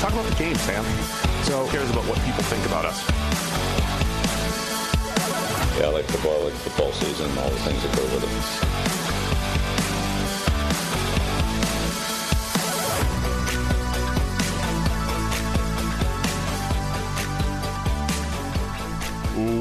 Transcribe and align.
Talk 0.00 0.12
about 0.12 0.26
the 0.26 0.36
game, 0.36 0.54
Sam. 0.54 0.84
So 1.42 1.66
Who 1.66 1.72
cares 1.72 1.90
about 1.90 2.04
what 2.04 2.18
people 2.20 2.44
think 2.44 2.64
about 2.66 2.84
us? 2.84 3.02
Yeah, 5.76 5.86
I 5.86 5.88
like 5.90 6.04
football, 6.04 6.40
I 6.40 6.44
like 6.44 6.54
football 6.54 6.92
season, 6.92 7.36
all 7.36 7.50
the 7.50 7.56
things 7.56 7.82
that 7.82 7.96
go 7.96 8.04
with 8.14 8.22
it. 8.22 8.28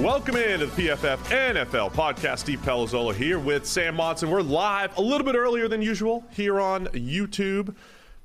Welcome 0.03 0.35
into 0.35 0.67
the 0.67 0.87
PFF 0.87 1.17
NFL 1.17 1.93
podcast. 1.93 2.39
Steve 2.39 2.59
Palazzolo 2.61 3.11
here 3.11 3.39
with 3.39 3.65
Sam 3.65 3.95
Monson. 3.95 4.29
We're 4.29 4.43
live 4.43 4.95
a 4.97 5.01
little 5.01 5.25
bit 5.25 5.33
earlier 5.33 5.67
than 5.67 5.81
usual 5.81 6.23
here 6.29 6.59
on 6.59 6.85
YouTube. 6.87 7.73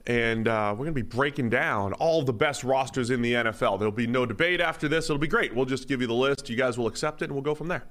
And 0.06 0.48
uh, 0.48 0.70
we're 0.72 0.84
going 0.84 0.94
to 0.94 1.02
be 1.02 1.08
breaking 1.16 1.50
down 1.50 1.92
all 1.94 2.22
the 2.22 2.32
best 2.32 2.64
rosters 2.64 3.10
in 3.10 3.22
the 3.22 3.34
NFL. 3.34 3.78
There'll 3.78 3.92
be 3.92 4.06
no 4.08 4.26
debate 4.26 4.60
after 4.60 4.88
this. 4.88 5.04
It'll 5.06 5.18
be 5.18 5.28
great. 5.28 5.54
We'll 5.54 5.64
just 5.66 5.86
give 5.86 6.00
you 6.00 6.06
the 6.08 6.14
list. 6.14 6.50
You 6.50 6.56
guys 6.56 6.76
will 6.76 6.88
accept 6.88 7.22
it, 7.22 7.26
and 7.26 7.32
we'll 7.34 7.42
go 7.42 7.54
from 7.54 7.68
there. 7.68 7.84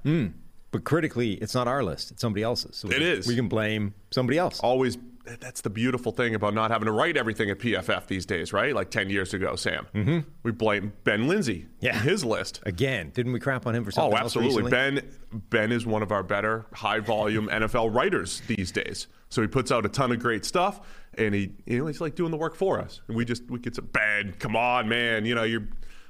But 0.70 0.84
critically, 0.84 1.34
it's 1.34 1.54
not 1.54 1.68
our 1.68 1.82
list; 1.82 2.10
it's 2.12 2.20
somebody 2.22 2.42
else's. 2.42 2.76
So 2.76 2.88
we, 2.88 2.94
It 2.96 3.02
is. 3.02 3.26
We 3.26 3.34
can 3.36 3.48
blame 3.48 3.92
somebody 4.10 4.38
else. 4.38 4.58
Always, 4.60 4.96
that's 5.40 5.60
the 5.60 5.68
beautiful 5.70 6.12
thing 6.12 6.34
about 6.34 6.54
not 6.54 6.70
having 6.70 6.86
to 6.86 6.92
write 6.92 7.16
everything 7.18 7.50
at 7.50 7.58
PFF 7.58 8.06
these 8.06 8.24
days, 8.24 8.52
right? 8.54 8.74
Like 8.74 8.90
10 8.90 9.10
years 9.10 9.34
ago, 9.34 9.54
Sam. 9.54 9.86
Mm-hmm. 9.94 10.18
We 10.42 10.50
blame 10.52 10.94
Ben 11.04 11.28
Linsey 11.28 11.66
Yeah. 11.80 11.98
his 12.00 12.24
list. 12.24 12.60
Again, 12.64 13.10
didn't 13.14 13.32
we 13.32 13.40
crap 13.40 13.66
on 13.66 13.74
him 13.74 13.84
for 13.84 13.90
something 13.90 14.14
Oh, 14.18 14.20
absolutely. 14.20 14.70
Ben 14.70 15.02
Ben 15.50 15.72
is 15.72 15.84
one 15.86 16.02
of 16.02 16.10
our 16.10 16.22
better 16.22 16.64
high 16.72 17.00
volume 17.00 17.48
NFL 17.48 17.94
writers 17.94 18.40
these 18.46 18.72
days. 18.72 19.06
So 19.28 19.42
he 19.42 19.48
puts 19.48 19.70
out 19.70 19.84
a 19.86 19.88
ton 19.90 20.10
of 20.12 20.18
great 20.20 20.44
stuff, 20.44 20.80
and 21.18 21.34
he 21.34 21.52
you 21.66 21.78
know 21.78 21.86
he's 21.86 22.00
like 22.00 22.14
doing 22.14 22.30
the 22.30 22.36
work 22.36 22.54
for 22.54 22.80
us. 22.80 23.00
And 23.08 23.16
we 23.16 23.24
just 23.24 23.48
we 23.50 23.58
get 23.58 23.74
some 23.74 23.86
Ben. 23.86 24.34
Come 24.38 24.56
on, 24.56 24.88
man. 24.88 25.24
You 25.24 25.34
know 25.34 25.44
you're 25.44 25.68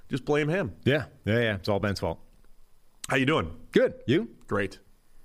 just 0.08 0.24
blame 0.24 0.48
him. 0.48 0.72
Yeah, 0.84 1.04
yeah, 1.24 1.38
yeah. 1.40 1.54
It's 1.54 1.68
all 1.68 1.80
Ben's 1.80 2.00
fault. 2.00 2.18
How 3.08 3.16
you 3.16 3.26
doing? 3.26 3.54
Good. 3.72 3.94
You? 4.06 4.28
Great. 4.46 4.78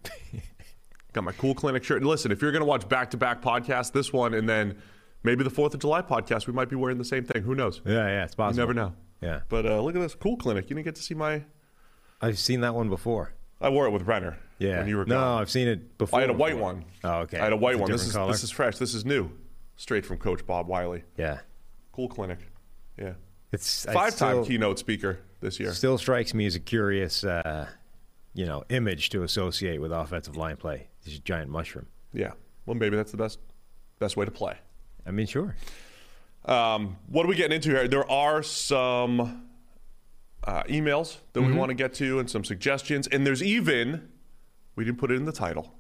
Got 1.14 1.24
my 1.24 1.32
cool 1.34 1.54
clinic 1.56 1.84
shirt. 1.84 1.98
And 1.98 2.08
listen, 2.08 2.32
if 2.32 2.42
you're 2.42 2.52
going 2.52 2.62
to 2.62 2.66
watch 2.68 2.88
back 2.88 3.12
to 3.12 3.18
back 3.18 3.42
podcasts, 3.42 3.92
this 3.92 4.12
one 4.14 4.34
and 4.34 4.48
then 4.48 4.78
maybe 5.24 5.44
the 5.44 5.50
Fourth 5.50 5.74
of 5.74 5.80
July 5.80 6.02
podcast, 6.02 6.48
we 6.48 6.54
might 6.54 6.70
be 6.70 6.76
wearing 6.76 6.98
the 6.98 7.06
same 7.06 7.24
thing. 7.24 7.44
Who 7.44 7.56
knows? 7.56 7.82
Yeah, 7.86 8.08
yeah. 8.08 8.24
It's 8.24 8.34
You 8.34 8.38
possible. 8.38 8.60
never 8.62 8.74
know. 8.74 8.94
Yeah. 9.22 9.40
But 9.50 9.66
uh, 9.66 9.82
look 9.82 9.96
at 9.96 10.02
this 10.02 10.16
cool 10.16 10.38
clinic. 10.38 10.70
You 10.70 10.76
didn't 10.76 10.86
get 10.86 10.96
to 10.96 11.02
see 11.02 11.16
my. 11.16 11.44
I've 12.22 12.38
seen 12.40 12.62
that 12.62 12.76
one 12.76 12.90
before. 12.90 13.34
I 13.60 13.70
wore 13.70 13.88
it 13.88 13.92
with 13.92 14.04
Renner. 14.04 14.38
Yeah. 14.60 14.80
When 14.80 14.88
you 14.88 14.98
were 14.98 15.06
no, 15.06 15.16
gone. 15.16 15.42
I've 15.42 15.50
seen 15.50 15.68
it 15.68 15.98
before. 15.98 16.20
I 16.20 16.22
had 16.22 16.30
a 16.30 16.34
white 16.34 16.54
before. 16.54 16.74
one. 16.74 16.86
Oh, 17.04 17.14
okay. 17.22 17.40
I 17.40 17.44
had 17.46 17.54
a 17.54 17.58
white 17.58 17.74
It's 17.76 17.82
one. 17.82 17.92
This 17.92 18.06
is 18.06 18.14
color. 18.14 18.32
this 18.32 18.44
is 18.44 18.52
fresh. 18.52 18.78
This 18.78 18.94
is 18.94 19.06
new, 19.06 19.32
straight 19.78 20.06
from 20.06 20.18
Coach 20.18 20.46
Bob 20.46 20.68
Wylie. 20.68 21.04
Yeah. 21.18 21.40
Cool 21.94 22.10
clinic. 22.10 22.40
Yeah. 23.00 23.14
It's 23.54 23.86
Five-time 23.86 24.44
keynote 24.44 24.78
speaker 24.78 25.20
this 25.40 25.60
year. 25.60 25.72
Still 25.74 25.98
strikes 25.98 26.34
me 26.34 26.46
as 26.46 26.56
a 26.56 26.60
curious, 26.60 27.24
uh, 27.24 27.68
you 28.34 28.46
know, 28.46 28.64
image 28.70 29.10
to 29.12 29.24
associate 29.24 29.80
with 29.80 29.92
offensive 29.94 30.36
line 30.36 30.58
play. 30.58 30.90
This 31.06 31.18
giant 31.20 31.50
mushroom. 31.50 31.88
Yeah. 32.14 32.34
Well, 32.66 32.76
maybe 32.76 32.98
that's 32.98 33.12
the 33.12 33.18
best 33.18 33.40
best 34.00 34.18
way 34.18 34.26
to 34.26 34.32
play. 34.32 34.58
I 35.06 35.12
mean, 35.12 35.26
sure. 35.28 35.56
Um, 36.46 36.98
what 37.08 37.26
are 37.26 37.30
we 37.30 37.36
getting 37.36 37.56
into 37.56 37.70
here? 37.70 37.88
There 37.88 38.10
are 38.12 38.44
some 38.44 39.46
uh, 40.44 40.64
emails 40.64 41.18
that 41.34 41.40
Mm-hmm. 41.40 41.52
we 41.52 41.58
want 41.58 41.70
to 41.70 41.76
get 41.76 41.94
to 41.96 42.20
and 42.20 42.30
some 42.30 42.44
suggestions, 42.44 43.08
and 43.08 43.26
there's 43.26 43.42
even 43.42 44.10
we 44.76 44.84
didn't 44.84 44.98
put 45.00 45.12
it 45.12 45.16
in 45.16 45.26
the 45.26 45.32
title, 45.32 45.74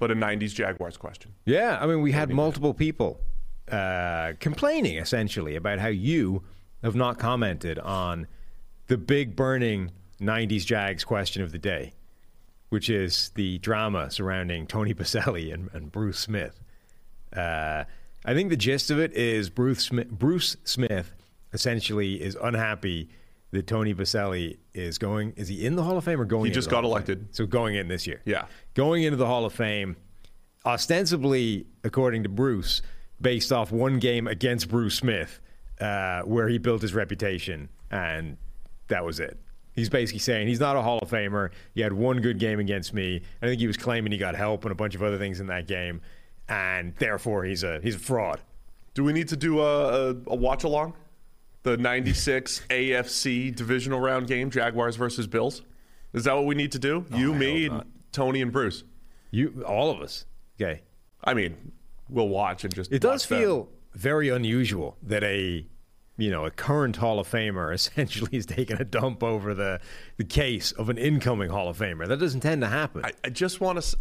but 0.00 0.10
a 0.10 0.14
'90s 0.16 0.52
Jaguars 0.52 0.96
question. 0.96 1.32
Yeah, 1.44 1.78
I 1.80 1.86
mean, 1.86 2.00
we 2.00 2.10
had 2.10 2.30
multiple 2.30 2.74
people 2.74 3.20
uh, 3.70 4.32
complaining 4.40 4.96
essentially 4.96 5.54
about 5.54 5.78
how 5.78 5.88
you 5.88 6.42
have 6.82 6.96
not 6.96 7.18
commented 7.18 7.78
on 7.78 8.26
the 8.88 8.96
big 8.96 9.36
burning 9.36 9.92
90s 10.20 10.64
Jags 10.64 11.04
question 11.04 11.42
of 11.42 11.52
the 11.52 11.58
day, 11.58 11.92
which 12.70 12.90
is 12.90 13.30
the 13.36 13.58
drama 13.58 14.10
surrounding 14.10 14.66
Tony 14.66 14.92
Boselli 14.94 15.54
and, 15.54 15.70
and 15.72 15.92
Bruce 15.92 16.18
Smith. 16.18 16.60
Uh, 17.34 17.84
I 18.24 18.34
think 18.34 18.50
the 18.50 18.56
gist 18.56 18.90
of 18.90 18.98
it 18.98 19.12
is 19.12 19.50
Bruce 19.50 19.84
Smith, 19.84 20.10
Bruce 20.10 20.56
Smith 20.64 21.14
essentially 21.52 22.20
is 22.20 22.36
unhappy 22.42 23.08
that 23.52 23.66
Tony 23.66 23.94
Boselli 23.94 24.58
is 24.74 24.98
going. 24.98 25.32
Is 25.36 25.48
he 25.48 25.66
in 25.66 25.76
the 25.76 25.82
Hall 25.82 25.96
of 25.96 26.04
Fame 26.04 26.20
or 26.20 26.24
going? 26.24 26.46
He 26.46 26.50
just 26.52 26.70
got 26.70 26.84
elected. 26.84 27.34
So 27.34 27.46
going 27.46 27.74
in 27.74 27.88
this 27.88 28.06
year. 28.06 28.20
Yeah. 28.24 28.46
Going 28.74 29.02
into 29.02 29.16
the 29.16 29.26
Hall 29.26 29.44
of 29.44 29.52
Fame, 29.52 29.96
ostensibly, 30.64 31.66
according 31.84 32.22
to 32.22 32.28
Bruce, 32.28 32.82
based 33.20 33.52
off 33.52 33.72
one 33.72 33.98
game 33.98 34.26
against 34.26 34.68
Bruce 34.68 34.96
Smith, 34.96 35.40
uh, 35.80 36.22
where 36.22 36.48
he 36.48 36.58
built 36.58 36.82
his 36.82 36.94
reputation, 36.94 37.68
and 37.90 38.36
that 38.88 39.04
was 39.04 39.20
it. 39.20 39.38
He's 39.72 39.88
basically 39.88 40.18
saying 40.18 40.48
he's 40.48 40.60
not 40.60 40.76
a 40.76 40.82
Hall 40.82 40.98
of 41.00 41.08
Famer. 41.08 41.50
He 41.74 41.80
had 41.80 41.92
one 41.92 42.20
good 42.20 42.38
game 42.38 42.58
against 42.58 42.92
me. 42.92 43.22
I 43.40 43.46
think 43.46 43.60
he 43.60 43.66
was 43.66 43.76
claiming 43.76 44.12
he 44.12 44.18
got 44.18 44.34
help 44.34 44.64
and 44.64 44.72
a 44.72 44.74
bunch 44.74 44.94
of 44.94 45.02
other 45.02 45.16
things 45.16 45.40
in 45.40 45.46
that 45.46 45.66
game, 45.66 46.00
and 46.48 46.94
therefore 46.96 47.44
he's 47.44 47.62
a 47.62 47.80
he's 47.80 47.94
a 47.94 47.98
fraud. 47.98 48.40
Do 48.94 49.04
we 49.04 49.12
need 49.12 49.28
to 49.28 49.36
do 49.36 49.60
a, 49.60 50.10
a, 50.10 50.16
a 50.26 50.36
watch 50.36 50.64
along? 50.64 50.94
The 51.62 51.76
96 51.76 52.62
AFC 52.70 53.54
divisional 53.54 54.00
round 54.00 54.26
game, 54.26 54.50
Jaguars 54.50 54.96
versus 54.96 55.26
Bills? 55.26 55.62
Is 56.12 56.24
that 56.24 56.34
what 56.34 56.46
we 56.46 56.54
need 56.54 56.72
to 56.72 56.78
do? 56.78 57.04
you, 57.14 57.34
I 57.34 57.38
me, 57.38 57.66
and. 57.66 57.84
Tony, 58.12 58.42
and 58.42 58.50
Bruce. 58.50 58.84
You, 59.30 59.64
all 59.66 59.90
of 59.90 60.00
us. 60.00 60.24
Okay. 60.60 60.82
I 61.22 61.34
mean, 61.34 61.72
we'll 62.08 62.28
watch 62.28 62.64
and 62.64 62.74
just. 62.74 62.90
It 62.92 63.00
does 63.00 63.22
watch 63.22 63.28
them. 63.28 63.38
feel 63.40 63.68
very 63.92 64.28
unusual 64.28 64.96
that 65.02 65.22
a 65.22 65.66
you 66.16 66.30
know 66.30 66.44
a 66.44 66.50
current 66.50 66.96
Hall 66.96 67.18
of 67.18 67.28
Famer 67.28 67.72
essentially 67.74 68.36
is 68.36 68.46
taking 68.46 68.80
a 68.80 68.84
dump 68.84 69.22
over 69.22 69.54
the 69.54 69.80
the 70.16 70.24
case 70.24 70.72
of 70.72 70.88
an 70.88 70.98
incoming 70.98 71.50
Hall 71.50 71.68
of 71.68 71.78
Famer. 71.78 72.06
That 72.06 72.18
doesn't 72.18 72.40
tend 72.40 72.62
to 72.62 72.68
happen. 72.68 73.04
I, 73.04 73.12
I 73.24 73.30
just 73.30 73.60
want 73.60 73.80
to. 73.80 73.96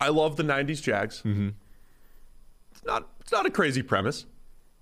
I 0.00 0.08
love 0.08 0.36
the 0.36 0.42
'90s 0.42 0.82
Jags. 0.82 1.18
Mm-hmm. 1.18 1.50
It's 2.72 2.84
not. 2.84 3.08
It's 3.20 3.32
not 3.32 3.46
a 3.46 3.50
crazy 3.50 3.82
premise, 3.82 4.26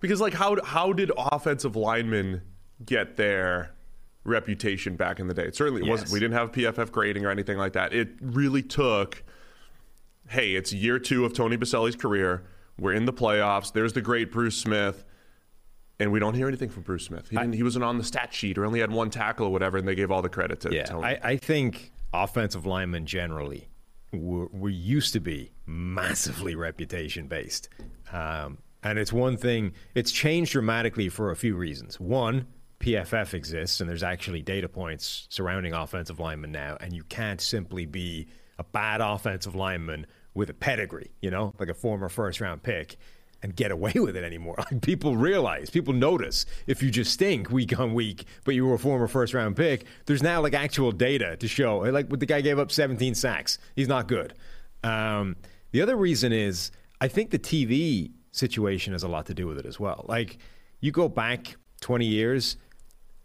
because 0.00 0.20
like 0.20 0.34
how 0.34 0.62
how 0.62 0.92
did 0.92 1.10
offensive 1.16 1.76
linemen 1.76 2.42
get 2.84 3.16
their 3.16 3.74
reputation 4.24 4.96
back 4.96 5.20
in 5.20 5.28
the 5.28 5.34
day? 5.34 5.44
It 5.44 5.56
certainly 5.56 5.88
wasn't. 5.88 6.10
We 6.10 6.20
didn't 6.20 6.34
have 6.34 6.52
PFF 6.52 6.90
grading 6.92 7.24
or 7.24 7.30
anything 7.30 7.58
like 7.58 7.72
that. 7.74 7.92
It 7.92 8.10
really 8.20 8.62
took. 8.62 9.22
Hey, 10.28 10.54
it's 10.54 10.72
year 10.72 10.98
two 10.98 11.24
of 11.24 11.32
Tony 11.32 11.56
Boselli's 11.56 11.96
career. 11.96 12.44
We're 12.78 12.92
in 12.92 13.06
the 13.06 13.12
playoffs. 13.12 13.72
There's 13.72 13.94
the 13.94 14.02
great 14.02 14.30
Bruce 14.30 14.56
Smith. 14.56 15.04
And 16.00 16.12
we 16.12 16.20
don't 16.20 16.34
hear 16.34 16.46
anything 16.46 16.68
from 16.68 16.84
Bruce 16.84 17.06
Smith. 17.06 17.28
He, 17.28 17.36
didn't, 17.36 17.54
he 17.54 17.62
wasn't 17.64 17.84
on 17.84 17.98
the 17.98 18.04
stat 18.04 18.32
sheet 18.32 18.56
or 18.56 18.64
only 18.64 18.78
had 18.78 18.92
one 18.92 19.10
tackle 19.10 19.46
or 19.46 19.52
whatever, 19.52 19.78
and 19.78 19.88
they 19.88 19.96
gave 19.96 20.12
all 20.12 20.22
the 20.22 20.28
credit 20.28 20.60
to 20.60 20.72
yeah, 20.72 20.84
Tony. 20.84 21.04
I, 21.04 21.18
I 21.22 21.36
think 21.36 21.92
offensive 22.12 22.66
linemen 22.66 23.04
generally 23.04 23.68
were, 24.12 24.46
were 24.46 24.68
used 24.68 25.12
to 25.14 25.20
be 25.20 25.52
massively 25.66 26.54
reputation 26.54 27.26
based, 27.26 27.68
um, 28.12 28.58
and 28.82 28.98
it's 28.98 29.12
one 29.12 29.36
thing. 29.36 29.72
It's 29.94 30.12
changed 30.12 30.52
dramatically 30.52 31.08
for 31.08 31.30
a 31.30 31.36
few 31.36 31.56
reasons. 31.56 31.98
One, 31.98 32.46
PFF 32.80 33.34
exists, 33.34 33.80
and 33.80 33.88
there's 33.90 34.02
actually 34.02 34.42
data 34.42 34.68
points 34.68 35.26
surrounding 35.30 35.72
offensive 35.72 36.20
linemen 36.20 36.52
now, 36.52 36.76
and 36.80 36.92
you 36.92 37.02
can't 37.04 37.40
simply 37.40 37.86
be 37.86 38.28
a 38.58 38.64
bad 38.64 39.00
offensive 39.00 39.54
lineman 39.54 40.06
with 40.34 40.50
a 40.50 40.54
pedigree, 40.54 41.10
you 41.20 41.30
know, 41.30 41.54
like 41.58 41.68
a 41.68 41.74
former 41.74 42.08
first 42.08 42.40
round 42.40 42.62
pick, 42.62 42.96
and 43.42 43.54
get 43.56 43.70
away 43.70 43.92
with 43.96 44.16
it 44.16 44.24
anymore. 44.24 44.54
Like 44.58 44.80
people 44.82 45.16
realize, 45.16 45.70
people 45.70 45.92
notice 45.92 46.46
if 46.66 46.82
you 46.82 46.90
just 46.90 47.12
stink 47.12 47.50
week 47.50 47.78
on 47.78 47.94
week, 47.94 48.26
but 48.44 48.54
you 48.54 48.64
were 48.64 48.74
a 48.74 48.78
former 48.78 49.08
first 49.08 49.34
round 49.34 49.56
pick. 49.56 49.86
There's 50.06 50.22
now 50.22 50.40
like 50.40 50.54
actual 50.54 50.92
data 50.92 51.36
to 51.36 51.48
show. 51.48 51.78
Like 51.78 52.08
the 52.08 52.26
guy 52.26 52.40
gave 52.40 52.58
up 52.58 52.70
17 52.70 53.14
sacks. 53.14 53.58
He's 53.74 53.88
not 53.88 54.06
good. 54.06 54.34
Um, 54.84 55.36
the 55.72 55.82
other 55.82 55.96
reason 55.96 56.32
is 56.32 56.70
I 57.00 57.08
think 57.08 57.30
the 57.30 57.38
TV 57.38 58.12
situation 58.32 58.92
has 58.92 59.02
a 59.02 59.08
lot 59.08 59.26
to 59.26 59.34
do 59.34 59.46
with 59.46 59.58
it 59.58 59.66
as 59.66 59.78
well. 59.80 60.04
Like 60.08 60.38
you 60.80 60.92
go 60.92 61.08
back 61.08 61.56
20 61.80 62.06
years 62.06 62.56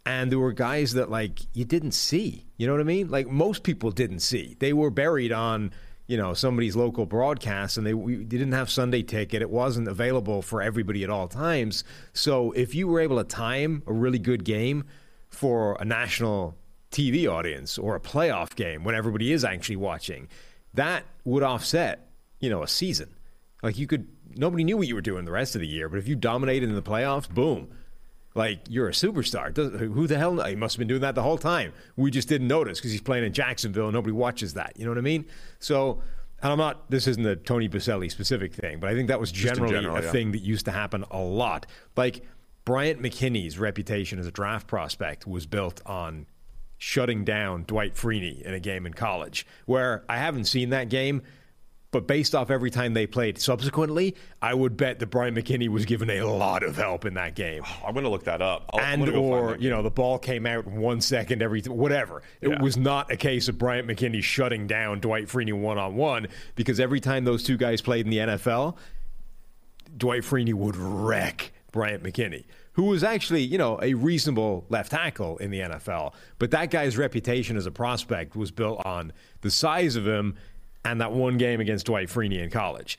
and 0.05 0.31
there 0.31 0.39
were 0.39 0.51
guys 0.51 0.94
that 0.94 1.09
like 1.09 1.39
you 1.53 1.65
didn't 1.65 1.91
see. 1.94 2.45
You 2.57 2.67
know 2.67 2.73
what 2.73 2.81
I 2.81 2.85
mean? 2.85 3.09
Like 3.09 3.27
most 3.27 3.63
people 3.63 3.91
didn't 3.91 4.19
see. 4.19 4.55
They 4.59 4.73
were 4.73 4.89
buried 4.89 5.31
on 5.31 5.71
you 6.07 6.17
know 6.17 6.33
somebody's 6.33 6.75
local 6.75 7.05
broadcast 7.05 7.77
and 7.77 7.88
they, 7.88 7.94
we, 7.94 8.17
they 8.17 8.23
didn't 8.38 8.51
have 8.51 8.69
sunday 8.69 9.01
ticket 9.01 9.41
it 9.41 9.50
wasn't 9.50 9.88
available 9.88 10.41
for 10.41 10.61
everybody 10.61 11.03
at 11.03 11.09
all 11.09 11.27
times 11.27 11.83
so 12.13 12.51
if 12.51 12.75
you 12.75 12.88
were 12.88 13.00
able 13.00 13.17
to 13.17 13.23
time 13.23 13.81
a 13.88 13.94
really 13.94 14.19
good 14.19 14.44
game 14.44 14.83
for 15.29 15.77
a 15.79 15.85
national 15.85 16.57
tv 16.91 17.27
audience 17.27 17.77
or 17.77 17.95
a 17.95 18.00
playoff 18.00 18.55
game 18.55 18.83
when 18.83 18.95
everybody 18.95 19.31
is 19.31 19.44
actually 19.44 19.75
watching 19.75 20.27
that 20.73 21.03
would 21.23 21.44
offset 21.44 22.09
you 22.39 22.50
know 22.50 22.63
a 22.63 22.67
season 22.67 23.09
like 23.61 23.77
you 23.77 23.88
could 23.88 24.07
nobody 24.35 24.63
knew 24.63 24.77
what 24.77 24.88
you 24.88 24.95
were 24.95 25.01
doing 25.01 25.25
the 25.25 25.31
rest 25.31 25.56
of 25.56 25.62
the 25.62 25.68
year 25.68 25.89
but 25.89 25.97
if 26.00 26.07
you 26.07 26.15
dominated 26.15 26.69
in 26.69 26.75
the 26.75 26.81
playoffs 26.81 27.30
boom 27.30 27.69
like 28.35 28.62
you're 28.68 28.89
a 28.89 28.94
superstar. 28.94 29.56
Who 29.77 30.07
the 30.07 30.18
hell? 30.18 30.44
He 30.44 30.56
must 30.56 30.75
have 30.75 30.80
been 30.80 30.88
doing 30.88 31.01
that 31.01 31.15
the 31.15 31.21
whole 31.21 31.38
time. 31.38 31.74
We 31.95 32.09
just 32.12 32.27
didn't 32.27 32.47
notice 32.47 32.80
because 32.80 32.91
he's 32.91 33.01
playing 33.01 33.25
in 33.25 33.33
Jacksonville 33.33 33.85
and 33.85 33.94
nobody 33.94 34.13
watches 34.13 34.56
that. 34.56 34.74
You 34.75 34.85
know 34.85 34.91
what 34.91 34.97
I 34.97 35.01
mean? 35.01 35.25
So, 35.59 36.01
and 36.41 36.51
I'm 36.51 36.57
not. 36.57 36.89
This 36.89 37.07
isn't 37.07 37.25
a 37.25 37.35
Tony 37.35 37.69
Boselli 37.69 38.09
specific 38.09 38.53
thing, 38.53 38.80
but 38.80 38.89
I 38.89 38.95
think 38.95 39.07
that 39.09 39.19
was 39.19 39.31
generally 39.31 39.74
general, 39.74 39.97
a 39.97 40.01
yeah. 40.01 40.12
thing 40.12 40.31
that 40.31 40.41
used 40.41 40.65
to 40.65 40.71
happen 40.71 41.06
a 41.12 41.19
lot. 41.19 41.68
Like 41.95 42.24
Bryant 42.65 43.01
McKinnie's 43.01 43.59
reputation 43.59 44.19
as 44.19 44.25
a 44.25 44.31
draft 44.31 44.68
prospect 44.68 45.27
was 45.27 45.45
built 45.45 45.81
on 45.86 46.25
shutting 46.77 47.24
down 47.24 47.63
Dwight 47.65 47.94
Freeney 47.95 48.41
in 48.41 48.53
a 48.53 48.59
game 48.59 48.86
in 48.86 48.94
college, 48.94 49.45
where 49.65 50.03
I 50.09 50.18
haven't 50.18 50.45
seen 50.45 50.71
that 50.71 50.89
game. 50.89 51.21
But 51.93 52.07
based 52.07 52.33
off 52.35 52.49
every 52.49 52.71
time 52.71 52.93
they 52.93 53.07
played 53.07 53.39
subsequently, 53.39 54.15
I 54.41 54.53
would 54.53 54.75
bet 54.75 54.99
that 54.99 55.05
Brian 55.07 55.35
McKinnie 55.35 55.69
was 55.69 55.85
given 55.85 56.09
a 56.09 56.23
lot 56.23 56.63
of 56.63 56.75
help 56.75 57.05
in 57.05 57.13
that 57.13 57.35
game. 57.35 57.63
I'm 57.85 57.93
going 57.93 58.03
to 58.03 58.09
look 58.09 58.25
that 58.25 58.41
up. 58.41 58.69
I'll, 58.73 58.81
and 58.81 59.07
or 59.09 59.55
you 59.57 59.69
know 59.69 59.81
the 59.81 59.91
ball 59.91 60.17
came 60.19 60.45
out 60.45 60.65
in 60.65 60.75
one 60.75 60.99
second 60.99 61.41
every 61.41 61.61
whatever. 61.61 62.21
It 62.41 62.49
Yeah. 62.49 62.61
was 62.61 62.75
not 62.75 63.11
a 63.11 63.15
case 63.15 63.47
of 63.47 63.57
Bryant 63.57 63.87
McKinnie 63.87 64.23
shutting 64.23 64.67
down 64.67 64.99
Dwight 64.99 65.27
Freeney 65.27 65.53
one 65.53 65.77
on 65.77 65.95
one 65.95 66.27
because 66.55 66.79
every 66.79 66.99
time 66.99 67.23
those 67.23 67.43
two 67.43 67.55
guys 67.55 67.79
played 67.81 68.05
in 68.05 68.11
the 68.11 68.17
NFL, 68.17 68.75
Dwight 69.95 70.23
Freeney 70.23 70.53
would 70.53 70.75
wreck 70.75 71.51
Bryant 71.71 72.01
McKinnie, 72.03 72.45
who 72.73 72.83
was 72.85 73.03
actually 73.03 73.43
you 73.43 73.57
know 73.59 73.79
a 73.83 73.93
reasonable 73.93 74.65
left 74.69 74.91
tackle 74.91 75.37
in 75.37 75.51
the 75.51 75.59
NFL, 75.59 76.13
but 76.39 76.49
that 76.51 76.71
guy's 76.71 76.97
reputation 76.97 77.55
as 77.55 77.67
a 77.67 77.71
prospect 77.71 78.35
was 78.35 78.49
built 78.49 78.81
on 78.83 79.13
the 79.41 79.51
size 79.51 79.95
of 79.95 80.07
him 80.07 80.35
and 80.85 81.01
that 81.01 81.12
one 81.12 81.38
game 81.38 81.59
against 81.59 81.85
Dwight 81.85 82.09
Freeney 82.09 82.41
in 82.41 82.50
college. 82.50 82.97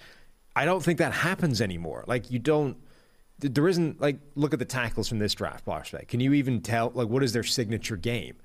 I 0.56 0.64
don't 0.64 0.82
think 0.82 0.98
that 0.98 1.12
happens 1.12 1.60
anymore. 1.60 2.04
Like 2.06 2.30
you 2.30 2.38
don't 2.38 2.76
there 3.38 3.68
isn't 3.68 4.00
like 4.00 4.18
look 4.36 4.52
at 4.52 4.58
the 4.58 4.64
tackles 4.64 5.08
from 5.08 5.18
this 5.18 5.34
draft 5.34 5.64
prospect. 5.64 6.08
Can 6.08 6.20
you 6.20 6.32
even 6.34 6.60
tell 6.60 6.92
like 6.94 7.08
what 7.08 7.22
is 7.22 7.32
their 7.32 7.42
signature 7.42 7.96
game? 7.96 8.36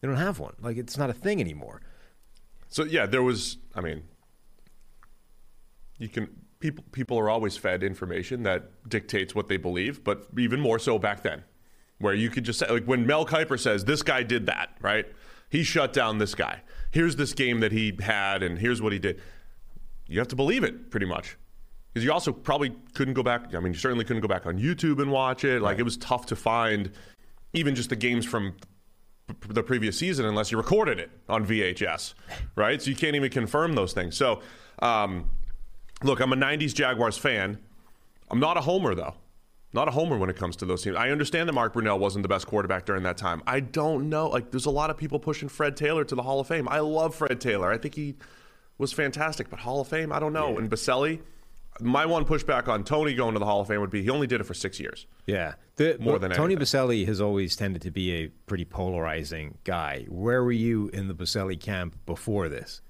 They 0.00 0.08
don't 0.08 0.16
have 0.16 0.38
one. 0.38 0.54
Like 0.60 0.76
it's 0.76 0.98
not 0.98 1.10
a 1.10 1.14
thing 1.14 1.40
anymore. 1.40 1.80
So 2.68 2.84
yeah, 2.84 3.06
there 3.06 3.22
was. 3.22 3.58
I 3.74 3.80
mean, 3.80 4.02
you 5.98 6.08
can 6.08 6.28
people 6.60 6.84
people 6.92 7.18
are 7.18 7.30
always 7.30 7.56
fed 7.56 7.82
information 7.82 8.42
that 8.42 8.88
dictates 8.88 9.34
what 9.34 9.48
they 9.48 9.56
believe, 9.56 10.04
but 10.04 10.26
even 10.38 10.60
more 10.60 10.78
so 10.78 10.98
back 10.98 11.22
then, 11.22 11.44
where 11.98 12.14
you 12.14 12.30
could 12.30 12.44
just 12.44 12.58
say 12.58 12.68
like 12.68 12.84
when 12.84 13.06
Mel 13.06 13.24
Kiper 13.24 13.58
says 13.58 13.84
this 13.84 14.02
guy 14.02 14.22
did 14.22 14.46
that, 14.46 14.76
right? 14.80 15.06
He 15.48 15.62
shut 15.62 15.92
down 15.92 16.18
this 16.18 16.34
guy. 16.34 16.62
Here's 16.94 17.16
this 17.16 17.32
game 17.32 17.58
that 17.58 17.72
he 17.72 17.92
had, 18.00 18.44
and 18.44 18.56
here's 18.56 18.80
what 18.80 18.92
he 18.92 19.00
did. 19.00 19.20
You 20.06 20.20
have 20.20 20.28
to 20.28 20.36
believe 20.36 20.62
it, 20.62 20.92
pretty 20.92 21.06
much. 21.06 21.36
Because 21.92 22.04
you 22.04 22.12
also 22.12 22.32
probably 22.32 22.72
couldn't 22.94 23.14
go 23.14 23.24
back. 23.24 23.52
I 23.52 23.58
mean, 23.58 23.72
you 23.72 23.78
certainly 23.80 24.04
couldn't 24.04 24.22
go 24.22 24.28
back 24.28 24.46
on 24.46 24.60
YouTube 24.60 25.02
and 25.02 25.10
watch 25.10 25.42
it. 25.42 25.60
Like 25.60 25.80
it 25.80 25.82
was 25.82 25.96
tough 25.96 26.26
to 26.26 26.36
find, 26.36 26.92
even 27.52 27.74
just 27.74 27.90
the 27.90 27.96
games 27.96 28.24
from 28.24 28.54
the 29.48 29.64
previous 29.64 29.98
season, 29.98 30.24
unless 30.24 30.52
you 30.52 30.56
recorded 30.56 31.00
it 31.00 31.10
on 31.28 31.44
VHS, 31.44 32.14
right? 32.54 32.80
So 32.80 32.90
you 32.90 32.96
can't 32.96 33.16
even 33.16 33.32
confirm 33.32 33.74
those 33.74 33.92
things. 33.92 34.16
So, 34.16 34.40
um, 34.78 35.28
look, 36.04 36.20
I'm 36.20 36.32
a 36.32 36.36
'90s 36.36 36.74
Jaguars 36.74 37.18
fan. 37.18 37.58
I'm 38.30 38.38
not 38.38 38.56
a 38.56 38.60
homer 38.60 38.94
though. 38.94 39.14
Not 39.74 39.88
a 39.88 39.90
homer 39.90 40.16
when 40.16 40.30
it 40.30 40.36
comes 40.36 40.54
to 40.56 40.64
those 40.66 40.82
teams. 40.82 40.96
I 40.96 41.10
understand 41.10 41.48
that 41.48 41.52
Mark 41.52 41.74
Brunell 41.74 41.98
wasn't 41.98 42.22
the 42.22 42.28
best 42.28 42.46
quarterback 42.46 42.86
during 42.86 43.02
that 43.02 43.16
time. 43.16 43.42
I 43.44 43.58
don't 43.58 44.08
know. 44.08 44.28
Like, 44.28 44.52
there's 44.52 44.66
a 44.66 44.70
lot 44.70 44.88
of 44.88 44.96
people 44.96 45.18
pushing 45.18 45.48
Fred 45.48 45.76
Taylor 45.76 46.04
to 46.04 46.14
the 46.14 46.22
Hall 46.22 46.38
of 46.38 46.46
Fame. 46.46 46.68
I 46.68 46.78
love 46.78 47.14
Fred 47.14 47.40
Taylor. 47.40 47.72
I 47.72 47.76
think 47.76 47.96
he 47.96 48.14
was 48.78 48.92
fantastic, 48.92 49.50
but 49.50 49.58
Hall 49.58 49.80
of 49.80 49.88
Fame, 49.88 50.12
I 50.12 50.20
don't 50.20 50.32
know. 50.32 50.58
And 50.58 50.70
Boselli, 50.70 51.20
my 51.80 52.06
one 52.06 52.24
pushback 52.24 52.68
on 52.68 52.84
Tony 52.84 53.14
going 53.14 53.32
to 53.32 53.40
the 53.40 53.44
Hall 53.44 53.60
of 53.62 53.66
Fame 53.66 53.80
would 53.80 53.90
be 53.90 54.02
he 54.02 54.10
only 54.10 54.28
did 54.28 54.40
it 54.40 54.44
for 54.44 54.54
six 54.54 54.78
years. 54.78 55.08
Yeah. 55.26 55.54
The, 55.74 55.96
More 55.98 56.12
well, 56.12 56.18
than 56.20 56.30
Tony 56.30 56.54
anything. 56.54 56.80
Boselli 56.80 57.06
has 57.06 57.20
always 57.20 57.56
tended 57.56 57.82
to 57.82 57.90
be 57.90 58.14
a 58.14 58.28
pretty 58.46 58.64
polarizing 58.64 59.58
guy. 59.64 60.06
Where 60.08 60.44
were 60.44 60.52
you 60.52 60.88
in 60.92 61.08
the 61.08 61.14
Boselli 61.14 61.58
camp 61.58 61.96
before 62.06 62.48
this? 62.48 62.80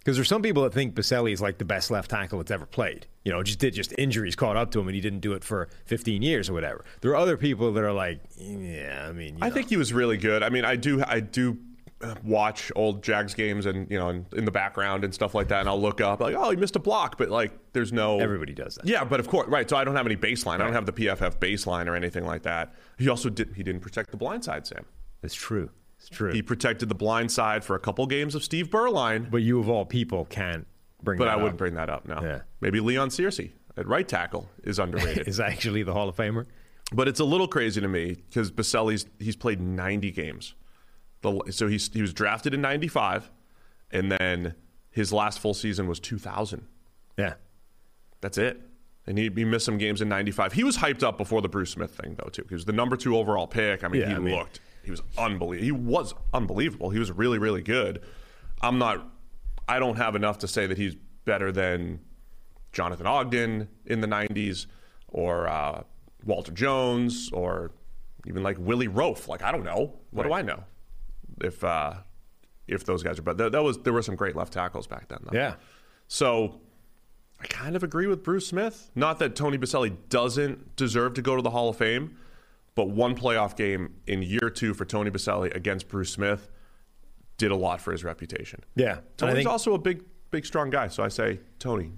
Because 0.00 0.16
there's 0.16 0.28
some 0.28 0.40
people 0.42 0.62
that 0.62 0.72
think 0.72 0.94
Boselli 0.94 1.32
is 1.32 1.42
like 1.42 1.58
the 1.58 1.64
best 1.64 1.90
left 1.90 2.10
tackle 2.10 2.38
that's 2.38 2.50
ever 2.50 2.64
played. 2.64 3.06
You 3.24 3.32
know, 3.32 3.42
just 3.42 3.58
did 3.58 3.74
just 3.74 3.92
injuries 3.98 4.34
caught 4.34 4.56
up 4.56 4.70
to 4.72 4.80
him 4.80 4.88
and 4.88 4.94
he 4.94 5.00
didn't 5.00 5.20
do 5.20 5.34
it 5.34 5.44
for 5.44 5.68
15 5.84 6.22
years 6.22 6.48
or 6.48 6.54
whatever. 6.54 6.84
There 7.02 7.10
are 7.10 7.16
other 7.16 7.36
people 7.36 7.70
that 7.74 7.84
are 7.84 7.92
like, 7.92 8.20
yeah, 8.38 9.06
I 9.08 9.12
mean, 9.12 9.36
you 9.36 9.38
I 9.42 9.48
know. 9.48 9.54
think 9.54 9.68
he 9.68 9.76
was 9.76 9.92
really 9.92 10.16
good. 10.16 10.42
I 10.42 10.48
mean, 10.48 10.64
I 10.64 10.76
do, 10.76 11.04
I 11.06 11.20
do 11.20 11.58
uh, 12.02 12.14
watch 12.24 12.72
old 12.76 13.02
Jags 13.02 13.34
games 13.34 13.66
and 13.66 13.90
you 13.90 13.98
know 13.98 14.08
in, 14.08 14.24
in 14.32 14.44
the 14.46 14.50
background 14.50 15.04
and 15.04 15.12
stuff 15.12 15.34
like 15.34 15.48
that, 15.48 15.60
and 15.60 15.68
I'll 15.68 15.78
look 15.80 16.00
up 16.00 16.20
like, 16.20 16.34
oh, 16.34 16.48
he 16.50 16.56
missed 16.56 16.76
a 16.76 16.78
block, 16.78 17.18
but 17.18 17.28
like, 17.28 17.52
there's 17.74 17.92
no 17.92 18.18
Everybody 18.20 18.54
does 18.54 18.76
that. 18.76 18.86
Yeah, 18.86 19.04
but 19.04 19.20
of 19.20 19.28
course, 19.28 19.48
right. 19.48 19.68
So 19.68 19.76
I 19.76 19.84
don't 19.84 19.96
have 19.96 20.06
any 20.06 20.16
baseline. 20.16 20.54
I 20.54 20.64
don't 20.64 20.72
have 20.72 20.86
the 20.86 20.94
PFF 20.94 21.36
baseline 21.38 21.88
or 21.88 21.94
anything 21.94 22.24
like 22.24 22.44
that. 22.44 22.74
He 22.96 23.10
also 23.10 23.28
did. 23.28 23.52
He 23.54 23.62
didn't 23.62 23.82
protect 23.82 24.12
the 24.12 24.16
blind 24.16 24.44
side, 24.44 24.66
Sam. 24.66 24.86
That's 25.20 25.34
true. 25.34 25.68
It's 26.00 26.08
true. 26.08 26.32
He 26.32 26.42
protected 26.42 26.88
the 26.88 26.94
blind 26.94 27.30
side 27.30 27.62
for 27.62 27.76
a 27.76 27.78
couple 27.78 28.06
games 28.06 28.34
of 28.34 28.42
Steve 28.42 28.70
Beuerlein, 28.70 29.30
but 29.30 29.38
you 29.42 29.60
of 29.60 29.68
all 29.68 29.84
people 29.84 30.24
can't 30.24 30.66
bring 31.02 31.18
but 31.18 31.26
that 31.26 31.32
I 31.32 31.34
up. 31.34 31.40
wouldn't 31.42 31.58
bring 31.58 31.74
that 31.74 31.90
up 31.90 32.06
now. 32.08 32.22
Yeah. 32.22 32.40
Maybe 32.60 32.80
Leon 32.80 33.10
Searcy 33.10 33.52
at 33.76 33.86
right 33.86 34.06
tackle 34.08 34.48
is 34.64 34.78
underrated. 34.78 35.28
Is 35.28 35.38
actually 35.40 35.82
the 35.82 35.92
Hall 35.92 36.08
of 36.08 36.16
Famer. 36.16 36.46
But 36.92 37.06
it's 37.06 37.20
a 37.20 37.24
little 37.24 37.46
crazy 37.46 37.80
to 37.80 37.86
me 37.88 38.16
because 38.28 38.50
Boselli's 38.50 39.06
he's 39.18 39.36
played 39.36 39.60
90 39.60 40.10
games. 40.10 40.54
The, 41.22 41.40
so 41.50 41.68
he's, 41.68 41.88
he 41.92 42.00
was 42.00 42.12
drafted 42.14 42.54
in 42.54 42.60
95, 42.62 43.30
and 43.92 44.10
then 44.10 44.54
his 44.90 45.12
last 45.12 45.38
full 45.38 45.52
season 45.54 45.86
was 45.86 46.00
2000. 46.00 46.66
Yeah. 47.18 47.34
That's 48.22 48.38
it. 48.38 48.60
And 49.06 49.18
he, 49.18 49.30
he 49.34 49.44
missed 49.44 49.66
some 49.66 49.78
games 49.78 50.00
in 50.00 50.08
95. 50.08 50.52
He 50.54 50.64
was 50.64 50.78
hyped 50.78 51.02
up 51.02 51.16
before 51.18 51.42
the 51.42 51.48
Bruce 51.48 51.70
Smith 51.70 51.90
thing, 51.94 52.16
though, 52.18 52.28
too. 52.30 52.44
He 52.48 52.54
was 52.54 52.64
the 52.64 52.72
number 52.72 52.96
two 52.96 53.16
overall 53.16 53.46
pick. 53.46 53.84
I 53.84 53.88
mean, 53.88 54.00
Yeah, 54.02 54.08
he 54.08 54.14
I 54.14 54.18
mean- 54.18 54.34
looked, 54.36 54.60
he 54.82 54.90
was 54.90 55.02
unbelievable. 55.18 55.64
He 55.64 55.72
was 55.72 56.14
unbelievable. 56.32 56.90
He 56.90 56.98
was 56.98 57.10
really, 57.10 57.38
really 57.38 57.62
good. 57.62 58.02
I'm 58.60 58.78
not, 58.78 59.06
I 59.68 59.78
don't 59.78 59.96
have 59.96 60.14
enough 60.14 60.38
to 60.38 60.48
say 60.48 60.66
that 60.66 60.78
he's 60.78 60.96
better 61.24 61.52
than 61.52 62.00
Jonathan 62.72 63.06
Ogden 63.06 63.68
in 63.86 64.00
the 64.00 64.06
90s 64.06 64.66
or 65.08 65.48
uh, 65.48 65.82
Walter 66.24 66.52
Jones 66.52 67.30
or 67.32 67.72
even 68.26 68.42
like 68.42 68.56
Willie 68.58 68.88
Roaf. 68.88 69.28
Like, 69.28 69.42
I 69.42 69.52
don't 69.52 69.64
know. 69.64 69.98
What 70.10 70.24
do 70.24 70.32
I 70.32 70.42
know? 70.42 70.64
If, 71.40 71.62
uh, 71.64 71.94
if 72.66 72.84
those 72.84 73.02
guys 73.02 73.18
are, 73.18 73.22
but 73.22 73.38
that, 73.38 73.52
that 73.52 73.62
was, 73.62 73.78
there 73.78 73.92
were 73.92 74.02
some 74.02 74.16
great 74.16 74.36
left 74.36 74.52
tackles 74.52 74.86
back 74.86 75.08
then, 75.08 75.20
though. 75.24 75.36
Yeah. 75.36 75.54
So 76.08 76.60
I 77.40 77.46
kind 77.46 77.76
of 77.76 77.82
agree 77.82 78.06
with 78.06 78.22
Bruce 78.22 78.46
Smith. 78.46 78.90
Not 78.94 79.18
that 79.20 79.34
Tony 79.34 79.56
Boselli 79.56 79.96
doesn't 80.08 80.76
deserve 80.76 81.14
to 81.14 81.22
go 81.22 81.36
to 81.36 81.42
the 81.42 81.50
Hall 81.50 81.70
of 81.70 81.76
Fame, 81.76 82.16
but 82.80 82.88
one 82.88 83.14
playoff 83.14 83.56
game 83.56 83.92
in 84.06 84.22
year 84.22 84.48
two 84.48 84.72
for 84.72 84.86
Tony 84.86 85.10
Boselli 85.10 85.54
against 85.54 85.86
Bruce 85.86 86.10
Smith 86.10 86.48
did 87.36 87.50
a 87.50 87.54
lot 87.54 87.78
for 87.78 87.92
his 87.92 88.04
reputation. 88.04 88.64
Yeah. 88.74 89.00
Tony's 89.18 89.36
think- 89.36 89.48
also 89.50 89.74
a 89.74 89.78
big, 89.78 90.02
big, 90.30 90.46
strong 90.46 90.70
guy. 90.70 90.88
So 90.88 91.02
I 91.02 91.08
say, 91.08 91.40
Tony, 91.58 91.92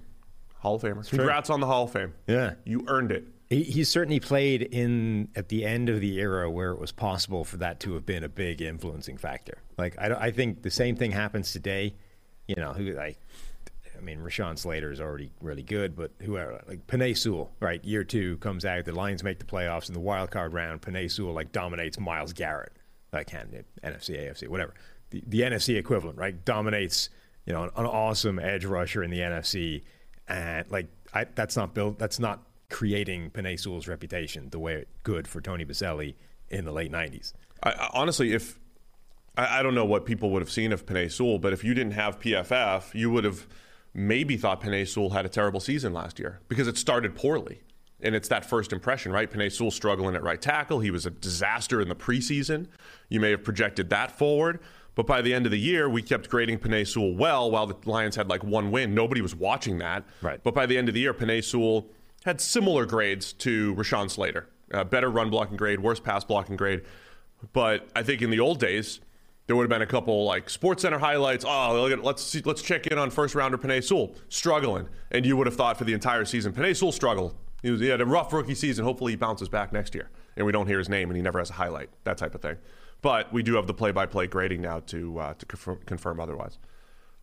Hall 0.55 0.75
of 0.75 0.81
Famer. 0.81 1.09
Congrats 1.09 1.49
on 1.49 1.61
the 1.61 1.67
Hall 1.67 1.85
of 1.85 1.91
Fame. 1.91 2.13
Yeah. 2.27 2.55
You 2.65 2.83
earned 2.89 3.13
it. 3.13 3.25
He, 3.49 3.63
he 3.63 3.85
certainly 3.85 4.19
played 4.19 4.61
in 4.61 5.29
at 5.37 5.47
the 5.47 5.63
end 5.63 5.87
of 5.87 6.01
the 6.01 6.19
era 6.19 6.51
where 6.51 6.71
it 6.71 6.79
was 6.79 6.91
possible 6.91 7.45
for 7.45 7.55
that 7.57 7.79
to 7.81 7.93
have 7.93 8.05
been 8.05 8.25
a 8.25 8.29
big 8.29 8.61
influencing 8.61 9.15
factor. 9.15 9.59
Like 9.77 9.95
I, 9.97 10.13
I 10.13 10.31
think 10.31 10.63
the 10.63 10.71
same 10.71 10.97
thing 10.97 11.13
happens 11.13 11.53
today. 11.53 11.95
You 12.47 12.55
know, 12.55 12.73
who 12.73 12.91
like, 12.91 13.17
mean, 14.03 14.19
Rashawn 14.19 14.57
Slater 14.57 14.91
is 14.91 15.01
already 15.01 15.31
really 15.41 15.63
good, 15.63 15.95
but 15.95 16.11
whoever 16.21 16.61
like 16.67 16.85
Penei 16.87 17.17
Sewell, 17.17 17.51
right? 17.59 17.83
Year 17.83 18.03
two 18.03 18.37
comes 18.37 18.65
out, 18.65 18.85
the 18.85 18.93
Lions 18.93 19.23
make 19.23 19.39
the 19.39 19.45
playoffs 19.45 19.87
in 19.87 19.93
the 19.93 19.99
wild 19.99 20.31
card 20.31 20.53
round. 20.53 20.81
Penei 20.81 21.11
Sewell 21.11 21.33
like 21.33 21.51
dominates 21.51 21.99
Myles 21.99 22.33
Garrett, 22.33 22.73
like 23.11 23.29
NFC, 23.29 23.65
AFC, 23.83 24.47
whatever. 24.47 24.73
The, 25.09 25.23
the 25.27 25.41
NFC 25.41 25.77
equivalent, 25.77 26.17
right? 26.17 26.43
Dominates, 26.45 27.09
you 27.45 27.53
know, 27.53 27.63
an, 27.63 27.71
an 27.75 27.85
awesome 27.85 28.39
edge 28.39 28.65
rusher 28.65 29.03
in 29.03 29.11
the 29.11 29.19
NFC, 29.19 29.83
and 30.27 30.69
like 30.71 30.87
I, 31.13 31.25
that's 31.35 31.55
not 31.55 31.73
built. 31.73 31.99
That's 31.99 32.19
not 32.19 32.43
creating 32.69 33.29
Penei 33.29 33.59
Sewell's 33.59 33.87
reputation 33.87 34.49
the 34.49 34.59
way 34.59 34.73
it 34.73 34.87
good 35.03 35.27
for 35.27 35.41
Tony 35.41 35.63
Boselli 35.65 36.15
in 36.49 36.65
the 36.65 36.71
late 36.71 36.91
90s. 36.91 37.33
I, 37.61 37.71
I, 37.71 37.89
honestly, 37.93 38.33
if 38.33 38.59
I, 39.37 39.59
I 39.59 39.63
don't 39.63 39.75
know 39.75 39.85
what 39.85 40.05
people 40.05 40.31
would 40.31 40.41
have 40.41 40.51
seen 40.51 40.71
of 40.71 40.85
Penei 40.85 41.11
Sewell, 41.11 41.39
but 41.39 41.53
if 41.53 41.63
you 41.63 41.73
didn't 41.73 41.93
have 41.93 42.19
PFF, 42.19 42.93
you 42.93 43.09
would 43.11 43.23
have 43.23 43.47
maybe 43.93 44.37
thought 44.37 44.61
Penei 44.61 44.87
Sewell 44.87 45.11
had 45.11 45.25
a 45.25 45.29
terrible 45.29 45.59
season 45.59 45.93
last 45.93 46.19
year 46.19 46.39
because 46.47 46.67
it 46.67 46.77
started 46.77 47.15
poorly. 47.15 47.61
And 48.01 48.15
it's 48.15 48.27
that 48.27 48.43
first 48.43 48.73
impression, 48.73 49.13
right? 49.13 49.31
Penei 49.31 49.49
Sewell 49.49 49.71
struggling 49.71 50.13
at 50.15 50.23
right 50.23 50.41
tackle. 50.41 50.81
He 50.81 50.91
was 50.91 51.05
a 51.05 51.09
disaster 51.09 51.79
in 51.79 51.87
the 51.87 51.95
preseason. 51.95 52.67
You 53.07 53.21
may 53.21 53.31
have 53.31 53.43
projected 53.43 53.89
that 53.91 54.17
forward. 54.17 54.59
But 54.95 55.07
by 55.07 55.21
the 55.21 55.33
end 55.33 55.45
of 55.45 55.51
the 55.51 55.59
year, 55.59 55.89
we 55.89 56.01
kept 56.01 56.29
grading 56.29 56.59
Penei 56.59 56.85
Sewell 56.85 57.15
well 57.15 57.49
while 57.49 57.65
the 57.65 57.77
Lions 57.89 58.15
had 58.15 58.29
like 58.29 58.43
one 58.43 58.71
win. 58.71 58.93
Nobody 58.93 59.21
was 59.21 59.35
watching 59.35 59.79
that. 59.79 60.03
Right. 60.21 60.41
But 60.43 60.53
by 60.53 60.65
the 60.65 60.77
end 60.77 60.89
of 60.89 60.93
the 60.93 60.99
year, 60.99 61.13
Penei 61.13 61.43
Sewell 61.43 61.87
had 62.25 62.41
similar 62.41 62.85
grades 62.85 63.33
to 63.33 63.73
Rashawn 63.75 64.09
Slater. 64.09 64.47
Uh, 64.71 64.83
better 64.83 65.09
run 65.09 65.29
blocking 65.29 65.57
grade, 65.57 65.79
worse 65.79 65.99
pass 65.99 66.23
blocking 66.23 66.57
grade. 66.57 66.81
But 67.53 67.89
I 67.95 68.03
think 68.03 68.21
in 68.21 68.29
the 68.29 68.39
old 68.39 68.59
days, 68.59 68.99
there 69.47 69.55
would 69.55 69.63
have 69.63 69.69
been 69.69 69.81
a 69.81 69.87
couple 69.87 70.23
like 70.23 70.49
Sports 70.49 70.81
Center 70.83 70.99
highlights. 70.99 71.43
Oh, 71.47 71.81
look 71.81 71.91
at, 71.91 72.03
let's 72.03 72.23
see, 72.23 72.41
let's 72.45 72.61
check 72.61 72.87
in 72.87 72.97
on 72.97 73.09
first 73.09 73.35
rounder 73.35 73.57
Penei 73.57 73.83
Sewell 73.83 74.15
struggling, 74.29 74.87
and 75.11 75.25
you 75.25 75.35
would 75.37 75.47
have 75.47 75.55
thought 75.55 75.77
for 75.77 75.83
the 75.83 75.93
entire 75.93 76.25
season 76.25 76.53
Penei 76.53 76.75
Sewell 76.75 76.91
struggled. 76.91 77.35
He, 77.61 77.71
was, 77.71 77.79
he 77.79 77.87
had 77.87 78.01
a 78.01 78.05
rough 78.05 78.33
rookie 78.33 78.55
season. 78.55 78.83
Hopefully, 78.83 79.13
he 79.13 79.15
bounces 79.15 79.49
back 79.49 79.71
next 79.71 79.95
year, 79.95 80.09
and 80.35 80.45
we 80.45 80.51
don't 80.51 80.67
hear 80.67 80.79
his 80.79 80.89
name, 80.89 81.09
and 81.09 81.15
he 81.15 81.21
never 81.21 81.39
has 81.39 81.49
a 81.49 81.53
highlight. 81.53 81.89
That 82.03 82.17
type 82.17 82.35
of 82.35 82.41
thing. 82.41 82.57
But 83.01 83.31
we 83.33 83.43
do 83.43 83.55
have 83.55 83.67
the 83.67 83.73
play-by-play 83.73 84.27
grading 84.27 84.61
now 84.61 84.79
to 84.79 85.19
uh, 85.19 85.33
to 85.33 85.45
confirm, 85.45 85.79
confirm, 85.85 86.19
otherwise. 86.19 86.57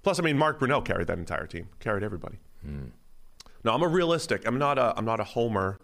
Plus, 0.03 0.19
I 0.19 0.23
mean, 0.23 0.39
Mark 0.39 0.59
Brunell 0.59 0.85
carried 0.85 1.07
that 1.09 1.19
entire 1.19 1.47
team, 1.47 1.69
carried 1.79 2.03
everybody. 2.03 2.39
Hmm. 2.63 2.87
No, 3.65 3.75
I'm 3.75 3.83
a 3.83 3.89
realistic. 3.89 4.47
I'm 4.47 4.59
not 4.59 4.79
a 4.79 4.95
I'm 4.97 5.05
not 5.05 5.21
a 5.21 5.25
homer. 5.25 5.79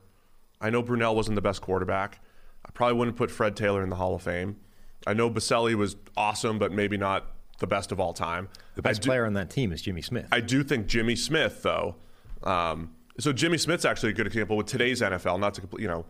I 0.61 0.71
know 0.71 0.83
Brunell 0.83 1.14
wasn't 1.14 1.35
the 1.35 1.43
best 1.43 1.61
quarterback. 1.61 2.21
I 2.64 2.71
probably 2.73 2.97
wouldn't 2.97 3.16
put 3.16 3.31
Fred 3.31 3.57
Taylor 3.57 3.83
in 3.83 3.90
the 3.90 3.97
Hall 3.97 4.14
of 4.14 4.23
Fame. 4.23 4.57
I 5.06 5.14
know 5.14 5.30
Boselli 5.30 5.75
was 5.75 5.96
awesome, 6.16 6.58
but 6.58 6.72
maybe 6.72 6.96
not 6.96 7.30
the 7.58 7.66
best 7.66 7.92
of 7.92 8.00
all 8.00 8.12
time. 8.12 8.48
The 8.75 8.82
best 8.82 9.02
do, 9.02 9.08
player 9.08 9.25
on 9.25 9.34
that 9.34 9.50
team 9.50 9.72
is 9.72 9.80
Jimmy 9.80 10.02
Smith. 10.02 10.26
I 10.32 10.40
do 10.40 10.62
think 10.62 10.86
Jimmy 10.86 11.16
Smith, 11.16 11.62
though. 11.62 11.96
Um, 12.42 12.92
so 13.18 13.32
Jimmy 13.32 13.58
Smith's 13.58 13.84
actually 13.84 14.10
a 14.10 14.14
good 14.14 14.26
example 14.26 14.56
with 14.56 14.66
today's 14.66 15.00
NFL. 15.00 15.40
Not 15.40 15.54
to 15.54 15.62
you 15.78 15.88
know, 15.88 16.04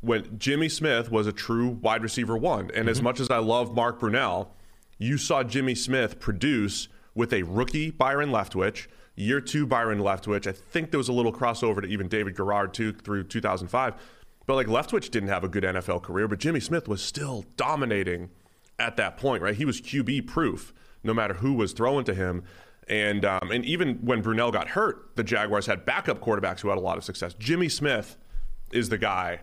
when 0.00 0.38
Jimmy 0.38 0.68
Smith 0.68 1.10
was 1.10 1.26
a 1.26 1.32
true 1.32 1.68
wide 1.68 2.02
receiver 2.02 2.36
one, 2.36 2.62
and 2.62 2.70
mm-hmm. 2.70 2.88
as 2.88 3.02
much 3.02 3.20
as 3.20 3.30
I 3.30 3.38
love 3.38 3.74
Mark 3.74 4.00
Brunell, 4.00 4.48
you 4.98 5.18
saw 5.18 5.42
Jimmy 5.42 5.74
Smith 5.74 6.18
produce 6.18 6.88
with 7.14 7.32
a 7.32 7.42
rookie 7.42 7.90
Byron 7.90 8.30
Leftwich, 8.30 8.86
year 9.16 9.40
two 9.40 9.66
Byron 9.66 9.98
Leftwich. 9.98 10.46
I 10.46 10.52
think 10.52 10.90
there 10.90 10.98
was 10.98 11.08
a 11.08 11.12
little 11.12 11.32
crossover 11.32 11.82
to 11.82 11.88
even 11.88 12.08
David 12.08 12.36
Garrard 12.36 12.72
too 12.72 12.92
through 12.92 13.24
2005 13.24 13.94
but 14.50 14.56
like 14.56 14.66
Leftwich 14.66 15.10
didn't 15.10 15.28
have 15.28 15.44
a 15.44 15.48
good 15.48 15.62
NFL 15.62 16.02
career, 16.02 16.26
but 16.26 16.40
Jimmy 16.40 16.58
Smith 16.58 16.88
was 16.88 17.00
still 17.00 17.44
dominating 17.56 18.30
at 18.80 18.96
that 18.96 19.16
point, 19.16 19.44
right? 19.44 19.54
He 19.54 19.64
was 19.64 19.80
QB 19.80 20.26
proof 20.26 20.74
no 21.04 21.14
matter 21.14 21.34
who 21.34 21.54
was 21.54 21.72
throwing 21.72 22.04
to 22.06 22.14
him. 22.14 22.42
And 22.88 23.24
um, 23.24 23.52
and 23.52 23.64
even 23.64 23.98
when 23.98 24.24
Brunell 24.24 24.52
got 24.52 24.70
hurt, 24.70 25.14
the 25.14 25.22
Jaguars 25.22 25.66
had 25.66 25.84
backup 25.84 26.20
quarterbacks 26.20 26.58
who 26.58 26.68
had 26.68 26.78
a 26.78 26.80
lot 26.80 26.98
of 26.98 27.04
success. 27.04 27.32
Jimmy 27.34 27.68
Smith 27.68 28.16
is 28.72 28.88
the 28.88 28.98
guy 28.98 29.42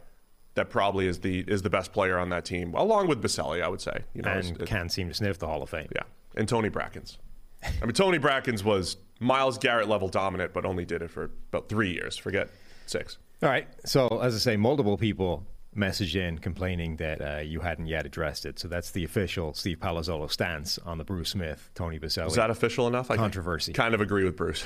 that 0.55 0.69
probably 0.69 1.07
is 1.07 1.19
the 1.19 1.39
is 1.47 1.61
the 1.61 1.69
best 1.69 1.93
player 1.93 2.17
on 2.17 2.27
that 2.31 2.43
team, 2.43 2.73
along 2.73 3.07
with 3.07 3.23
Boselli, 3.23 3.63
I 3.63 3.69
would 3.69 3.79
say. 3.79 4.01
You 4.13 4.23
know, 4.23 4.31
and 4.31 4.65
can 4.65 4.89
seem 4.89 5.07
to 5.07 5.13
sniff 5.13 5.39
the 5.39 5.47
Hall 5.47 5.63
of 5.63 5.69
Fame. 5.69 5.87
Yeah, 5.95 6.03
and 6.35 6.49
Tony 6.49 6.69
Brackens. 6.69 7.15
I 7.63 7.85
mean, 7.85 7.93
Tony 7.93 8.19
Brackens 8.19 8.61
was 8.61 8.97
Myles 9.21 9.57
Garrett 9.57 9.87
level 9.87 10.09
dominant, 10.09 10.51
but 10.51 10.65
only 10.65 10.83
did 10.83 11.01
it 11.01 11.11
for 11.11 11.31
about 11.53 11.69
three 11.69 11.93
years. 11.93 12.17
Forget 12.17 12.49
six. 12.87 13.17
All 13.43 13.49
right. 13.49 13.67
So, 13.85 14.07
as 14.21 14.35
I 14.35 14.39
say, 14.39 14.57
multiple 14.57 14.97
people 14.97 15.45
messaged 15.75 16.15
in 16.15 16.39
complaining 16.39 16.97
that 16.97 17.21
uh, 17.21 17.39
you 17.39 17.59
hadn't 17.59 17.85
yet 17.85 18.05
addressed 18.05 18.45
it. 18.45 18.59
So 18.59 18.67
that's 18.67 18.91
the 18.91 19.03
official 19.03 19.53
Steve 19.53 19.77
Palazzolo 19.79 20.29
stance 20.29 20.79
on 20.79 20.97
the 20.97 21.03
Bruce 21.03 21.29
Smith, 21.29 21.69
Tony 21.75 21.99
Boselli. 21.99 22.27
Is 22.27 22.35
that 22.35 22.49
official 22.49 22.87
enough? 22.87 23.09
Controversy. 23.09 23.73
I 23.73 23.75
kind 23.75 23.93
of 23.93 24.01
agree 24.01 24.23
with 24.23 24.35
Bruce. 24.35 24.65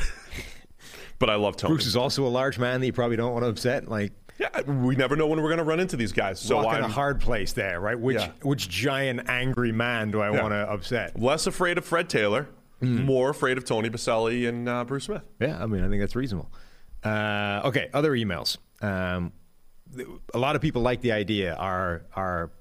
but 1.19 1.29
I 1.29 1.35
love 1.35 1.57
Tony. 1.57 1.73
Bruce 1.73 1.85
is 1.85 1.97
also 1.97 2.25
a 2.25 2.29
large 2.29 2.57
man 2.57 2.79
that 2.79 2.85
you 2.85 2.93
probably 2.93 3.17
don't 3.17 3.33
want 3.33 3.43
to 3.43 3.49
upset. 3.49 3.89
Like, 3.89 4.13
yeah, 4.39 4.61
we 4.61 4.95
never 4.95 5.15
know 5.15 5.27
when 5.27 5.41
we're 5.41 5.49
going 5.49 5.59
to 5.59 5.63
run 5.63 5.79
into 5.79 5.97
these 5.97 6.13
guys. 6.13 6.39
So 6.39 6.57
I'm 6.67 6.77
in 6.77 6.83
a 6.83 6.87
hard 6.87 7.19
place 7.19 7.53
there, 7.53 7.79
right? 7.79 7.99
Which 7.99 8.17
yeah. 8.17 8.31
which 8.41 8.69
giant 8.69 9.29
angry 9.29 9.71
man 9.71 10.11
do 10.11 10.21
I 10.21 10.31
yeah. 10.31 10.41
want 10.41 10.53
to 10.53 10.71
upset? 10.71 11.19
Less 11.19 11.45
afraid 11.45 11.77
of 11.77 11.85
Fred 11.85 12.09
Taylor, 12.09 12.47
mm. 12.81 13.05
more 13.05 13.29
afraid 13.29 13.57
of 13.59 13.65
Tony 13.65 13.89
Boselli 13.89 14.49
and 14.49 14.67
uh, 14.67 14.83
Bruce 14.83 15.03
Smith. 15.03 15.21
Yeah, 15.39 15.61
I 15.61 15.67
mean, 15.67 15.83
I 15.83 15.89
think 15.89 16.01
that's 16.01 16.15
reasonable. 16.15 16.49
Uh, 17.03 17.61
okay, 17.65 17.89
other 17.93 18.11
emails. 18.11 18.57
Um, 18.81 19.33
a 20.33 20.37
lot 20.37 20.55
of 20.55 20.61
people 20.61 20.81
like 20.81 21.01
the 21.01 21.11
idea. 21.11 21.55
Our 21.55 22.03
our 22.15 22.51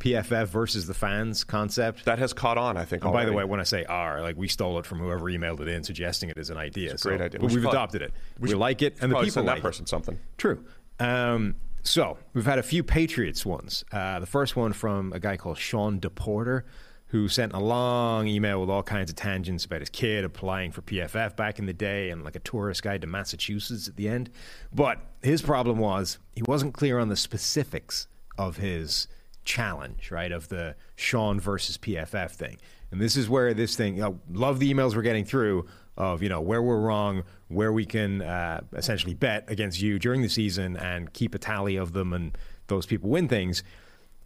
PFF 0.00 0.46
versus 0.46 0.86
the 0.86 0.94
fans 0.94 1.44
concept 1.44 2.06
that 2.06 2.18
has 2.18 2.32
caught 2.32 2.58
on. 2.58 2.76
I 2.76 2.84
think. 2.84 3.02
by 3.02 3.24
the 3.24 3.32
way, 3.32 3.44
when 3.44 3.60
I 3.60 3.64
say 3.64 3.84
"our," 3.84 4.22
like 4.22 4.36
we 4.36 4.48
stole 4.48 4.78
it 4.78 4.86
from 4.86 4.98
whoever 4.98 5.26
emailed 5.26 5.60
it 5.60 5.68
in, 5.68 5.84
suggesting 5.84 6.30
it 6.30 6.38
as 6.38 6.50
an 6.50 6.56
idea. 6.56 6.92
It's 6.92 7.04
a 7.04 7.08
great 7.08 7.20
so, 7.20 7.24
idea. 7.26 7.40
But 7.40 7.50
we 7.50 7.60
have 7.60 7.70
adopted 7.70 8.02
it. 8.02 8.12
We, 8.38 8.48
we 8.48 8.54
like 8.54 8.82
it, 8.82 8.96
and 9.00 9.12
the 9.12 9.20
people 9.20 9.44
that 9.44 9.54
like 9.54 9.62
person 9.62 9.84
it. 9.84 9.88
something. 9.88 10.18
True. 10.38 10.64
Um, 10.98 11.56
so 11.82 12.18
we've 12.34 12.46
had 12.46 12.58
a 12.58 12.62
few 12.62 12.82
Patriots 12.82 13.44
ones. 13.46 13.84
Uh, 13.92 14.20
the 14.20 14.26
first 14.26 14.56
one 14.56 14.72
from 14.72 15.12
a 15.12 15.20
guy 15.20 15.36
called 15.36 15.58
Sean 15.58 16.00
DePorter 16.00 16.62
who 17.10 17.28
sent 17.28 17.52
a 17.52 17.58
long 17.58 18.28
email 18.28 18.60
with 18.60 18.70
all 18.70 18.84
kinds 18.84 19.10
of 19.10 19.16
tangents 19.16 19.64
about 19.64 19.80
his 19.80 19.88
kid 19.88 20.24
applying 20.24 20.70
for 20.70 20.80
PFF 20.82 21.34
back 21.34 21.58
in 21.58 21.66
the 21.66 21.72
day 21.72 22.10
and 22.10 22.22
like 22.22 22.36
a 22.36 22.40
tourist 22.40 22.84
guide 22.84 23.00
to 23.00 23.06
Massachusetts 23.08 23.88
at 23.88 23.96
the 23.96 24.08
end. 24.08 24.30
But 24.72 25.00
his 25.20 25.42
problem 25.42 25.78
was 25.78 26.18
he 26.36 26.42
wasn't 26.46 26.72
clear 26.72 27.00
on 27.00 27.08
the 27.08 27.16
specifics 27.16 28.06
of 28.38 28.58
his 28.58 29.08
challenge, 29.44 30.12
right? 30.12 30.30
Of 30.30 30.48
the 30.48 30.76
Sean 30.94 31.40
versus 31.40 31.76
PFF 31.76 32.30
thing. 32.30 32.58
And 32.92 33.00
this 33.00 33.16
is 33.16 33.28
where 33.28 33.54
this 33.54 33.74
thing, 33.74 33.96
you 33.96 34.02
know, 34.02 34.20
love 34.30 34.60
the 34.60 34.72
emails 34.72 34.94
we're 34.94 35.02
getting 35.02 35.24
through 35.24 35.66
of, 35.96 36.22
you 36.22 36.28
know, 36.28 36.40
where 36.40 36.62
we're 36.62 36.80
wrong, 36.80 37.24
where 37.48 37.72
we 37.72 37.86
can 37.86 38.22
uh, 38.22 38.60
essentially 38.72 39.14
bet 39.14 39.50
against 39.50 39.82
you 39.82 39.98
during 39.98 40.22
the 40.22 40.28
season 40.28 40.76
and 40.76 41.12
keep 41.12 41.34
a 41.34 41.38
tally 41.38 41.74
of 41.74 41.92
them 41.92 42.12
and 42.12 42.38
those 42.68 42.86
people 42.86 43.10
win 43.10 43.26
things 43.26 43.64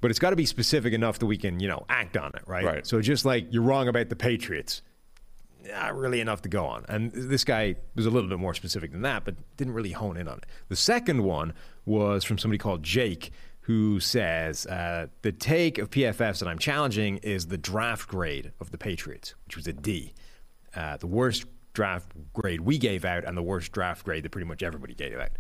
but 0.05 0.11
it's 0.11 0.21
got 0.21 0.29
to 0.29 0.37
be 0.37 0.45
specific 0.45 0.93
enough 0.93 1.19
that 1.19 1.25
we 1.25 1.39
can, 1.39 1.61
you 1.61 1.67
know, 1.67 1.87
act 1.89 2.19
on 2.19 2.31
it, 2.35 2.43
right? 2.47 2.63
Right. 2.63 2.87
So 2.87 3.01
just 3.01 3.25
like 3.25 3.47
you're 3.49 3.63
wrong 3.63 3.89
about 3.89 4.11
the 4.11 4.17
Patriots, 4.17 4.83
not 5.67 5.97
really 5.97 6.21
enough 6.21 6.43
to 6.43 6.51
go 6.51 6.67
on. 6.67 6.85
And 6.91 7.11
this 7.11 7.43
guy 7.43 7.77
was 7.95 8.05
a 8.05 8.11
little 8.11 8.29
bit 8.29 8.39
more 8.39 8.53
specific 8.53 8.93
than 8.93 9.01
that, 9.01 9.25
but 9.25 9.35
didn't 9.57 9.73
really 9.73 9.93
hone 9.93 10.19
in 10.19 10.29
on 10.29 10.37
it. 10.37 10.45
The 10.69 10.77
second 10.77 11.25
one 11.25 11.55
was 11.87 12.23
from 12.23 12.37
somebody 12.37 12.59
called 12.59 12.83
Jake, 12.83 13.33
who 13.61 13.99
says 13.99 14.67
uh, 14.67 15.07
the 15.23 15.33
take 15.33 15.79
of 15.79 15.89
PFFs 15.89 16.41
that 16.41 16.49
I'm 16.49 16.59
challenging 16.59 17.17
is 17.23 17.47
the 17.47 17.57
draft 17.57 18.07
grade 18.07 18.53
of 18.61 18.73
the 18.73 18.77
Patriots, 18.77 19.35
which 19.47 19.57
was 19.57 19.67
a 19.67 19.73
D, 19.73 20.13
uh, 20.77 20.99
the 20.99 21.07
worst 21.07 21.47
draft 21.73 22.13
grade 22.35 22.61
we 22.61 22.77
gave 22.77 23.07
out, 23.07 23.25
and 23.25 23.39
the 23.39 23.43
worst 23.43 23.73
draft 23.73 24.05
grade 24.05 24.23
that 24.25 24.33
pretty 24.33 24.47
much 24.47 24.63
everybody 24.63 24.93
gave 24.93 25.19
out. 25.19 25.31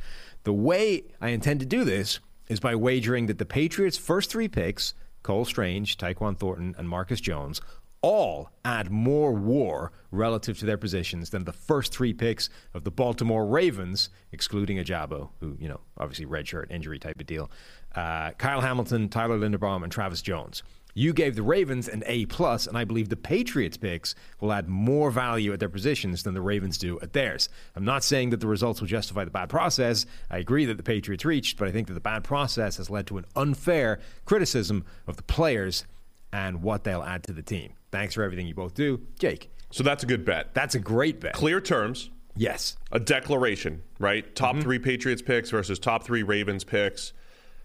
The 0.44 0.54
way 0.54 1.04
I 1.21 1.28
intend 1.28 1.61
to 1.61 1.66
do 1.66 1.85
this 1.85 2.18
is 2.49 2.61
by 2.61 2.75
wagering 2.75 3.27
that 3.27 3.39
the 3.39 3.45
Patriots' 3.45 3.99
first 3.99 4.31
three 4.31 4.49
picks, 4.49 4.95
Cole 5.23 5.45
Strange, 5.45 5.97
Tyquan 5.97 6.39
Thornton, 6.39 6.75
and 6.79 6.89
Marcus 6.89 7.21
Jones, 7.21 7.61
all 8.05 8.51
add 8.67 8.91
more 8.91 9.33
war 9.33 9.91
relative 10.11 10.59
to 10.59 10.67
their 10.67 10.77
positions 10.77 11.31
than 11.31 11.45
the 11.45 11.53
first 11.55 11.91
three 11.91 12.13
picks 12.13 12.51
of 12.75 12.85
the 12.85 12.91
Baltimore 12.91 13.47
Ravens, 13.47 14.11
excluding 14.31 14.77
Ojabo, 14.77 15.31
who, 15.41 15.57
you 15.59 15.71
know, 15.71 15.81
obviously 15.97 16.27
redshirt 16.27 16.71
injury 16.71 16.99
type 16.99 17.19
of 17.19 17.25
deal, 17.25 17.51
uh, 17.95 18.33
Kyle 18.33 18.61
Hamilton, 18.61 19.09
Tyler 19.09 19.39
Linderbaum, 19.39 19.83
and 19.83 19.91
Travis 19.91 20.21
Jones. 20.21 20.63
You 20.97 21.13
gave 21.13 21.35
the 21.35 21.43
Ravens 21.43 21.89
an 21.89 22.05
A 22.07 22.27
plus, 22.27 22.69
and 22.69 22.79
I 22.79 22.85
believe 22.85 23.09
the 23.09 23.17
Patriots 23.17 23.77
picks 23.77 24.15
will 24.41 24.53
add 24.53 24.69
more 24.69 25.11
value 25.11 25.53
at 25.53 25.59
their 25.59 25.69
positions 25.69 26.23
than 26.23 26.35
the 26.35 26.41
Ravens 26.41 26.79
do 26.79 27.01
at 27.01 27.13
theirs. 27.13 27.49
I'm 27.75 27.85
not 27.85 28.05
saying 28.05 28.31
that 28.31 28.39
the 28.39 28.47
results 28.47 28.81
will 28.81 28.87
justify 28.87 29.25
the 29.25 29.31
bad 29.33 29.49
process. 29.49 30.07
I 30.31 30.39
agree 30.39 30.65
that 30.67 30.77
the 30.77 30.85
Patriots 30.85 31.25
reached, 31.25 31.59
but 31.59 31.67
I 31.67 31.73
think 31.73 31.89
that 31.89 31.95
the 31.95 32.01
bad 32.01 32.23
process 32.23 32.77
has 32.77 32.91
led 32.91 33.09
to 33.09 33.19
an 33.19 33.27
unfair 33.35 33.99
criticism 34.25 34.85
of 35.09 35.17
the 35.17 35.25
players 35.25 35.85
and 36.33 36.63
what 36.63 36.85
they'll 36.85 37.03
add 37.03 37.25
to 37.25 37.33
the 37.33 37.43
team. 37.43 37.73
Thanks 37.91 38.15
for 38.15 38.23
everything 38.23 38.47
you 38.47 38.55
both 38.55 38.75
do, 38.75 39.01
Jake. 39.19 39.51
So 39.73 39.83
that's 39.83 40.05
a 40.05 40.07
good 40.07 40.25
bet. 40.25 40.55
That's 40.55 40.77
a 40.77 40.81
great 40.81 41.21
bet. 41.21 41.35
Clear 41.35 41.61
terms. 41.61 42.11
Yes. 42.37 42.77
A 42.93 43.01
declaration, 43.01 43.83
right? 43.99 44.33
Top 44.37 44.55
mm-hmm. 44.55 44.63
three 44.63 44.79
Patriots 44.79 45.23
picks 45.23 45.51
versus 45.51 45.81
top 45.81 46.05
three 46.05 46.23
Ravens 46.23 46.63
picks 46.63 47.13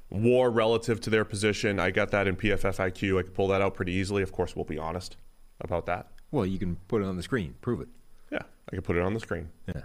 war 0.09 0.49
relative 0.49 0.99
to 1.01 1.09
their 1.09 1.25
position. 1.25 1.79
I 1.79 1.91
got 1.91 2.11
that 2.11 2.27
in 2.27 2.35
PFF 2.35 2.77
IQ. 2.77 3.19
I 3.19 3.23
could 3.23 3.33
pull 3.33 3.47
that 3.49 3.61
out 3.61 3.75
pretty 3.75 3.91
easily. 3.93 4.23
Of 4.23 4.31
course, 4.31 4.55
we'll 4.55 4.65
be 4.65 4.77
honest 4.77 5.17
about 5.61 5.85
that. 5.87 6.07
Well, 6.31 6.45
you 6.45 6.59
can 6.59 6.77
put 6.87 7.01
it 7.01 7.05
on 7.05 7.15
the 7.17 7.23
screen, 7.23 7.55
prove 7.61 7.81
it. 7.81 7.87
Yeah, 8.31 8.43
I 8.71 8.75
can 8.75 8.81
put 8.81 8.95
it 8.95 9.01
on 9.01 9.13
the 9.13 9.19
screen. 9.19 9.49
Yeah. 9.67 9.81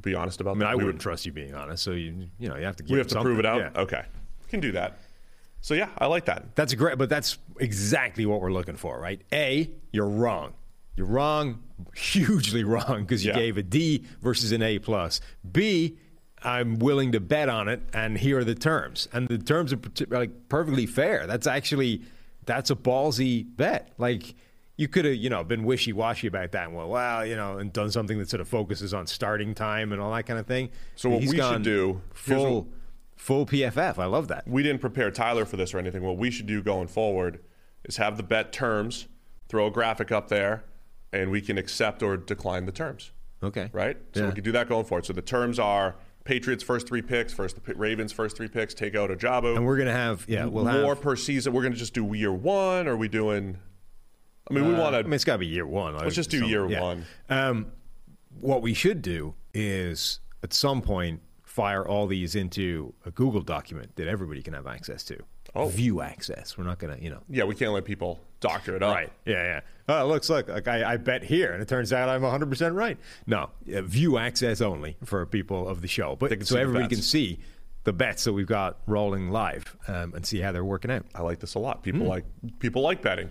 Be 0.00 0.14
honest 0.14 0.40
about 0.40 0.52
I 0.52 0.54
mean, 0.54 0.60
that. 0.60 0.68
I 0.68 0.74
wouldn't 0.74 0.94
would, 0.94 1.00
trust 1.00 1.24
you 1.24 1.32
being 1.32 1.54
honest, 1.54 1.82
so 1.82 1.92
you 1.92 2.26
you 2.38 2.48
know 2.48 2.56
you 2.56 2.64
have 2.64 2.76
to. 2.76 2.82
Give. 2.82 2.92
We 2.92 2.98
have 2.98 3.06
to 3.08 3.20
prove 3.20 3.38
it 3.38 3.46
out. 3.46 3.58
Yeah. 3.58 3.80
Okay, 3.82 4.02
we 4.42 4.48
can 4.50 4.60
do 4.60 4.72
that. 4.72 4.98
So 5.60 5.72
yeah, 5.74 5.88
I 5.98 6.06
like 6.06 6.24
that. 6.26 6.54
That's 6.56 6.74
great, 6.74 6.98
but 6.98 7.08
that's 7.08 7.38
exactly 7.58 8.26
what 8.26 8.40
we're 8.40 8.52
looking 8.52 8.76
for, 8.76 8.98
right? 9.00 9.22
A, 9.32 9.70
you're 9.92 10.08
wrong. 10.08 10.52
You're 10.96 11.06
wrong, 11.06 11.62
hugely 11.96 12.64
wrong, 12.64 13.02
because 13.02 13.24
you 13.24 13.30
Yeah. 13.32 13.38
gave 13.38 13.56
a 13.56 13.62
D 13.62 14.04
versus 14.20 14.52
an 14.52 14.62
A 14.62 14.78
plus. 14.78 15.20
B, 15.50 15.96
I'm 16.44 16.78
willing 16.78 17.12
to 17.12 17.20
bet 17.20 17.48
on 17.48 17.68
it, 17.68 17.80
and 17.92 18.18
here 18.18 18.38
are 18.38 18.44
the 18.44 18.54
terms. 18.54 19.08
And 19.12 19.28
the 19.28 19.38
terms 19.38 19.72
are 19.72 19.78
like 20.08 20.48
perfectly 20.48 20.86
fair. 20.86 21.26
That's 21.26 21.46
actually 21.46 22.02
that's 22.46 22.70
a 22.70 22.76
ballsy 22.76 23.44
bet. 23.56 23.92
Like 23.98 24.34
you 24.76 24.88
could 24.88 25.04
have, 25.04 25.14
you 25.14 25.30
know, 25.30 25.42
been 25.44 25.64
wishy 25.64 25.92
washy 25.92 26.26
about 26.26 26.52
that. 26.52 26.66
And 26.66 26.76
well, 26.76 26.88
well, 26.88 27.24
you 27.24 27.36
know, 27.36 27.58
and 27.58 27.72
done 27.72 27.90
something 27.90 28.18
that 28.18 28.28
sort 28.28 28.40
of 28.40 28.48
focuses 28.48 28.92
on 28.92 29.06
starting 29.06 29.54
time 29.54 29.92
and 29.92 30.00
all 30.00 30.12
that 30.12 30.24
kind 30.26 30.38
of 30.38 30.46
thing. 30.46 30.70
So 30.96 31.08
what 31.10 31.20
He's 31.22 31.30
we 31.32 31.38
should 31.38 31.62
do- 31.62 32.00
full 32.12 32.54
what- 32.62 32.66
full 33.16 33.46
PFF. 33.46 33.98
I 33.98 34.06
love 34.06 34.28
that. 34.28 34.46
we 34.46 34.62
didn't 34.62 34.80
prepare 34.80 35.10
Tyler 35.10 35.44
for 35.46 35.56
this 35.56 35.72
or 35.72 35.78
anything. 35.78 36.02
What 36.02 36.18
we 36.18 36.30
should 36.30 36.46
do 36.46 36.62
going 36.62 36.88
forward 36.88 37.38
is 37.84 37.96
have 37.96 38.16
the 38.16 38.22
bet 38.24 38.52
terms, 38.52 39.06
throw 39.48 39.68
a 39.68 39.70
graphic 39.70 40.10
up 40.12 40.28
there, 40.28 40.64
and 41.12 41.30
we 41.30 41.40
can 41.40 41.56
accept 41.56 42.02
or 42.02 42.16
decline 42.16 42.66
the 42.66 42.72
terms. 42.72 43.12
Okay. 43.42 43.70
Right? 43.72 43.96
So 44.14 44.20
Yeah. 44.22 44.26
we 44.28 44.34
can 44.34 44.44
do 44.44 44.52
that 44.52 44.68
going 44.68 44.84
forward. 44.84 45.06
So 45.06 45.12
the 45.12 45.22
terms 45.22 45.58
are 45.58 45.94
Patriots 46.24 46.62
first 46.62 46.88
three 46.88 47.02
picks, 47.02 47.32
first 47.32 47.62
the 47.62 47.74
Ravens 47.74 48.12
first 48.12 48.36
three 48.36 48.48
picks, 48.48 48.74
take 48.74 48.94
out 48.94 49.10
Ojabo. 49.10 49.56
And 49.56 49.64
we're 49.64 49.76
gonna 49.76 49.92
have 49.92 50.24
yeah, 50.26 50.46
we'll 50.46 50.64
have 50.64 50.82
more 50.82 50.96
per 50.96 51.16
season. 51.16 51.52
We're 51.52 51.62
going 51.62 51.74
to 51.74 51.78
just 51.78 51.94
do 51.94 52.12
year 52.14 52.32
one. 52.32 52.88
Or 52.88 52.92
are 52.92 52.96
we 52.96 53.08
doing? 53.08 53.58
I 54.50 54.54
mean, 54.54 54.66
we 54.66 54.74
want 54.74 54.94
to. 54.94 54.98
I 54.98 55.02
mean, 55.02 55.12
it's 55.12 55.24
got 55.24 55.34
to 55.34 55.38
be 55.38 55.46
year 55.46 55.66
one. 55.66 55.96
Let's 55.96 56.14
just 56.14 56.30
do 56.30 56.46
year 56.46 56.66
one. 56.66 57.06
Um, 57.28 57.72
what 58.40 58.62
we 58.62 58.74
should 58.74 59.00
do 59.02 59.34
is 59.52 60.20
at 60.42 60.52
some 60.52 60.82
point 60.82 61.20
fire 61.42 61.86
all 61.86 62.06
these 62.06 62.34
into 62.34 62.92
a 63.06 63.10
Google 63.10 63.40
document 63.40 63.94
that 63.96 64.08
everybody 64.08 64.42
can 64.42 64.54
have 64.54 64.66
access 64.66 65.04
to. 65.04 65.18
Oh. 65.54 65.68
View 65.68 66.00
access. 66.00 66.58
We're 66.58 66.64
not 66.64 66.78
going 66.78 66.96
to, 66.96 67.02
you 67.02 67.10
know. 67.10 67.20
Yeah, 67.28 67.44
we 67.44 67.54
can't 67.54 67.72
let 67.72 67.84
people 67.84 68.20
doctor 68.40 68.74
it 68.74 68.82
up. 68.82 68.92
Right. 68.92 69.12
Yeah, 69.24 69.42
yeah. 69.44 69.60
Oh, 69.88 70.02
it 70.02 70.08
looks 70.08 70.30
like, 70.30 70.48
like 70.48 70.66
I, 70.66 70.94
I 70.94 70.96
bet 70.96 71.24
here, 71.24 71.52
and 71.52 71.60
it 71.60 71.68
turns 71.68 71.92
out 71.92 72.08
I'm 72.08 72.22
100% 72.22 72.74
right. 72.74 72.96
No, 73.26 73.50
yeah, 73.66 73.82
view 73.82 74.16
access 74.16 74.60
only 74.60 74.96
for 75.04 75.26
people 75.26 75.68
of 75.68 75.82
the 75.82 75.88
show. 75.88 76.16
But 76.16 76.46
so 76.46 76.58
everybody 76.58 76.88
can 76.88 77.02
see 77.02 77.38
the 77.84 77.92
bets 77.92 78.24
that 78.24 78.32
we've 78.32 78.46
got 78.46 78.78
rolling 78.86 79.30
live 79.30 79.76
um, 79.88 80.14
and 80.14 80.24
see 80.24 80.40
how 80.40 80.52
they're 80.52 80.64
working 80.64 80.90
out. 80.90 81.04
I 81.14 81.22
like 81.22 81.38
this 81.38 81.54
a 81.54 81.58
lot. 81.58 81.82
People 81.82 82.06
like 82.06 82.24
people 82.58 82.82
like 82.82 83.02
betting. 83.02 83.28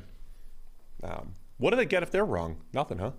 Um, 1.03 1.33
what 1.57 1.71
do 1.71 1.75
they 1.75 1.85
get 1.85 2.03
if 2.03 2.11
they're 2.11 2.25
wrong? 2.25 2.57
Nothing, 2.71 2.99
huh? 2.99 3.11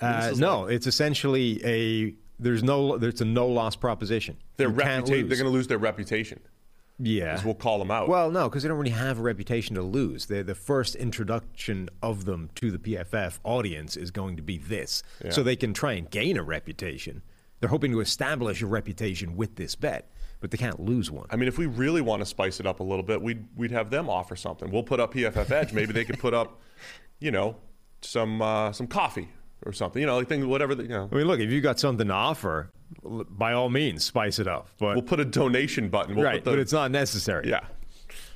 Uh, 0.00 0.32
no, 0.36 0.66
it's 0.66 0.86
essentially 0.86 1.60
a 1.64 2.14
there's 2.38 2.62
no 2.62 2.96
there's 2.96 3.20
a 3.20 3.24
no 3.24 3.48
loss 3.48 3.76
proposition. 3.76 4.36
Their 4.56 4.68
reputation. 4.68 5.28
They're 5.28 5.36
going 5.36 5.50
to 5.50 5.52
lose 5.52 5.66
their 5.66 5.78
reputation. 5.78 6.40
Yeah. 7.02 7.42
we'll 7.44 7.54
call 7.54 7.78
them 7.78 7.90
out. 7.90 8.08
Well, 8.08 8.30
no, 8.30 8.48
because 8.48 8.62
they 8.62 8.68
don't 8.68 8.78
really 8.78 8.90
have 8.90 9.18
a 9.18 9.22
reputation 9.22 9.74
to 9.76 9.82
lose. 9.82 10.26
They're 10.26 10.42
the 10.42 10.54
first 10.54 10.94
introduction 10.94 11.88
of 12.02 12.24
them 12.24 12.50
to 12.56 12.70
the 12.70 12.78
PFF 12.78 13.38
audience 13.42 13.96
is 13.96 14.10
going 14.10 14.36
to 14.36 14.42
be 14.42 14.58
this. 14.58 15.02
So 15.30 15.42
they 15.42 15.56
can 15.56 15.72
try 15.72 15.94
and 15.94 16.10
gain 16.10 16.36
a 16.36 16.42
reputation. 16.42 17.22
They're 17.60 17.68
hoping 17.70 17.92
to 17.92 18.00
establish 18.00 18.62
a 18.62 18.66
reputation 18.66 19.36
with 19.36 19.56
this 19.56 19.74
bet, 19.74 20.10
but 20.40 20.50
they 20.50 20.56
can't 20.56 20.80
lose 20.80 21.10
one. 21.10 21.26
I 21.30 21.36
mean, 21.36 21.48
if 21.48 21.58
we 21.58 21.66
really 21.66 22.00
want 22.00 22.20
to 22.20 22.26
spice 22.26 22.58
it 22.60 22.66
up 22.66 22.80
a 22.80 22.82
little 22.82 23.02
bit, 23.02 23.20
we'd 23.20 23.46
we'd 23.54 23.70
have 23.70 23.90
them 23.90 24.08
offer 24.08 24.34
something. 24.36 24.70
We'll 24.70 24.82
put 24.82 24.98
up 25.00 25.12
PFF 25.14 25.50
Edge. 25.50 25.72
Maybe 25.72 25.92
they 25.92 26.04
could 26.04 26.18
put 26.18 26.32
up, 26.32 26.60
you 27.18 27.30
know, 27.30 27.56
some 28.00 28.40
uh, 28.40 28.72
some 28.72 28.86
coffee 28.86 29.28
or 29.64 29.72
something. 29.72 30.00
You 30.00 30.06
know, 30.06 30.16
like 30.16 30.28
thing, 30.28 30.48
whatever. 30.48 30.74
The, 30.74 30.82
you 30.84 30.88
know, 30.88 31.08
I 31.10 31.14
mean, 31.14 31.26
look, 31.26 31.40
if 31.40 31.50
you've 31.50 31.62
got 31.62 31.78
something 31.78 32.06
to 32.08 32.14
offer, 32.14 32.70
by 33.02 33.52
all 33.52 33.68
means, 33.68 34.04
spice 34.04 34.38
it 34.38 34.46
up. 34.46 34.68
But 34.78 34.96
we'll 34.96 35.02
put 35.02 35.20
a 35.20 35.24
donation 35.24 35.88
button. 35.88 36.14
We'll 36.16 36.24
right, 36.24 36.36
put 36.36 36.44
the, 36.44 36.50
but 36.52 36.58
it's 36.58 36.72
not 36.72 36.90
necessary. 36.90 37.48
Yeah, 37.48 37.60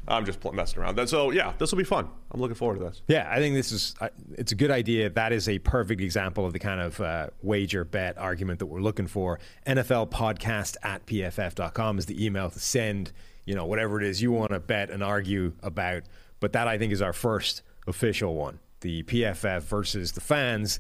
I'm 0.07 0.25
just 0.27 0.43
messing 0.53 0.81
around. 0.81 0.97
That- 0.97 1.09
So 1.09 1.31
yeah, 1.31 1.53
this 1.59 1.71
will 1.73 1.79
be 1.79 1.85
fun. 1.85 2.09
I'm 2.31 2.41
looking 2.41 2.55
forward 2.57 2.79
to 2.79 2.85
this. 2.85 3.03
Yeah, 3.09 3.29
I 3.31 3.39
think 3.39 3.55
this 3.55 3.73
is 3.73 3.95
it's 4.33 4.53
a 4.53 4.55
good 4.55 4.71
idea. 4.71 5.11
That 5.11 5.33
is 5.33 5.49
a 5.49 5.59
perfect 5.61 6.01
example 6.01 6.45
of 6.45 6.53
the 6.53 6.59
kind 6.59 6.81
of 6.81 7.01
uh, 7.01 7.29
wager 7.43 7.85
bet 7.85 8.19
argument 8.19 8.59
that 8.59 8.67
we're 8.67 8.81
looking 8.83 9.07
for. 9.07 9.39
NFL 9.67 10.11
podcast 10.11 10.77
at 10.83 11.07
pff.com 11.07 11.99
is 11.99 12.07
the 12.07 12.25
email 12.25 12.51
to 12.51 12.61
send, 12.61 13.13
you 13.47 13.55
know, 13.55 13.65
whatever 13.67 14.01
it 14.01 14.07
is 14.07 14.21
you 14.21 14.31
want 14.33 14.51
to 14.53 14.61
bet 14.61 14.91
and 14.91 15.03
argue 15.03 15.53
about. 15.63 16.03
But 16.41 16.53
that 16.53 16.69
I 16.69 16.77
think 16.77 16.93
is 16.93 17.01
our 17.01 17.13
first 17.15 17.63
official 17.87 18.35
one. 18.35 18.59
The 18.81 19.03
PFF 19.05 19.63
versus 19.63 20.13
the 20.13 20.21
fans, 20.21 20.79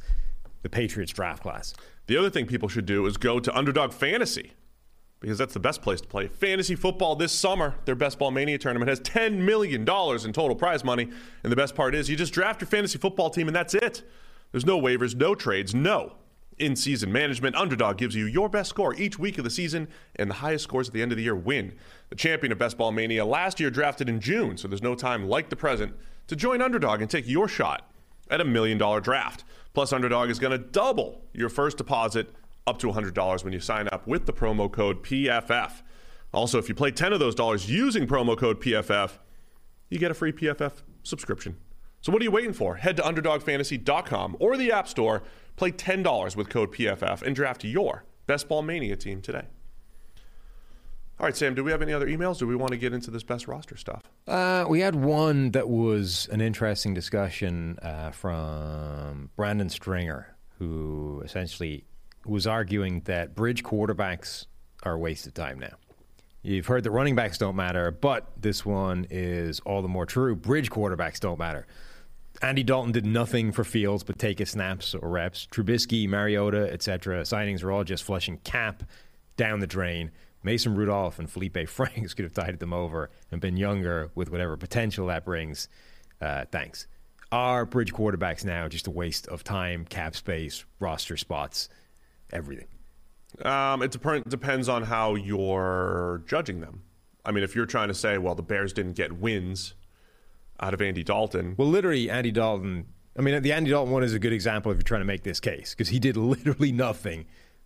the 0.64 0.68
Patriots 0.70 1.12
draft 1.12 1.42
class. 1.42 1.74
The 2.07 2.16
other 2.16 2.31
thing 2.31 2.46
people 2.46 2.68
should 2.68 2.87
do 2.87 3.07
is 3.07 3.18
go 3.18 3.38
to 3.38 3.57
Underdog 3.57 3.92
Fantasy 3.92 4.53
because 5.20 5.38
that's 5.38 5.55
the 5.55 5.61
best 5.61 5.83
place 5.83 6.00
to 6.00 6.09
play 6.09 6.27
fantasy 6.27 6.74
football 6.74 7.16
this 7.16 7.33
summer. 7.33 7.74
Their 7.85 7.94
Best 7.94 8.18
Ball 8.18 8.31
Mania 8.31 8.59
tournament 8.59 8.88
has 8.88 8.98
$10 9.00 9.38
million 9.38 9.83
in 9.83 10.33
total 10.33 10.57
prize 10.57 10.83
money. 10.83 11.11
And 11.42 11.53
the 11.53 11.57
best 11.57 11.74
part 11.74 11.94
is 11.94 12.11
you 12.11 12.16
just 12.16 12.33
draft 12.33 12.61
your 12.61 12.68
fantasy 12.68 12.98
football 12.98 13.31
team 13.31 13.46
and 13.46 13.55
that's 13.55 13.74
it. 13.74 14.03
There's 14.53 14.66
no 14.66 14.81
waivers, 14.81 15.14
no 15.14 15.35
trades, 15.35 15.74
no 15.74 16.16
in 16.59 16.77
season 16.77 17.12
management. 17.12 17.57
Underdog 17.57 17.98
gives 17.98 18.14
you 18.14 18.24
your 18.24 18.48
best 18.48 18.70
score 18.70 18.94
each 18.94 19.18
week 19.18 19.38
of 19.38 19.44
the 19.44 19.50
season, 19.50 19.88
and 20.16 20.31
the 20.31 20.35
highest 20.35 20.64
scores 20.64 20.87
at 20.87 20.94
the 20.94 21.03
end 21.03 21.11
of 21.11 21.16
the 21.16 21.24
year 21.24 21.35
win. 21.35 21.74
The 22.11 22.16
champion 22.16 22.53
of 22.53 22.59
Best 22.59 22.79
Ball 22.79 22.92
Mania 22.92 23.24
last 23.24 23.59
year 23.59 23.70
drafted 23.70 24.09
in 24.09 24.20
June, 24.20 24.57
so 24.57 24.68
there's 24.68 24.83
no 24.83 24.94
time 24.94 25.29
like 25.29 25.50
the 25.50 25.57
present 25.57 25.94
to 26.29 26.37
join 26.37 26.62
Underdog 26.62 27.00
and 27.00 27.11
take 27.11 27.27
your 27.27 27.48
shot 27.48 27.90
at 28.31 28.40
a 28.40 28.44
million 28.44 28.79
dollar 28.79 29.00
draft. 29.00 29.44
Plus, 29.75 29.93
Underdog 29.93 30.31
is 30.31 30.39
going 30.39 30.53
to 30.53 30.59
double 30.59 31.23
your 31.33 31.49
first 31.49 31.77
deposit 31.77 32.31
up 32.67 32.79
to 32.79 32.87
$100 32.87 33.45
when 33.45 33.53
you 33.53 33.61
sign 33.61 33.89
up 33.93 34.07
with 34.07 34.25
the 34.25 34.33
promo 34.33 34.71
code 34.71 35.03
PFF. 35.03 35.83
Also, 36.33 36.59
if 36.59 36.69
you 36.69 36.75
play 36.75 36.91
10 36.91 37.13
of 37.13 37.21
those 37.21 37.35
dollars 37.35 37.71
using 37.71 38.07
promo 38.07 38.39
code 38.39 38.61
PFF, 38.61 39.19
you 39.91 39.99
get 39.99 40.11
a 40.11 40.15
free 40.15 40.33
PFF 40.33 40.83
subscription. 41.03 41.57
So 42.01 42.13
what 42.13 42.21
are 42.21 42.25
you 42.25 42.31
waiting 42.31 42.53
for? 42.53 42.77
Head 42.77 42.97
to 42.97 43.03
underdogfantasy.com 43.03 44.37
or 44.39 44.57
the 44.57 44.71
App 44.71 44.89
Store, 44.89 45.23
play 45.57 45.73
$10 45.73 46.37
with 46.37 46.49
code 46.49 46.73
PFF, 46.73 47.23
and 47.23 47.35
draft 47.35 47.65
your 47.65 48.05
Best 48.27 48.49
Ball 48.49 48.63
Mania 48.63 48.97
team 48.97 49.21
today. 49.21 49.45
All 51.20 51.27
right, 51.27 51.37
Sam, 51.37 51.55
do 51.55 51.62
we 51.62 51.70
have 51.70 51.81
any 51.81 51.92
other 51.92 52.09
emails? 52.09 52.38
Do 52.38 52.46
we 52.46 52.57
want 52.57 52.72
to 52.72 52.77
get 52.77 52.92
into 52.92 53.11
this 53.11 53.22
best 53.22 53.46
roster 53.46 53.77
stuff? 53.77 54.03
Uh, 54.27 54.64
we 54.68 54.81
had 54.81 54.96
one 54.96 55.53
that 55.53 55.68
was 55.68 56.29
an 56.33 56.40
interesting 56.40 56.92
discussion 56.92 57.79
uh, 57.83 58.11
from 58.11 59.31
Brandon 59.37 59.68
Stringer, 59.68 60.35
who 60.59 61.22
essentially 61.24 61.85
was 62.27 62.46
arguing 62.46 63.00
that 63.03 63.35
bridge 63.37 63.62
quarterbacks 63.62 64.46
are 64.83 64.94
a 64.94 64.98
waste 64.98 65.27
of 65.27 65.35
time 65.35 65.61
now. 65.61 65.74
You've 66.42 66.66
heard 66.66 66.85
that 66.85 66.90
running 66.90 67.14
backs 67.14 67.38
don't 67.38 67.57
matter, 67.57 67.90
but 67.90 68.31
this 68.37 68.66
one 68.66 69.07
is 69.09 69.61
all 69.61 69.83
the 69.83 69.88
more 69.88 70.07
true. 70.07 70.35
Bridge 70.35 70.70
quarterbacks 70.70 71.20
don't 71.20 71.38
matter. 71.38 71.66
Andy 72.42 72.62
Dalton 72.64 72.92
did 72.92 73.07
nothing 73.07 73.53
for 73.53 73.62
Fields 73.62 74.03
but 74.03 74.18
take 74.18 74.40
his 74.40 74.50
snaps 74.50 74.94
or 74.94 75.09
reps. 75.09 75.46
Trubisky, 75.50 76.09
Mariota, 76.09 76.70
etc. 76.72 77.22
Signings 77.22 77.62
are 77.62 77.70
all 77.70 77.85
just 77.85 78.03
flushing 78.03 78.38
cap 78.38 78.83
down 79.37 79.61
the 79.61 79.66
drain. 79.66 80.11
Mason 80.44 80.74
Rudolph 80.74 81.18
and 81.18 81.28
Felipe 81.28 81.68
Franks 81.68 82.14
could 82.14 82.24
have 82.24 82.35
tided 82.35 82.61
them 82.61 82.72
over 82.72 83.11
and 83.33 83.40
been 83.40 83.57
younger 83.57 84.11
with 84.14 84.30
whatever 84.30 84.57
potential 84.57 85.07
that 85.09 85.24
brings. 85.24 85.68
Uh, 86.20 86.44
thanks. 86.52 86.87
Are 87.33 87.66
bridge 87.66 87.92
quarterbacks 87.92 88.44
now 88.44 88.68
just 88.68 88.87
a 88.87 88.90
waste 88.90 89.26
of 89.26 89.42
time, 89.42 89.85
cap 89.87 90.14
space, 90.14 90.64
roster 90.78 91.16
spots, 91.16 91.68
everything? 92.33 92.68
Um, 93.42 93.83
it 93.83 93.90
dep- 93.90 94.28
depends 94.28 94.68
on 94.68 94.85
how 94.85 95.16
you're 95.16 96.22
judging 96.26 96.61
them. 96.61 96.83
I 97.24 97.33
mean, 97.33 97.42
if 97.42 97.57
you're 97.57 97.66
trying 97.66 97.88
to 97.88 97.94
say, 97.94 98.18
well, 98.18 98.35
the 98.35 98.42
Bears 98.42 98.72
didn't 98.72 98.92
get 98.92 99.12
wins 99.12 99.74
out 100.61 100.74
of 100.74 100.80
Andy 100.80 101.02
Dalton, 101.02 101.54
Well, 101.57 101.66
literally, 101.68 102.09
Andy 102.09 102.30
Dalton. 102.30 102.87
I 103.18 103.22
mean, 103.22 103.42
the 103.42 103.52
Andy 103.52 103.70
Dalton 103.70 103.92
one 103.92 104.04
is 104.04 104.12
a 104.12 104.18
good 104.18 104.33
example 104.33 104.70
if 104.70 104.76
you're 104.76 104.83
trying 104.83 105.00
to 105.00 105.07
make 105.07 105.22
this 105.24 105.40
case 105.40 105.74
because 105.74 105.88
he 105.88 105.98
did 105.98 106.16
literally 106.18 106.70
nothing 106.70 107.24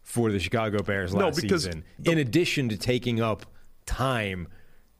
for 0.09 0.33
the 0.33 0.38
Chicago 0.38 0.83
Bears 0.83 1.12
No, 1.14 1.27
last 1.27 1.40
because 1.42 1.64
season. 1.64 1.85
the- 1.99 2.12
in 2.12 2.18
addition 2.18 2.71
to 2.71 2.79
taking 2.79 3.21
up 3.21 3.44
time 3.85 4.49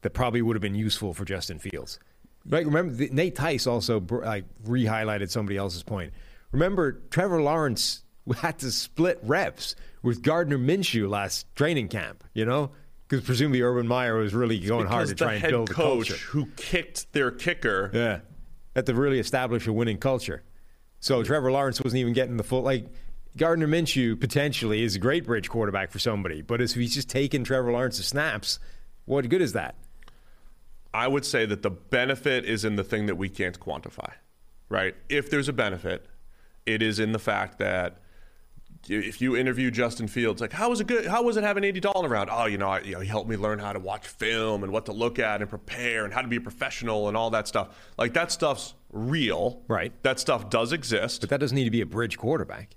that 0.01 0.11
probably 0.11 0.41
would 0.43 0.55
have 0.55 0.61
been 0.61 0.75
useful 0.75 1.15
for 1.15 1.25
Justin 1.25 1.57
Fields. 1.57 1.99
Right? 2.47 2.63
Remember, 2.65 2.93
the, 2.93 3.09
Nate 3.11 3.35
Tice 3.35 3.65
also 3.65 3.99
like 4.09 4.45
re-highlighted 4.63 5.31
somebody 5.31 5.57
else's 5.57 5.81
point. 5.81 6.13
Remember, 6.51 7.01
Trevor 7.09 7.41
Lawrence 7.41 8.03
had 8.37 8.59
to 8.59 8.69
split 8.71 9.19
reps 9.23 9.75
with 10.03 10.21
Gardner 10.21 10.59
Minshew 10.59 11.09
last 11.09 11.47
training 11.55 11.87
camp. 11.87 12.23
You 12.33 12.45
know. 12.45 12.71
Because 13.07 13.25
presumably 13.25 13.63
Urban 13.63 13.87
Meyer 13.87 14.17
was 14.17 14.35
really 14.35 14.59
going 14.59 14.85
hard 14.85 15.07
to 15.07 15.15
try 15.15 15.33
and 15.33 15.41
build 15.49 15.71
a 15.71 15.73
coach 15.73 16.09
culture. 16.09 16.23
who 16.27 16.45
kicked 16.55 17.11
their 17.13 17.31
kicker 17.31 17.89
Yeah. 17.91 18.19
Had 18.75 18.85
to 18.85 18.93
really 18.93 19.17
establish 19.17 19.65
a 19.65 19.73
winning 19.73 19.97
culture. 19.97 20.43
So 20.99 21.23
Trevor 21.23 21.51
Lawrence 21.51 21.81
wasn't 21.81 22.01
even 22.01 22.13
getting 22.13 22.37
the 22.37 22.43
full 22.43 22.61
like 22.61 22.85
Gardner 23.37 23.67
Minshew 23.67 24.19
potentially 24.19 24.83
is 24.83 24.95
a 24.95 24.99
great 24.99 25.25
bridge 25.25 25.49
quarterback 25.49 25.91
for 25.91 25.99
somebody, 25.99 26.41
but 26.41 26.61
if 26.61 26.73
he's 26.73 26.93
just 26.93 27.09
taking 27.09 27.43
Trevor 27.43 27.71
Lawrence's 27.71 28.07
snaps, 28.07 28.59
what 29.05 29.27
good 29.29 29.41
is 29.41 29.53
that? 29.53 29.75
I 30.93 31.07
would 31.07 31.25
say 31.25 31.45
that 31.45 31.61
the 31.61 31.69
benefit 31.69 32.45
is 32.45 32.65
in 32.65 32.75
the 32.75 32.83
thing 32.83 33.05
that 33.05 33.15
we 33.15 33.29
can't 33.29 33.59
quantify, 33.59 34.11
right? 34.69 34.95
If 35.07 35.29
there's 35.29 35.47
a 35.47 35.53
benefit, 35.53 36.05
it 36.65 36.81
is 36.81 36.99
in 36.99 37.11
the 37.11 37.19
fact 37.19 37.59
that 37.59 37.97
if 38.87 39.21
you 39.21 39.35
interview 39.35 39.69
Justin 39.69 40.07
Fields, 40.07 40.41
like 40.41 40.53
how 40.53 40.69
was 40.69 40.79
it 40.79 40.87
good? 40.87 41.05
How 41.05 41.21
was 41.21 41.37
it 41.37 41.43
having 41.43 41.63
Andy 41.63 41.79
Dalton 41.79 42.05
around? 42.05 42.29
Oh, 42.31 42.45
you 42.45 42.57
know, 42.57 42.69
I, 42.69 42.79
you 42.81 42.93
know, 42.93 42.99
he 43.01 43.07
helped 43.07 43.29
me 43.29 43.35
learn 43.35 43.59
how 43.59 43.73
to 43.73 43.79
watch 43.79 44.07
film 44.07 44.63
and 44.63 44.71
what 44.71 44.85
to 44.85 44.91
look 44.93 45.19
at 45.19 45.41
and 45.41 45.49
prepare 45.49 46.05
and 46.05 46.13
how 46.13 46.21
to 46.21 46.27
be 46.27 46.37
a 46.37 46.41
professional 46.41 47.07
and 47.07 47.17
all 47.17 47.29
that 47.31 47.47
stuff. 47.47 47.77
Like 47.97 48.13
that 48.13 48.31
stuff's 48.31 48.73
real, 48.91 49.61
Right. 49.67 49.91
That 50.03 50.19
stuff 50.19 50.49
does 50.49 50.71
exist. 50.71 51.21
But 51.21 51.29
that 51.29 51.39
doesn't 51.39 51.55
need 51.55 51.65
to 51.65 51.71
be 51.71 51.81
a 51.81 51.85
bridge 51.85 52.17
quarterback. 52.17 52.75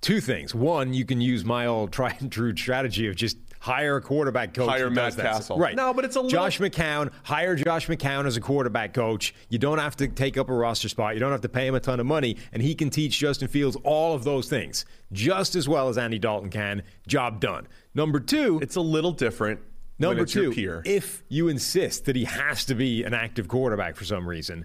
Two 0.00 0.20
things. 0.20 0.54
One, 0.54 0.94
you 0.94 1.04
can 1.04 1.20
use 1.20 1.44
my 1.44 1.66
old 1.66 1.92
tried 1.92 2.20
and 2.20 2.30
true 2.30 2.54
strategy 2.56 3.08
of 3.08 3.16
just 3.16 3.36
hire 3.60 3.96
a 3.96 4.00
quarterback 4.00 4.54
coach. 4.54 4.68
Hire 4.68 4.88
Matt 4.88 5.14
that. 5.16 5.24
Cassel. 5.32 5.58
Right. 5.58 5.74
No, 5.74 5.92
but 5.92 6.04
it's 6.04 6.14
a 6.14 6.20
little- 6.20 6.30
Josh 6.30 6.60
McCown. 6.60 7.10
Hire 7.24 7.56
Josh 7.56 7.88
McCown 7.88 8.24
as 8.24 8.36
a 8.36 8.40
quarterback 8.40 8.94
coach. 8.94 9.34
You 9.48 9.58
don't 9.58 9.78
have 9.78 9.96
to 9.96 10.06
take 10.06 10.36
up 10.38 10.48
a 10.48 10.54
roster 10.54 10.88
spot. 10.88 11.14
You 11.14 11.20
don't 11.20 11.32
have 11.32 11.40
to 11.40 11.48
pay 11.48 11.66
him 11.66 11.74
a 11.74 11.80
ton 11.80 11.98
of 11.98 12.06
money, 12.06 12.36
and 12.52 12.62
he 12.62 12.76
can 12.76 12.90
teach 12.90 13.18
Justin 13.18 13.48
Fields 13.48 13.76
all 13.82 14.14
of 14.14 14.22
those 14.22 14.48
things 14.48 14.84
just 15.12 15.56
as 15.56 15.68
well 15.68 15.88
as 15.88 15.98
Andy 15.98 16.20
Dalton 16.20 16.50
can. 16.50 16.82
Job 17.08 17.40
done. 17.40 17.66
Number 17.94 18.20
two, 18.20 18.60
It's 18.62 18.76
a 18.76 18.80
little 18.80 19.10
different. 19.12 19.58
when 19.96 20.10
Number 20.10 20.22
it's 20.22 20.32
two, 20.32 20.42
your 20.44 20.52
peer. 20.52 20.82
if 20.84 21.24
you 21.28 21.48
insist 21.48 22.04
that 22.04 22.14
he 22.14 22.24
has 22.24 22.64
to 22.66 22.76
be 22.76 23.02
an 23.02 23.12
active 23.14 23.48
quarterback 23.48 23.96
for 23.96 24.04
some 24.04 24.28
reason, 24.28 24.64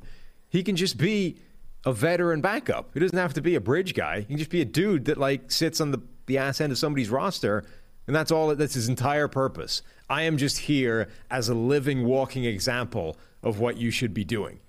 he 0.49 0.61
can 0.61 0.75
just 0.75 0.99
be 0.99 1.37
a 1.85 1.93
veteran 1.93 2.41
backup. 2.41 2.91
He 2.93 2.99
doesn't 2.99 3.17
have 3.17 3.33
to 3.33 3.41
be 3.41 3.55
a 3.55 3.61
bridge 3.61 3.93
guy. 3.93 4.19
He 4.21 4.25
can 4.25 4.37
just 4.37 4.49
be 4.49 4.61
a 4.61 4.65
dude 4.65 5.05
that 5.05 5.17
like 5.17 5.51
sits 5.51 5.81
on 5.81 5.91
the, 5.91 6.01
the 6.27 6.37
ass 6.37 6.61
end 6.61 6.71
of 6.71 6.77
somebody's 6.77 7.09
roster, 7.09 7.63
and 8.07 8.15
that's 8.15 8.31
all. 8.31 8.55
That's 8.55 8.73
his 8.75 8.87
entire 8.89 9.27
purpose. 9.27 9.81
I 10.09 10.23
am 10.23 10.37
just 10.37 10.59
here 10.59 11.09
as 11.31 11.49
a 11.49 11.55
living, 11.55 12.05
walking 12.05 12.45
example 12.45 13.17
of 13.41 13.59
what 13.59 13.77
you 13.77 13.91
should 13.91 14.13
be 14.13 14.23
doing. 14.23 14.59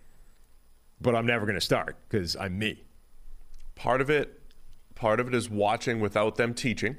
But 1.00 1.14
I'm 1.14 1.26
never 1.26 1.44
going 1.46 1.56
to 1.56 1.60
start 1.60 1.96
because 2.08 2.34
I'm 2.36 2.58
me. 2.58 2.82
part 3.74 4.00
of 4.00 4.08
it 4.10 4.40
part 4.94 5.18
of 5.18 5.26
it 5.26 5.34
is 5.34 5.50
watching 5.50 5.98
without 5.98 6.36
them 6.36 6.54
teaching 6.54 6.96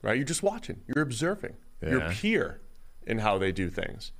right 0.00 0.16
you're 0.16 0.24
just 0.24 0.42
watching 0.42 0.80
you're 0.86 1.02
observing 1.02 1.52
your 1.82 2.00
Yeah. 2.00 2.12
peer 2.14 2.60
in 3.06 3.18
how 3.18 3.36
they 3.36 3.52
do 3.52 3.68
things 3.68 4.10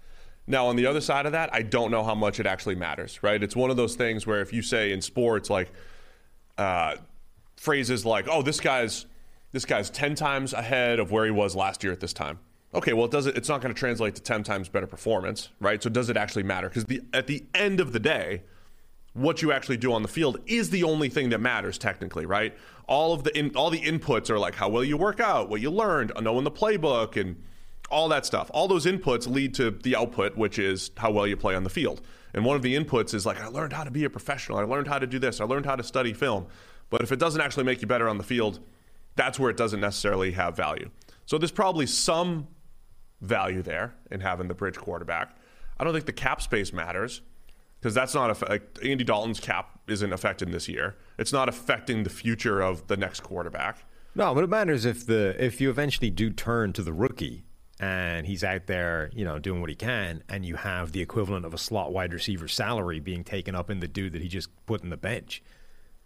now 0.46 0.66
on 0.66 0.76
the 0.76 0.86
other 0.86 1.00
side 1.00 1.26
of 1.26 1.32
that 1.32 1.52
i 1.52 1.62
don't 1.62 1.90
know 1.90 2.02
how 2.02 2.14
much 2.14 2.40
it 2.40 2.46
actually 2.46 2.74
matters 2.74 3.22
right? 3.22 3.42
It's 3.42 3.56
one 3.56 3.70
of 3.70 3.76
those 3.76 3.94
things 3.96 4.26
where 4.26 4.40
if 4.40 4.52
you 4.52 4.62
say 4.62 4.92
in 4.92 5.00
sports 5.02 5.50
like 5.50 5.70
uh, 6.58 6.96
phrases 7.56 8.04
like 8.04 8.26
oh 8.30 8.42
this 8.42 8.60
guy's 8.60 9.06
this 9.52 9.64
guy's 9.64 9.90
10 9.90 10.14
times 10.14 10.52
ahead 10.52 10.98
of 10.98 11.10
where 11.10 11.24
he 11.24 11.30
was 11.30 11.56
last 11.56 11.82
year 11.82 11.92
at 11.92 12.00
this 12.00 12.12
time. 12.12 12.38
Okay 12.74 12.92
well 12.92 13.06
it 13.06 13.10
doesn't 13.10 13.36
it's 13.36 13.48
not 13.48 13.60
going 13.60 13.74
to 13.74 13.78
translate 13.78 14.14
to 14.14 14.22
10 14.22 14.42
times 14.42 14.68
better 14.68 14.86
performance 14.86 15.50
right? 15.60 15.82
So 15.82 15.90
does 15.90 16.10
it 16.10 16.16
actually 16.16 16.44
matter? 16.44 16.68
Because 16.68 16.84
at 17.12 17.26
the 17.26 17.44
end 17.54 17.80
of 17.80 17.92
the 17.92 18.00
day 18.00 18.42
what 19.12 19.40
you 19.40 19.50
actually 19.50 19.78
do 19.78 19.92
on 19.92 20.02
the 20.02 20.08
field 20.08 20.38
is 20.46 20.70
the 20.70 20.84
only 20.84 21.08
thing 21.08 21.30
that 21.30 21.40
matters 21.40 21.78
technically, 21.78 22.26
right? 22.26 22.54
All 22.86 23.14
of 23.14 23.24
the 23.24 23.36
in, 23.36 23.56
all 23.56 23.70
the 23.70 23.80
inputs 23.80 24.30
are 24.30 24.38
like 24.38 24.54
how 24.54 24.68
well 24.68 24.84
you 24.84 24.96
work 24.96 25.20
out, 25.20 25.48
what 25.48 25.60
you 25.60 25.70
learned, 25.70 26.12
knowing 26.20 26.44
the 26.44 26.50
playbook, 26.50 27.18
and 27.18 27.42
all 27.90 28.08
that 28.08 28.26
stuff. 28.26 28.50
All 28.52 28.68
those 28.68 28.86
inputs 28.86 29.28
lead 29.28 29.54
to 29.54 29.70
the 29.70 29.96
output, 29.96 30.36
which 30.36 30.58
is 30.58 30.90
how 30.96 31.10
well 31.10 31.26
you 31.26 31.36
play 31.36 31.54
on 31.54 31.64
the 31.64 31.70
field. 31.70 32.00
And 32.34 32.44
one 32.44 32.56
of 32.56 32.62
the 32.62 32.76
inputs 32.76 33.14
is 33.14 33.24
like 33.24 33.40
I 33.40 33.46
learned 33.46 33.72
how 33.72 33.84
to 33.84 33.90
be 33.90 34.04
a 34.04 34.10
professional, 34.10 34.58
I 34.58 34.64
learned 34.64 34.88
how 34.88 34.98
to 34.98 35.06
do 35.06 35.18
this, 35.18 35.40
I 35.40 35.44
learned 35.44 35.66
how 35.66 35.76
to 35.76 35.82
study 35.82 36.12
film. 36.12 36.46
But 36.90 37.02
if 37.02 37.12
it 37.12 37.18
doesn't 37.18 37.40
actually 37.40 37.64
make 37.64 37.80
you 37.80 37.88
better 37.88 38.08
on 38.08 38.18
the 38.18 38.24
field, 38.24 38.60
that's 39.16 39.38
where 39.38 39.50
it 39.50 39.56
doesn't 39.56 39.80
necessarily 39.80 40.32
have 40.32 40.56
value. 40.56 40.90
So 41.24 41.38
there's 41.38 41.50
probably 41.50 41.86
some 41.86 42.46
value 43.20 43.62
there 43.62 43.94
in 44.10 44.20
having 44.20 44.48
the 44.48 44.54
bridge 44.54 44.76
quarterback. 44.76 45.36
I 45.78 45.84
don't 45.84 45.92
think 45.92 46.06
the 46.06 46.12
cap 46.12 46.40
space 46.42 46.72
matters 46.72 47.22
because 47.80 47.94
that's 47.94 48.14
not 48.14 48.42
a, 48.42 48.48
like 48.48 48.78
Andy 48.84 49.04
Dalton's 49.04 49.40
cap 49.40 49.80
isn't 49.88 50.12
affected 50.12 50.52
this 50.52 50.68
year. 50.68 50.96
It's 51.18 51.32
not 51.32 51.48
affecting 51.48 52.02
the 52.02 52.10
future 52.10 52.60
of 52.60 52.86
the 52.86 52.96
next 52.96 53.20
quarterback. 53.20 53.78
No, 54.14 54.34
but 54.34 54.44
it 54.44 54.50
matters 54.50 54.84
if 54.84 55.06
the 55.06 55.36
if 55.42 55.60
you 55.60 55.68
eventually 55.70 56.10
do 56.10 56.30
turn 56.30 56.72
to 56.74 56.82
the 56.82 56.92
rookie 56.92 57.44
and 57.78 58.26
he's 58.26 58.42
out 58.42 58.66
there, 58.66 59.10
you 59.14 59.24
know, 59.24 59.38
doing 59.38 59.60
what 59.60 59.68
he 59.70 59.76
can, 59.76 60.22
and 60.28 60.44
you 60.46 60.56
have 60.56 60.92
the 60.92 61.00
equivalent 61.00 61.44
of 61.44 61.52
a 61.52 61.58
slot 61.58 61.92
wide 61.92 62.12
receiver 62.12 62.48
salary 62.48 63.00
being 63.00 63.22
taken 63.24 63.54
up 63.54 63.70
in 63.70 63.80
the 63.80 63.88
dude 63.88 64.12
that 64.14 64.22
he 64.22 64.28
just 64.28 64.48
put 64.66 64.82
in 64.82 64.90
the 64.90 64.96
bench. 64.96 65.42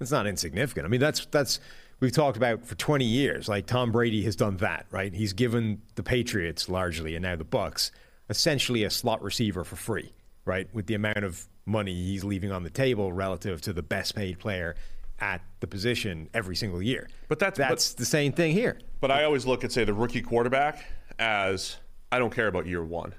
It's 0.00 0.10
not 0.10 0.26
insignificant. 0.26 0.86
I 0.86 0.88
mean, 0.88 1.00
that's 1.00 1.26
that's 1.26 1.60
we've 2.00 2.10
talked 2.12 2.36
about 2.36 2.64
for 2.64 2.74
20 2.74 3.04
years. 3.04 3.48
Like 3.48 3.66
Tom 3.66 3.92
Brady 3.92 4.22
has 4.24 4.34
done 4.34 4.56
that, 4.58 4.86
right? 4.90 5.12
He's 5.12 5.32
given 5.32 5.82
the 5.94 6.02
Patriots 6.02 6.68
largely, 6.68 7.14
and 7.14 7.22
now 7.22 7.36
the 7.36 7.44
Bucs, 7.44 7.90
essentially 8.28 8.82
a 8.84 8.90
slot 8.90 9.22
receiver 9.22 9.62
for 9.62 9.76
free, 9.76 10.12
right? 10.44 10.68
With 10.74 10.86
the 10.86 10.94
amount 10.94 11.24
of 11.24 11.46
money 11.66 11.94
he's 11.94 12.24
leaving 12.24 12.50
on 12.50 12.62
the 12.64 12.70
table 12.70 13.12
relative 13.12 13.60
to 13.60 13.72
the 13.72 13.82
best 13.82 14.16
paid 14.16 14.38
player 14.38 14.74
at 15.20 15.42
the 15.60 15.66
position 15.66 16.28
every 16.32 16.56
single 16.56 16.82
year. 16.82 17.06
But 17.28 17.38
that's- 17.38 17.58
that's 17.58 17.92
the 17.92 18.06
same 18.06 18.32
thing 18.32 18.52
here. 18.52 18.78
But 19.00 19.10
I 19.10 19.24
always 19.24 19.44
look 19.44 19.62
at 19.64 19.70
say 19.70 19.84
the 19.84 19.92
rookie 19.92 20.22
quarterback 20.22 20.82
as 21.20 21.76
I 22.10 22.18
don't 22.18 22.34
care 22.34 22.48
about 22.48 22.66
year 22.66 22.82
one. 22.82 23.14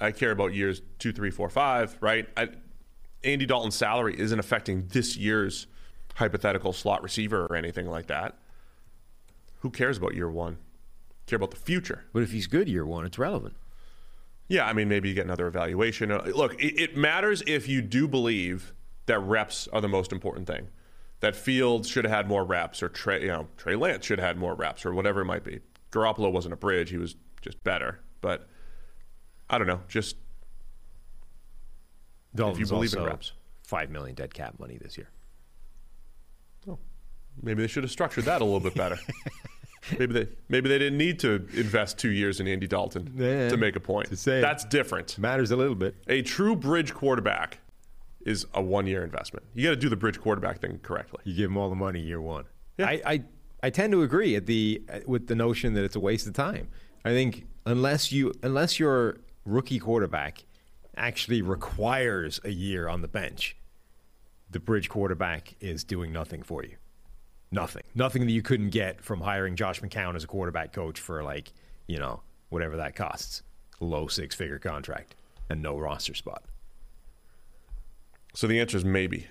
I 0.00 0.12
care 0.12 0.30
about 0.30 0.54
years 0.54 0.80
two, 0.98 1.12
three, 1.12 1.30
four, 1.30 1.50
five. 1.50 1.98
Right? 2.00 2.28
I, 2.36 2.48
Andy 3.22 3.44
Dalton's 3.44 3.74
salary 3.74 4.18
isn't 4.18 4.38
affecting 4.38 4.86
this 4.88 5.16
year's 5.16 5.66
hypothetical 6.14 6.72
slot 6.72 7.02
receiver 7.02 7.46
or 7.46 7.56
anything 7.56 7.86
like 7.86 8.06
that. 8.06 8.36
Who 9.60 9.70
cares 9.70 9.98
about 9.98 10.14
year 10.14 10.30
one? 10.30 10.58
Care 11.26 11.36
about 11.36 11.50
the 11.50 11.56
future. 11.56 12.04
But 12.12 12.22
if 12.22 12.32
he's 12.32 12.46
good 12.46 12.68
year 12.68 12.84
one, 12.84 13.04
it's 13.04 13.18
relevant. 13.18 13.54
Yeah, 14.48 14.66
I 14.66 14.72
mean, 14.72 14.88
maybe 14.88 15.08
you 15.08 15.14
get 15.14 15.24
another 15.24 15.46
evaluation. 15.46 16.10
Uh, 16.10 16.30
Look, 16.34 16.60
it, 16.60 16.78
it 16.80 16.96
matters 16.96 17.42
if 17.46 17.68
you 17.68 17.80
do 17.80 18.08
believe 18.08 18.72
that 19.06 19.20
reps 19.20 19.68
are 19.72 19.80
the 19.80 19.88
most 19.88 20.12
important 20.12 20.46
thing. 20.46 20.68
That 21.20 21.36
Fields 21.36 21.88
should 21.88 22.04
have 22.04 22.12
had 22.12 22.28
more 22.28 22.44
reps, 22.44 22.82
or 22.82 22.88
Trey, 22.88 23.22
you 23.22 23.28
know, 23.28 23.46
Trey 23.56 23.76
Lance 23.76 24.04
should 24.04 24.18
have 24.18 24.26
had 24.26 24.36
more 24.36 24.54
reps, 24.54 24.84
or 24.84 24.92
whatever 24.92 25.20
it 25.20 25.26
might 25.26 25.44
be. 25.44 25.60
Garoppolo 25.92 26.32
wasn't 26.32 26.54
a 26.54 26.56
bridge; 26.56 26.90
he 26.90 26.98
was 26.98 27.14
just 27.42 27.62
better. 27.64 28.00
But 28.22 28.48
I 29.50 29.58
don't 29.58 29.66
know. 29.66 29.80
Just 29.88 30.16
Dalton's 32.34 32.70
believe 32.70 32.94
in 32.94 33.02
reps. 33.04 33.32
five 33.62 33.90
million 33.90 34.14
dead 34.14 34.32
cap 34.32 34.54
money 34.58 34.78
this 34.80 34.96
year. 34.96 35.10
Oh, 36.68 36.78
maybe 37.42 37.60
they 37.62 37.68
should 37.68 37.84
have 37.84 37.90
structured 37.90 38.24
that 38.24 38.40
a 38.40 38.44
little 38.44 38.60
bit 38.60 38.74
better. 38.74 38.98
maybe 39.98 40.12
they 40.14 40.28
maybe 40.48 40.68
they 40.68 40.78
didn't 40.78 40.98
need 40.98 41.18
to 41.20 41.34
invest 41.54 41.98
two 41.98 42.10
years 42.10 42.40
in 42.40 42.48
Andy 42.48 42.66
Dalton 42.66 43.12
Yeah, 43.16 43.48
to 43.50 43.56
make 43.56 43.76
a 43.76 43.80
point. 43.80 44.08
to 44.08 44.16
say. 44.16 44.40
That's 44.40 44.64
different. 44.64 45.18
Matters 45.18 45.50
a 45.50 45.56
little 45.56 45.74
bit. 45.74 45.96
A 46.08 46.22
true 46.22 46.56
bridge 46.56 46.94
quarterback 46.94 47.58
is 48.24 48.46
a 48.54 48.62
one-year 48.62 49.02
investment. 49.02 49.44
You 49.52 49.64
got 49.64 49.70
to 49.70 49.76
do 49.76 49.88
the 49.88 49.96
bridge 49.96 50.20
quarterback 50.20 50.60
thing 50.60 50.78
correctly. 50.82 51.20
You 51.24 51.34
give 51.34 51.50
him 51.50 51.56
all 51.56 51.68
the 51.68 51.74
money 51.76 52.00
year 52.00 52.20
one. 52.20 52.44
Yeah. 52.78 52.86
I, 52.86 53.02
I 53.04 53.22
I 53.64 53.70
tend 53.70 53.92
to 53.92 54.02
agree 54.02 54.36
at 54.36 54.46
the 54.46 54.80
with 55.06 55.26
the 55.26 55.34
notion 55.34 55.74
that 55.74 55.84
it's 55.84 55.96
a 55.96 56.00
waste 56.00 56.26
of 56.26 56.32
time. 56.32 56.68
I 57.04 57.10
think 57.10 57.46
unless 57.66 58.12
you 58.12 58.32
unless 58.42 58.78
your 58.78 59.18
rookie 59.44 59.78
quarterback 59.78 60.44
actually 60.96 61.42
requires 61.42 62.40
a 62.44 62.50
year 62.50 62.88
on 62.88 63.02
the 63.02 63.08
bench, 63.08 63.56
the 64.50 64.60
bridge 64.60 64.88
quarterback 64.88 65.54
is 65.60 65.84
doing 65.84 66.12
nothing 66.12 66.42
for 66.42 66.62
you. 66.64 66.76
Nothing. 67.50 67.82
Nothing 67.94 68.26
that 68.26 68.32
you 68.32 68.42
couldn't 68.42 68.70
get 68.70 69.02
from 69.02 69.20
hiring 69.20 69.56
Josh 69.56 69.80
McCown 69.80 70.16
as 70.16 70.24
a 70.24 70.26
quarterback 70.26 70.72
coach 70.72 71.00
for 71.00 71.22
like, 71.22 71.52
you 71.86 71.98
know, 71.98 72.22
whatever 72.48 72.76
that 72.78 72.94
costs. 72.96 73.42
Low 73.80 74.06
six 74.06 74.34
figure 74.34 74.58
contract 74.58 75.14
and 75.50 75.60
no 75.60 75.76
roster 75.76 76.14
spot. 76.14 76.44
So 78.34 78.46
the 78.46 78.60
answer 78.60 78.76
is 78.76 78.84
maybe. 78.84 79.26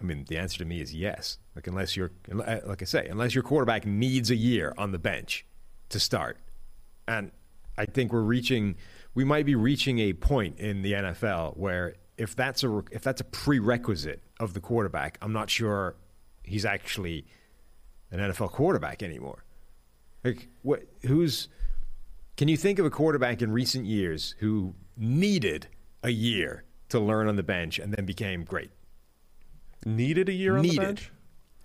I 0.00 0.04
mean, 0.04 0.24
the 0.28 0.38
answer 0.38 0.58
to 0.58 0.64
me 0.64 0.80
is 0.80 0.94
yes. 0.94 1.38
Like 1.54 1.66
unless 1.66 1.96
you're, 1.96 2.12
uh, 2.30 2.60
like 2.66 2.82
I 2.82 2.84
say, 2.84 3.06
unless 3.08 3.34
your 3.34 3.42
quarterback 3.44 3.86
needs 3.86 4.30
a 4.30 4.36
year 4.36 4.74
on 4.78 4.92
the 4.92 4.98
bench 4.98 5.44
to 5.90 6.00
start, 6.00 6.38
and 7.06 7.30
I 7.76 7.86
think 7.86 8.12
we're 8.12 8.20
reaching, 8.20 8.76
we 9.14 9.24
might 9.24 9.46
be 9.46 9.54
reaching 9.54 9.98
a 9.98 10.12
point 10.12 10.58
in 10.58 10.82
the 10.82 10.92
NFL 10.92 11.56
where 11.56 11.94
if 12.16 12.36
that's 12.36 12.62
a 12.62 12.82
if 12.90 13.02
that's 13.02 13.20
a 13.20 13.24
prerequisite 13.24 14.22
of 14.40 14.54
the 14.54 14.60
quarterback, 14.60 15.18
I'm 15.20 15.32
not 15.32 15.50
sure 15.50 15.96
he's 16.42 16.64
actually 16.64 17.26
an 18.10 18.20
NFL 18.20 18.52
quarterback 18.52 19.02
anymore. 19.02 19.44
Like 20.22 20.48
what? 20.62 20.84
Who's? 21.02 21.48
Can 22.36 22.48
you 22.48 22.56
think 22.56 22.78
of 22.78 22.86
a 22.86 22.90
quarterback 22.90 23.42
in 23.42 23.52
recent 23.52 23.86
years 23.86 24.34
who 24.38 24.74
needed 24.96 25.68
a 26.02 26.10
year 26.10 26.64
to 26.88 26.98
learn 26.98 27.28
on 27.28 27.36
the 27.36 27.42
bench 27.42 27.78
and 27.78 27.92
then 27.92 28.04
became 28.04 28.44
great? 28.44 28.70
Needed 29.84 30.28
a 30.28 30.32
year 30.32 30.56
on 30.56 30.62
needed, 30.62 30.78
the 30.78 30.82
bench? 30.82 31.12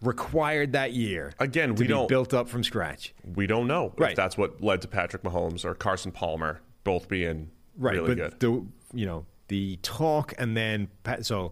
Required 0.01 0.71
that 0.73 0.93
year. 0.93 1.33
Again, 1.39 1.75
we 1.75 1.87
don't- 1.87 2.07
built 2.07 2.33
up 2.33 2.47
from 2.47 2.63
scratch. 2.63 3.13
We 3.35 3.47
don't 3.47 3.67
know 3.67 3.93
Right. 3.97 4.11
if 4.11 4.15
that's 4.15 4.37
what 4.37 4.61
led 4.61 4.81
to 4.81 4.87
Patrick 4.87 5.23
Mahomes 5.23 5.65
or 5.65 5.75
Carson 5.75 6.11
Palmer 6.11 6.61
both 6.83 7.07
being 7.09 7.51
Right, 7.77 7.95
really 7.95 8.15
but 8.15 8.17
good. 8.17 8.39
the 8.39 8.97
you 8.97 9.05
know 9.05 9.25
the 9.49 9.77
talk 9.83 10.33
and 10.37 10.55
then 10.57 10.87
so 11.21 11.51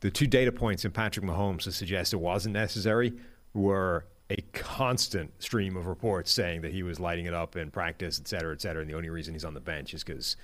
the 0.00 0.10
two 0.10 0.26
data 0.26 0.50
points 0.50 0.84
in 0.84 0.90
Patrick 0.90 1.24
Mahomes 1.24 1.62
to 1.62 1.72
suggest 1.72 2.12
it 2.12 2.16
wasn't 2.16 2.52
necessary 2.54 3.12
were 3.54 4.06
a 4.30 4.36
constant 4.52 5.40
stream 5.42 5.76
of 5.76 5.86
reports 5.86 6.30
saying 6.30 6.62
that 6.62 6.72
he 6.72 6.82
was 6.82 6.98
lighting 6.98 7.26
it 7.26 7.34
up 7.34 7.54
in 7.56 7.70
practice, 7.70 8.18
et 8.18 8.26
cetera, 8.26 8.52
et 8.54 8.60
cetera. 8.62 8.80
And 8.80 8.90
the 8.90 8.94
only 8.96 9.10
reason 9.10 9.34
he's 9.34 9.44
on 9.44 9.52
the 9.54 9.60
bench 9.60 9.92
is 9.92 10.02
because 10.02 10.36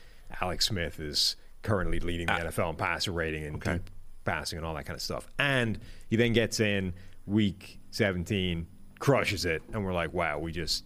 Alex 0.43 0.67
Smith 0.67 1.01
is 1.01 1.37
currently 1.63 1.99
leading 1.99 2.27
the 2.27 2.35
ah. 2.35 2.39
NFL 2.51 2.71
in 2.71 2.77
passer 2.77 3.11
rating 3.13 3.45
and 3.45 3.57
Okay. 3.57 3.75
deep 3.75 3.91
passing 4.25 4.59
and 4.59 4.67
all 4.67 4.75
that 4.75 4.85
kind 4.85 4.95
of 4.97 5.01
stuff. 5.03 5.27
And 5.39 5.79
he 6.09 6.17
then 6.17 6.35
gets 6.35 6.61
in 6.61 6.93
week 7.29 7.79
17, 7.91 8.67
crushes 8.99 9.45
it, 9.45 9.63
and 9.73 9.85
we're 9.85 9.93
like, 9.93 10.13
wow, 10.13 10.39
we 10.39 10.53
just 10.53 10.85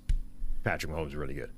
Patrick 0.65 0.93
Mahomes 0.93 1.09
is 1.09 1.17
really 1.17 1.35
good. 1.35 1.51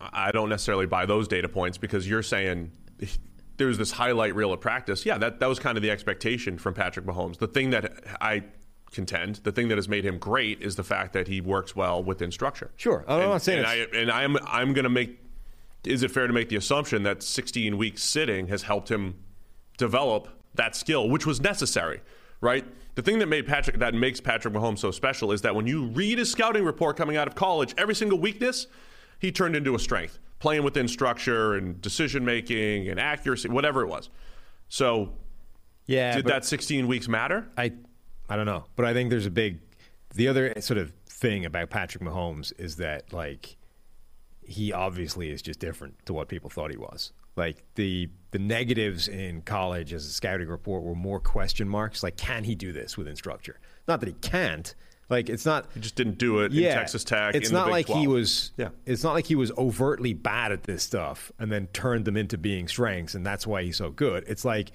I 0.00 0.30
don't 0.30 0.48
necessarily 0.48 0.86
buy 0.86 1.06
those 1.06 1.26
data 1.26 1.48
points 1.48 1.78
because 1.78 2.08
you're 2.08 2.22
saying 2.22 2.70
there's 3.56 3.78
this 3.78 3.90
highlight 3.90 4.34
reel 4.34 4.52
of 4.52 4.60
practice. 4.60 5.06
Yeah, 5.06 5.18
that, 5.18 5.40
that 5.40 5.48
was 5.48 5.58
kind 5.58 5.78
of 5.78 5.82
the 5.82 5.90
expectation 5.90 6.58
from 6.58 6.74
Patrick 6.74 7.06
Mahomes. 7.06 7.38
The 7.38 7.48
thing 7.48 7.70
that 7.70 8.04
I 8.20 8.44
contend. 8.92 9.36
The 9.36 9.52
thing 9.52 9.68
that 9.68 9.78
has 9.78 9.88
made 9.88 10.04
him 10.04 10.18
great 10.18 10.62
is 10.62 10.76
the 10.76 10.84
fact 10.84 11.12
that 11.14 11.28
he 11.28 11.40
works 11.40 11.74
well 11.74 12.02
within 12.02 12.30
structure. 12.30 12.70
Sure, 12.76 13.04
I'm 13.06 13.20
and, 13.20 13.30
not 13.30 13.42
saying 13.42 13.58
and, 13.58 13.66
I, 13.66 13.74
and 13.94 14.10
I'm 14.10 14.36
I'm 14.46 14.72
going 14.72 14.84
to 14.84 14.90
make. 14.90 15.20
Is 15.84 16.02
it 16.02 16.10
fair 16.10 16.26
to 16.26 16.32
make 16.32 16.48
the 16.48 16.56
assumption 16.56 17.04
that 17.04 17.22
16 17.22 17.76
weeks 17.76 18.02
sitting 18.02 18.48
has 18.48 18.62
helped 18.62 18.90
him 18.90 19.22
develop 19.78 20.28
that 20.54 20.74
skill, 20.74 21.08
which 21.08 21.26
was 21.26 21.40
necessary, 21.40 22.00
right? 22.40 22.64
The 22.96 23.02
thing 23.02 23.18
that 23.18 23.26
made 23.26 23.46
Patrick 23.46 23.78
that 23.78 23.94
makes 23.94 24.20
Patrick 24.20 24.54
Mahomes 24.54 24.78
so 24.78 24.90
special 24.90 25.30
is 25.30 25.42
that 25.42 25.54
when 25.54 25.66
you 25.66 25.84
read 25.84 26.18
his 26.18 26.32
scouting 26.32 26.64
report 26.64 26.96
coming 26.96 27.16
out 27.18 27.28
of 27.28 27.34
college, 27.34 27.74
every 27.76 27.94
single 27.94 28.18
weakness 28.18 28.66
he 29.18 29.30
turned 29.30 29.54
into 29.54 29.74
a 29.74 29.78
strength, 29.78 30.18
playing 30.38 30.64
within 30.64 30.88
structure 30.88 31.54
and 31.54 31.80
decision 31.82 32.24
making 32.24 32.88
and 32.88 32.98
accuracy, 32.98 33.50
whatever 33.50 33.82
it 33.82 33.88
was. 33.88 34.08
So, 34.68 35.10
Yeah, 35.84 36.16
did 36.16 36.24
that 36.26 36.46
16 36.46 36.88
weeks 36.88 37.06
matter? 37.06 37.46
I 37.56 37.72
I 38.30 38.36
don't 38.36 38.46
know, 38.46 38.64
but 38.76 38.86
I 38.86 38.94
think 38.94 39.10
there's 39.10 39.26
a 39.26 39.30
big 39.30 39.60
the 40.14 40.28
other 40.28 40.54
sort 40.60 40.78
of 40.78 40.92
thing 41.06 41.44
about 41.44 41.68
Patrick 41.68 42.02
Mahomes 42.02 42.52
is 42.58 42.76
that 42.76 43.12
like 43.12 43.56
he 44.42 44.72
obviously 44.72 45.30
is 45.30 45.42
just 45.42 45.60
different 45.60 45.94
to 46.06 46.14
what 46.14 46.28
people 46.28 46.48
thought 46.48 46.70
he 46.70 46.78
was. 46.78 47.12
Like 47.36 47.62
the 47.74 48.08
the 48.30 48.38
negatives 48.38 49.08
in 49.08 49.42
college 49.42 49.92
as 49.92 50.04
a 50.06 50.10
scouting 50.10 50.48
report 50.48 50.82
were 50.82 50.94
more 50.94 51.20
question 51.20 51.68
marks. 51.68 52.02
Like, 52.02 52.16
can 52.16 52.44
he 52.44 52.54
do 52.54 52.72
this 52.72 52.96
within 52.96 53.16
structure? 53.16 53.58
Not 53.86 54.00
that 54.00 54.08
he 54.08 54.14
can't. 54.14 54.74
Like, 55.08 55.28
it's 55.28 55.46
not. 55.46 55.68
He 55.72 55.80
just 55.80 55.94
didn't 55.94 56.18
do 56.18 56.40
it 56.40 56.50
yeah, 56.52 56.70
in 56.70 56.74
Texas 56.74 57.04
Tech. 57.04 57.34
It's 57.34 57.48
in 57.48 57.54
the 57.54 57.60
not 57.60 57.70
like 57.70 57.86
12. 57.86 58.00
he 58.00 58.08
was. 58.08 58.52
Yeah. 58.56 58.70
It's 58.84 59.04
not 59.04 59.12
like 59.12 59.26
he 59.26 59.36
was 59.36 59.52
overtly 59.52 60.14
bad 60.14 60.50
at 60.50 60.64
this 60.64 60.82
stuff 60.82 61.30
and 61.38 61.52
then 61.52 61.68
turned 61.68 62.04
them 62.04 62.16
into 62.16 62.36
being 62.36 62.66
strengths, 62.66 63.14
and 63.14 63.24
that's 63.24 63.46
why 63.46 63.62
he's 63.62 63.76
so 63.76 63.90
good. 63.90 64.24
It's 64.26 64.44
like 64.44 64.72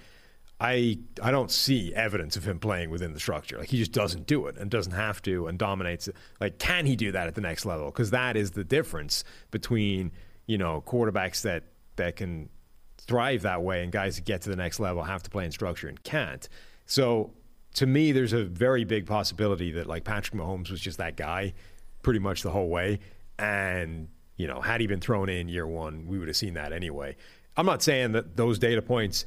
I 0.62 1.00
I 1.22 1.32
don't 1.32 1.50
see 1.50 1.92
evidence 1.96 2.38
of 2.38 2.48
him 2.48 2.60
playing 2.60 2.92
within 2.92 3.14
the 3.14 3.20
structure. 3.20 3.58
Like 3.58 3.70
he 3.70 3.78
just 3.78 3.92
doesn't 3.92 4.28
do 4.28 4.46
it 4.46 4.58
and 4.58 4.70
doesn't 4.70 4.94
have 4.94 5.20
to 5.24 5.48
and 5.48 5.58
dominates 5.58 6.08
it. 6.08 6.16
Like 6.40 6.60
can 6.60 6.86
he 6.86 6.96
do 6.96 7.12
that 7.12 7.28
at 7.28 7.34
the 7.34 7.42
next 7.42 7.66
level? 7.66 7.88
Because 7.88 8.12
that 8.12 8.38
is 8.38 8.52
the 8.52 8.64
difference 8.64 9.24
between 9.50 10.12
you 10.46 10.60
know 10.60 10.84
quarterbacks 10.86 11.42
that 11.42 11.64
that 11.96 12.16
can 12.16 12.50
thrive 12.98 13.42
that 13.42 13.62
way 13.62 13.84
and 13.84 13.92
guys 13.92 14.16
that 14.16 14.26
get 14.26 14.42
to 14.44 14.50
the 14.50 14.56
next 14.56 14.80
level 14.80 15.04
have 15.04 15.24
to 15.24 15.30
play 15.30 15.46
in 15.46 15.52
structure 15.52 15.88
and 15.88 16.02
can't. 16.04 16.48
So 16.86 17.34
to 17.76 17.86
me, 17.86 18.12
there's 18.12 18.34
a 18.34 18.44
very 18.44 18.84
big 18.84 19.06
possibility 19.06 19.72
that 19.72 19.88
like 19.88 20.04
Patrick 20.04 20.40
Mahomes 20.40 20.70
was 20.70 20.80
just 20.80 20.98
that 20.98 21.16
guy 21.16 21.54
pretty 22.02 22.20
much 22.20 22.44
the 22.44 22.52
whole 22.52 22.70
way. 22.70 23.00
And, 23.40 24.08
you 24.38 24.48
know, 24.48 24.62
had 24.62 24.82
he 24.82 24.88
been 24.88 25.00
thrown 25.00 25.30
in 25.30 25.48
year 25.48 25.68
one, 25.68 26.06
we 26.08 26.20
would 26.20 26.28
have 26.28 26.38
seen 26.38 26.54
that 26.56 26.74
anyway. 26.74 27.16
I'm 27.58 27.66
not 27.66 27.82
saying 27.82 28.14
that 28.14 28.38
those 28.38 28.60
data 28.60 28.82
points 28.82 29.26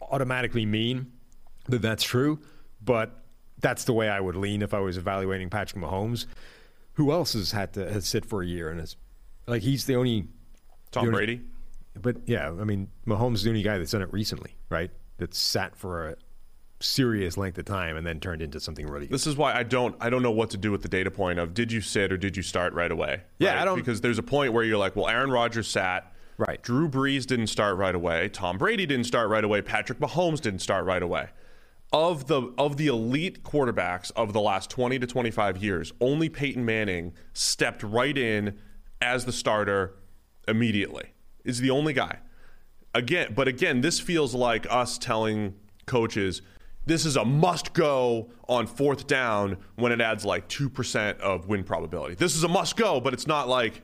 automatically 0.00 0.66
mean 0.66 1.12
that 1.68 1.82
that's 1.82 2.02
true, 2.02 2.40
but 2.84 3.22
that's 3.60 3.84
the 3.84 3.92
way 3.92 4.08
I 4.08 4.20
would 4.20 4.36
lean 4.36 4.62
if 4.62 4.74
I 4.74 4.80
was 4.80 4.96
evaluating 4.96 5.48
Patrick 5.50 5.82
Mahomes. 5.82 6.26
Who 6.94 7.12
else 7.12 7.32
has 7.32 7.52
had 7.52 7.72
to 7.74 7.90
has 7.90 8.06
sit 8.06 8.26
for 8.26 8.42
a 8.42 8.46
year 8.46 8.68
and 8.68 8.80
it's 8.80 8.96
like 9.46 9.62
he's 9.62 9.86
the 9.86 9.96
only 9.96 10.26
Tom 10.90 11.10
Brady. 11.10 11.40
But 12.00 12.16
yeah, 12.26 12.48
I 12.48 12.64
mean, 12.64 12.88
Mahomes 13.06 13.34
is 13.36 13.42
the 13.44 13.50
only 13.50 13.62
guy 13.62 13.78
that's 13.78 13.90
done 13.92 14.02
it 14.02 14.12
recently, 14.12 14.56
right? 14.70 14.90
That 15.18 15.34
sat 15.34 15.76
for 15.76 16.08
a 16.10 16.16
serious 16.80 17.36
length 17.36 17.58
of 17.58 17.64
time 17.64 17.96
and 17.96 18.04
then 18.06 18.18
turned 18.18 18.42
into 18.42 18.58
something 18.58 18.86
really 18.86 19.06
good. 19.06 19.14
This 19.14 19.26
is 19.26 19.36
why 19.36 19.54
I 19.54 19.62
don't 19.62 19.94
I 20.00 20.10
don't 20.10 20.22
know 20.22 20.32
what 20.32 20.50
to 20.50 20.56
do 20.56 20.72
with 20.72 20.82
the 20.82 20.88
data 20.88 21.10
point 21.10 21.38
of 21.38 21.54
did 21.54 21.70
you 21.70 21.80
sit 21.80 22.10
or 22.12 22.16
did 22.16 22.36
you 22.36 22.42
start 22.42 22.72
right 22.74 22.90
away? 22.90 23.22
Yeah, 23.38 23.52
right? 23.54 23.62
I 23.62 23.64
don't- 23.64 23.76
because 23.78 24.00
there's 24.00 24.18
a 24.18 24.22
point 24.22 24.52
where 24.52 24.64
you're 24.64 24.78
like, 24.78 24.96
well, 24.96 25.08
Aaron 25.08 25.30
Rodgers 25.30 25.68
sat. 25.68 26.12
Right. 26.38 26.60
Drew 26.62 26.88
Brees 26.88 27.26
didn't 27.26 27.48
start 27.48 27.76
right 27.76 27.94
away. 27.94 28.28
Tom 28.30 28.58
Brady 28.58 28.86
didn't 28.86 29.04
start 29.04 29.28
right 29.28 29.44
away. 29.44 29.62
Patrick 29.62 29.98
Mahomes 30.00 30.40
didn't 30.40 30.60
start 30.60 30.84
right 30.86 31.02
away. 31.02 31.28
Of 31.92 32.26
the 32.26 32.52
of 32.56 32.78
the 32.78 32.86
elite 32.86 33.44
quarterbacks 33.44 34.10
of 34.16 34.32
the 34.32 34.40
last 34.40 34.70
20 34.70 34.98
to 34.98 35.06
25 35.06 35.62
years, 35.62 35.92
only 36.00 36.30
Peyton 36.30 36.64
Manning 36.64 37.12
stepped 37.34 37.82
right 37.82 38.16
in 38.16 38.58
as 39.00 39.24
the 39.26 39.30
starter 39.32 39.94
immediately. 40.48 41.12
Is 41.44 41.60
the 41.60 41.70
only 41.70 41.92
guy. 41.92 42.18
Again, 42.94 43.32
but 43.34 43.48
again, 43.48 43.80
this 43.80 43.98
feels 43.98 44.34
like 44.34 44.66
us 44.70 44.98
telling 44.98 45.54
coaches 45.86 46.42
this 46.84 47.06
is 47.06 47.16
a 47.16 47.24
must 47.24 47.72
go 47.72 48.30
on 48.48 48.66
fourth 48.66 49.06
down 49.06 49.56
when 49.76 49.92
it 49.92 50.00
adds 50.00 50.24
like 50.24 50.48
2% 50.48 51.18
of 51.20 51.48
win 51.48 51.62
probability. 51.62 52.14
This 52.14 52.34
is 52.34 52.42
a 52.42 52.48
must 52.48 52.76
go, 52.76 53.00
but 53.00 53.12
it's 53.12 53.26
not 53.26 53.48
like 53.48 53.82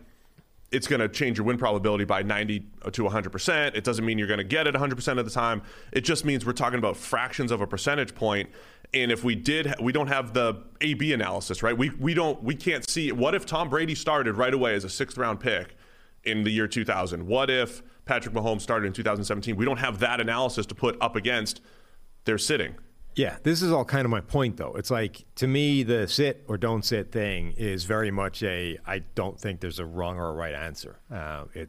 it's 0.70 0.86
going 0.86 1.00
to 1.00 1.08
change 1.08 1.38
your 1.38 1.46
win 1.46 1.56
probability 1.56 2.04
by 2.04 2.22
90 2.22 2.60
to 2.92 3.04
100%. 3.04 3.74
It 3.74 3.84
doesn't 3.84 4.04
mean 4.04 4.18
you're 4.18 4.26
going 4.26 4.38
to 4.38 4.44
get 4.44 4.66
it 4.66 4.74
100% 4.74 5.18
of 5.18 5.24
the 5.24 5.30
time. 5.30 5.62
It 5.92 6.02
just 6.02 6.24
means 6.24 6.44
we're 6.44 6.52
talking 6.52 6.78
about 6.78 6.96
fractions 6.96 7.50
of 7.50 7.60
a 7.60 7.66
percentage 7.66 8.14
point. 8.14 8.50
And 8.92 9.12
if 9.12 9.22
we 9.22 9.34
did, 9.34 9.74
we 9.80 9.92
don't 9.92 10.08
have 10.08 10.34
the 10.34 10.62
A/B 10.80 11.12
analysis, 11.12 11.62
right? 11.62 11.76
We 11.76 11.90
we 11.90 12.14
don't 12.14 12.42
we 12.42 12.54
can't 12.54 12.88
see. 12.88 13.12
What 13.12 13.34
if 13.34 13.44
Tom 13.44 13.68
Brady 13.68 13.94
started 13.94 14.38
right 14.38 14.54
away 14.54 14.74
as 14.74 14.84
a 14.84 14.88
sixth 14.88 15.18
round 15.18 15.40
pick 15.40 15.76
in 16.28 16.44
the 16.44 16.50
year 16.50 16.68
2000? 16.68 17.26
What 17.26 17.50
if 17.50 17.82
Patrick 18.04 18.34
Mahomes 18.34 18.62
started 18.62 18.86
in 18.86 18.92
2017? 18.92 19.56
We 19.56 19.64
don't 19.64 19.78
have 19.78 19.98
that 20.00 20.20
analysis 20.20 20.66
to 20.66 20.74
put 20.74 20.96
up 21.00 21.16
against 21.16 21.60
their 22.24 22.38
sitting. 22.38 22.74
Yeah, 23.14 23.38
this 23.42 23.62
is 23.62 23.72
all 23.72 23.84
kind 23.84 24.04
of 24.04 24.10
my 24.10 24.20
point, 24.20 24.58
though. 24.58 24.74
It's 24.74 24.90
like, 24.90 25.24
to 25.36 25.48
me, 25.48 25.82
the 25.82 26.06
sit 26.06 26.44
or 26.46 26.56
don't 26.56 26.84
sit 26.84 27.10
thing 27.10 27.52
is 27.56 27.84
very 27.84 28.12
much 28.12 28.42
a 28.44 28.78
I 28.86 29.00
don't 29.14 29.38
think 29.40 29.60
there's 29.60 29.80
a 29.80 29.84
wrong 29.84 30.18
or 30.18 30.28
a 30.28 30.32
right 30.32 30.54
answer. 30.54 31.00
Uh, 31.10 31.46
it 31.52 31.68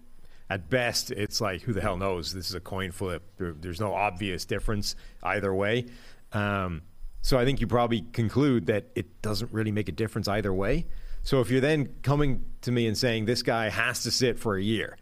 At 0.49 0.69
best, 0.69 1.09
it's 1.09 1.41
like, 1.41 1.61
who 1.61 1.73
the 1.73 1.81
hell 1.81 1.97
knows? 1.97 2.33
This 2.33 2.49
is 2.49 2.55
a 2.55 2.59
coin 2.59 2.91
flip. 2.91 3.23
There, 3.37 3.53
there's 3.53 3.79
no 3.79 3.93
obvious 3.93 4.45
difference 4.45 4.95
either 5.23 5.53
way. 5.53 5.87
Um, 6.33 6.83
so 7.21 7.37
I 7.37 7.45
think 7.45 7.61
you 7.61 7.67
probably 7.67 8.01
conclude 8.13 8.67
that 8.67 8.87
it 8.95 9.21
doesn't 9.21 9.51
really 9.51 9.71
make 9.71 9.89
a 9.89 9.91
difference 9.91 10.27
either 10.27 10.53
way. 10.53 10.85
So 11.23 11.41
if 11.41 11.49
you're 11.49 11.61
then 11.61 11.89
coming 12.01 12.43
to 12.61 12.71
me 12.71 12.87
and 12.87 12.97
saying 12.97 13.25
this 13.25 13.43
guy 13.43 13.69
has 13.69 14.03
to 14.03 14.11
sit 14.11 14.39
for 14.39 14.55
a 14.55 14.61
year, 14.61 14.97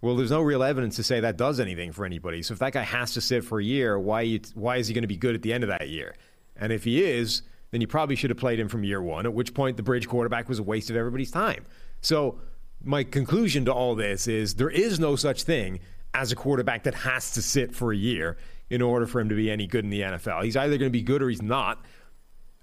well, 0.00 0.14
there's 0.14 0.30
no 0.30 0.40
real 0.40 0.62
evidence 0.62 0.96
to 0.96 1.02
say 1.02 1.20
that 1.20 1.36
does 1.36 1.58
anything 1.58 1.92
for 1.92 2.04
anybody. 2.04 2.42
So 2.42 2.52
if 2.52 2.60
that 2.60 2.72
guy 2.72 2.82
has 2.82 3.14
to 3.14 3.20
sit 3.20 3.44
for 3.44 3.58
a 3.58 3.64
year, 3.64 3.98
why 3.98 4.22
you, 4.22 4.40
why 4.54 4.76
is 4.76 4.86
he 4.86 4.94
going 4.94 5.02
to 5.02 5.08
be 5.08 5.16
good 5.16 5.34
at 5.34 5.42
the 5.42 5.52
end 5.52 5.64
of 5.64 5.68
that 5.68 5.88
year? 5.88 6.14
And 6.56 6.72
if 6.72 6.84
he 6.84 7.02
is, 7.02 7.42
then 7.70 7.80
you 7.80 7.86
probably 7.86 8.14
should 8.14 8.30
have 8.30 8.38
played 8.38 8.60
him 8.60 8.68
from 8.68 8.84
year 8.84 9.02
one. 9.02 9.26
At 9.26 9.34
which 9.34 9.54
point, 9.54 9.76
the 9.76 9.82
bridge 9.82 10.08
quarterback 10.08 10.48
was 10.48 10.58
a 10.58 10.62
waste 10.62 10.88
of 10.90 10.96
everybody's 10.96 11.30
time. 11.30 11.64
So 12.00 12.40
my 12.82 13.02
conclusion 13.02 13.64
to 13.64 13.72
all 13.72 13.96
this 13.96 14.28
is 14.28 14.54
there 14.54 14.70
is 14.70 15.00
no 15.00 15.16
such 15.16 15.42
thing 15.42 15.80
as 16.14 16.30
a 16.30 16.36
quarterback 16.36 16.84
that 16.84 16.94
has 16.94 17.32
to 17.32 17.42
sit 17.42 17.74
for 17.74 17.92
a 17.92 17.96
year 17.96 18.36
in 18.70 18.82
order 18.82 19.06
for 19.06 19.20
him 19.20 19.28
to 19.28 19.34
be 19.34 19.50
any 19.50 19.66
good 19.66 19.84
in 19.84 19.90
the 19.90 20.00
NFL. 20.00 20.44
He's 20.44 20.56
either 20.56 20.78
going 20.78 20.90
to 20.90 20.96
be 20.96 21.02
good 21.02 21.22
or 21.22 21.28
he's 21.28 21.42
not. 21.42 21.84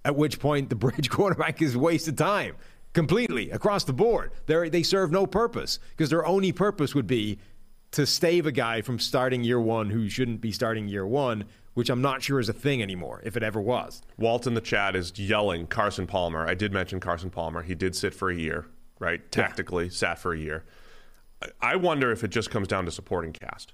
At 0.05 0.15
which 0.15 0.39
point, 0.39 0.69
the 0.69 0.75
bridge 0.75 1.09
quarterback 1.09 1.61
is 1.61 1.75
a 1.75 1.79
waste 1.79 2.07
of 2.07 2.15
time 2.15 2.55
completely 2.95 3.51
across 3.51 3.83
the 3.83 3.93
board. 3.93 4.31
They're, 4.47 4.69
they 4.69 4.81
serve 4.81 5.11
no 5.11 5.27
purpose 5.27 5.77
because 5.91 6.09
their 6.09 6.25
only 6.25 6.51
purpose 6.51 6.95
would 6.95 7.05
be 7.05 7.37
to 7.91 8.07
stave 8.07 8.47
a 8.47 8.51
guy 8.51 8.81
from 8.81 8.97
starting 8.97 9.43
year 9.43 9.59
one 9.61 9.91
who 9.91 10.09
shouldn't 10.09 10.41
be 10.41 10.51
starting 10.51 10.87
year 10.87 11.05
one, 11.05 11.43
which 11.75 11.89
I'm 11.89 12.01
not 12.01 12.23
sure 12.23 12.39
is 12.39 12.49
a 12.49 12.53
thing 12.53 12.81
anymore, 12.81 13.21
if 13.23 13.37
it 13.37 13.43
ever 13.43 13.61
was. 13.61 14.01
Walt 14.17 14.47
in 14.47 14.53
the 14.55 14.61
chat 14.61 14.95
is 14.95 15.17
yelling 15.19 15.67
Carson 15.67 16.07
Palmer. 16.07 16.47
I 16.47 16.55
did 16.55 16.73
mention 16.73 16.99
Carson 16.99 17.29
Palmer. 17.29 17.61
He 17.61 17.75
did 17.75 17.95
sit 17.95 18.15
for 18.15 18.29
a 18.31 18.35
year, 18.35 18.65
right? 18.99 19.29
Tactically, 19.31 19.89
sat 19.89 20.17
for 20.17 20.33
a 20.33 20.39
year. 20.39 20.63
I- 21.41 21.49
I 21.61 21.75
wonder 21.75 22.11
if 22.11 22.23
it 22.23 22.29
just 22.29 22.49
comes 22.49 22.67
down 22.67 22.85
to 22.85 22.91
supporting 22.91 23.33
cast, 23.33 23.73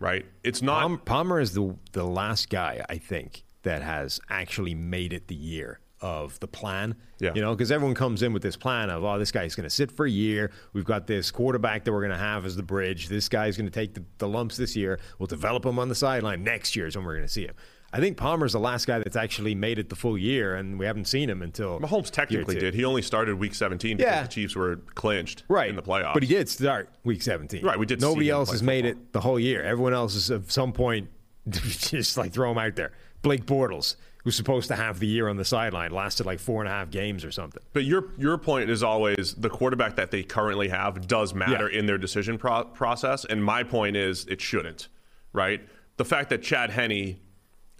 right? 0.00 0.26
It's 0.42 0.60
not. 0.60 1.04
Palmer 1.04 1.40
is 1.40 1.54
the 1.54 1.76
the 1.92 2.04
last 2.04 2.50
guy 2.50 2.84
I 2.88 2.98
think 2.98 3.44
that 3.62 3.82
has 3.82 4.20
actually 4.28 4.74
made 4.74 5.12
it 5.12 5.28
the 5.28 5.34
year 5.36 5.78
of 6.00 6.38
the 6.40 6.48
plan. 6.48 6.94
Yeah. 7.18 7.32
You 7.34 7.42
know, 7.42 7.54
because 7.54 7.70
everyone 7.70 7.94
comes 7.94 8.22
in 8.22 8.32
with 8.32 8.42
this 8.42 8.56
plan 8.56 8.90
of, 8.90 9.04
oh, 9.04 9.18
this 9.18 9.30
guy's 9.32 9.54
going 9.54 9.64
to 9.64 9.70
sit 9.70 9.90
for 9.92 10.06
a 10.06 10.10
year. 10.10 10.50
We've 10.72 10.84
got 10.84 11.06
this 11.06 11.30
quarterback 11.30 11.84
that 11.84 11.92
we're 11.92 12.00
going 12.00 12.12
to 12.12 12.16
have 12.18 12.44
as 12.46 12.56
the 12.56 12.62
bridge. 12.62 13.08
This 13.08 13.28
guy's 13.28 13.56
going 13.56 13.66
to 13.66 13.72
take 13.72 13.94
the, 13.94 14.04
the 14.18 14.28
lumps 14.28 14.56
this 14.56 14.74
year. 14.74 14.98
We'll 15.18 15.26
develop 15.26 15.64
him 15.66 15.78
on 15.78 15.88
the 15.88 15.94
sideline. 15.94 16.42
Next 16.42 16.74
year 16.76 16.86
is 16.86 16.96
when 16.96 17.04
we're 17.04 17.14
going 17.16 17.26
to 17.26 17.32
see 17.32 17.44
him. 17.44 17.54
I 17.92 17.98
think 17.98 18.16
Palmer's 18.16 18.52
the 18.52 18.60
last 18.60 18.86
guy 18.86 18.98
that's 18.98 19.16
actually 19.16 19.56
made 19.56 19.80
it 19.80 19.88
the 19.88 19.96
full 19.96 20.16
year, 20.16 20.54
and 20.54 20.78
we 20.78 20.86
haven't 20.86 21.06
seen 21.06 21.28
him 21.28 21.42
until 21.42 21.80
Mahomes 21.80 22.08
technically 22.08 22.54
did. 22.54 22.72
He 22.72 22.84
only 22.84 23.02
started 23.02 23.34
week 23.34 23.52
17 23.52 23.96
because 23.96 24.12
Yeah. 24.12 24.22
the 24.22 24.28
Chiefs 24.28 24.54
were 24.54 24.76
clinched 24.94 25.42
right 25.48 25.68
in 25.68 25.74
the 25.74 25.82
playoffs. 25.82 26.14
But 26.14 26.22
he 26.22 26.28
did 26.28 26.48
start 26.48 26.88
week 27.02 27.20
17. 27.20 27.64
Right, 27.64 27.76
we 27.76 27.86
did 27.86 28.00
Nobody 28.00 28.30
else 28.30 28.52
has 28.52 28.62
made 28.62 28.84
it 28.84 29.12
the 29.12 29.20
whole 29.20 29.40
year. 29.40 29.64
Everyone 29.64 29.92
else 29.92 30.14
is 30.14 30.30
at 30.30 30.52
some 30.52 30.72
point 30.72 31.10
just 31.48 32.16
like 32.16 32.32
throw 32.32 32.52
him 32.52 32.58
out 32.58 32.76
there. 32.76 32.92
Blake 33.22 33.44
Bortles, 33.44 33.96
who's 34.24 34.36
supposed 34.36 34.68
to 34.68 34.76
have 34.76 34.98
the 34.98 35.06
year 35.06 35.28
on 35.28 35.36
the 35.36 35.44
sideline, 35.44 35.90
lasted 35.92 36.26
like 36.26 36.38
four 36.38 36.60
and 36.62 36.68
a 36.68 36.72
half 36.72 36.90
games 36.90 37.24
or 37.24 37.30
something. 37.30 37.62
But 37.72 37.84
your 37.84 38.04
your 38.18 38.36
point 38.38 38.70
is 38.70 38.82
always 38.82 39.34
the 39.34 39.48
quarterback 39.50 39.96
that 39.96 40.10
they 40.10 40.22
currently 40.22 40.68
have 40.68 41.06
does 41.06 41.34
matter 41.34 41.70
Yeah. 41.70 41.78
in 41.78 41.86
their 41.86 41.98
decision 41.98 42.36
pro- 42.38 42.64
process, 42.64 43.24
and 43.24 43.42
my 43.44 43.62
point 43.62 43.96
is 43.96 44.26
it 44.26 44.40
shouldn't, 44.40 44.88
right? 45.32 45.60
The 45.96 46.04
fact 46.04 46.30
that 46.30 46.42
Chad 46.42 46.70
Henne 46.70 47.18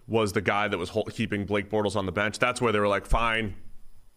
was 0.07 0.33
the 0.33 0.41
guy 0.41 0.67
that 0.69 0.79
was 0.79 0.89
hol- 0.91 1.05
keeping 1.05 1.45
Blake 1.45 1.71
Bortles 1.71 1.95
on 1.97 2.05
the 2.07 2.13
bench, 2.13 2.39
that's 2.39 2.61
where 2.61 2.73
they 2.73 2.81
were 2.81 2.89
like, 2.89 3.07
fine, 3.07 3.55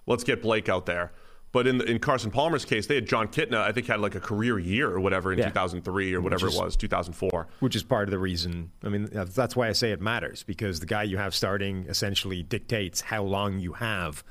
let's 0.07 0.23
get 0.23 0.41
Blake 0.41 0.67
out 0.69 0.85
there. 0.85 1.11
But 1.53 1.67
in 1.67 1.77
the, 1.77 1.85
in 1.85 1.99
Carson 1.99 2.31
Palmer's 2.31 2.65
case, 2.65 2.87
they 2.87 2.95
had 2.95 3.05
Jon 3.07 3.27
Kitna. 3.27 3.57
I 3.61 3.71
think 3.71 3.85
had 3.87 3.99
like 4.01 4.15
a 4.15 4.19
career 4.19 4.57
year 4.59 4.89
or 4.89 4.99
whatever 4.99 5.31
in 5.31 5.37
Yeah. 5.37 5.45
2003 5.49 6.13
or 6.15 6.19
whatever 6.19 6.47
is- 6.47 6.55
it 6.57 6.61
was, 6.61 6.75
2004. 6.75 7.47
which 7.59 7.75
is 7.75 7.83
part 7.83 8.07
of 8.07 8.11
the 8.11 8.17
reason. 8.17 8.71
I 8.83 8.89
mean, 8.89 9.07
that's 9.11 9.33
that's 9.35 9.55
why 9.55 9.69
I 9.69 9.71
say 9.73 9.91
it 9.91 10.01
matters 10.01 10.43
because 10.43 10.79
the 10.81 10.87
guy 10.87 11.03
you 11.03 11.17
have 11.17 11.33
starting 11.35 11.85
essentially 11.87 12.41
dictates 12.43 13.01
how 13.01 13.23
long 13.23 13.59
you 13.59 13.73
have 13.73 14.23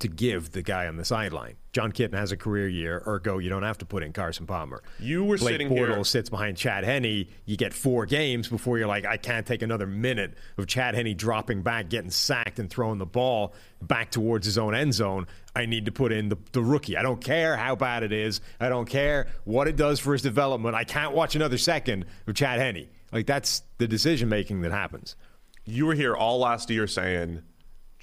to 0.00 0.08
give 0.08 0.50
the 0.50 0.62
guy 0.62 0.86
on 0.86 0.96
the 0.96 1.04
sideline. 1.04 1.54
Jon 1.72 1.90
Kitna 1.92 2.14
has 2.14 2.30
a 2.32 2.36
career 2.36 2.68
year, 2.68 3.02
ergo 3.06 3.38
you 3.38 3.48
don't 3.48 3.62
have 3.62 3.78
to 3.78 3.86
put 3.86 4.02
in 4.02 4.12
Carson 4.12 4.46
Palmer. 4.46 4.82
You 4.98 5.24
were 5.24 5.38
Blake 5.38 5.52
sitting 5.54 5.68
Bortles 5.70 5.94
here- 5.94 6.04
sits 6.04 6.28
behind 6.30 6.56
Chad 6.56 6.84
Henne. 6.84 7.26
You 7.46 7.56
get 7.56 7.72
four 7.72 8.04
games 8.04 8.48
before 8.48 8.76
you're 8.78 8.86
like, 8.88 9.06
I 9.06 9.16
can't 9.16 9.46
take 9.46 9.62
another 9.62 9.86
minute 9.86 10.34
of 10.58 10.66
Chad 10.66 10.94
Henne 10.94 11.16
dropping 11.16 11.62
back, 11.62 11.88
getting 11.88 12.10
sacked, 12.10 12.58
and 12.58 12.68
throwing 12.68 12.98
the 12.98 13.06
ball 13.06 13.54
back 13.82 14.10
towards 14.10 14.46
his 14.46 14.58
own 14.58 14.74
end 14.74 14.94
zone. 14.94 15.26
I 15.56 15.66
need 15.66 15.86
to 15.86 15.92
put 15.92 16.12
in 16.12 16.28
the, 16.28 16.38
the 16.52 16.62
rookie. 16.62 16.96
I 16.96 17.02
don't 17.02 17.22
care 17.22 17.56
how 17.56 17.74
bad 17.76 18.02
it 18.02 18.12
is. 18.12 18.40
I 18.60 18.68
don't 18.68 18.88
care 18.88 19.28
what 19.44 19.68
it 19.68 19.76
does 19.76 20.00
for 20.00 20.12
his 20.12 20.22
development. 20.22 20.74
I 20.74 20.84
can't 20.84 21.14
watch 21.14 21.34
another 21.36 21.58
second 21.58 22.04
of 22.26 22.34
Chad 22.34 22.58
Henne. 22.60 22.88
Like 23.12 23.26
that's 23.26 23.62
the 23.78 23.86
decision 23.88 24.28
making 24.28 24.62
that 24.62 24.72
happens. 24.72 25.16
You 25.64 25.86
were 25.86 25.94
here 25.94 26.14
all 26.14 26.40
last 26.40 26.68
year 26.68 26.86
saying 26.86 27.42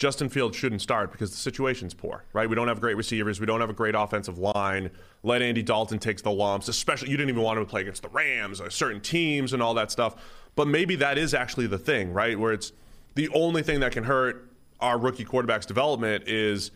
Justin 0.02 0.30
Fields 0.30 0.58
shouldn't 0.58 0.82
start 0.82 1.12
because 1.12 1.30
the 1.30 1.38
situation's 1.38 1.94
poor, 1.94 2.26
right? 2.34 2.50
We 2.50 2.56
don't 2.56 2.68
have 2.68 2.82
great 2.82 2.98
receivers. 2.98 3.40
We 3.40 3.46
don't 3.46 3.60
have 3.60 3.70
a 3.70 3.74
great 3.74 3.94
offensive 3.94 4.40
line. 4.40 4.90
Let 5.22 5.44
Andy 5.44 5.62
Dalton 5.62 6.00
takes 6.00 6.24
the 6.24 6.32
lumps, 6.32 6.68
especially 6.70 7.12
you 7.12 7.18
didn't 7.18 7.30
even 7.30 7.44
want 7.44 7.60
him 7.60 7.66
to 7.66 7.70
play 7.70 7.82
against 7.82 8.02
the 8.02 8.10
Rams 8.10 8.60
or 8.60 8.72
certain 8.72 9.00
teams 9.00 9.54
and 9.54 9.62
all 9.62 9.76
that 9.76 9.92
stuff. 9.92 10.16
But 10.56 10.68
maybe 10.68 10.96
that 10.96 11.20
is 11.20 11.36
actually 11.36 11.68
the 11.68 11.78
thing, 11.78 12.14
right? 12.14 12.38
Where 12.40 12.52
it's 12.52 12.74
the 13.14 13.30
only 13.30 13.62
thing 13.62 13.82
that 13.82 13.92
can 13.92 14.04
hurt 14.04 14.50
our 14.80 14.98
rookie 14.98 15.24
quarterback's 15.24 15.68
development 15.68 16.24
is 16.28 16.72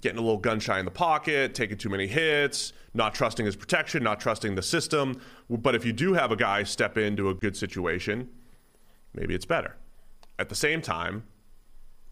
getting 0.00 0.18
a 0.18 0.22
little 0.22 0.38
gun 0.38 0.60
shy 0.60 0.78
in 0.78 0.84
the 0.84 0.92
pocket, 0.92 1.56
taking 1.56 1.78
too 1.78 1.88
many 1.88 2.06
hits, 2.06 2.74
not 2.94 3.12
trusting 3.12 3.44
his 3.44 3.56
protection, 3.56 4.04
not 4.04 4.20
trusting 4.20 4.54
the 4.54 4.62
system. 4.62 5.20
But 5.50 5.74
if 5.74 5.84
you 5.84 5.92
do 5.92 6.14
have 6.14 6.30
a 6.30 6.36
guy 6.36 6.62
step 6.62 6.96
into 6.96 7.28
a 7.28 7.34
good 7.34 7.56
situation, 7.56 8.28
maybe 9.14 9.34
it's 9.34 9.46
better. 9.46 9.74
At 10.38 10.48
the 10.48 10.54
same 10.54 10.80
time, 10.80 11.24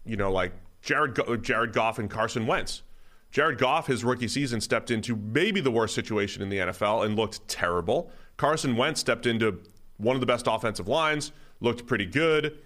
you 0.07 0.17
know, 0.17 0.31
like 0.31 0.53
Jared 0.81 1.15
Go- 1.15 1.37
Jared 1.37 1.73
Goff 1.73 1.99
and 1.99 2.09
Carson 2.09 2.47
Wentz. 2.47 2.83
Jared 3.31 3.57
Goff, 3.57 3.87
his 3.87 4.03
rookie 4.03 4.27
season, 4.27 4.61
stepped 4.61 4.89
into 4.89 5.15
maybe 5.15 5.59
the 5.59 5.71
worst 5.71 5.93
situation 5.93 6.41
in 6.41 6.49
the 6.49 6.57
NFL 6.57 7.05
and 7.05 7.15
looked 7.15 7.45
terrible. 7.47 8.09
Carson 8.37 8.75
Wentz 8.77 8.99
stepped 9.01 9.25
into 9.25 9.59
one 9.97 10.15
of 10.15 10.21
the 10.21 10.25
best 10.25 10.47
offensive 10.47 10.87
lines, 10.87 11.31
looked 11.59 11.85
pretty 11.85 12.05
good. 12.05 12.59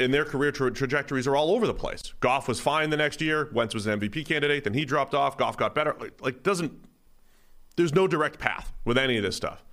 And 0.00 0.14
their 0.14 0.24
career 0.24 0.52
tra- 0.52 0.72
trajectories 0.72 1.26
are 1.26 1.34
all 1.34 1.50
over 1.50 1.66
the 1.66 1.74
place. 1.74 2.14
Goff 2.20 2.46
was 2.46 2.60
fine 2.60 2.90
the 2.90 2.96
next 2.96 3.20
year. 3.20 3.48
Wentz 3.52 3.74
was 3.74 3.86
an 3.86 3.98
MVP 3.98 4.26
candidate. 4.26 4.62
Then 4.62 4.74
he 4.74 4.84
dropped 4.84 5.12
off. 5.12 5.36
Goff 5.36 5.56
got 5.56 5.74
better. 5.74 5.96
Like, 5.98 6.20
like 6.20 6.42
doesn't. 6.44 6.72
There's 7.76 7.92
no 7.92 8.06
direct 8.06 8.38
path 8.38 8.72
with 8.84 8.96
any 8.96 9.16
of 9.16 9.24
this 9.24 9.34
stuff. 9.34 9.64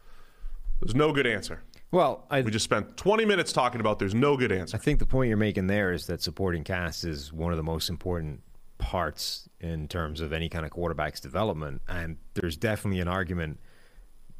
There's 0.82 0.96
no 0.96 1.12
good 1.12 1.28
answer. 1.28 1.62
Well, 1.92 2.26
I, 2.30 2.42
We 2.42 2.52
just 2.52 2.66
spent 2.66 2.98
20 2.98 3.26
minutes 3.26 3.54
talking 3.54 3.80
about 3.80 4.00
there's 4.00 4.16
no 4.16 4.36
good 4.36 4.52
answer. 4.52 4.76
I 4.76 4.80
think 4.80 5.00
the 5.00 5.06
point 5.06 5.30
you're 5.30 5.38
making 5.38 5.68
there 5.68 5.94
is 5.94 6.08
that 6.08 6.22
supporting 6.22 6.64
cast 6.64 7.04
is 7.04 7.32
one 7.32 7.52
of 7.52 7.58
the 7.58 7.64
most 7.64 7.90
important 7.90 8.42
parts 8.78 9.48
in 9.62 9.88
terms 9.88 10.22
of 10.22 10.34
any 10.34 10.50
kind 10.50 10.66
of 10.66 10.72
quarterback's 10.72 11.20
development. 11.20 11.82
And 11.88 12.18
there's 12.34 12.58
definitely 12.58 13.00
an 13.00 13.08
argument, 13.08 13.60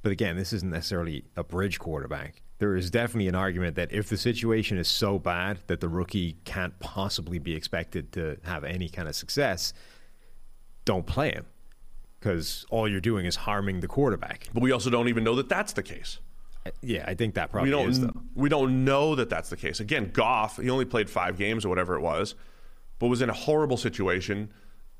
but 0.02 0.12
again, 0.12 0.36
this 0.36 0.54
isn't 0.54 0.70
necessarily 0.70 1.26
a 1.36 1.44
bridge 1.44 1.80
quarterback. 1.80 2.42
There 2.58 2.76
is 2.76 2.90
definitely 2.90 3.28
an 3.28 3.36
argument 3.36 3.76
that 3.76 3.92
if 3.92 4.10
the 4.10 4.18
situation 4.18 4.78
is 4.78 4.88
so 4.88 5.20
bad 5.20 5.60
that 5.68 5.82
the 5.82 5.90
rookie 5.90 6.38
can't 6.46 6.78
possibly 6.80 7.38
be 7.38 7.56
expected 7.56 8.12
to 8.14 8.38
have 8.44 8.64
any 8.64 8.88
kind 8.88 9.08
of 9.08 9.16
success, 9.16 9.74
don't 10.86 11.06
play 11.06 11.32
him 11.32 11.46
because 12.20 12.66
all 12.70 12.88
you're 12.88 13.02
doing 13.02 13.26
is 13.26 13.36
harming 13.36 13.82
the 13.82 13.88
quarterback. 13.88 14.48
But 14.54 14.64
we 14.64 14.72
also 14.72 14.90
don't 14.90 15.10
even 15.10 15.24
know 15.24 15.36
that 15.36 15.50
that's 15.50 15.74
the 15.74 15.84
case. 15.84 16.20
Yeah, 16.82 17.04
I 17.08 17.14
think 17.14 17.36
that 17.36 17.52
probably 17.52 17.70
we 17.70 17.76
don't 17.76 17.90
is 17.90 18.02
though. 18.02 18.22
we 18.34 18.50
don't 18.50 18.86
know 18.86 19.16
that 19.16 19.30
that's 19.30 19.50
the 19.50 19.58
case. 19.58 19.80
Again, 19.80 20.12
Goff, 20.14 20.58
he 20.58 20.70
only 20.70 20.86
played 20.86 21.10
5 21.10 21.38
games 21.38 21.66
or 21.66 21.70
whatever 21.70 21.96
it 21.96 22.02
was, 22.02 22.36
but 23.00 23.08
was 23.08 23.22
in 23.22 23.30
a 23.30 23.34
horrible 23.34 23.78
situation. 23.78 24.52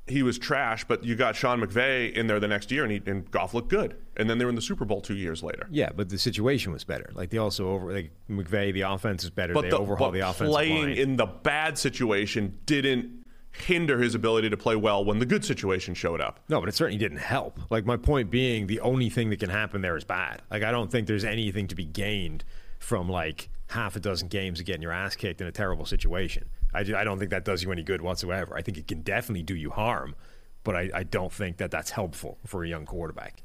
He 0.08 0.22
was 0.22 0.38
trash, 0.38 0.84
but 0.84 1.02
you 1.02 1.16
got 1.16 1.34
Sean 1.34 1.60
McVay 1.60 2.12
in 2.12 2.28
there 2.28 2.38
the 2.38 2.46
next 2.46 2.70
year 2.70 2.84
and 2.84 2.92
he, 2.92 3.02
and 3.06 3.28
Goff 3.32 3.54
looked 3.54 3.70
good. 3.70 3.96
And 4.16 4.30
then 4.30 4.38
they 4.38 4.44
were 4.44 4.50
in 4.50 4.54
the 4.54 4.62
Super 4.62 4.84
Bowl 4.84 5.00
2 5.00 5.14
years 5.14 5.42
later. 5.42 5.66
Yeah, 5.68 5.90
but 5.94 6.08
the 6.08 6.18
situation 6.18 6.72
was 6.72 6.84
better. 6.84 7.10
Like 7.14 7.30
they 7.30 7.38
also 7.38 7.70
over 7.70 7.92
like 7.92 8.12
McVay, 8.30 8.72
the 8.72 8.82
offense 8.82 9.24
is 9.24 9.30
better. 9.30 9.52
But 9.52 9.62
they 9.62 9.70
the, 9.70 9.78
overhaul 9.78 10.12
but 10.12 10.14
the 10.14 10.20
offense. 10.20 10.48
playing 10.50 10.84
line. 10.84 10.96
in 10.96 11.16
the 11.16 11.26
bad 11.26 11.76
situation 11.76 12.60
didn't 12.66 13.25
hinder 13.56 13.98
his 14.00 14.14
ability 14.14 14.50
to 14.50 14.56
play 14.56 14.76
well 14.76 15.04
when 15.04 15.18
the 15.18 15.26
good 15.26 15.44
situation 15.44 15.94
showed 15.94 16.20
up. 16.20 16.40
No, 16.48 16.60
but 16.60 16.68
it 16.68 16.74
certainly 16.74 16.98
didn't 16.98 17.18
help. 17.18 17.58
Like 17.70 17.84
my 17.84 17.96
point 17.96 18.30
being, 18.30 18.66
the 18.66 18.80
only 18.80 19.10
thing 19.10 19.30
that 19.30 19.40
can 19.40 19.50
happen 19.50 19.82
there 19.82 19.96
is 19.96 20.04
bad. 20.04 20.42
Like 20.50 20.62
I 20.62 20.70
don't 20.70 20.90
think 20.90 21.06
there's 21.06 21.24
anything 21.24 21.66
to 21.68 21.74
be 21.74 21.84
gained 21.84 22.44
from 22.78 23.08
like 23.08 23.48
half 23.68 23.96
a 23.96 24.00
dozen 24.00 24.28
games 24.28 24.60
of 24.60 24.66
getting 24.66 24.82
your 24.82 24.92
ass 24.92 25.16
kicked 25.16 25.40
in 25.40 25.46
a 25.46 25.52
terrible 25.52 25.86
situation. 25.86 26.48
I, 26.72 26.80
I 26.80 27.04
don't 27.04 27.18
think 27.18 27.30
that 27.30 27.44
does 27.44 27.62
you 27.62 27.72
any 27.72 27.82
good 27.82 28.02
whatsoever. 28.02 28.56
I 28.56 28.62
think 28.62 28.78
it 28.78 28.86
can 28.86 29.02
definitely 29.02 29.42
do 29.42 29.56
you 29.56 29.70
harm, 29.70 30.14
but 30.62 30.76
I, 30.76 30.90
I 30.94 31.02
don't 31.02 31.32
think 31.32 31.56
that 31.58 31.70
that's 31.70 31.90
helpful 31.90 32.38
for 32.46 32.64
a 32.64 32.68
young 32.68 32.86
quarterback. 32.86 33.42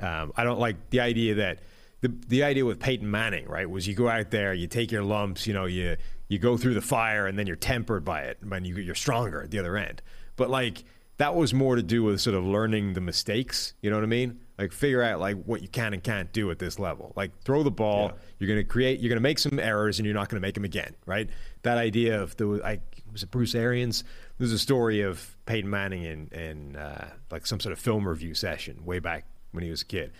Um, 0.00 0.32
I 0.36 0.44
don't 0.44 0.60
like 0.60 0.90
the 0.90 1.00
idea 1.00 1.34
that 1.36 1.58
the 2.00 2.14
the 2.28 2.44
idea 2.44 2.64
with 2.64 2.78
Peyton 2.78 3.10
Manning, 3.10 3.46
right, 3.46 3.68
was 3.68 3.88
you 3.88 3.94
go 3.94 4.08
out 4.08 4.30
there, 4.30 4.54
you 4.54 4.68
take 4.68 4.92
your 4.92 5.02
lumps, 5.02 5.46
you 5.46 5.52
know, 5.52 5.64
you 5.64 5.96
you 6.28 6.38
go 6.38 6.56
through 6.56 6.74
the 6.74 6.80
fire, 6.80 7.26
and 7.26 7.38
then 7.38 7.46
you're 7.46 7.56
tempered 7.56 8.04
by 8.04 8.22
it, 8.22 8.38
and 8.42 8.66
you, 8.66 8.76
you're 8.76 8.94
stronger 8.94 9.42
at 9.42 9.50
the 9.50 9.58
other 9.58 9.76
end. 9.76 10.02
But 10.36 10.50
like 10.50 10.84
that 11.18 11.34
was 11.34 11.52
more 11.52 11.76
to 11.76 11.82
do 11.82 12.04
with 12.04 12.20
sort 12.20 12.36
of 12.36 12.44
learning 12.44 12.94
the 12.94 13.00
mistakes. 13.00 13.74
You 13.82 13.90
know 13.90 13.96
what 13.96 14.04
I 14.04 14.08
mean? 14.08 14.40
Like 14.56 14.72
figure 14.72 15.02
out 15.02 15.20
like 15.20 15.42
what 15.44 15.62
you 15.62 15.68
can 15.68 15.92
and 15.92 16.02
can't 16.02 16.32
do 16.32 16.50
at 16.50 16.58
this 16.58 16.78
level. 16.78 17.12
Like 17.16 17.42
throw 17.42 17.62
the 17.62 17.70
ball. 17.70 18.12
You're 18.38 18.48
going 18.48 18.60
to 18.60 18.64
create. 18.64 19.00
You're 19.00 19.08
going 19.08 19.18
to 19.18 19.22
make 19.22 19.38
some 19.38 19.58
errors, 19.58 19.98
and 19.98 20.06
you're 20.06 20.14
not 20.14 20.28
going 20.28 20.40
to 20.40 20.46
make 20.46 20.54
them 20.54 20.64
again. 20.64 20.94
Right? 21.06 21.28
That 21.62 21.78
idea 21.78 22.20
of 22.20 22.36
the 22.36 22.60
I 22.64 22.80
was 23.12 23.22
it 23.22 23.30
Bruce 23.30 23.54
Arians. 23.54 24.04
There's 24.38 24.52
a 24.52 24.58
story 24.58 25.02
of 25.02 25.36
Peyton 25.46 25.68
Manning 25.68 26.04
in 26.04 26.28
in 26.28 26.76
uh, 26.76 27.10
like 27.30 27.46
some 27.46 27.60
sort 27.60 27.72
of 27.72 27.78
film 27.78 28.06
review 28.06 28.34
session 28.34 28.84
way 28.84 29.00
back 29.00 29.26
when 29.50 29.64
he 29.64 29.70
was 29.70 29.82
a 29.82 29.86
kid. 29.86 30.12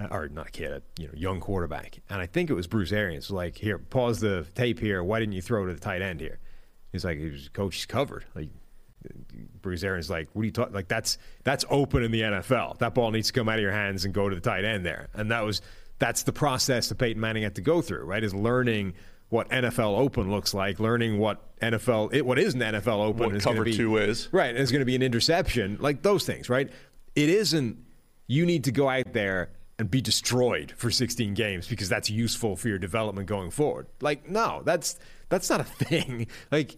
Uh, 0.00 0.08
or 0.10 0.28
not 0.28 0.48
a 0.48 0.50
kid, 0.50 0.72
a 0.72 0.82
you 0.98 1.06
know, 1.08 1.12
young 1.14 1.40
quarterback, 1.40 1.98
and 2.08 2.20
I 2.20 2.26
think 2.26 2.48
it 2.48 2.54
was 2.54 2.66
Bruce 2.66 2.92
Arians. 2.92 3.30
Like, 3.30 3.56
here, 3.56 3.78
pause 3.78 4.20
the 4.20 4.46
tape 4.54 4.78
here. 4.80 5.02
Why 5.04 5.18
didn't 5.20 5.34
you 5.34 5.42
throw 5.42 5.66
to 5.66 5.74
the 5.74 5.80
tight 5.80 6.00
end 6.00 6.20
here? 6.20 6.38
He's 6.92 7.04
like, 7.04 7.18
he 7.18 7.30
was, 7.30 7.48
coach, 7.50 7.74
he's 7.76 7.86
covered. 7.86 8.24
Like, 8.34 8.48
Bruce 9.62 9.82
Arians 9.82 10.10
like, 10.10 10.28
what 10.32 10.42
are 10.42 10.44
you 10.46 10.50
talking? 10.50 10.74
Like 10.74 10.88
that's 10.88 11.18
that's 11.44 11.64
open 11.70 12.02
in 12.02 12.10
the 12.10 12.20
NFL. 12.22 12.78
That 12.78 12.94
ball 12.94 13.10
needs 13.10 13.28
to 13.28 13.32
come 13.32 13.48
out 13.48 13.56
of 13.56 13.62
your 13.62 13.72
hands 13.72 14.04
and 14.04 14.12
go 14.12 14.28
to 14.28 14.34
the 14.34 14.40
tight 14.40 14.64
end 14.64 14.84
there. 14.84 15.08
And 15.14 15.30
that 15.30 15.44
was 15.44 15.62
that's 15.98 16.22
the 16.22 16.32
process 16.32 16.88
that 16.88 16.96
Peyton 16.98 17.20
Manning 17.20 17.42
had 17.42 17.54
to 17.56 17.62
go 17.62 17.80
through. 17.80 18.04
Right, 18.04 18.22
is 18.22 18.34
learning 18.34 18.94
what 19.30 19.48
NFL 19.50 19.98
Open 19.98 20.30
looks 20.30 20.52
like, 20.52 20.80
learning 20.80 21.18
what 21.18 21.56
NFL 21.60 22.12
it, 22.12 22.26
what 22.26 22.38
is 22.38 22.54
an 22.54 22.60
NFL 22.60 23.04
Open, 23.04 23.26
What 23.26 23.36
is 23.36 23.44
cover 23.44 23.64
be- 23.64 23.72
two 23.72 23.96
is. 23.96 24.28
right, 24.32 24.50
and 24.50 24.58
it's 24.58 24.70
going 24.72 24.80
to 24.80 24.86
be 24.86 24.96
an 24.96 25.02
interception, 25.02 25.78
like 25.80 26.02
those 26.02 26.26
things. 26.26 26.48
Right, 26.50 26.70
it 27.14 27.28
isn't. 27.28 27.78
You 28.26 28.44
need 28.46 28.64
to 28.64 28.72
go 28.72 28.88
out 28.88 29.12
there 29.12 29.50
and 29.80 29.90
be 29.90 30.00
destroyed 30.00 30.72
for 30.76 30.90
16 30.90 31.34
games 31.34 31.66
because 31.66 31.88
that's 31.88 32.10
useful 32.10 32.54
for 32.54 32.68
your 32.68 32.78
development 32.78 33.26
going 33.26 33.50
forward. 33.50 33.86
Like, 34.00 34.28
no, 34.28 34.62
that's 34.64 34.98
that's 35.30 35.50
not 35.50 35.60
a 35.60 35.64
thing. 35.64 36.26
Like. 36.52 36.76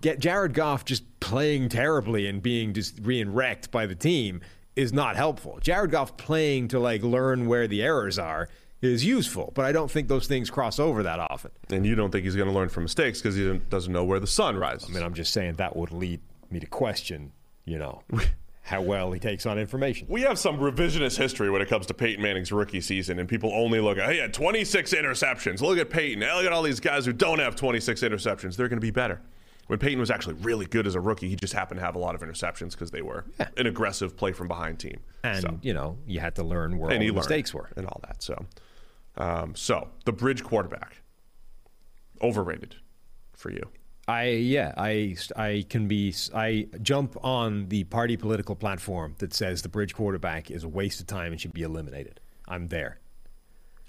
get 0.00 0.18
Jared 0.18 0.54
Goff 0.54 0.84
just 0.84 1.04
playing 1.20 1.68
terribly 1.68 2.26
and 2.26 2.42
being 2.42 2.72
just 2.72 3.02
being 3.02 3.32
wrecked 3.32 3.70
by 3.70 3.86
the 3.86 3.94
team 3.94 4.40
is 4.74 4.92
not 4.92 5.16
helpful. 5.16 5.58
Jared 5.60 5.90
Goff 5.90 6.16
playing 6.16 6.68
to 6.68 6.80
like 6.80 7.02
learn 7.02 7.46
where 7.46 7.68
the 7.68 7.82
errors 7.82 8.18
are 8.18 8.48
is 8.80 9.04
useful, 9.04 9.52
but 9.54 9.64
I 9.64 9.70
don't 9.70 9.90
think 9.90 10.08
those 10.08 10.26
things 10.26 10.50
cross 10.50 10.80
over 10.80 11.04
that 11.04 11.20
often. 11.20 11.52
And 11.70 11.86
you 11.86 11.94
don't 11.94 12.10
think 12.10 12.24
he's 12.24 12.34
going 12.34 12.48
to 12.48 12.54
learn 12.54 12.68
from 12.68 12.82
mistakes 12.82 13.20
because 13.20 13.36
he 13.36 13.60
doesn't 13.68 13.92
know 13.92 14.04
where 14.04 14.18
the 14.18 14.26
sun 14.26 14.56
rises. 14.56 14.88
I 14.90 14.92
mean, 14.92 15.04
I'm 15.04 15.14
just 15.14 15.32
saying 15.32 15.54
that 15.54 15.76
would 15.76 15.92
lead 15.92 16.20
me 16.50 16.58
to 16.58 16.66
question, 16.66 17.32
you 17.64 17.78
know, 17.78 18.02
how 18.64 18.80
well 18.80 19.10
he 19.12 19.18
takes 19.18 19.44
on 19.44 19.58
information. 19.58 20.06
we 20.08 20.20
have 20.22 20.38
some 20.38 20.58
revisionist 20.58 21.16
history 21.18 21.50
when 21.50 21.60
it 21.60 21.68
comes 21.68 21.84
to 21.86 21.94
Peyton 21.94 22.22
Manning's 22.22 22.52
rookie 22.52 22.80
season, 22.80 23.18
and 23.18 23.28
people 23.28 23.50
only 23.52 23.80
look 23.80 23.98
at, 23.98 24.06
hey, 24.06 24.14
he 24.14 24.20
had 24.20 24.32
26 24.32 24.94
interceptions. 24.94 25.60
Look 25.60 25.78
at 25.78 25.90
Peyton. 25.90 26.20
Look 26.20 26.44
at 26.46 26.52
all 26.52 26.62
these 26.62 26.78
guys 26.80 27.04
who 27.04 27.12
don't 27.12 27.40
have 27.40 27.56
26 27.56 28.02
interceptions. 28.02 28.56
They're 28.56 28.68
going 28.68 28.78
to 28.78 28.84
be 28.86 28.92
better. 28.92 29.20
When 29.66 29.78
Peyton 29.78 29.98
was 29.98 30.10
actually 30.10 30.34
really 30.34 30.66
good 30.66 30.86
as 30.86 30.94
a 30.94 31.00
rookie, 31.00 31.28
he 31.28 31.34
just 31.36 31.52
happened 31.54 31.80
to 31.80 31.84
have 31.86 31.96
a 31.96 31.98
lot 31.98 32.14
of 32.14 32.20
interceptions 32.20 32.72
because 32.72 32.90
they 32.92 33.02
were 33.02 33.24
Yeah. 33.40 33.48
an 33.56 33.66
aggressive 33.66 34.16
play 34.16 34.32
from 34.32 34.46
behind 34.48 34.78
team. 34.78 35.00
And 35.24 35.40
So- 35.40 35.58
you 35.62 35.74
know, 35.74 35.98
you 36.06 36.20
had 36.20 36.34
to 36.36 36.44
learn 36.44 36.78
where 36.78 36.90
and 36.90 36.98
all 36.98 37.02
he 37.02 37.08
the 37.08 37.14
learned 37.14 37.16
mistakes 37.28 37.54
were. 37.54 37.68
and 37.76 37.86
all 37.86 38.00
that. 38.06 38.22
So, 38.22 38.46
um, 39.16 39.54
so 39.56 39.88
the 40.04 40.12
bridge 40.12 40.42
quarterback, 40.44 41.02
overrated 42.20 42.76
for 43.34 43.50
you. 43.50 43.70
I 44.08 44.24
yeah, 44.30 44.72
I 44.76 45.16
I 45.36 45.64
can 45.68 45.86
be 45.86 46.14
I 46.34 46.68
jump 46.82 47.16
on 47.22 47.68
the 47.68 47.84
party 47.84 48.16
political 48.16 48.56
platform 48.56 49.14
that 49.18 49.32
says 49.32 49.62
the 49.62 49.68
bridge 49.68 49.94
quarterback 49.94 50.50
is 50.50 50.64
a 50.64 50.68
waste 50.68 51.00
of 51.00 51.06
time 51.06 51.32
and 51.32 51.40
should 51.40 51.52
be 51.52 51.62
eliminated. 51.62 52.20
I'm 52.48 52.68
there. 52.68 52.98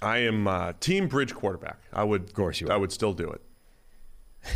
I 0.02 0.18
am 0.18 0.48
uh, 0.48 0.74
team 0.80 1.08
bridge 1.08 1.34
quarterback. 1.34 1.80
I 1.94 2.04
would, 2.04 2.24
of 2.24 2.34
course 2.34 2.60
you 2.62 2.70
I 2.70 2.78
would 2.78 2.92
still 2.92 3.14
do 3.14 3.30
it. 3.30 3.42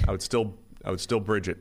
I 0.08 0.12
would 0.12 0.22
still, 0.22 0.56
I 0.84 0.92
would 0.92 1.00
still 1.00 1.20
bridge 1.20 1.48
it. 1.48 1.58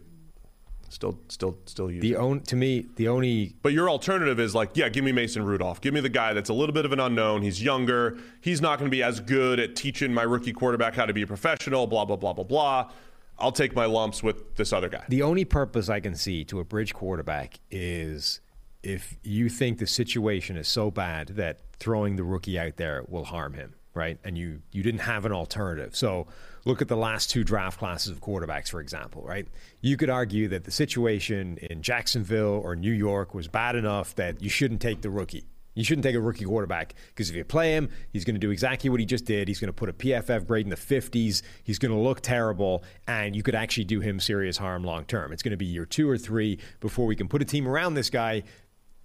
Still, 0.88 1.18
still, 1.28 1.58
still 1.66 1.90
use. 1.90 2.00
The 2.00 2.16
own 2.16 2.40
to 2.42 2.56
me, 2.56 2.86
the 2.96 3.08
only 3.08 3.54
But 3.62 3.72
your 3.72 3.90
alternative 3.90 4.38
is 4.38 4.54
like, 4.54 4.70
yeah, 4.74 4.88
give 4.88 5.04
me 5.04 5.12
Mason 5.12 5.44
Rudolph. 5.44 5.80
Give 5.80 5.92
me 5.92 6.00
the 6.00 6.08
guy 6.08 6.32
that's 6.32 6.48
a 6.48 6.54
little 6.54 6.72
bit 6.72 6.84
of 6.84 6.92
an 6.92 7.00
unknown. 7.00 7.42
He's 7.42 7.62
younger. 7.62 8.18
He's 8.40 8.60
not 8.60 8.78
going 8.78 8.88
to 8.90 8.94
be 8.94 9.02
as 9.02 9.18
good 9.20 9.58
at 9.58 9.74
teaching 9.74 10.14
my 10.14 10.22
rookie 10.22 10.52
quarterback 10.52 10.94
how 10.94 11.06
to 11.06 11.12
be 11.12 11.22
a 11.22 11.26
professional. 11.26 11.86
Blah 11.86 12.04
blah 12.04 12.16
blah 12.16 12.32
blah 12.32 12.44
blah. 12.44 12.90
I'll 13.38 13.52
take 13.52 13.74
my 13.74 13.86
lumps 13.86 14.22
with 14.22 14.56
this 14.56 14.72
other 14.72 14.88
guy. 14.88 15.04
The 15.08 15.22
only 15.22 15.44
purpose 15.44 15.88
I 15.88 16.00
can 16.00 16.14
see 16.14 16.44
to 16.44 16.60
a 16.60 16.64
bridge 16.64 16.94
quarterback 16.94 17.60
is 17.70 18.40
if 18.82 19.16
you 19.22 19.48
think 19.48 19.78
the 19.78 19.86
situation 19.86 20.56
is 20.56 20.68
so 20.68 20.90
bad 20.90 21.28
that 21.28 21.60
throwing 21.78 22.16
the 22.16 22.24
rookie 22.24 22.58
out 22.58 22.76
there 22.76 23.04
will 23.08 23.24
harm 23.24 23.54
him, 23.54 23.74
right? 23.94 24.18
And 24.24 24.38
you 24.38 24.62
you 24.72 24.82
didn't 24.82 25.00
have 25.00 25.26
an 25.26 25.32
alternative. 25.32 25.94
So 25.96 26.28
look 26.64 26.80
at 26.80 26.88
the 26.88 26.96
last 26.96 27.30
two 27.30 27.44
draft 27.44 27.78
classes 27.78 28.10
of 28.10 28.20
quarterbacks, 28.20 28.68
for 28.68 28.80
example, 28.80 29.22
right? 29.22 29.46
You 29.80 29.96
could 29.96 30.10
argue 30.10 30.48
that 30.48 30.64
the 30.64 30.70
situation 30.70 31.58
in 31.58 31.82
Jacksonville 31.82 32.60
or 32.64 32.76
New 32.76 32.92
York 32.92 33.34
was 33.34 33.48
bad 33.48 33.76
enough 33.76 34.14
that 34.14 34.40
you 34.42 34.48
shouldn't 34.48 34.80
take 34.80 35.02
the 35.02 35.10
rookie. 35.10 35.44
You 35.76 35.84
shouldn't 35.84 36.02
take 36.02 36.16
a 36.16 36.20
rookie 36.20 36.44
quarterback 36.44 36.94
because 37.08 37.30
if 37.30 37.36
you 37.36 37.44
play 37.44 37.74
him, 37.74 37.90
he's 38.10 38.24
going 38.24 38.34
to 38.34 38.40
do 38.40 38.50
exactly 38.50 38.90
what 38.90 38.98
he 38.98 39.06
just 39.06 39.26
did. 39.26 39.46
He's 39.46 39.60
going 39.60 39.68
to 39.68 39.72
put 39.72 39.88
a 39.88 39.92
PFF 39.92 40.46
grade 40.46 40.66
in 40.66 40.70
the 40.70 40.76
50s. 40.76 41.42
He's 41.62 41.78
going 41.78 41.92
to 41.92 41.98
look 41.98 42.22
terrible, 42.22 42.82
and 43.06 43.36
you 43.36 43.42
could 43.42 43.54
actually 43.54 43.84
do 43.84 44.00
him 44.00 44.18
serious 44.18 44.56
harm 44.56 44.82
long 44.82 45.04
term. 45.04 45.32
It's 45.32 45.42
going 45.42 45.52
to 45.52 45.56
be 45.56 45.66
year 45.66 45.84
two 45.84 46.08
or 46.08 46.18
three 46.18 46.58
before 46.80 47.06
we 47.06 47.14
can 47.14 47.28
put 47.28 47.42
a 47.42 47.44
team 47.44 47.68
around 47.68 47.94
this 47.94 48.10
guy 48.10 48.42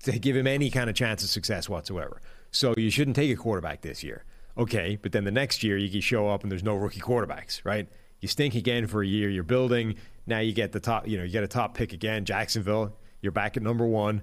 to 0.03 0.17
give 0.17 0.35
him 0.35 0.47
any 0.47 0.69
kind 0.71 0.89
of 0.89 0.95
chance 0.95 1.23
of 1.23 1.29
success 1.29 1.69
whatsoever. 1.69 2.21
So 2.51 2.73
you 2.77 2.89
shouldn't 2.89 3.15
take 3.15 3.31
a 3.31 3.35
quarterback 3.35 3.81
this 3.81 4.03
year. 4.03 4.23
Okay, 4.57 4.97
but 5.01 5.11
then 5.11 5.25
the 5.25 5.31
next 5.31 5.63
year 5.63 5.77
you 5.77 5.89
can 5.89 6.01
show 6.01 6.29
up 6.29 6.43
and 6.43 6.51
there's 6.51 6.63
no 6.63 6.75
rookie 6.75 6.99
quarterbacks, 6.99 7.61
right? 7.63 7.87
You 8.19 8.27
stink 8.27 8.55
again 8.55 8.87
for 8.87 9.01
a 9.01 9.07
year. 9.07 9.29
You're 9.29 9.43
building. 9.43 9.95
Now 10.25 10.39
you 10.39 10.53
get 10.53 10.71
the 10.71 10.79
top. 10.79 11.07
You 11.07 11.17
know, 11.17 11.23
you 11.23 11.31
get 11.31 11.43
a 11.43 11.47
top 11.47 11.73
pick 11.73 11.93
again. 11.93 12.25
Jacksonville. 12.25 12.97
You're 13.21 13.31
back 13.31 13.57
at 13.57 13.63
number 13.63 13.85
one. 13.85 14.21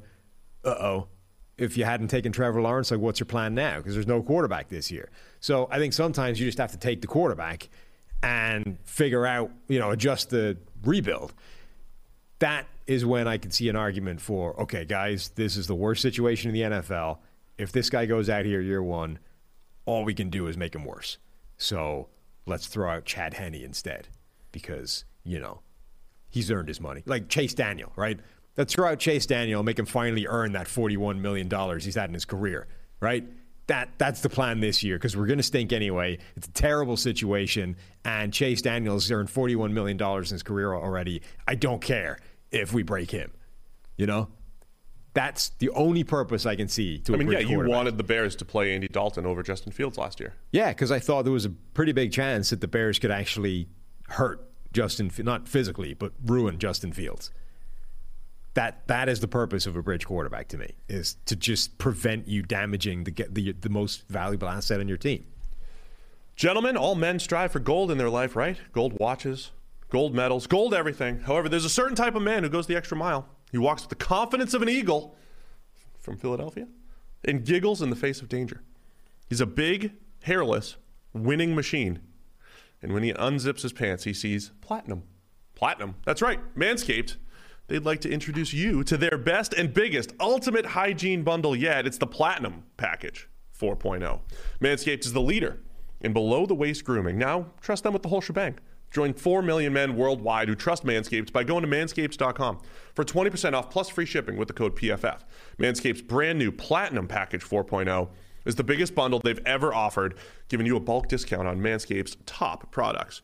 Uh 0.64 0.68
oh. 0.70 1.08
If 1.58 1.76
you 1.76 1.84
hadn't 1.84 2.08
taken 2.08 2.32
Trevor 2.32 2.62
Lawrence, 2.62 2.90
like 2.90 3.00
what's 3.00 3.20
your 3.20 3.26
plan 3.26 3.54
now? 3.54 3.78
Because 3.78 3.94
there's 3.94 4.06
no 4.06 4.22
quarterback 4.22 4.68
this 4.68 4.90
year. 4.90 5.10
So 5.40 5.68
I 5.70 5.78
think 5.78 5.92
sometimes 5.92 6.40
you 6.40 6.46
just 6.46 6.58
have 6.58 6.70
to 6.72 6.78
take 6.78 7.00
the 7.00 7.06
quarterback 7.06 7.68
and 8.22 8.78
figure 8.84 9.26
out, 9.26 9.50
you 9.68 9.78
know, 9.78 9.90
adjust 9.90 10.30
the 10.30 10.56
rebuild. 10.84 11.34
That 12.38 12.66
is 12.86 13.04
when 13.04 13.26
I 13.26 13.38
can 13.38 13.50
see 13.50 13.68
an 13.68 13.76
argument 13.76 14.20
for, 14.20 14.58
okay, 14.62 14.84
guys, 14.84 15.30
this 15.34 15.56
is 15.56 15.66
the 15.66 15.74
worst 15.74 16.00
situation 16.00 16.50
in 16.50 16.54
the 16.54 16.76
NFL. 16.76 17.18
If 17.58 17.72
this 17.72 17.90
guy 17.90 18.06
goes 18.06 18.30
out 18.30 18.44
here 18.44 18.60
year 18.60 18.82
one, 18.82 19.18
all 19.84 20.04
we 20.04 20.14
can 20.14 20.30
do 20.30 20.46
is 20.46 20.56
make 20.56 20.74
him 20.74 20.84
worse. 20.84 21.18
So 21.56 22.08
let's 22.46 22.66
throw 22.66 22.90
out 22.90 23.04
Chad 23.04 23.34
Henne 23.34 23.54
instead 23.54 24.08
because, 24.52 25.04
you 25.24 25.40
know, 25.40 25.60
he's 26.30 26.50
earned 26.50 26.68
his 26.68 26.80
money. 26.80 27.02
Like 27.06 27.28
Chase 27.28 27.54
Daniel, 27.54 27.92
right? 27.96 28.20
Let's 28.58 28.74
throw 28.74 28.90
out 28.90 28.98
Chase 28.98 29.24
Daniel 29.24 29.60
and 29.60 29.66
make 29.66 29.78
him 29.78 29.86
finally 29.86 30.26
earn 30.26 30.52
that 30.52 30.66
$41 30.66 31.20
million 31.20 31.48
he's 31.78 31.94
had 31.94 32.10
in 32.10 32.14
his 32.14 32.24
career, 32.24 32.66
right? 33.00 33.24
That, 33.68 33.90
that's 33.98 34.20
the 34.20 34.28
plan 34.28 34.58
this 34.58 34.82
year 34.82 34.96
because 34.96 35.16
we're 35.16 35.26
going 35.26 35.38
to 35.38 35.44
stink 35.44 35.72
anyway. 35.72 36.18
It's 36.36 36.48
a 36.48 36.52
terrible 36.52 36.96
situation, 36.96 37.76
and 38.04 38.32
Chase 38.32 38.60
Daniels 38.60 39.08
earned 39.12 39.28
$41 39.28 39.70
million 39.70 40.02
in 40.02 40.24
his 40.24 40.42
career 40.42 40.74
already. 40.74 41.22
I 41.46 41.54
don't 41.54 41.80
care 41.80 42.18
if 42.50 42.72
we 42.72 42.82
break 42.82 43.12
him, 43.12 43.30
you 43.96 44.06
know? 44.06 44.28
That's 45.14 45.50
the 45.50 45.70
only 45.70 46.02
purpose 46.02 46.44
I 46.44 46.56
can 46.56 46.68
see 46.68 46.98
to 47.00 47.14
I 47.14 47.16
mean, 47.16 47.30
yeah, 47.30 47.38
you 47.38 47.60
wanted 47.60 47.96
the 47.96 48.04
Bears 48.04 48.34
to 48.36 48.44
play 48.44 48.74
Andy 48.74 48.88
Dalton 48.88 49.24
over 49.24 49.42
Justin 49.42 49.72
Fields 49.72 49.98
last 49.98 50.18
year. 50.18 50.34
Yeah, 50.52 50.68
because 50.70 50.90
I 50.90 50.98
thought 50.98 51.22
there 51.22 51.32
was 51.32 51.44
a 51.44 51.50
pretty 51.50 51.92
big 51.92 52.12
chance 52.12 52.50
that 52.50 52.60
the 52.60 52.68
Bears 52.68 52.98
could 52.98 53.10
actually 53.10 53.68
hurt 54.08 54.48
Justin, 54.72 55.10
not 55.18 55.48
physically, 55.48 55.94
but 55.94 56.12
ruin 56.24 56.58
Justin 56.58 56.92
Fields. 56.92 57.30
That 58.58 58.88
that 58.88 59.08
is 59.08 59.20
the 59.20 59.28
purpose 59.28 59.66
of 59.66 59.76
a 59.76 59.82
bridge 59.82 60.04
quarterback 60.04 60.48
to 60.48 60.58
me 60.58 60.74
is 60.88 61.14
to 61.26 61.36
just 61.36 61.78
prevent 61.78 62.26
you 62.26 62.42
damaging 62.42 63.04
the 63.04 63.12
the, 63.30 63.52
the 63.52 63.68
most 63.68 64.02
valuable 64.08 64.48
asset 64.48 64.80
on 64.80 64.88
your 64.88 64.96
team. 64.96 65.24
Gentlemen, 66.34 66.76
all 66.76 66.96
men 66.96 67.20
strive 67.20 67.52
for 67.52 67.60
gold 67.60 67.92
in 67.92 67.98
their 67.98 68.10
life, 68.10 68.34
right? 68.34 68.58
Gold 68.72 68.98
watches, 68.98 69.52
gold 69.90 70.12
medals, 70.12 70.48
gold 70.48 70.74
everything. 70.74 71.20
However, 71.20 71.48
there's 71.48 71.64
a 71.64 71.70
certain 71.70 71.94
type 71.94 72.16
of 72.16 72.22
man 72.22 72.42
who 72.42 72.48
goes 72.48 72.66
the 72.66 72.74
extra 72.74 72.96
mile. 72.96 73.28
He 73.52 73.58
walks 73.58 73.82
with 73.82 73.90
the 73.90 74.04
confidence 74.04 74.54
of 74.54 74.62
an 74.62 74.68
eagle 74.68 75.14
from 76.00 76.16
Philadelphia 76.16 76.66
and 77.24 77.44
giggles 77.44 77.80
in 77.80 77.90
the 77.90 77.96
face 77.96 78.20
of 78.20 78.28
danger. 78.28 78.62
He's 79.28 79.40
a 79.40 79.46
big, 79.46 79.92
hairless, 80.24 80.74
winning 81.12 81.54
machine. 81.54 82.00
And 82.82 82.92
when 82.92 83.04
he 83.04 83.12
unzips 83.12 83.62
his 83.62 83.72
pants, 83.72 84.02
he 84.02 84.12
sees 84.12 84.50
platinum. 84.60 85.04
Platinum. 85.54 85.94
That's 86.04 86.22
right, 86.22 86.40
Manscaped. 86.56 87.18
They'd 87.68 87.84
like 87.84 88.00
to 88.00 88.10
introduce 88.10 88.54
you 88.54 88.82
to 88.84 88.96
their 88.96 89.18
best 89.18 89.52
and 89.52 89.72
biggest 89.72 90.14
ultimate 90.18 90.64
hygiene 90.64 91.22
bundle 91.22 91.54
yet. 91.54 91.86
It's 91.86 91.98
the 91.98 92.06
Platinum 92.06 92.64
Package 92.78 93.28
4.0. 93.58 94.20
Manscaped 94.60 95.04
is 95.04 95.12
the 95.12 95.20
leader 95.20 95.58
in 96.00 96.14
below 96.14 96.46
the 96.46 96.54
waist 96.54 96.84
grooming. 96.84 97.18
Now, 97.18 97.52
trust 97.60 97.84
them 97.84 97.92
with 97.92 98.02
the 98.02 98.08
whole 98.08 98.22
shebang. 98.22 98.58
Join 98.90 99.12
4 99.12 99.42
million 99.42 99.74
men 99.74 99.96
worldwide 99.96 100.48
who 100.48 100.54
trust 100.54 100.86
Manscaped 100.86 101.30
by 101.30 101.44
going 101.44 101.62
to 101.62 101.68
manscaped.com 101.68 102.60
for 102.94 103.04
20% 103.04 103.52
off 103.52 103.68
plus 103.68 103.90
free 103.90 104.06
shipping 104.06 104.38
with 104.38 104.48
the 104.48 104.54
code 104.54 104.74
PFF. 104.74 105.20
Manscaped's 105.58 106.00
brand 106.00 106.38
new 106.38 106.50
Platinum 106.50 107.06
Package 107.06 107.44
4.0 107.44 108.08
is 108.46 108.54
the 108.54 108.64
biggest 108.64 108.94
bundle 108.94 109.20
they've 109.20 109.44
ever 109.44 109.74
offered, 109.74 110.14
giving 110.48 110.64
you 110.64 110.76
a 110.76 110.80
bulk 110.80 111.08
discount 111.08 111.46
on 111.46 111.60
Manscaped's 111.60 112.16
top 112.24 112.72
products. 112.72 113.20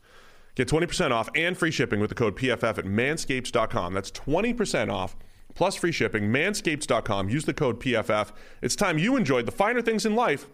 Get 0.55 0.67
20% 0.69 1.11
off 1.11 1.29
and 1.35 1.57
free 1.57 1.71
shipping 1.71 1.99
with 1.99 2.09
the 2.09 2.15
code 2.15 2.35
PFF 2.37 2.77
at 2.77 2.85
manscaped.com. 2.85 3.93
That's 3.93 4.11
20% 4.11 4.89
off 4.91 5.15
plus 5.53 5.75
free 5.75 5.91
shipping. 5.91 6.25
Manscaped.com. 6.31 7.29
Use 7.29 7.45
the 7.45 7.53
code 7.53 7.79
PFF. 7.81 8.31
It's 8.61 8.75
time 8.75 8.97
you 8.97 9.17
enjoyed 9.17 9.45
the 9.45 9.51
finer 9.51 9.81
things 9.81 10.05
in 10.05 10.15
life 10.15 10.47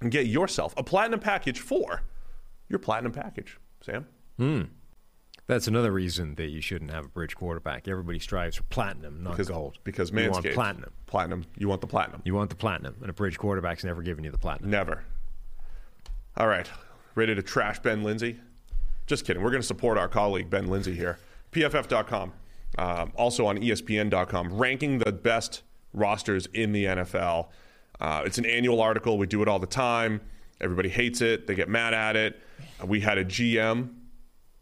and 0.00 0.10
get 0.10 0.26
yourself 0.26 0.74
a 0.76 0.82
platinum 0.82 1.20
package 1.20 1.60
for 1.60 2.02
your 2.68 2.78
platinum 2.78 3.12
package. 3.12 3.58
Sam? 3.80 4.06
Hmm. 4.36 4.62
That's 5.46 5.66
another 5.66 5.90
reason 5.92 6.34
that 6.34 6.48
you 6.48 6.60
shouldn't 6.60 6.90
have 6.90 7.06
a 7.06 7.08
bridge 7.08 7.34
quarterback. 7.34 7.88
Everybody 7.88 8.18
strives 8.18 8.56
for 8.56 8.64
platinum, 8.64 9.22
not 9.22 9.30
Because, 9.30 9.48
gold. 9.48 9.78
because 9.82 10.10
you 10.10 10.30
want 10.30 10.44
platinum. 10.52 10.92
Platinum. 11.06 11.44
You 11.56 11.68
want 11.68 11.80
the 11.80 11.86
platinum. 11.86 12.20
You 12.24 12.34
want 12.34 12.50
the 12.50 12.56
platinum, 12.56 12.96
and 13.00 13.08
a 13.08 13.14
bridge 13.14 13.38
quarterback's 13.38 13.82
never 13.82 14.02
giving 14.02 14.24
you 14.24 14.30
the 14.30 14.36
platinum. 14.36 14.70
Never. 14.70 15.04
All 16.36 16.48
right. 16.48 16.68
Ready 17.14 17.34
to 17.34 17.42
trash 17.42 17.78
Ben 17.78 18.02
Linsey? 18.02 18.38
Just 19.08 19.24
kidding. 19.24 19.42
We're 19.42 19.50
going 19.50 19.62
to 19.62 19.66
support 19.66 19.96
our 19.96 20.06
colleague 20.06 20.50
Ben 20.50 20.66
Linsey 20.66 20.94
here. 20.94 21.18
PFF.com. 21.52 22.32
Um, 22.76 23.12
also 23.16 23.46
on 23.46 23.56
ESPN.com, 23.56 24.52
ranking 24.52 24.98
the 24.98 25.10
best 25.10 25.62
rosters 25.94 26.46
in 26.52 26.72
the 26.72 26.84
NFL. 26.84 27.48
Uh, 27.98 28.22
it's 28.26 28.36
an 28.36 28.44
annual 28.44 28.82
article. 28.82 29.16
We 29.16 29.26
do 29.26 29.40
it 29.40 29.48
all 29.48 29.58
the 29.58 29.66
time. 29.66 30.20
Everybody 30.60 30.90
hates 30.90 31.22
it. 31.22 31.46
They 31.46 31.54
get 31.54 31.70
mad 31.70 31.94
at 31.94 32.16
it. 32.16 32.38
Uh, 32.80 32.86
we 32.86 33.00
had 33.00 33.16
a 33.16 33.24
GM 33.24 33.94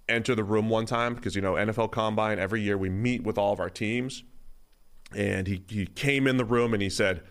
enter 0.08 0.36
the 0.36 0.44
room 0.44 0.68
one 0.68 0.86
time 0.86 1.14
because, 1.14 1.34
you 1.34 1.42
know, 1.42 1.54
NFL 1.54 1.90
Combine, 1.90 2.38
every 2.38 2.62
year 2.62 2.78
we 2.78 2.88
meet 2.88 3.24
with 3.24 3.38
all 3.38 3.52
of 3.52 3.58
our 3.58 3.68
teams. 3.68 4.22
And 5.12 5.48
he, 5.48 5.64
he 5.68 5.86
came 5.86 6.28
in 6.28 6.36
the 6.36 6.44
room 6.44 6.72
and 6.72 6.80
he 6.80 6.88
said, 6.88 7.22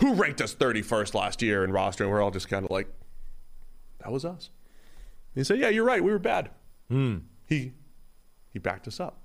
Who 0.00 0.12
ranked 0.12 0.42
us 0.42 0.54
31st 0.54 1.14
last 1.14 1.40
year 1.40 1.64
in 1.64 1.72
roster? 1.72 2.04
And 2.04 2.12
we're 2.12 2.20
all 2.20 2.30
just 2.30 2.50
kind 2.50 2.66
of 2.66 2.70
like, 2.70 2.88
That 4.00 4.12
was 4.12 4.26
us. 4.26 4.50
He 5.34 5.44
said, 5.44 5.58
Yeah, 5.58 5.68
you're 5.68 5.84
right. 5.84 6.02
We 6.02 6.10
were 6.10 6.18
bad. 6.18 6.50
He, 7.46 7.72
he 8.52 8.58
backed 8.58 8.88
us 8.88 8.98
up. 9.00 9.18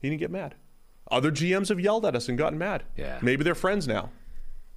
He 0.00 0.08
didn't 0.08 0.20
get 0.20 0.30
mad. 0.30 0.54
Other 1.10 1.30
GMs 1.32 1.68
have 1.68 1.80
yelled 1.80 2.04
at 2.06 2.14
us 2.14 2.28
and 2.28 2.36
gotten 2.38 2.58
mad. 2.58 2.84
Yeah. 2.96 3.18
Maybe 3.22 3.42
they're 3.42 3.54
friends 3.54 3.88
now. 3.88 4.10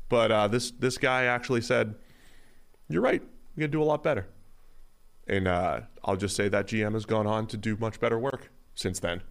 But 0.09 0.31
uh, 0.31 0.47
this, 0.47 0.71
this 0.71 0.97
guy 0.97 1.25
actually 1.25 1.61
said, 1.61 1.95
You're 2.89 3.01
right. 3.01 3.21
We 3.55 3.61
got 3.61 3.67
to 3.67 3.71
do 3.71 3.81
a 3.81 3.85
lot 3.85 4.03
better. 4.03 4.27
And 5.27 5.47
uh, 5.47 5.81
I'll 6.03 6.15
just 6.15 6.35
say 6.35 6.49
that 6.49 6.67
GM 6.67 6.93
has 6.93 7.05
gone 7.05 7.27
on 7.27 7.47
to 7.47 7.57
do 7.57 7.77
much 7.77 7.99
better 7.99 8.17
work 8.17 8.49
since 8.75 8.99
then, 8.99 9.21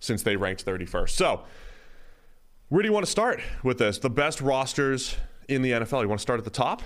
since 0.00 0.22
they 0.22 0.36
ranked 0.36 0.64
31st. 0.66 1.10
So, 1.10 1.42
where 2.68 2.82
do 2.82 2.88
you 2.88 2.92
want 2.92 3.06
to 3.06 3.10
start 3.10 3.40
with 3.62 3.78
this? 3.78 3.98
The 3.98 4.10
best 4.10 4.40
rosters 4.40 5.16
in 5.48 5.62
the 5.62 5.70
NFL. 5.72 6.02
You 6.02 6.08
want 6.08 6.18
to 6.18 6.22
start 6.22 6.38
at 6.38 6.44
the 6.44 6.50
top? 6.50 6.82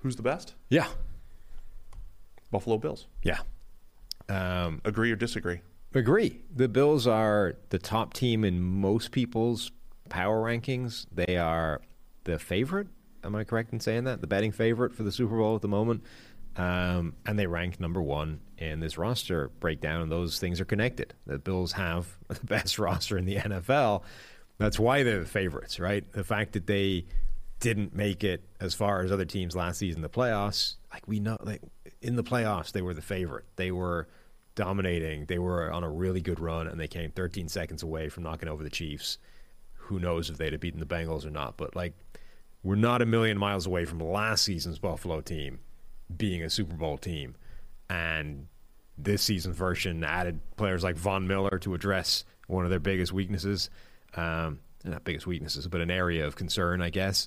Who's 0.00 0.16
the 0.16 0.22
best? 0.22 0.54
Yeah. 0.70 0.86
Buffalo 2.50 2.78
Bills. 2.78 3.06
Yeah. 3.22 3.38
Um, 4.28 4.80
Agree 4.84 5.10
or 5.12 5.16
disagree? 5.16 5.60
Agree. 5.94 6.40
The 6.54 6.68
Bills 6.68 7.06
are 7.06 7.56
the 7.70 7.78
top 7.78 8.12
team 8.12 8.44
in 8.44 8.60
most 8.60 9.12
people's 9.12 9.70
power 10.08 10.42
rankings. 10.42 11.06
They 11.12 11.36
are 11.36 11.80
the 12.24 12.38
favorite. 12.38 12.88
Am 13.24 13.34
I 13.34 13.44
correct 13.44 13.72
in 13.72 13.80
saying 13.80 14.04
that? 14.04 14.20
The 14.20 14.26
betting 14.26 14.52
favorite 14.52 14.94
for 14.94 15.02
the 15.02 15.12
Super 15.12 15.36
Bowl 15.38 15.56
at 15.56 15.62
the 15.62 15.68
moment. 15.68 16.02
Um, 16.56 17.14
and 17.26 17.38
they 17.38 17.46
rank 17.46 17.80
number 17.80 18.00
one 18.00 18.40
in 18.58 18.80
this 18.80 18.96
roster 18.96 19.50
breakdown, 19.60 20.00
and 20.02 20.10
those 20.10 20.38
things 20.38 20.60
are 20.60 20.64
connected. 20.64 21.12
The 21.26 21.38
Bills 21.38 21.72
have 21.72 22.06
the 22.28 22.44
best 22.44 22.78
roster 22.78 23.18
in 23.18 23.24
the 23.26 23.36
NFL. 23.36 24.02
That's 24.58 24.78
why 24.78 25.02
they're 25.02 25.20
the 25.20 25.26
favorites, 25.26 25.78
right? 25.78 26.10
The 26.12 26.24
fact 26.24 26.54
that 26.54 26.66
they 26.66 27.06
didn't 27.60 27.94
make 27.94 28.24
it 28.24 28.42
as 28.60 28.74
far 28.74 29.02
as 29.02 29.12
other 29.12 29.24
teams 29.24 29.56
last 29.56 29.78
season 29.78 30.02
the 30.02 30.08
playoffs, 30.08 30.76
like 30.92 31.06
we 31.06 31.20
know, 31.20 31.36
like 31.42 31.62
in 32.06 32.14
the 32.14 32.22
playoffs, 32.22 32.70
they 32.70 32.82
were 32.82 32.94
the 32.94 33.02
favorite. 33.02 33.44
They 33.56 33.72
were 33.72 34.06
dominating. 34.54 35.26
They 35.26 35.38
were 35.38 35.70
on 35.72 35.82
a 35.82 35.90
really 35.90 36.20
good 36.20 36.38
run, 36.38 36.68
and 36.68 36.78
they 36.78 36.86
came 36.86 37.10
13 37.10 37.48
seconds 37.48 37.82
away 37.82 38.08
from 38.08 38.22
knocking 38.22 38.48
over 38.48 38.62
the 38.62 38.70
Chiefs. 38.70 39.18
Who 39.74 39.98
knows 39.98 40.30
if 40.30 40.38
they'd 40.38 40.52
have 40.52 40.60
beaten 40.60 40.80
the 40.80 40.86
Bengals 40.86 41.26
or 41.26 41.30
not? 41.30 41.56
But 41.56 41.74
like, 41.74 41.94
we're 42.62 42.76
not 42.76 43.02
a 43.02 43.06
million 43.06 43.38
miles 43.38 43.66
away 43.66 43.84
from 43.84 43.98
last 43.98 44.44
season's 44.44 44.78
Buffalo 44.78 45.20
team 45.20 45.58
being 46.16 46.42
a 46.42 46.50
Super 46.50 46.76
Bowl 46.76 46.96
team, 46.96 47.34
and 47.90 48.46
this 48.96 49.22
season's 49.22 49.56
version 49.56 50.04
added 50.04 50.40
players 50.56 50.84
like 50.84 50.96
Von 50.96 51.26
Miller 51.26 51.58
to 51.58 51.74
address 51.74 52.24
one 52.46 52.64
of 52.64 52.70
their 52.70 52.80
biggest 52.80 53.12
weaknesses. 53.12 53.68
Um, 54.14 54.60
not 54.84 55.02
biggest 55.02 55.26
weaknesses, 55.26 55.66
but 55.66 55.80
an 55.80 55.90
area 55.90 56.24
of 56.24 56.36
concern, 56.36 56.80
I 56.80 56.90
guess. 56.90 57.26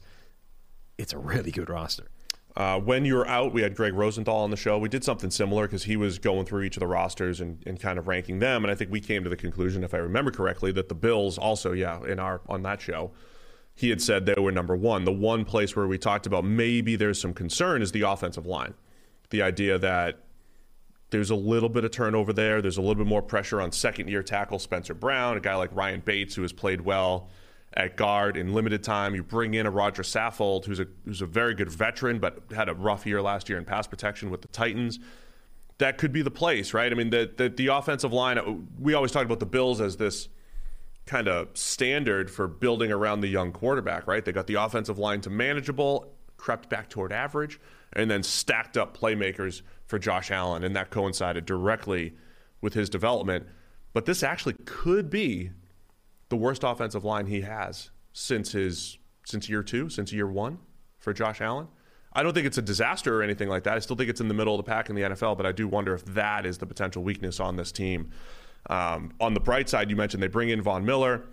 It's 0.97 1.11
a 1.11 1.17
really 1.17 1.51
good 1.51 1.69
roster. 1.69 2.07
Uh, 2.55 2.79
when 2.79 3.05
you 3.05 3.15
were 3.15 3.27
out, 3.27 3.53
we 3.53 3.61
had 3.61 3.75
Gregg 3.75 3.93
Rosenthal 3.93 4.37
on 4.37 4.49
the 4.49 4.57
show. 4.57 4.77
We 4.77 4.89
did 4.89 5.03
something 5.03 5.29
similar 5.29 5.67
because 5.67 5.83
he 5.83 5.95
was 5.95 6.19
going 6.19 6.45
through 6.45 6.63
each 6.63 6.75
of 6.75 6.81
the 6.81 6.87
rosters 6.87 7.39
and, 7.39 7.61
and 7.65 7.79
kind 7.79 7.99
of 7.99 8.07
ranking 8.07 8.39
them. 8.39 8.63
And 8.63 8.71
I 8.71 8.75
think 8.75 8.91
we 8.91 8.99
came 8.99 9.23
to 9.23 9.29
the 9.29 9.37
conclusion, 9.37 9.83
if 9.83 9.93
I 9.93 9.97
remember 9.97 10.31
correctly, 10.31 10.71
that 10.73 10.89
the 10.89 10.95
Bills 10.95 11.37
also, 11.37 11.73
yeah, 11.73 12.03
in 12.03 12.19
our 12.19 12.41
on 12.49 12.63
that 12.63 12.81
show, 12.81 13.11
he 13.75 13.89
had 13.89 14.01
said 14.01 14.25
they 14.25 14.33
were 14.33 14.51
number 14.51 14.75
one. 14.75 15.05
The 15.05 15.11
one 15.11 15.45
place 15.45 15.75
where 15.75 15.87
we 15.87 15.97
talked 15.97 16.25
about 16.25 16.43
maybe 16.43 16.95
there's 16.95 17.21
some 17.21 17.33
concern 17.33 17.81
is 17.81 17.91
the 17.91 18.01
offensive 18.01 18.45
line. 18.45 18.73
The 19.29 19.41
idea 19.41 19.77
that 19.77 20.19
there's 21.11 21.29
a 21.29 21.35
little 21.35 21.69
bit 21.69 21.85
of 21.85 21.91
turnover 21.91 22.33
there. 22.33 22.61
There's 22.61 22.77
a 22.77 22.81
little 22.81 22.95
bit 22.95 23.07
more 23.07 23.21
pressure 23.21 23.61
on 23.61 23.71
second 23.71 24.09
year 24.09 24.21
tackle 24.21 24.59
Spencer 24.59 24.93
Brown, 24.93 25.37
a 25.37 25.39
guy 25.39 25.55
like 25.55 25.73
Ryan 25.73 26.01
Bates 26.01 26.35
who 26.35 26.41
has 26.41 26.51
played 26.51 26.81
well 26.81 27.29
at 27.79 27.95
guard 27.95 28.35
in 28.35 28.53
limited 28.53 28.83
time. 28.83 29.15
You 29.15 29.23
bring 29.23 29.53
in 29.53 29.65
a 29.65 29.71
Roger 29.71 30.03
Saffold, 30.03 30.65
who's 30.65 30.81
a 30.81 30.87
who's 31.05 31.21
a 31.21 31.25
very 31.25 31.55
good 31.55 31.69
veteran, 31.69 32.19
but 32.19 32.43
had 32.53 32.67
a 32.67 32.73
rough 32.73 33.05
year 33.05 33.21
last 33.21 33.47
year 33.47 33.57
in 33.57 33.63
pass 33.63 33.87
protection 33.87 34.29
with 34.29 34.41
the 34.41 34.49
Titans. 34.49 34.99
That 35.77 35.97
could 35.97 36.11
be 36.11 36.21
the 36.21 36.31
place, 36.31 36.73
right? 36.73 36.91
I 36.91 36.95
mean, 36.95 37.09
the 37.09 37.31
the, 37.35 37.47
the 37.47 37.67
offensive 37.67 38.11
line. 38.11 38.37
Uh, 38.37 38.55
we 38.77 38.93
always 38.93 39.11
talk 39.11 39.23
about 39.23 39.39
the 39.39 39.45
Bills 39.45 39.79
as 39.79 39.95
this 39.95 40.27
kind 41.05 41.29
of 41.29 41.47
standard 41.57 42.29
for 42.29 42.47
building 42.47 42.91
around 42.91 43.21
the 43.21 43.29
young 43.29 43.53
quarterback, 43.53 44.05
right? 44.05 44.23
They 44.23 44.33
got 44.33 44.45
the 44.45 44.55
offensive 44.55 44.99
line 44.99 45.21
to 45.21 45.29
manageable, 45.29 46.13
crept 46.35 46.69
back 46.69 46.89
toward 46.89 47.13
average, 47.13 47.61
and 47.93 48.11
then 48.11 48.23
stacked 48.23 48.77
up 48.77 48.95
playmakers 48.95 49.61
for 49.85 49.97
Josh 49.97 50.31
Allen, 50.31 50.65
and 50.65 50.75
that 50.75 50.91
coincided 50.91 51.45
directly 51.45 52.13
with 52.61 52.73
his 52.73 52.89
development. 52.89 53.47
But 53.93 54.05
this 54.05 54.21
actually 54.21 54.55
could 54.65 55.09
be 55.09 55.51
the 56.29 56.35
worst 56.35 56.63
offensive 56.63 57.03
line 57.03 57.27
he 57.27 57.41
has 57.41 57.89
since 58.13 58.51
his 58.51 58.97
since 59.25 59.49
year 59.49 59.61
two, 59.61 59.89
since 59.89 60.11
year 60.11 60.27
one 60.27 60.59
for 60.97 61.13
Josh 61.13 61.41
Allen. 61.41 61.67
I 62.13 62.23
don't 62.23 62.33
think 62.33 62.47
it's 62.47 62.57
a 62.57 62.63
disaster 62.63 63.19
or 63.19 63.23
anything 63.23 63.49
like 63.49 63.63
that. 63.63 63.75
I 63.75 63.79
still 63.79 63.95
think 63.95 64.09
it's 64.09 64.21
in 64.21 64.27
the 64.27 64.33
middle 64.33 64.57
of 64.57 64.65
the 64.65 64.69
pack 64.69 64.89
in 64.89 64.95
the 64.95 65.03
NFL, 65.03 65.37
but 65.37 65.45
I 65.45 65.51
do 65.51 65.67
wonder 65.67 65.93
if 65.93 66.03
that 66.05 66.45
is 66.45 66.57
the 66.57 66.65
potential 66.65 67.03
weakness 67.03 67.39
on 67.39 67.55
this 67.55 67.71
team. 67.71 68.09
Um, 68.69 69.13
on 69.19 69.33
the 69.33 69.39
bright 69.39 69.69
side, 69.69 69.89
you 69.89 69.95
mentioned 69.95 70.23
they 70.23 70.27
bring 70.27 70.49
in 70.49 70.61
Von 70.61 70.83
Miller, 70.85 71.25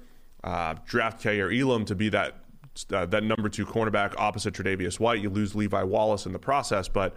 uh, 0.44 0.74
draft 0.84 1.22
Kaiir 1.22 1.51
Elam 1.51 1.84
to 1.86 1.94
be 1.94 2.09
that 2.11 2.34
uh, 2.92 3.07
that 3.07 3.24
number 3.24 3.49
two 3.49 3.64
cornerback 3.64 4.14
opposite 4.18 4.53
Tre'Davious 4.53 5.01
White. 5.01 5.22
You 5.22 5.30
lose 5.30 5.55
Levi 5.55 5.82
Wallace 5.82 6.26
in 6.26 6.32
the 6.32 6.38
process, 6.38 6.88
but 6.88 7.14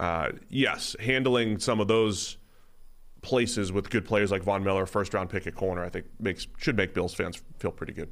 uh, 0.00 0.30
yes, 0.48 0.96
handling 0.98 1.60
some 1.60 1.80
of 1.80 1.86
those 1.86 2.36
places 3.22 3.72
with 3.72 3.90
good 3.90 4.04
players 4.04 4.30
like 4.30 4.42
Von 4.42 4.62
Miller, 4.62 4.86
first 4.86 5.14
round 5.14 5.30
pick 5.30 5.46
at 5.46 5.54
corner, 5.54 5.84
I 5.84 5.88
think 5.88 6.06
makes 6.20 6.46
should 6.58 6.76
make 6.76 6.94
Bills 6.94 7.14
fans 7.14 7.42
feel 7.58 7.72
pretty 7.72 7.92
good. 7.92 8.10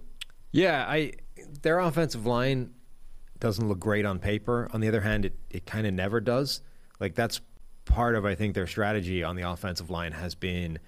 Yeah, 0.53 0.85
I 0.89 1.13
their 1.63 1.79
offensive 1.79 2.27
line 2.27 2.71
doesn't 3.39 3.69
look 3.69 3.79
great 3.79 4.07
on 4.07 4.19
paper. 4.19 4.69
On 4.73 4.81
the 4.81 4.89
other 4.89 5.03
hand, 5.03 5.27
it, 5.27 5.39
it 5.51 5.67
kind 5.67 5.87
of 5.87 5.95
never 5.95 6.21
does. 6.21 6.63
Like 6.99 7.15
that's 7.15 7.41
part 7.85 8.15
of 8.15 8.25
I 8.25 8.35
think 8.35 8.55
their 8.55 8.67
strategy 8.67 9.23
on 9.23 9.37
the 9.37 9.49
offensive 9.49 9.91
line 9.91 10.13
has 10.13 10.35
been 10.35 10.79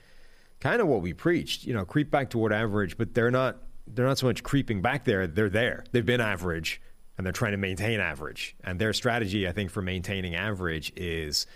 kind 0.61 0.81
of 0.81 0.89
what 0.89 1.03
we 1.03 1.13
preached. 1.13 1.65
You 1.65 1.75
know, 1.75 1.85
creep 1.85 2.11
back 2.11 2.31
toward 2.31 2.53
average, 2.53 2.97
but 2.97 3.15
they're 3.15 3.31
not 3.31 3.59
they're 3.87 4.07
not 4.07 4.19
so 4.19 4.27
much 4.27 4.43
creeping 4.43 4.83
back 4.83 5.05
there. 5.05 5.27
They're 5.27 5.49
there. 5.49 5.85
They've 5.93 6.05
been 6.05 6.21
average 6.21 6.81
and 7.17 7.27
they're 7.27 7.33
trying 7.33 7.53
to 7.53 7.59
maintain 7.59 8.01
average. 8.01 8.57
And 8.63 8.79
their 8.79 8.93
strategy, 8.93 9.49
I 9.49 9.53
think, 9.53 9.71
for 9.71 9.83
maintaining 9.83 10.37
average 10.37 10.93
is 10.97 11.47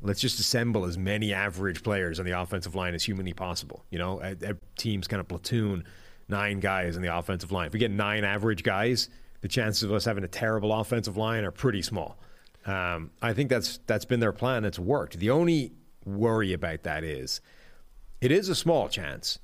let's 0.00 0.20
just 0.20 0.38
assemble 0.38 0.84
as 0.84 0.96
many 0.96 1.32
average 1.32 1.82
players 1.82 2.20
on 2.20 2.26
the 2.26 2.38
offensive 2.38 2.74
line 2.74 2.94
as 2.94 3.04
humanly 3.04 3.32
possible. 3.32 3.84
You 3.90 3.98
know, 3.98 4.34
teams 4.76 5.08
kind 5.08 5.20
of 5.20 5.28
platoon 5.28 5.84
nine 6.28 6.60
guys 6.60 6.96
in 6.96 7.02
the 7.02 7.16
offensive 7.16 7.52
line. 7.52 7.66
If 7.66 7.72
we 7.72 7.78
get 7.78 7.90
nine 7.90 8.24
average 8.24 8.62
guys, 8.62 9.08
the 9.40 9.48
chances 9.48 9.84
of 9.84 9.92
us 9.92 10.04
having 10.04 10.24
a 10.24 10.28
terrible 10.28 10.72
offensive 10.72 11.16
line 11.16 11.44
are 11.44 11.50
pretty 11.50 11.82
small. 11.82 12.18
Um, 12.66 13.10
I 13.22 13.32
think 13.32 13.50
that's 13.50 13.78
that's 13.86 14.04
been 14.04 14.20
their 14.20 14.32
plan. 14.32 14.64
It's 14.64 14.78
worked. 14.78 15.18
The 15.18 15.30
only 15.30 15.72
worry 16.04 16.52
about 16.52 16.82
that 16.84 17.04
is 17.04 17.40
it 18.20 18.30
is 18.30 18.48
a 18.48 18.54
small 18.54 18.88
chance, 18.88 19.38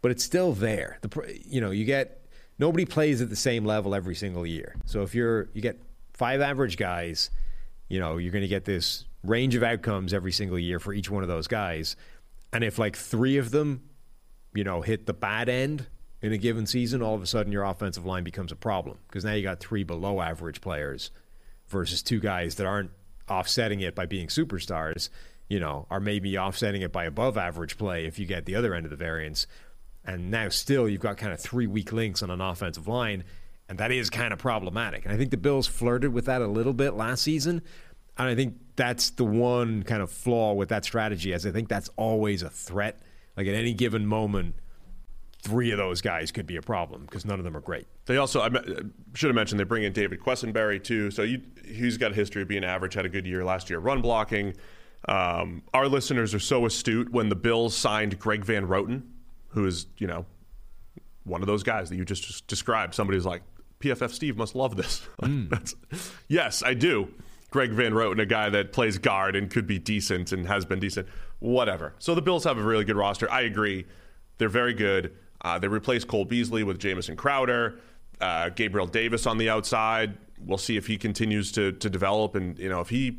but 0.00 0.10
it's 0.10 0.22
still 0.22 0.52
there. 0.52 0.98
The 1.00 1.40
you 1.44 1.60
know 1.60 1.70
you 1.70 1.84
get 1.84 2.26
nobody 2.58 2.84
plays 2.84 3.20
at 3.20 3.30
the 3.30 3.36
same 3.36 3.64
level 3.64 3.94
every 3.94 4.14
single 4.14 4.46
year. 4.46 4.76
So 4.84 5.02
if 5.02 5.14
you're 5.14 5.48
you 5.54 5.60
get 5.60 5.80
five 6.12 6.40
average 6.40 6.76
guys, 6.76 7.30
you 7.88 7.98
know 7.98 8.18
you're 8.18 8.32
going 8.32 8.42
to 8.42 8.48
get 8.48 8.64
this 8.64 9.04
range 9.22 9.54
of 9.54 9.62
outcomes 9.62 10.14
every 10.14 10.32
single 10.32 10.58
year 10.58 10.78
for 10.78 10.92
each 10.92 11.10
one 11.10 11.22
of 11.22 11.28
those 11.28 11.46
guys. 11.46 11.96
And 12.52 12.64
if 12.64 12.78
like 12.78 12.96
three 12.96 13.36
of 13.36 13.50
them, 13.50 13.82
you 14.54 14.64
know, 14.64 14.80
hit 14.80 15.06
the 15.06 15.12
bad 15.12 15.48
end 15.48 15.86
in 16.22 16.32
a 16.32 16.38
given 16.38 16.66
season, 16.66 17.02
all 17.02 17.14
of 17.14 17.22
a 17.22 17.26
sudden 17.26 17.52
your 17.52 17.64
offensive 17.64 18.06
line 18.06 18.24
becomes 18.24 18.52
a 18.52 18.56
problem 18.56 18.98
because 19.08 19.24
now 19.24 19.32
you 19.32 19.42
got 19.42 19.60
three 19.60 19.84
below 19.84 20.20
average 20.20 20.60
players 20.60 21.10
versus 21.68 22.02
two 22.02 22.20
guys 22.20 22.56
that 22.56 22.66
aren't 22.66 22.90
offsetting 23.28 23.80
it 23.80 23.94
by 23.94 24.06
being 24.06 24.28
superstars, 24.28 25.10
you 25.48 25.60
know, 25.60 25.86
are 25.90 26.00
maybe 26.00 26.38
offsetting 26.38 26.82
it 26.82 26.92
by 26.92 27.04
above 27.04 27.36
average 27.36 27.76
play 27.76 28.06
if 28.06 28.18
you 28.18 28.26
get 28.26 28.46
the 28.46 28.54
other 28.54 28.74
end 28.74 28.86
of 28.86 28.90
the 28.90 28.96
variance. 28.96 29.46
And 30.04 30.30
now 30.30 30.48
still 30.48 30.88
you've 30.88 31.02
got 31.02 31.18
kind 31.18 31.32
of 31.32 31.40
three 31.40 31.66
weak 31.66 31.92
links 31.92 32.22
on 32.22 32.30
an 32.30 32.40
offensive 32.40 32.88
line, 32.88 33.24
and 33.68 33.78
that 33.78 33.92
is 33.92 34.08
kind 34.08 34.32
of 34.32 34.38
problematic. 34.38 35.04
And 35.04 35.12
I 35.12 35.18
think 35.18 35.30
the 35.30 35.36
Bills 35.36 35.66
flirted 35.66 36.12
with 36.12 36.24
that 36.24 36.40
a 36.40 36.46
little 36.46 36.72
bit 36.72 36.94
last 36.94 37.22
season. 37.22 37.62
And 38.18 38.28
I 38.28 38.34
think 38.34 38.54
that's 38.76 39.10
the 39.10 39.24
one 39.24 39.82
kind 39.84 40.02
of 40.02 40.10
flaw 40.10 40.52
with 40.54 40.68
that 40.70 40.84
strategy, 40.84 41.32
as 41.32 41.46
I 41.46 41.50
think 41.50 41.68
that's 41.68 41.88
always 41.96 42.42
a 42.42 42.50
threat. 42.50 43.00
Like 43.36 43.46
at 43.46 43.54
any 43.54 43.72
given 43.72 44.06
moment, 44.06 44.56
three 45.42 45.70
of 45.70 45.78
those 45.78 46.00
guys 46.00 46.32
could 46.32 46.46
be 46.46 46.56
a 46.56 46.62
problem 46.62 47.02
because 47.02 47.24
none 47.24 47.38
of 47.38 47.44
them 47.44 47.56
are 47.56 47.60
great. 47.60 47.86
They 48.06 48.16
also, 48.16 48.40
I 48.40 48.50
should 49.14 49.28
have 49.28 49.34
mentioned, 49.34 49.60
they 49.60 49.64
bring 49.64 49.84
in 49.84 49.92
David 49.92 50.20
Quessenberry 50.20 50.82
too. 50.82 51.10
So 51.10 51.22
you, 51.22 51.42
he's 51.64 51.96
got 51.96 52.12
a 52.12 52.14
history 52.14 52.42
of 52.42 52.48
being 52.48 52.64
average, 52.64 52.94
had 52.94 53.06
a 53.06 53.08
good 53.08 53.26
year 53.26 53.44
last 53.44 53.70
year, 53.70 53.78
run 53.78 54.02
blocking. 54.02 54.54
Um, 55.06 55.62
our 55.72 55.86
listeners 55.86 56.34
are 56.34 56.40
so 56.40 56.66
astute 56.66 57.12
when 57.12 57.28
the 57.28 57.36
Bills 57.36 57.76
signed 57.76 58.18
Greg 58.18 58.44
Van 58.44 58.66
Roten, 58.66 59.02
who 59.48 59.64
is, 59.66 59.86
you 59.98 60.08
know, 60.08 60.26
one 61.24 61.40
of 61.40 61.46
those 61.46 61.62
guys 61.62 61.88
that 61.90 61.96
you 61.96 62.04
just, 62.04 62.24
just 62.24 62.46
described. 62.48 62.94
Somebody's 62.94 63.24
like, 63.24 63.42
PFF 63.80 64.10
Steve 64.10 64.36
must 64.36 64.54
love 64.54 64.76
this. 64.76 65.06
Mm. 65.22 65.74
yes, 66.28 66.62
I 66.62 66.74
do. 66.74 67.08
Greg 67.50 67.70
Van 67.72 67.92
Roten, 67.92 68.20
a 68.20 68.26
guy 68.26 68.50
that 68.50 68.72
plays 68.72 68.98
guard 68.98 69.34
and 69.34 69.50
could 69.50 69.66
be 69.66 69.78
decent 69.78 70.32
and 70.32 70.46
has 70.46 70.64
been 70.64 70.80
decent. 70.80 71.08
Whatever. 71.38 71.94
So 71.98 72.14
the 72.14 72.22
Bills 72.22 72.44
have 72.44 72.58
a 72.58 72.62
really 72.62 72.84
good 72.84 72.96
roster. 72.96 73.30
I 73.30 73.42
agree. 73.42 73.86
They're 74.38 74.48
very 74.48 74.74
good. 74.74 75.14
Uh, 75.40 75.58
they 75.58 75.68
replaced 75.68 76.08
Cole 76.08 76.24
Beasley 76.24 76.62
with 76.62 76.78
Jamison 76.78 77.16
Crowder, 77.16 77.78
uh, 78.20 78.50
Gabriel 78.50 78.86
Davis 78.86 79.26
on 79.26 79.38
the 79.38 79.48
outside. 79.48 80.18
We'll 80.44 80.58
see 80.58 80.76
if 80.76 80.86
he 80.86 80.98
continues 80.98 81.50
to 81.52 81.72
to 81.72 81.90
develop 81.90 82.34
and 82.34 82.58
you 82.58 82.68
know 82.68 82.80
if 82.80 82.90
he, 82.90 83.18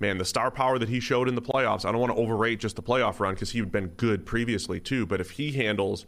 man, 0.00 0.18
the 0.18 0.24
star 0.24 0.50
power 0.50 0.78
that 0.78 0.88
he 0.88 1.00
showed 1.00 1.28
in 1.28 1.34
the 1.34 1.42
playoffs. 1.42 1.84
I 1.84 1.92
don't 1.92 2.00
want 2.00 2.14
to 2.14 2.20
overrate 2.20 2.60
just 2.60 2.76
the 2.76 2.82
playoff 2.82 3.20
run 3.20 3.34
because 3.34 3.52
he'd 3.52 3.72
been 3.72 3.88
good 3.88 4.26
previously 4.26 4.80
too. 4.80 5.06
But 5.06 5.20
if 5.20 5.30
he 5.30 5.52
handles 5.52 6.06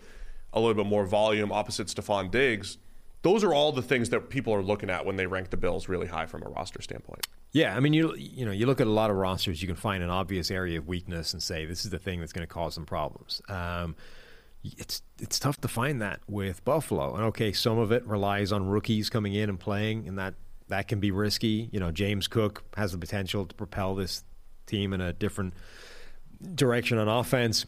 a 0.52 0.60
little 0.60 0.74
bit 0.74 0.86
more 0.86 1.04
volume 1.06 1.50
opposite 1.50 1.88
Stefon 1.88 2.30
Diggs, 2.30 2.78
those 3.24 3.42
are 3.42 3.54
all 3.54 3.72
the 3.72 3.82
things 3.82 4.10
that 4.10 4.28
people 4.28 4.52
are 4.52 4.62
looking 4.62 4.90
at 4.90 5.06
when 5.06 5.16
they 5.16 5.26
rank 5.26 5.48
the 5.48 5.56
Bills 5.56 5.88
really 5.88 6.06
high 6.06 6.26
from 6.26 6.42
a 6.42 6.48
roster 6.50 6.82
standpoint. 6.82 7.26
Yeah, 7.52 7.74
I 7.74 7.80
mean, 7.80 7.94
you 7.94 8.14
you 8.16 8.44
know, 8.44 8.52
you 8.52 8.66
look 8.66 8.82
at 8.82 8.86
a 8.86 8.90
lot 8.90 9.10
of 9.10 9.16
rosters, 9.16 9.62
you 9.62 9.66
can 9.66 9.76
find 9.76 10.02
an 10.02 10.10
obvious 10.10 10.50
area 10.50 10.78
of 10.78 10.86
weakness 10.86 11.32
and 11.32 11.42
say 11.42 11.64
this 11.64 11.86
is 11.86 11.90
the 11.90 11.98
thing 11.98 12.20
that's 12.20 12.34
going 12.34 12.46
to 12.46 12.52
cause 12.52 12.74
them 12.74 12.84
problems. 12.84 13.40
Um, 13.48 13.96
it's 14.62 15.02
it's 15.18 15.38
tough 15.38 15.58
to 15.62 15.68
find 15.68 16.02
that 16.02 16.20
with 16.28 16.64
Buffalo, 16.66 17.14
and 17.14 17.24
okay, 17.24 17.52
some 17.52 17.78
of 17.78 17.92
it 17.92 18.06
relies 18.06 18.52
on 18.52 18.66
rookies 18.66 19.08
coming 19.08 19.32
in 19.32 19.48
and 19.48 19.58
playing, 19.58 20.06
and 20.06 20.18
that 20.18 20.34
that 20.68 20.86
can 20.86 21.00
be 21.00 21.10
risky. 21.10 21.70
You 21.72 21.80
know, 21.80 21.90
James 21.90 22.28
Cook 22.28 22.62
has 22.76 22.92
the 22.92 22.98
potential 22.98 23.46
to 23.46 23.54
propel 23.54 23.94
this 23.94 24.22
team 24.66 24.92
in 24.92 25.00
a 25.00 25.14
different 25.14 25.54
direction 26.54 26.98
on 26.98 27.08
offense, 27.08 27.64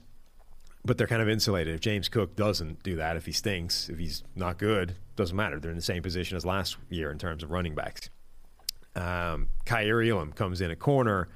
but 0.85 0.99
they're 0.99 1.07
kind 1.07 1.23
of 1.23 1.31
insulated. 1.31 1.75
If 1.75 1.81
James 1.81 2.11
Cook 2.11 2.37
doesn't 2.37 2.83
do 2.83 2.97
that, 2.97 3.17
if 3.17 3.25
he 3.25 3.33
stinks, 3.33 3.89
if 3.89 3.99
he's 3.99 4.23
not 4.35 4.59
good, 4.59 4.97
doesn't 5.17 5.37
matter. 5.37 5.59
They're 5.59 5.71
in 5.71 5.77
the 5.77 5.83
same 5.83 6.03
position 6.03 6.37
as 6.37 6.45
last 6.45 6.77
year 6.89 7.11
in 7.11 7.19
terms 7.19 7.43
of 7.43 7.51
running 7.51 7.75
backs. 7.75 8.11
Um, 8.95 9.49
Kaiir 9.65 10.03
Elam 10.03 10.33
comes 10.33 10.61
in 10.61 10.71
a 10.71 10.77
corner. 10.77 11.29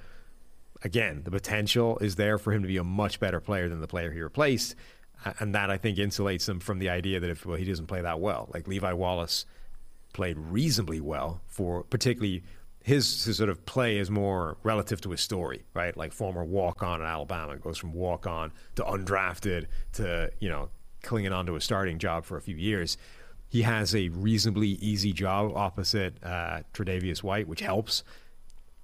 Again, 0.83 1.22
the 1.24 1.31
potential 1.31 1.99
is 1.99 2.16
there 2.16 2.39
for 2.39 2.53
him 2.53 2.62
to 2.62 2.68
be 2.68 2.78
a 2.78 2.85
much 2.85 3.20
better 3.20 3.41
player 3.41 3.68
than 3.68 3.81
the 3.81 3.87
player 3.87 4.11
he 4.12 4.20
replaced. 4.20 4.74
And 5.39 5.55
that, 5.55 5.70
I 5.70 5.76
think, 5.76 5.99
insulates 5.99 6.49
him 6.49 6.61
from 6.61 6.78
the 6.78 6.89
idea 6.89 7.20
that 7.20 7.28
if 7.28 7.45
well, 7.45 7.59
he 7.59 7.64
doesn't 7.64 7.87
play 7.87 8.01
that 8.01 8.20
well. 8.20 8.49
Like 8.55 8.66
Levi 8.66 8.93
Wallace 8.95 9.45
played 10.14 10.39
reasonably 10.39 11.01
well 11.01 11.43
for 11.47 11.85
particularly 11.85 12.43
his, 12.83 13.24
his 13.24 13.37
sort 13.37 13.51
of 13.51 13.64
play 13.66 13.99
is 13.99 14.11
more 14.11 14.57
relative 14.62 15.01
to 15.03 15.11
his 15.11 15.20
story, 15.20 15.64
right? 15.74 15.95
Like 15.97 16.12
former 16.12 16.43
walk 16.43 16.83
on 16.83 17.03
at 17.03 17.07
Alabama 17.07 17.59
goes 17.59 17.76
from 17.76 17.93
walk 17.93 18.26
on 18.26 18.53
to 18.76 18.83
undrafted 18.83 19.66
to 19.95 20.33
you 20.41 20.49
know 20.49 20.70
clinging 21.03 21.33
on 21.33 21.47
to 21.47 21.57
a 21.57 21.61
starting 21.61 21.99
job 21.99 22.24
for 22.24 22.37
a 22.37 22.41
few 22.41 22.57
years. 22.57 22.97
He 23.51 23.62
has 23.62 23.94
a 23.94 24.09
reasonably 24.11 24.68
easy 24.68 25.12
job 25.12 25.53
opposite 25.57 26.14
uh, 26.22 26.61
Tre'Davious 26.72 27.22
White, 27.22 27.48
which 27.48 27.61
helps. 27.61 28.05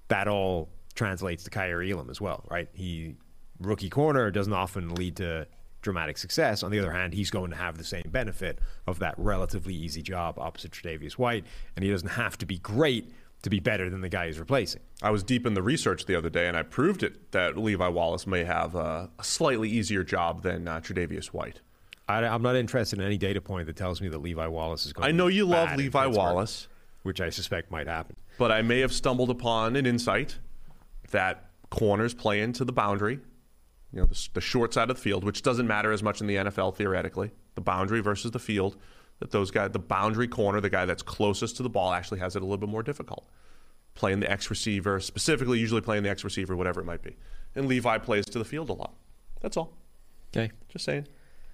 That 0.09 0.27
all 0.27 0.69
translates 0.93 1.43
to 1.45 1.49
Kaiir 1.49 1.81
Elam 1.89 2.09
as 2.09 2.21
well, 2.21 2.43
right? 2.49 2.67
He 2.73 3.15
rookie 3.59 3.89
corner 3.89 4.29
doesn't 4.29 4.53
often 4.53 4.93
lead 4.93 5.15
to 5.17 5.47
dramatic 5.81 6.17
success. 6.17 6.63
On 6.63 6.71
the 6.71 6.79
other 6.79 6.91
hand, 6.91 7.13
he's 7.13 7.29
going 7.29 7.49
to 7.51 7.55
have 7.55 7.77
the 7.77 7.83
same 7.83 8.03
benefit 8.07 8.59
of 8.85 8.99
that 8.99 9.15
relatively 9.17 9.73
easy 9.73 10.01
job 10.01 10.37
opposite 10.37 10.71
Tre'Davious 10.71 11.13
White, 11.13 11.45
and 11.75 11.85
he 11.85 11.89
doesn't 11.89 12.09
have 12.09 12.37
to 12.39 12.45
be 12.45 12.57
great 12.57 13.09
to 13.43 13.49
be 13.49 13.59
better 13.59 13.89
than 13.89 14.01
the 14.01 14.09
guy 14.09 14.27
he's 14.27 14.39
replacing. 14.39 14.81
I 15.01 15.11
was 15.11 15.23
deep 15.23 15.45
in 15.45 15.53
the 15.53 15.61
research 15.61 16.05
the 16.07 16.15
other 16.15 16.29
day, 16.29 16.47
and 16.47 16.57
I 16.57 16.63
proved 16.63 17.03
it 17.03 17.31
that 17.31 17.57
Levi 17.57 17.87
Wallace 17.87 18.27
may 18.27 18.43
have 18.43 18.75
a, 18.75 19.09
a 19.17 19.23
slightly 19.23 19.69
easier 19.69 20.03
job 20.03 20.41
than 20.41 20.67
uh, 20.67 20.81
Tre'Davious 20.81 21.27
White. 21.27 21.61
I, 22.07 22.23
am 22.23 22.41
not 22.41 22.55
interested 22.55 22.99
in 22.99 23.05
any 23.05 23.17
data 23.17 23.41
point 23.41 23.67
that 23.67 23.75
tells 23.75 24.01
me 24.01 24.07
that 24.09 24.19
Levi 24.19 24.47
Wallace 24.47 24.85
is 24.85 24.93
going. 24.93 25.03
To 25.03 25.07
I 25.07 25.11
to 25.11 25.17
know 25.17 25.27
be 25.27 25.35
you 25.35 25.45
love 25.45 25.67
bad 25.67 25.73
in 25.73 25.85
Levi 25.85 26.05
Wallace, 26.07 26.67
which 27.03 27.21
I 27.21 27.29
suspect 27.29 27.71
might 27.71 27.87
happen. 27.87 28.15
but 28.37 28.51
I 28.51 28.61
may 28.61 28.79
have 28.79 28.93
stumbled 28.93 29.29
upon 29.29 29.75
an 29.75 29.85
insight 29.85 30.37
that 31.11 31.49
corners 31.69 32.13
play 32.13 32.41
into 32.41 32.63
the 32.63 32.71
boundary, 32.71 33.19
you 33.93 33.99
know, 33.99 34.05
the, 34.05 34.29
the 34.33 34.41
short 34.41 34.73
side 34.73 34.89
of 34.89 34.95
the 34.95 35.01
field, 35.01 35.23
which 35.23 35.41
doesn't 35.41 35.67
matter 35.67 35.91
as 35.91 36.03
much 36.03 36.21
in 36.21 36.27
the 36.27 36.35
NFL 36.35 36.75
theoretically. 36.75 37.31
The 37.55 37.61
boundary 37.61 38.01
versus 38.01 38.31
the 38.31 38.39
field, 38.39 38.77
that 39.19 39.31
those 39.31 39.51
guys, 39.51 39.71
the 39.71 39.79
boundary 39.79 40.27
corner, 40.27 40.61
the 40.61 40.69
guy 40.69 40.85
that's 40.85 41.03
closest 41.03 41.57
to 41.57 41.63
the 41.63 41.69
ball, 41.69 41.93
actually 41.93 42.19
has 42.19 42.35
it 42.35 42.41
a 42.41 42.45
little 42.45 42.57
bit 42.57 42.69
more 42.69 42.83
difficult. 42.83 43.27
Playing 43.95 44.19
the 44.19 44.29
X 44.31 44.49
receiver, 44.49 44.99
specifically, 44.99 45.59
usually 45.59 45.81
playing 45.81 46.03
the 46.03 46.09
X 46.09 46.23
receiver, 46.23 46.55
whatever 46.55 46.81
it 46.81 46.85
might 46.85 47.01
be. 47.01 47.17
And 47.55 47.67
Levi 47.67 47.97
plays 47.97 48.25
to 48.25 48.37
the 48.37 48.45
field 48.45 48.69
a 48.69 48.73
lot. 48.73 48.93
That's 49.41 49.57
all. 49.57 49.73
Okay. 50.35 50.51
Just 50.69 50.85
saying. 50.85 51.07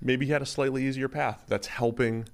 Maybe 0.04 0.26
he 0.26 0.32
had 0.32 0.41
a 0.41 0.45
slightly 0.45 0.86
easier 0.86 1.08
path. 1.08 1.43
That's 1.47 1.68
helping 1.68 2.28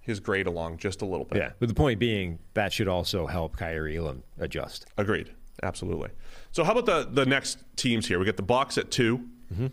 his 0.00 0.20
grade 0.20 0.46
along 0.46 0.78
just 0.78 1.02
a 1.02 1.06
little 1.06 1.24
bit. 1.24 1.38
Yeah, 1.38 1.50
but 1.58 1.68
the 1.68 1.74
point 1.74 1.98
being 1.98 2.38
that 2.54 2.72
should 2.72 2.86
also 2.88 3.26
help 3.26 3.56
Kaiir 3.56 3.88
Elam 3.88 4.22
adjust. 4.38 4.86
Agreed. 4.96 5.32
Absolutely. 5.62 6.10
So 6.52 6.64
how 6.64 6.72
about 6.76 6.86
the 6.86 7.08
the 7.10 7.26
next 7.26 7.58
teams 7.76 8.06
here? 8.06 8.18
We 8.18 8.24
got 8.26 8.36
the 8.36 8.42
Bucs 8.42 8.78
at 8.78 8.90
2 8.90 9.18
Mm-hmm. 9.54 9.66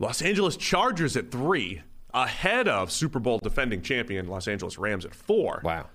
Los 0.00 0.22
Angeles 0.22 0.56
Chargers 0.56 1.16
at 1.16 1.30
three, 1.30 1.82
ahead 2.12 2.66
of 2.66 2.90
Super 2.90 3.20
Bowl 3.20 3.38
defending 3.38 3.80
champion 3.80 4.26
Los 4.28 4.48
Angeles 4.48 4.76
Rams 4.78 5.04
at 5.04 5.14
four, 5.14 5.60
Wow. 5.62 5.86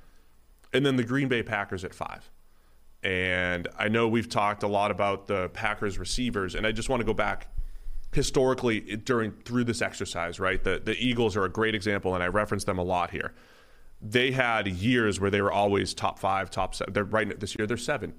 and 0.73 0.85
then 0.85 0.95
the 0.95 1.03
Green 1.03 1.27
Bay 1.27 1.43
Packers 1.43 1.83
at 1.83 1.93
five. 1.93 2.29
And 3.03 3.67
I 3.77 3.87
know 3.89 4.07
we've 4.07 4.29
talked 4.29 4.63
a 4.63 4.67
lot 4.67 4.89
about 4.91 5.27
the 5.27 5.49
Packers 5.49 5.99
receivers, 5.99 6.55
and 6.55 6.65
I 6.65 6.71
just 6.71 6.87
want 6.87 7.01
to 7.01 7.05
go 7.05 7.13
back 7.13 7.47
historically 8.15 8.79
during 8.79 9.31
through 9.43 9.65
this 9.65 9.81
exercise. 9.81 10.39
Right, 10.39 10.63
the 10.63 10.81
the 10.83 10.95
Eagles 10.95 11.35
are 11.35 11.45
a 11.45 11.49
great 11.49 11.75
example, 11.75 12.15
and 12.15 12.23
I 12.23 12.27
reference 12.27 12.63
them 12.63 12.79
a 12.79 12.83
lot 12.83 13.11
here. 13.11 13.33
They 14.01 14.31
had 14.31 14.67
years 14.67 15.19
where 15.19 15.29
they 15.29 15.41
were 15.41 15.51
always 15.51 15.93
top 15.93 16.19
five, 16.19 16.49
top 16.49 16.75
seven. 16.75 16.93
They're 16.93 17.03
right 17.03 17.27
now 17.27 17.35
this 17.37 17.55
year. 17.57 17.67
They're 17.67 17.77
seven 17.77 18.13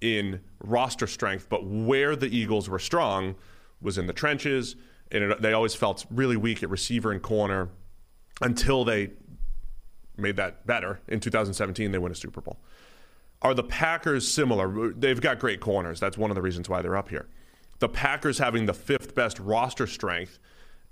in 0.00 0.40
roster 0.62 1.06
strength, 1.06 1.48
but 1.48 1.64
where 1.64 2.16
the 2.16 2.28
Eagles 2.28 2.68
were 2.68 2.78
strong 2.78 3.34
was 3.80 3.98
in 3.98 4.06
the 4.06 4.12
trenches, 4.12 4.76
and 5.10 5.24
it, 5.24 5.42
they 5.42 5.52
always 5.52 5.74
felt 5.74 6.04
really 6.10 6.36
weak 6.36 6.62
at 6.62 6.70
receiver 6.70 7.12
and 7.12 7.22
corner 7.22 7.70
until 8.40 8.84
they 8.84 9.10
made 10.16 10.36
that 10.36 10.66
better. 10.66 11.00
In 11.08 11.20
2017, 11.20 11.92
they 11.92 11.98
win 11.98 12.12
a 12.12 12.14
Super 12.14 12.40
Bowl. 12.40 12.58
Are 13.42 13.54
the 13.54 13.62
Packers 13.62 14.30
similar? 14.30 14.92
They've 14.92 15.20
got 15.20 15.38
great 15.38 15.60
corners. 15.60 16.00
That's 16.00 16.16
one 16.16 16.30
of 16.30 16.34
the 16.34 16.42
reasons 16.42 16.68
why 16.68 16.82
they're 16.82 16.96
up 16.96 17.08
here. 17.08 17.28
The 17.78 17.88
Packers 17.88 18.38
having 18.38 18.66
the 18.66 18.74
fifth 18.74 19.14
best 19.14 19.38
roster 19.38 19.86
strength. 19.86 20.38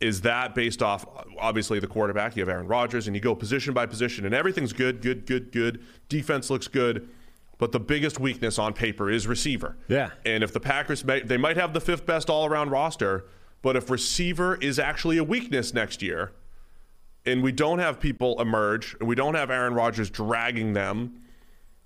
Is 0.01 0.21
that 0.23 0.55
based 0.55 0.83
off 0.83 1.07
obviously 1.39 1.79
the 1.79 1.87
quarterback? 1.87 2.37
You 2.37 2.41
have 2.41 2.49
Aaron 2.49 2.67
Rodgers, 2.67 3.07
and 3.07 3.15
you 3.17 3.23
go 3.23 3.35
position 3.35 3.73
by 3.73 3.87
position, 3.87 4.27
and 4.27 4.35
everything's 4.35 4.73
good, 4.73 5.01
good, 5.01 5.25
good, 5.25 5.53
good. 5.53 5.83
Defense 6.09 6.51
looks 6.51 6.69
good, 6.69 7.09
but 7.59 7.73
the 7.73 7.81
biggest 7.81 8.19
weakness 8.19 8.59
on 8.59 8.73
paper 8.75 9.11
is 9.11 9.27
receiver. 9.27 9.77
Yeah. 9.89 10.11
And 10.27 10.43
if 10.43 10.53
the 10.53 10.61
Packers 10.61 11.05
may, 11.05 11.23
they 11.23 11.37
might 11.37 11.57
have 11.57 11.73
the 11.73 11.81
fifth 11.81 12.05
best 12.05 12.29
all-around 12.29 12.71
roster, 12.71 13.27
but 13.63 13.77
if 13.77 13.89
receiver 13.89 14.57
is 14.57 14.79
actually 14.79 15.17
a 15.17 15.25
weakness 15.25 15.73
next 15.73 16.03
year, 16.03 16.33
and 17.25 17.43
we 17.43 17.53
don't 17.53 17.79
have 17.79 17.99
people 17.99 18.39
emerge, 18.43 18.97
and 18.99 19.09
we 19.09 19.15
don't 19.15 19.35
have 19.35 19.51
Aaron 19.51 19.73
Rodgers 19.73 20.11
dragging 20.11 20.75
them, 20.75 21.21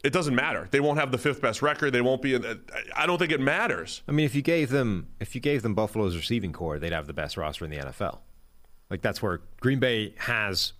it 0.04 0.12
doesn't 0.12 0.34
matter. 0.34 0.68
They 0.70 0.80
won't 0.80 0.98
have 0.98 1.10
the 1.10 1.18
fifth 1.18 1.40
best 1.40 1.60
record. 1.60 1.92
They 1.92 2.00
won't 2.00 2.22
be. 2.22 2.34
In, 2.34 2.60
I 2.96 3.06
don't 3.06 3.18
think 3.18 3.32
it 3.32 3.40
matters. 3.40 4.02
I 4.06 4.12
mean, 4.12 4.26
if 4.26 4.34
you 4.34 4.42
gave 4.42 4.70
them 4.70 5.08
if 5.20 5.34
you 5.34 5.40
gave 5.40 5.62
them 5.62 5.74
Buffalo's 5.74 6.16
receiving 6.16 6.52
corps, 6.52 6.78
they'd 6.78 6.92
have 6.92 7.06
the 7.06 7.12
best 7.12 7.36
roster 7.36 7.64
in 7.64 7.70
the 7.70 7.78
NFL. 7.78 8.18
Like 8.90 9.02
that's 9.02 9.20
where 9.20 9.40
Green 9.60 9.80
Bay 9.80 10.14
has 10.18 10.72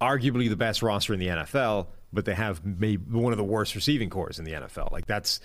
arguably 0.00 0.48
the 0.48 0.56
best 0.56 0.82
roster 0.82 1.14
in 1.14 1.20
the 1.20 1.28
NFL, 1.28 1.86
but 2.12 2.24
they 2.24 2.34
have 2.34 2.64
maybe 2.64 3.02
one 3.10 3.32
of 3.32 3.36
the 3.36 3.44
worst 3.44 3.74
receiving 3.74 4.10
corps 4.10 4.38
in 4.38 4.44
the 4.44 4.52
NFL. 4.52 4.92
Like 4.92 5.06
that's 5.06 5.40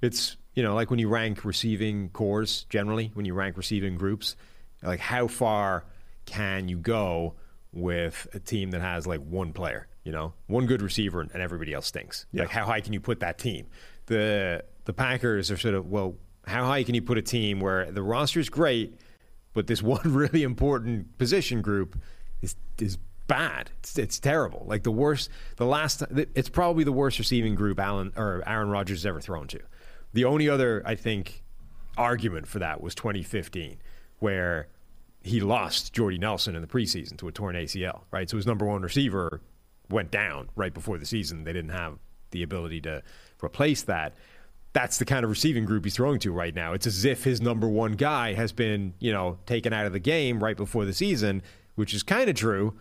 it's 0.00 0.36
you 0.54 0.62
know 0.62 0.74
like 0.74 0.90
when 0.90 0.98
you 0.98 1.08
rank 1.08 1.44
receiving 1.44 2.10
corps 2.10 2.64
generally 2.68 3.10
when 3.14 3.26
you 3.26 3.34
rank 3.34 3.56
receiving 3.56 3.96
groups, 3.96 4.36
like 4.82 5.00
how 5.00 5.26
far 5.26 5.84
can 6.26 6.68
you 6.68 6.76
go 6.76 7.34
with 7.72 8.28
a 8.34 8.38
team 8.38 8.70
that 8.70 8.80
has 8.80 9.06
like 9.06 9.20
one 9.20 9.52
player, 9.52 9.88
you 10.04 10.12
know, 10.12 10.32
one 10.46 10.66
good 10.66 10.82
receiver 10.82 11.20
and 11.20 11.30
everybody 11.34 11.72
else 11.72 11.86
stinks. 11.86 12.26
Like 12.42 12.50
how 12.50 12.64
high 12.64 12.80
can 12.80 12.92
you 12.92 13.00
put 13.00 13.20
that 13.20 13.38
team? 13.38 13.66
The 14.06 14.64
the 14.84 14.92
Packers 14.92 15.50
are 15.50 15.56
sort 15.56 15.74
of 15.74 15.86
well, 15.86 16.16
how 16.46 16.64
high 16.64 16.82
can 16.82 16.94
you 16.94 17.02
put 17.02 17.18
a 17.18 17.22
team 17.22 17.60
where 17.60 17.90
the 17.90 18.02
roster 18.02 18.40
is 18.40 18.48
great, 18.48 18.98
but 19.52 19.66
this 19.66 19.82
one 19.82 20.00
really 20.04 20.42
important 20.42 21.18
position 21.18 21.62
group 21.62 21.98
is 22.40 22.56
is 22.78 22.98
bad. 23.26 23.70
It's, 23.78 23.98
it's 23.98 24.18
terrible. 24.18 24.64
Like 24.66 24.82
the 24.82 24.90
worst. 24.90 25.30
The 25.56 25.66
last. 25.66 26.02
It's 26.34 26.48
probably 26.48 26.84
the 26.84 26.92
worst 26.92 27.18
receiving 27.18 27.54
group 27.54 27.78
Allen 27.78 28.12
or 28.16 28.42
Aaron 28.46 28.68
Rodgers 28.68 28.98
has 28.98 29.06
ever 29.06 29.20
thrown 29.20 29.46
to. 29.48 29.60
The 30.12 30.24
only 30.24 30.48
other 30.48 30.82
I 30.84 30.94
think 30.94 31.42
argument 31.96 32.46
for 32.46 32.58
that 32.58 32.80
was 32.80 32.94
2015, 32.94 33.78
where 34.18 34.68
he 35.22 35.40
lost 35.40 35.92
Jordy 35.92 36.18
Nelson 36.18 36.56
in 36.56 36.62
the 36.62 36.68
preseason 36.68 37.16
to 37.18 37.28
a 37.28 37.32
torn 37.32 37.54
ACL. 37.54 38.02
Right, 38.10 38.28
so 38.28 38.36
his 38.36 38.46
number 38.46 38.66
one 38.66 38.82
receiver 38.82 39.40
went 39.88 40.10
down 40.10 40.48
right 40.56 40.72
before 40.72 40.98
the 40.98 41.06
season. 41.06 41.44
They 41.44 41.52
didn't 41.52 41.70
have 41.70 41.98
the 42.30 42.42
ability 42.42 42.80
to 42.82 43.02
replace 43.42 43.82
that. 43.82 44.14
That's 44.72 44.98
the 44.98 45.04
kind 45.04 45.24
of 45.24 45.30
receiving 45.30 45.64
group 45.64 45.84
he's 45.84 45.94
throwing 45.94 46.18
to 46.20 46.32
right 46.32 46.54
now. 46.54 46.72
It's 46.72 46.86
as 46.86 47.04
if 47.04 47.24
his 47.24 47.40
number 47.40 47.68
one 47.68 47.92
guy 47.92 48.32
has 48.32 48.52
been, 48.52 48.94
you 48.98 49.12
know, 49.12 49.38
taken 49.44 49.72
out 49.72 49.86
of 49.86 49.92
the 49.92 50.00
game 50.00 50.42
right 50.42 50.56
before 50.56 50.86
the 50.86 50.94
season, 50.94 51.42
which 51.74 51.92
is 51.92 52.02
kind 52.02 52.30
of 52.30 52.36
true 52.36 52.74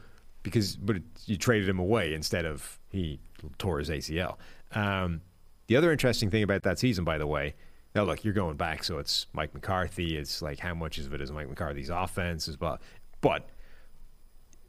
because, 0.44 0.78
but 0.78 0.98
it, 0.98 1.04
you 1.26 1.36
traded 1.38 1.68
him 1.68 1.80
away 1.80 2.14
instead 2.14 2.46
of 2.46 2.80
he 2.90 3.20
tore 3.58 3.80
his 3.80 3.90
ACL. 3.90 4.38
Um, 4.72 5.22
the 5.68 5.76
other 5.76 5.92
interesting 5.92 6.30
thing 6.30 6.44
about 6.44 6.64
that 6.64 6.80
season, 6.80 7.04
by 7.04 7.18
the 7.18 7.28
way, 7.28 7.56
now 7.94 8.04
look, 8.04 8.24
you're 8.24 8.34
going 8.34 8.56
back, 8.56 8.86
so 8.86 9.00
it's 9.00 9.28
Mike 9.34 9.54
McCarthy. 9.54 10.18
It's 10.18 10.42
like 10.42 10.60
how 10.60 10.74
much 10.74 10.98
of 10.98 11.14
it 11.14 11.20
is 11.20 11.32
Mike 11.32 11.50
McCarthy's 11.50 11.90
offense 11.90 12.48
as 12.48 12.60
well, 12.60 12.80
but 13.20 13.50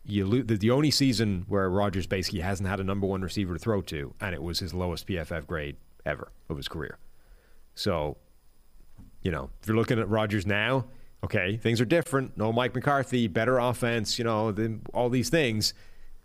you 0.04 0.26
lo- 0.26 0.42
the, 0.42 0.56
the 0.56 0.70
only 0.70 0.90
season 0.90 1.44
where 1.48 1.68
Rodgers 1.70 2.06
basically 2.06 2.40
hasn't 2.40 2.68
had 2.68 2.80
a 2.80 2.84
number 2.84 3.06
one 3.06 3.22
receiver 3.22 3.54
to 3.54 3.58
throw 3.58 3.82
to, 3.82 4.14
and 4.20 4.34
it 4.34 4.42
was 4.42 4.58
his 4.58 4.74
lowest 4.74 5.06
PFF 5.06 5.46
grade 5.46 5.76
ever 6.04 6.32
of 6.48 6.56
his 6.56 6.68
career. 6.68 6.98
So, 7.74 8.16
you 9.22 9.30
know, 9.30 9.50
if 9.60 9.68
you're 9.68 9.76
looking 9.76 9.98
at 9.98 10.08
Rodgers 10.08 10.46
now, 10.46 10.86
okay, 11.24 11.56
things 11.56 11.80
are 11.80 11.84
different. 11.84 12.36
No 12.36 12.52
Mike 12.52 12.74
McCarthy, 12.74 13.28
better 13.28 13.58
offense, 13.58 14.18
you 14.18 14.24
know, 14.24 14.52
the, 14.52 14.78
all 14.92 15.08
these 15.08 15.30
things. 15.30 15.74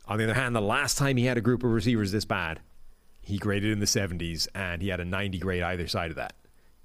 On 0.07 0.17
the 0.17 0.23
other 0.23 0.34
hand, 0.34 0.55
the 0.55 0.61
last 0.61 0.97
time 0.97 1.17
he 1.17 1.25
had 1.25 1.38
a 1.38 1.41
group 1.41 1.63
of 1.63 1.71
receivers 1.71 2.11
this 2.11 2.25
bad, 2.25 2.61
he 3.21 3.38
graded 3.38 3.71
in 3.71 3.80
the 3.80 3.86
70s, 3.86 4.47
and 4.55 4.82
he 4.82 4.88
had 4.88 4.99
a 4.99 5.05
90 5.05 5.38
grade 5.39 5.61
either 5.61 5.88
side 5.88 6.09
of 6.09 6.15
that, 6.15 6.34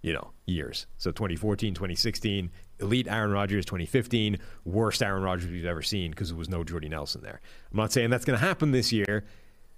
you 0.03 0.13
know, 0.13 0.33
years. 0.47 0.87
So 0.99 1.11
2014, 1.11 1.75
2016, 1.75 2.51
elite 2.81 3.07
Aaron 3.09 3.31
Rodgers, 3.31 3.65
2015, 3.65 4.39
worst 4.65 5.03
Aaron 5.03 5.23
Rodgers 5.23 5.51
we've 5.51 5.65
ever 5.65 5.83
seen 5.83 6.11
because 6.11 6.29
there 6.29 6.37
was 6.37 6.49
no 6.49 6.65
Jordy 6.65 6.89
Nelson 6.89 7.23
there. 7.23 7.41
I'm 7.71 7.77
not 7.77 7.93
saying 7.93 8.11
that's 8.11 8.25
going 8.25 8.39
to 8.39 8.45
happen 8.45 8.73
this 8.73 8.93
year, 8.93 9.25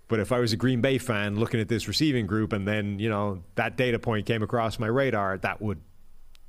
but 0.08 0.20
if 0.20 0.32
I 0.32 0.40
was 0.40 0.52
a 0.52 0.56
Green 0.56 0.80
Bay 0.80 0.98
fan 0.98 1.38
looking 1.38 1.60
at 1.60 1.68
this 1.68 1.86
receiving 1.86 2.26
group 2.26 2.52
and 2.52 2.66
then, 2.66 2.98
you 2.98 3.10
know, 3.10 3.42
that 3.54 3.76
data 3.76 3.98
point 3.98 4.26
came 4.26 4.42
across 4.42 4.78
my 4.78 4.86
radar, 4.86 5.38
that 5.38 5.60
would 5.60 5.80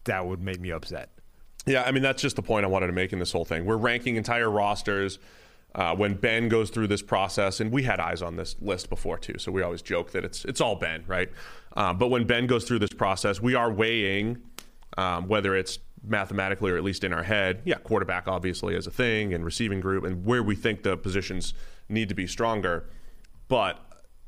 that 0.05 0.25
would 0.25 0.41
make 0.41 0.59
me 0.59 0.71
upset. 0.71 1.09
Yeah, 1.65 1.83
I 1.83 1.91
mean 1.91 2.03
that's 2.03 2.21
just 2.21 2.35
the 2.35 2.43
point 2.43 2.63
I 2.63 2.67
wanted 2.67 2.87
to 2.87 2.93
make 2.93 3.11
in 3.11 3.19
this 3.19 3.31
whole 3.31 3.45
thing. 3.45 3.65
We're 3.65 3.77
ranking 3.77 4.15
entire 4.15 4.49
rosters. 4.49 5.19
Uh, 5.75 5.93
when 5.93 6.13
Ben 6.13 6.47
goes 6.47 6.69
through 6.69 6.87
this 6.87 7.01
process, 7.01 7.59
and 7.59 7.69
we 7.69 7.83
had 7.83 7.99
eyes 7.99 8.21
on 8.21 8.37
this 8.37 8.55
list 8.61 8.89
before 8.89 9.17
too, 9.17 9.37
so 9.37 9.51
we 9.51 9.61
always 9.61 9.81
joke 9.81 10.11
that 10.11 10.23
it's 10.23 10.45
it's 10.45 10.61
all 10.61 10.75
Ben, 10.75 11.03
right? 11.05 11.29
Uh, 11.75 11.93
but 11.93 12.07
when 12.07 12.25
Ben 12.25 12.47
goes 12.47 12.63
through 12.63 12.79
this 12.79 12.93
process, 12.93 13.41
we 13.41 13.55
are 13.55 13.69
weighing 13.69 14.41
um, 14.97 15.27
whether 15.27 15.53
it's 15.53 15.79
mathematically 16.01 16.71
or 16.71 16.77
at 16.77 16.83
least 16.83 17.03
in 17.03 17.11
our 17.11 17.23
head, 17.23 17.61
yeah, 17.65 17.75
quarterback 17.75 18.25
obviously 18.25 18.73
as 18.77 18.87
a 18.87 18.91
thing, 18.91 19.33
and 19.33 19.43
receiving 19.43 19.81
group, 19.81 20.05
and 20.05 20.25
where 20.25 20.41
we 20.41 20.55
think 20.55 20.83
the 20.83 20.95
positions 20.95 21.53
need 21.89 22.07
to 22.07 22.15
be 22.15 22.25
stronger. 22.25 22.87
But 23.49 23.77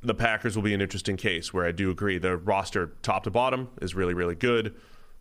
the 0.01 0.13
Packers 0.13 0.57
will 0.57 0.63
be 0.63 0.73
an 0.73 0.81
interesting 0.81 1.15
case 1.15 1.53
where 1.53 1.65
I 1.65 1.71
do 1.71 1.89
agree 1.89 2.17
the 2.17 2.35
roster 2.35 2.93
top 3.03 3.23
to 3.23 3.31
bottom 3.31 3.69
is 3.81 3.95
really 3.95 4.13
really 4.13 4.35
good, 4.35 4.75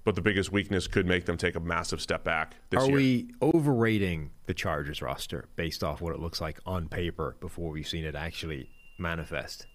but 0.06 0.14
the 0.14 0.22
biggest 0.22 0.52
weakness 0.52 0.86
could 0.86 1.04
make 1.04 1.26
them 1.26 1.36
take 1.36 1.56
a 1.56 1.60
massive 1.60 2.00
step 2.00 2.22
back 2.22 2.54
this 2.70 2.80
Are 2.80 2.86
year. 2.86 2.94
we 2.94 3.34
overrating 3.42 4.30
the 4.46 4.54
Chargers 4.54 5.02
roster 5.02 5.48
based 5.56 5.82
off 5.82 6.00
what 6.00 6.14
it 6.14 6.20
looks 6.20 6.40
like 6.40 6.60
on 6.64 6.88
paper 6.88 7.36
before 7.40 7.70
we've 7.72 7.88
seen 7.88 8.04
it 8.04 8.14
actually 8.14 8.70
manifest? 8.98 9.66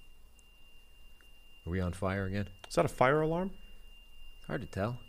Are 1.67 1.69
we 1.69 1.81
on 1.81 1.91
fire 1.91 2.23
again? 2.23 2.47
Is 2.69 2.75
that 2.75 2.85
a 2.85 2.87
fire 2.87 3.19
alarm? 3.19 3.51
Hard 4.47 4.61
to 4.61 4.67
tell. 4.67 4.99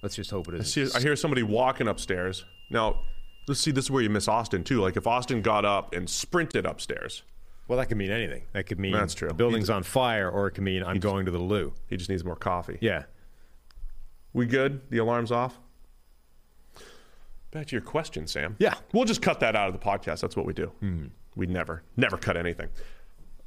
Let's 0.00 0.14
just 0.14 0.30
hope 0.30 0.46
it 0.46 0.54
I, 0.54 0.58
isn't. 0.58 0.90
see, 0.90 0.96
I 0.96 1.00
hear 1.02 1.16
somebody 1.16 1.42
walking 1.42 1.88
upstairs. 1.88 2.44
Now, 2.70 3.00
let's 3.48 3.58
see. 3.58 3.72
This 3.72 3.86
is 3.86 3.90
where 3.90 4.04
you 4.04 4.10
miss 4.10 4.28
Austin 4.28 4.62
too. 4.62 4.80
Like 4.80 4.96
if 4.96 5.08
Austin 5.08 5.42
got 5.42 5.64
up 5.64 5.92
and 5.92 6.08
sprinted 6.08 6.64
upstairs, 6.64 7.24
Well, 7.66 7.78
that 7.78 7.86
could 7.86 7.96
mean 7.96 8.10
anything. 8.10 8.42
That 8.52 8.64
could 8.66 8.78
mean 8.78 8.92
That's 8.92 9.14
true. 9.14 9.28
the 9.28 9.34
building's 9.34 9.70
on 9.70 9.82
fire, 9.82 10.30
or 10.30 10.46
it 10.48 10.52
could 10.52 10.64
mean 10.64 10.82
I'm 10.84 11.00
going 11.00 11.24
to 11.24 11.30
the 11.30 11.38
loo. 11.38 11.72
he 11.88 11.96
just 11.96 12.10
needs 12.10 12.24
more 12.24 12.36
coffee. 12.36 12.78
Yeah. 12.80 13.04
We 14.34 14.46
good? 14.46 14.82
The 14.90 14.98
alarm's 14.98 15.32
off. 15.32 15.58
Back 17.52 17.66
to 17.68 17.72
your 17.76 17.82
question, 17.82 18.26
Sam. 18.26 18.56
Yeah. 18.58 18.74
we'll 18.92 19.04
just 19.04 19.22
cut 19.22 19.40
that 19.40 19.54
out 19.54 19.68
of 19.68 19.72
the 19.72 19.84
podcast. 19.84 20.20
That's 20.20 20.36
what 20.36 20.44
we 20.44 20.52
do. 20.52 20.66
Hmm. 20.80 21.06
We 21.36 21.46
never, 21.46 21.82
never 21.96 22.16
cut 22.16 22.36
anything. 22.36 22.68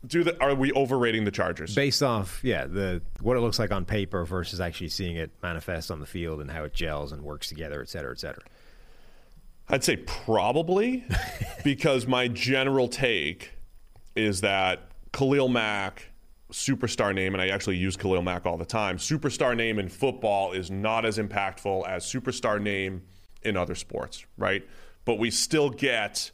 Do 0.05 0.24
the? 0.24 0.41
Are 0.41 0.53
we 0.55 0.72
overrating 0.74 1.26
the 1.26 1.32
Chargers? 1.32 1.74
Based 1.76 2.03
off, 2.03 2.39
yeah, 2.43 2.65
the 2.65 3.01
what 3.22 3.36
it 3.36 3.39
looks 3.41 3.59
like 3.59 3.72
on 3.72 3.84
paper 3.84 4.26
versus 4.26 4.61
actually 4.61 4.89
seeing 4.89 5.15
it 5.18 5.32
manifest 5.41 5.89
on 5.91 5.99
the 5.99 6.05
field 6.05 6.39
and 6.39 6.49
how 6.51 6.63
it 6.63 6.74
gels 6.74 7.11
and 7.11 7.22
works 7.24 7.49
together, 7.49 7.82
et 7.82 7.89
cetera, 7.89 8.11
et 8.11 8.20
cetera. 8.20 8.43
I'd 9.68 9.84
say 9.84 9.97
probably 9.97 11.03
because 11.63 12.07
my 12.07 12.28
general 12.28 12.88
take 12.88 13.51
is 14.18 14.41
that 14.41 14.91
Khalil 15.13 15.47
Mack, 15.47 16.09
superstar 16.51 17.13
name, 17.13 17.34
and 17.34 17.41
I 17.41 17.49
actually 17.49 17.78
use 17.78 17.95
Khalil 17.95 18.22
Mack 18.22 18.45
all 18.45 18.57
the 18.57 18.65
time, 18.65 18.97
superstar 18.97 19.55
name 19.55 19.80
in 19.80 19.89
football 19.89 20.53
is 20.53 20.72
not 20.72 21.05
as 21.05 21.18
impactful 21.18 21.88
as 21.88 22.03
superstar 22.05 22.61
name 22.61 23.03
in 23.43 23.55
other 23.55 23.76
sports, 23.76 24.26
right? 24.38 24.68
But 25.05 25.20
we 25.20 25.32
still 25.32 25.70
get 25.70 26.32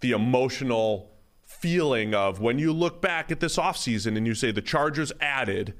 the 0.00 0.12
emotional 0.12 1.10
feeling 1.44 2.14
of 2.14 2.40
when 2.40 2.58
you 2.58 2.72
look 2.72 3.00
back 3.00 3.32
at 3.32 3.40
this 3.40 3.56
offseason 3.56 4.16
and 4.16 4.26
you 4.26 4.34
say 4.34 4.50
the 4.50 4.62
Chargers 4.62 5.12
added 5.20 5.74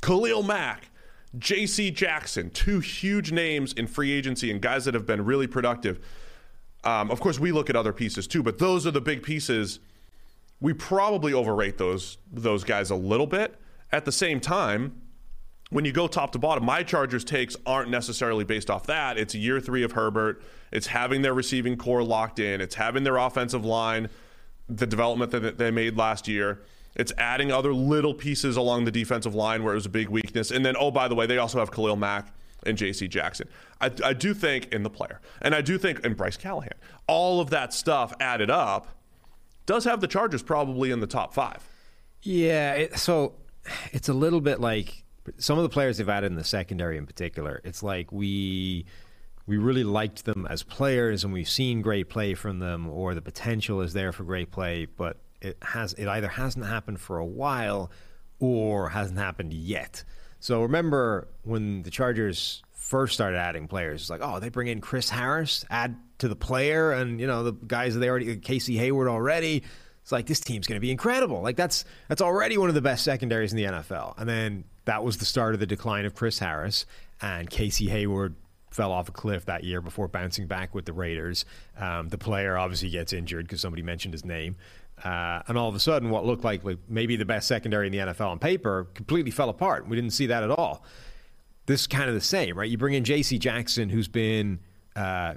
Khalil 0.00 0.42
Mack, 0.42 0.90
J.C. 1.38 1.90
Jackson, 1.90 2.50
two 2.50 2.80
huge 2.80 3.32
names 3.32 3.72
in 3.72 3.86
free 3.86 4.12
agency 4.12 4.50
and 4.50 4.60
guys 4.60 4.84
that 4.84 4.94
have 4.94 5.06
been 5.06 5.24
really 5.24 5.46
productive. 5.46 5.98
Um, 6.84 7.10
of 7.10 7.20
course, 7.20 7.38
we 7.38 7.52
look 7.52 7.68
at 7.68 7.76
other 7.76 7.92
pieces 7.92 8.26
too, 8.26 8.42
but 8.42 8.58
those 8.58 8.86
are 8.86 8.90
the 8.90 9.00
big 9.00 9.22
pieces. 9.22 9.80
We 10.60 10.72
probably 10.72 11.32
overrate 11.32 11.78
those 11.78 12.18
those 12.32 12.64
guys 12.64 12.90
a 12.90 12.96
little 12.96 13.26
bit. 13.26 13.54
At 13.90 14.04
the 14.04 14.12
same 14.12 14.40
time, 14.40 15.00
when 15.70 15.84
you 15.84 15.92
go 15.92 16.06
top 16.06 16.32
to 16.32 16.38
bottom, 16.38 16.64
my 16.64 16.82
Chargers 16.82 17.24
takes 17.24 17.56
aren't 17.66 17.90
necessarily 17.90 18.44
based 18.44 18.70
off 18.70 18.86
that. 18.86 19.18
It's 19.18 19.34
year 19.34 19.60
three 19.60 19.82
of 19.82 19.92
Herbert. 19.92 20.42
It's 20.72 20.88
having 20.88 21.22
their 21.22 21.34
receiving 21.34 21.76
corps 21.76 22.02
locked 22.02 22.38
in. 22.38 22.60
It's 22.60 22.74
having 22.74 23.04
their 23.04 23.16
offensive 23.16 23.64
line, 23.64 24.08
the 24.68 24.86
development 24.86 25.30
that 25.32 25.58
they 25.58 25.70
made 25.70 25.96
last 25.96 26.26
year. 26.26 26.62
It's 26.96 27.12
adding 27.16 27.52
other 27.52 27.72
little 27.72 28.14
pieces 28.14 28.56
along 28.56 28.84
the 28.84 28.90
defensive 28.90 29.34
line 29.34 29.62
where 29.62 29.72
it 29.72 29.76
was 29.76 29.86
a 29.86 29.90
big 29.90 30.08
weakness. 30.08 30.50
And 30.50 30.64
then, 30.64 30.74
oh, 30.78 30.90
by 30.90 31.06
the 31.06 31.14
way, 31.14 31.26
they 31.26 31.38
also 31.38 31.58
have 31.58 31.70
Khalil 31.70 31.96
Mack 31.96 32.34
and 32.64 32.76
J.C. 32.76 33.06
Jackson. 33.06 33.48
I, 33.80 33.90
I 34.04 34.12
do 34.14 34.34
think 34.34 34.72
in 34.72 34.82
the 34.82 34.90
player, 34.90 35.20
and 35.40 35.54
I 35.54 35.60
do 35.60 35.78
think 35.78 36.00
in 36.00 36.14
Bryce 36.14 36.36
Callahan, 36.36 36.74
all 37.06 37.40
of 37.40 37.50
that 37.50 37.72
stuff 37.72 38.12
added 38.18 38.50
up 38.50 38.88
does 39.68 39.84
have 39.84 40.00
the 40.00 40.08
Chargers 40.08 40.42
probably 40.42 40.90
in 40.90 41.00
the 41.00 41.06
top 41.06 41.34
five. 41.34 41.68
Yeah, 42.22 42.72
it, 42.72 42.98
so 42.98 43.34
it's 43.92 44.08
a 44.08 44.14
little 44.14 44.40
bit 44.40 44.60
like 44.60 45.04
some 45.36 45.58
of 45.58 45.62
the 45.62 45.68
players 45.68 45.98
they've 45.98 46.08
added 46.08 46.32
in 46.32 46.36
the 46.36 46.42
secondary 46.42 46.96
in 46.96 47.06
particular. 47.06 47.60
It's 47.62 47.82
like 47.82 48.10
we 48.10 48.86
we 49.46 49.58
really 49.58 49.84
liked 49.84 50.24
them 50.24 50.46
as 50.48 50.62
players 50.62 51.22
and 51.22 51.32
we've 51.32 51.48
seen 51.48 51.82
great 51.82 52.08
play 52.08 52.34
from 52.34 52.58
them 52.58 52.88
or 52.88 53.14
the 53.14 53.22
potential 53.22 53.82
is 53.82 53.92
there 53.92 54.10
for 54.10 54.24
great 54.24 54.50
play, 54.50 54.86
but 54.86 55.18
it 55.42 55.58
has 55.62 55.92
it 55.94 56.08
either 56.08 56.28
hasn't 56.28 56.64
happened 56.64 56.98
for 56.98 57.18
a 57.18 57.24
while 57.26 57.90
or 58.40 58.88
hasn't 58.88 59.18
happened 59.18 59.52
yet. 59.52 60.02
So 60.40 60.62
remember 60.62 61.28
when 61.42 61.82
the 61.82 61.90
Chargers 61.90 62.62
first 62.88 63.12
started 63.12 63.36
adding 63.36 63.68
players, 63.68 64.00
it's 64.00 64.10
like, 64.10 64.22
oh, 64.22 64.40
they 64.40 64.48
bring 64.48 64.68
in 64.68 64.80
Chris 64.80 65.10
Harris, 65.10 65.64
add 65.68 65.94
to 66.18 66.28
the 66.28 66.36
player, 66.36 66.92
and 66.92 67.20
you 67.20 67.26
know 67.26 67.44
the 67.44 67.52
guys 67.52 67.94
that 67.94 68.00
they 68.00 68.08
already 68.08 68.36
Casey 68.38 68.76
Hayward 68.78 69.08
already. 69.08 69.62
It's 70.02 70.10
like 70.12 70.26
this 70.26 70.40
team's 70.40 70.66
going 70.66 70.76
to 70.76 70.80
be 70.80 70.90
incredible. 70.90 71.42
Like 71.42 71.56
that's 71.56 71.84
that's 72.08 72.22
already 72.22 72.56
one 72.56 72.70
of 72.70 72.74
the 72.74 72.80
best 72.80 73.04
secondaries 73.04 73.52
in 73.52 73.58
the 73.58 73.64
NFL. 73.64 74.18
And 74.18 74.26
then 74.26 74.64
that 74.86 75.04
was 75.04 75.18
the 75.18 75.26
start 75.26 75.52
of 75.52 75.60
the 75.60 75.66
decline 75.66 76.06
of 76.06 76.14
Chris 76.14 76.38
Harris 76.38 76.86
and 77.20 77.50
Casey 77.50 77.88
Hayward 77.88 78.34
fell 78.70 78.90
off 78.90 79.08
a 79.08 79.12
cliff 79.12 79.44
that 79.46 79.64
year 79.64 79.82
before 79.82 80.08
bouncing 80.08 80.46
back 80.46 80.74
with 80.74 80.86
the 80.86 80.94
Raiders. 80.94 81.44
Um, 81.78 82.08
the 82.08 82.16
player 82.16 82.56
obviously 82.56 82.88
gets 82.88 83.12
injured 83.12 83.46
because 83.46 83.60
somebody 83.60 83.82
mentioned 83.82 84.14
his 84.14 84.24
name. 84.24 84.56
Uh, 85.04 85.42
and 85.46 85.56
all 85.56 85.68
of 85.68 85.74
a 85.74 85.80
sudden, 85.80 86.10
what 86.10 86.24
looked 86.24 86.42
like, 86.42 86.64
like 86.64 86.78
maybe 86.88 87.16
the 87.16 87.24
best 87.24 87.46
secondary 87.46 87.86
in 87.86 87.92
the 87.92 87.98
NFL 87.98 88.28
on 88.28 88.38
paper 88.38 88.88
completely 88.94 89.30
fell 89.30 89.48
apart. 89.48 89.86
We 89.86 89.94
didn't 89.94 90.12
see 90.12 90.26
that 90.26 90.42
at 90.42 90.50
all. 90.50 90.84
This 91.68 91.82
is 91.82 91.86
kind 91.86 92.08
of 92.08 92.14
the 92.14 92.20
same, 92.22 92.56
right? 92.56 92.68
You 92.68 92.78
bring 92.78 92.94
in 92.94 93.04
J.C. 93.04 93.38
Jackson, 93.38 93.90
who's 93.90 94.08
been 94.08 94.58
uh, 94.96 95.34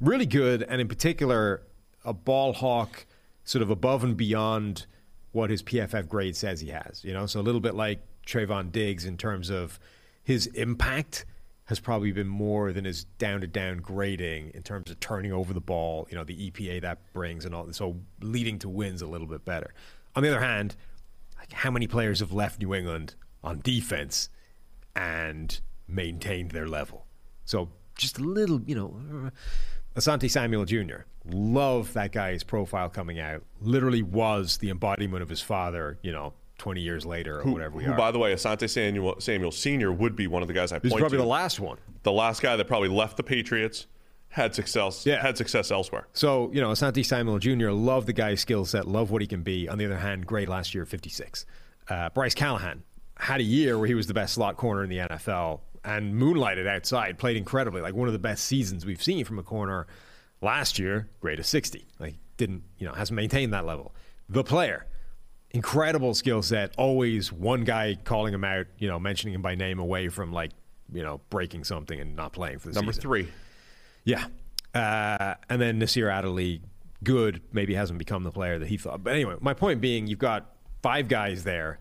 really 0.00 0.24
good, 0.24 0.62
and 0.62 0.80
in 0.80 0.88
particular, 0.88 1.60
a 2.06 2.14
ball 2.14 2.54
hawk, 2.54 3.04
sort 3.44 3.60
of 3.60 3.68
above 3.68 4.02
and 4.02 4.16
beyond 4.16 4.86
what 5.32 5.50
his 5.50 5.62
PFF 5.62 6.08
grade 6.08 6.36
says 6.36 6.62
he 6.62 6.70
has. 6.70 7.04
You 7.04 7.12
know, 7.12 7.26
so 7.26 7.38
a 7.38 7.42
little 7.42 7.60
bit 7.60 7.74
like 7.74 8.00
Trevon 8.26 8.72
Diggs 8.72 9.04
in 9.04 9.18
terms 9.18 9.50
of 9.50 9.78
his 10.22 10.46
impact 10.46 11.26
has 11.66 11.80
probably 11.80 12.12
been 12.12 12.28
more 12.28 12.72
than 12.72 12.86
his 12.86 13.04
down 13.18 13.42
to 13.42 13.46
down 13.46 13.76
grading 13.76 14.52
in 14.54 14.62
terms 14.62 14.90
of 14.90 14.98
turning 15.00 15.32
over 15.32 15.52
the 15.52 15.60
ball, 15.60 16.06
you 16.08 16.16
know, 16.16 16.24
the 16.24 16.50
EPA 16.50 16.80
that 16.80 17.12
brings 17.12 17.44
and 17.44 17.54
all 17.54 17.70
so 17.72 17.96
leading 18.22 18.58
to 18.58 18.70
wins 18.70 19.02
a 19.02 19.06
little 19.06 19.26
bit 19.26 19.44
better. 19.44 19.74
On 20.16 20.22
the 20.22 20.30
other 20.30 20.40
hand, 20.40 20.76
like 21.38 21.52
how 21.52 21.70
many 21.70 21.86
players 21.86 22.20
have 22.20 22.32
left 22.32 22.58
New 22.58 22.74
England 22.74 23.16
on 23.42 23.60
defense 23.60 24.30
and 24.96 25.60
maintained 25.88 26.50
their 26.52 26.66
level? 26.68 27.06
So 27.44 27.70
just 27.96 28.18
a 28.18 28.22
little, 28.22 28.60
you 28.66 28.74
know, 28.74 29.30
Asante 29.96 30.30
Samuel 30.30 30.64
Jr. 30.64 31.02
Love 31.26 31.92
that 31.94 32.12
guy's 32.12 32.42
profile 32.42 32.88
coming 32.88 33.18
out. 33.20 33.42
Literally 33.60 34.02
was 34.02 34.58
the 34.58 34.70
embodiment 34.70 35.22
of 35.22 35.28
his 35.28 35.40
father, 35.40 35.98
you 36.02 36.12
know, 36.12 36.34
20 36.58 36.80
years 36.80 37.04
later 37.06 37.40
or 37.40 37.50
whatever 37.50 37.76
we 37.76 37.84
Who, 37.84 37.92
are. 37.92 37.96
by 37.96 38.10
the 38.10 38.18
way, 38.18 38.32
Asante 38.34 38.68
Samuel, 38.68 39.16
Samuel 39.20 39.50
Sr. 39.50 39.92
would 39.92 40.14
be 40.16 40.26
one 40.26 40.42
of 40.42 40.48
the 40.48 40.54
guys 40.54 40.72
I 40.72 40.78
He's 40.80 40.92
point 40.92 41.00
probably 41.00 41.18
to. 41.18 41.22
the 41.22 41.28
last 41.28 41.60
one. 41.60 41.78
the 42.02 42.12
last 42.12 42.42
guy 42.42 42.56
that 42.56 42.66
probably 42.66 42.88
left 42.88 43.16
the 43.16 43.22
Patriots, 43.22 43.86
had 44.28 44.54
success, 44.54 45.06
Yeah. 45.06 45.22
had 45.22 45.36
success 45.38 45.70
elsewhere. 45.70 46.06
So, 46.12 46.50
you 46.52 46.60
know, 46.60 46.70
Asante 46.70 47.04
Samuel 47.04 47.38
Jr., 47.38 47.70
love 47.70 48.06
the 48.06 48.12
guy's 48.12 48.40
skill 48.40 48.64
set, 48.64 48.86
love 48.86 49.10
what 49.10 49.20
he 49.22 49.28
can 49.28 49.42
be. 49.42 49.68
On 49.68 49.78
the 49.78 49.84
other 49.84 49.98
hand, 49.98 50.26
great 50.26 50.48
last 50.48 50.74
year, 50.74 50.84
56. 50.84 51.46
Uh, 51.88 52.08
Bryce 52.10 52.34
Callahan 52.34 52.82
had 53.16 53.40
a 53.40 53.44
year 53.44 53.78
where 53.78 53.86
he 53.86 53.94
was 53.94 54.06
the 54.08 54.14
best 54.14 54.34
slot 54.34 54.56
corner 54.56 54.82
in 54.82 54.90
the 54.90 54.98
NFL 54.98 55.60
and 55.84 56.14
moonlighted 56.14 56.66
outside, 56.66 57.18
played 57.18 57.36
incredibly, 57.36 57.80
like 57.80 57.94
one 57.94 58.08
of 58.08 58.12
the 58.12 58.18
best 58.18 58.44
seasons 58.44 58.86
we've 58.86 59.02
seen 59.02 59.24
from 59.24 59.38
a 59.38 59.42
corner 59.42 59.86
last 60.40 60.78
year, 60.78 61.08
great 61.20 61.38
at 61.38 61.46
60. 61.46 61.86
Like, 61.98 62.14
didn't, 62.36 62.62
you 62.78 62.86
know, 62.86 62.92
hasn't 62.92 63.16
maintained 63.16 63.52
that 63.52 63.66
level. 63.66 63.94
The 64.28 64.42
player, 64.44 64.86
incredible 65.50 66.14
skill 66.14 66.42
set, 66.42 66.72
always 66.76 67.30
one 67.32 67.64
guy 67.64 67.96
calling 68.04 68.32
him 68.34 68.44
out, 68.44 68.66
you 68.78 68.88
know, 68.88 68.98
mentioning 68.98 69.34
him 69.34 69.42
by 69.42 69.54
name 69.54 69.78
away 69.78 70.08
from 70.08 70.32
like, 70.32 70.50
you 70.92 71.02
know, 71.02 71.20
breaking 71.30 71.64
something 71.64 71.98
and 71.98 72.16
not 72.16 72.32
playing 72.32 72.58
for 72.58 72.68
the 72.68 72.74
Number 72.74 72.92
season. 72.92 73.02
three. 73.02 73.28
Yeah. 74.04 74.26
Uh, 74.74 75.34
and 75.48 75.60
then 75.60 75.78
Nasir 75.78 76.10
Adderley, 76.10 76.60
good, 77.02 77.40
maybe 77.52 77.74
hasn't 77.74 77.98
become 77.98 78.24
the 78.24 78.32
player 78.32 78.58
that 78.58 78.68
he 78.68 78.76
thought. 78.76 79.04
But 79.04 79.14
anyway, 79.14 79.36
my 79.40 79.54
point 79.54 79.80
being, 79.80 80.06
you've 80.06 80.18
got 80.18 80.50
five 80.82 81.08
guys 81.08 81.44
there 81.44 81.78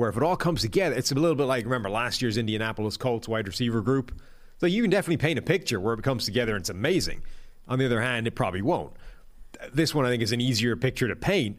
where 0.00 0.10
if 0.10 0.16
it 0.16 0.22
all 0.22 0.36
comes 0.36 0.62
together, 0.62 0.96
it's 0.96 1.12
a 1.12 1.14
little 1.14 1.36
bit 1.36 1.44
like, 1.44 1.64
remember 1.64 1.90
last 1.90 2.22
year's 2.22 2.36
Indianapolis 2.36 2.96
Colts 2.96 3.28
wide 3.28 3.46
receiver 3.46 3.80
group? 3.80 4.20
So 4.58 4.66
you 4.66 4.82
can 4.82 4.90
definitely 4.90 5.18
paint 5.18 5.38
a 5.38 5.42
picture 5.42 5.78
where 5.78 5.94
it 5.94 6.02
comes 6.02 6.24
together 6.24 6.54
and 6.54 6.62
it's 6.62 6.70
amazing. 6.70 7.22
On 7.68 7.78
the 7.78 7.86
other 7.86 8.00
hand, 8.00 8.26
it 8.26 8.34
probably 8.34 8.62
won't. 8.62 8.92
This 9.72 9.94
one, 9.94 10.04
I 10.06 10.08
think, 10.08 10.22
is 10.22 10.32
an 10.32 10.40
easier 10.40 10.74
picture 10.74 11.06
to 11.06 11.16
paint, 11.16 11.58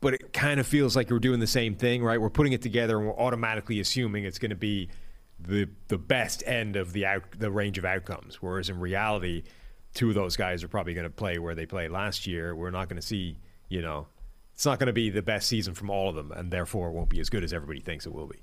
but 0.00 0.14
it 0.14 0.32
kind 0.32 0.58
of 0.60 0.66
feels 0.66 0.96
like 0.96 1.10
we're 1.10 1.18
doing 1.18 1.40
the 1.40 1.46
same 1.46 1.74
thing, 1.74 2.02
right? 2.02 2.20
We're 2.20 2.30
putting 2.30 2.52
it 2.52 2.62
together 2.62 2.96
and 2.98 3.06
we're 3.06 3.18
automatically 3.18 3.80
assuming 3.80 4.24
it's 4.24 4.38
going 4.38 4.50
to 4.50 4.56
be 4.56 4.88
the 5.38 5.68
the 5.88 5.98
best 5.98 6.42
end 6.46 6.76
of 6.76 6.92
the 6.92 7.04
out, 7.06 7.24
the 7.38 7.50
range 7.50 7.78
of 7.78 7.84
outcomes. 7.84 8.36
Whereas 8.40 8.68
in 8.68 8.78
reality, 8.78 9.42
two 9.94 10.08
of 10.08 10.14
those 10.14 10.36
guys 10.36 10.62
are 10.62 10.68
probably 10.68 10.94
going 10.94 11.04
to 11.04 11.10
play 11.10 11.38
where 11.38 11.54
they 11.54 11.66
played 11.66 11.90
last 11.90 12.26
year. 12.26 12.54
We're 12.54 12.70
not 12.70 12.88
going 12.88 13.00
to 13.00 13.06
see, 13.06 13.38
you 13.68 13.82
know, 13.82 14.06
it's 14.54 14.66
not 14.66 14.78
going 14.78 14.86
to 14.88 14.92
be 14.92 15.10
the 15.10 15.22
best 15.22 15.48
season 15.48 15.74
from 15.74 15.90
all 15.90 16.08
of 16.08 16.14
them, 16.14 16.30
and 16.32 16.50
therefore 16.50 16.88
it 16.88 16.92
won't 16.92 17.08
be 17.08 17.20
as 17.20 17.30
good 17.30 17.42
as 17.44 17.52
everybody 17.52 17.80
thinks 17.80 18.06
it 18.06 18.12
will 18.12 18.26
be. 18.26 18.38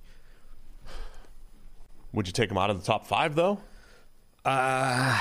Would 2.13 2.27
you 2.27 2.33
take 2.33 2.49
him 2.49 2.57
out 2.57 2.69
of 2.69 2.79
the 2.79 2.85
top 2.85 3.05
five 3.05 3.35
though? 3.35 3.59
Uh, 4.43 5.19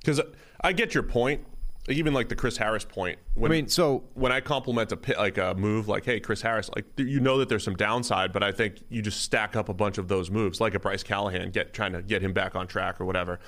because 0.00 0.20
I 0.60 0.72
get 0.72 0.94
your 0.94 1.04
point, 1.04 1.46
even 1.88 2.12
like 2.12 2.28
the 2.28 2.34
Chris 2.34 2.56
Harris 2.56 2.84
point. 2.84 3.18
When, 3.34 3.52
I 3.52 3.54
mean, 3.54 3.68
so- 3.68 4.02
when 4.14 4.32
I 4.32 4.40
compliment 4.40 4.90
a 4.90 4.96
pi- 4.96 5.14
like 5.16 5.38
a 5.38 5.54
move, 5.54 5.86
like 5.86 6.04
hey, 6.04 6.18
Chris 6.18 6.42
Harris, 6.42 6.68
like 6.74 6.86
you 6.96 7.20
know 7.20 7.38
that 7.38 7.48
there's 7.48 7.62
some 7.64 7.76
downside, 7.76 8.32
but 8.32 8.42
I 8.42 8.50
think 8.50 8.82
you 8.88 9.00
just 9.02 9.20
stack 9.20 9.54
up 9.54 9.68
a 9.68 9.74
bunch 9.74 9.98
of 9.98 10.08
those 10.08 10.30
moves, 10.30 10.60
like 10.60 10.74
a 10.74 10.80
Bryce 10.80 11.02
Callahan, 11.04 11.50
get 11.50 11.72
trying 11.72 11.92
to 11.92 12.02
get 12.02 12.22
him 12.22 12.32
back 12.32 12.56
on 12.56 12.66
track 12.66 13.00
or 13.00 13.04
whatever, 13.04 13.38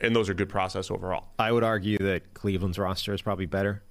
and 0.00 0.16
those 0.16 0.30
are 0.30 0.34
good 0.34 0.48
process 0.48 0.90
overall. 0.90 1.26
I 1.38 1.52
would 1.52 1.64
argue 1.64 1.98
that 1.98 2.32
Cleveland's 2.32 2.78
roster 2.78 3.12
is 3.12 3.20
probably 3.20 3.46
better 3.46 3.82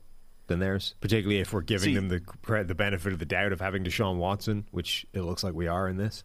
than 0.47 0.59
theirs, 0.59 0.95
particularly 1.01 1.39
if 1.39 1.53
we're 1.53 1.61
giving 1.61 1.89
See- 1.89 1.95
them 1.95 2.09
the 2.09 2.19
cre- 2.19 2.63
the 2.63 2.75
benefit 2.75 3.13
of 3.13 3.19
the 3.19 3.25
doubt 3.25 3.51
of 3.51 3.59
having 3.61 3.83
Deshaun 3.83 4.17
Watson, 4.17 4.65
which 4.71 5.05
it 5.13 5.21
looks 5.21 5.43
like 5.43 5.53
we 5.53 5.67
are 5.67 5.87
in 5.87 5.97
this. 5.97 6.23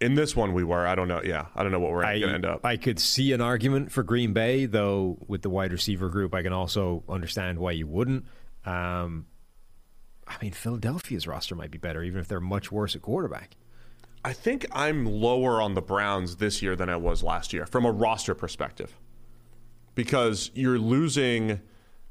In 0.00 0.14
this 0.14 0.34
one, 0.34 0.54
we 0.54 0.64
were. 0.64 0.86
I 0.86 0.94
don't 0.94 1.08
know. 1.08 1.20
Yeah, 1.22 1.46
I 1.54 1.62
don't 1.62 1.72
know 1.72 1.80
what 1.80 1.90
we're 1.90 2.04
I, 2.04 2.18
going 2.18 2.30
to 2.30 2.34
end 2.34 2.46
up. 2.46 2.64
I 2.64 2.78
could 2.78 2.98
see 2.98 3.32
an 3.32 3.42
argument 3.42 3.92
for 3.92 4.02
Green 4.02 4.32
Bay, 4.32 4.64
though 4.64 5.18
with 5.28 5.42
the 5.42 5.50
wide 5.50 5.72
receiver 5.72 6.08
group, 6.08 6.34
I 6.34 6.42
can 6.42 6.54
also 6.54 7.02
understand 7.06 7.58
why 7.58 7.72
you 7.72 7.86
wouldn't. 7.86 8.24
Um, 8.64 9.26
I 10.26 10.36
mean, 10.40 10.52
Philadelphia's 10.52 11.26
roster 11.26 11.54
might 11.54 11.70
be 11.70 11.76
better, 11.76 12.02
even 12.02 12.18
if 12.20 12.28
they're 12.28 12.40
much 12.40 12.72
worse 12.72 12.96
at 12.96 13.02
quarterback. 13.02 13.56
I 14.24 14.32
think 14.32 14.64
I'm 14.72 15.04
lower 15.04 15.60
on 15.60 15.74
the 15.74 15.82
Browns 15.82 16.36
this 16.36 16.62
year 16.62 16.76
than 16.76 16.88
I 16.88 16.96
was 16.96 17.22
last 17.22 17.52
year 17.52 17.66
from 17.66 17.84
a 17.84 17.90
roster 17.90 18.34
perspective. 18.34 18.94
Because 19.94 20.50
you're 20.54 20.78
losing, 20.78 21.60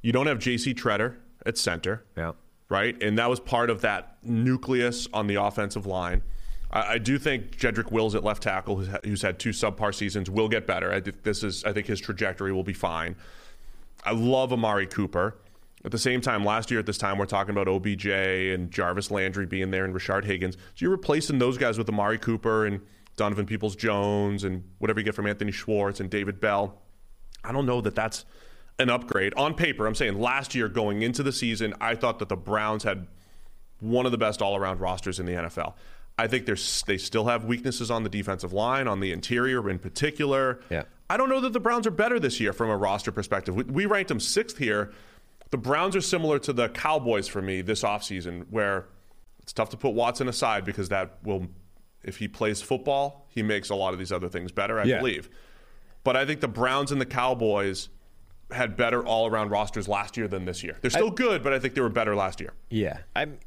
you 0.01 0.11
don't 0.11 0.27
have 0.27 0.39
JC 0.39 0.73
Tretter 0.75 1.15
at 1.45 1.57
center, 1.57 2.03
Yeah. 2.17 2.33
right? 2.69 3.01
And 3.01 3.17
that 3.17 3.29
was 3.29 3.39
part 3.39 3.69
of 3.69 3.81
that 3.81 4.17
nucleus 4.23 5.07
on 5.13 5.27
the 5.27 5.35
offensive 5.35 5.85
line. 5.85 6.21
I, 6.71 6.93
I 6.93 6.97
do 6.97 7.17
think 7.17 7.57
Jedrick 7.57 7.91
Wills 7.91 8.15
at 8.15 8.23
left 8.23 8.43
tackle, 8.43 8.77
who's, 8.77 8.89
who's 9.03 9.21
had 9.21 9.39
two 9.39 9.49
subpar 9.49 9.93
seasons, 9.93 10.29
will 10.29 10.49
get 10.49 10.67
better. 10.67 10.91
I 10.91 11.01
think 11.01 11.23
this 11.23 11.43
is, 11.43 11.63
I 11.63 11.73
think 11.73 11.87
his 11.87 11.99
trajectory 11.99 12.51
will 12.51 12.63
be 12.63 12.73
fine. 12.73 13.15
I 14.05 14.11
love 14.11 14.53
Amari 14.53 14.87
Cooper. 14.87 15.35
At 15.85 15.91
the 15.91 15.97
same 15.97 16.19
time, 16.19 16.43
last 16.43 16.71
year 16.71 16.79
at 16.79 16.85
this 16.85 16.97
time, 16.97 17.17
we're 17.17 17.25
talking 17.25 17.51
about 17.51 17.69
OBJ 17.69 18.05
and 18.07 18.69
Jarvis 18.69 19.11
Landry 19.11 19.45
being 19.45 19.71
there 19.71 19.85
and 19.85 19.95
Rashard 19.95 20.25
Higgins. 20.25 20.55
So 20.55 20.61
you're 20.79 20.91
replacing 20.91 21.39
those 21.39 21.57
guys 21.57 21.77
with 21.77 21.87
Amari 21.87 22.17
Cooper 22.17 22.65
and 22.65 22.81
Donovan 23.15 23.45
Peoples 23.45 23.77
Jones 23.77 24.43
and 24.43 24.63
whatever 24.79 24.99
you 24.99 25.05
get 25.05 25.15
from 25.15 25.25
Anthony 25.25 25.51
Schwartz 25.53 26.01
and 26.01 26.09
David 26.09 26.41
Bell. 26.41 26.81
I 27.45 27.53
don't 27.53 27.65
know 27.65 27.79
that 27.79 27.95
that's 27.95 28.25
an 28.79 28.89
upgrade. 28.89 29.33
On 29.35 29.53
paper, 29.53 29.85
I'm 29.85 29.95
saying 29.95 30.19
last 30.19 30.55
year 30.55 30.67
going 30.67 31.01
into 31.01 31.21
the 31.23 31.31
season, 31.31 31.73
I 31.81 31.95
thought 31.95 32.19
that 32.19 32.29
the 32.29 32.37
Browns 32.37 32.83
had 32.83 33.07
one 33.79 34.05
of 34.05 34.11
the 34.11 34.17
best 34.17 34.41
all 34.41 34.55
around 34.55 34.79
rosters 34.79 35.19
in 35.19 35.25
the 35.25 35.33
NFL. 35.33 35.73
I 36.17 36.27
think 36.27 36.45
there's 36.45 36.83
they 36.83 36.97
still 36.97 37.25
have 37.27 37.45
weaknesses 37.45 37.89
on 37.89 38.03
the 38.03 38.09
defensive 38.09 38.51
line, 38.51 38.87
on 38.87 38.99
the 38.99 39.11
interior 39.11 39.69
in 39.69 39.79
particular. 39.79 40.59
Yeah. 40.69 40.83
I 41.09 41.17
don't 41.17 41.29
know 41.29 41.39
that 41.41 41.53
the 41.53 41.59
Browns 41.59 41.87
are 41.87 41.91
better 41.91 42.19
this 42.19 42.39
year 42.39 42.53
from 42.53 42.69
a 42.69 42.75
roster 42.77 43.11
perspective. 43.11 43.55
We, 43.55 43.63
we 43.63 43.85
ranked 43.85 44.09
them 44.09 44.19
sixth 44.19 44.57
here. 44.57 44.91
The 45.51 45.57
Browns 45.57 45.95
are 45.95 46.01
similar 46.01 46.37
to 46.39 46.53
the 46.53 46.69
Cowboys 46.69 47.27
for 47.27 47.41
me 47.41 47.61
this 47.61 47.83
offseason, 47.83 48.45
where 48.49 48.85
it's 49.41 49.53
tough 49.53 49.69
to 49.69 49.77
put 49.77 49.91
Watson 49.91 50.27
aside 50.27 50.65
because 50.65 50.89
that 50.89 51.17
will, 51.23 51.47
if 52.03 52.17
he 52.17 52.27
plays 52.27 52.61
football, 52.61 53.25
he 53.29 53.41
makes 53.41 53.69
a 53.69 53.75
lot 53.75 53.93
of 53.93 53.99
these 53.99 54.11
other 54.11 54.27
things 54.29 54.51
better, 54.51 54.79
I 54.79 54.83
Yeah. 54.83 54.97
believe. 54.99 55.29
But 56.03 56.15
I 56.15 56.25
think 56.25 56.41
the 56.41 56.47
Browns 56.47 56.91
and 56.91 56.99
the 57.01 57.05
Cowboys 57.05 57.89
had 58.51 58.75
better 58.75 59.05
all 59.05 59.27
around 59.27 59.49
rosters 59.49 59.87
last 59.87 60.17
year 60.17 60.27
than 60.27 60.45
this 60.45 60.63
year. 60.63 60.77
They're 60.81 60.89
still 60.89 61.11
good, 61.11 61.43
but 61.43 61.53
I 61.53 61.59
think 61.59 61.75
they 61.75 61.81
were 61.81 61.89
better 61.89 62.15
last 62.15 62.39
year. 62.39 62.53
Yeah, 62.69 62.99
I'm 63.15 63.39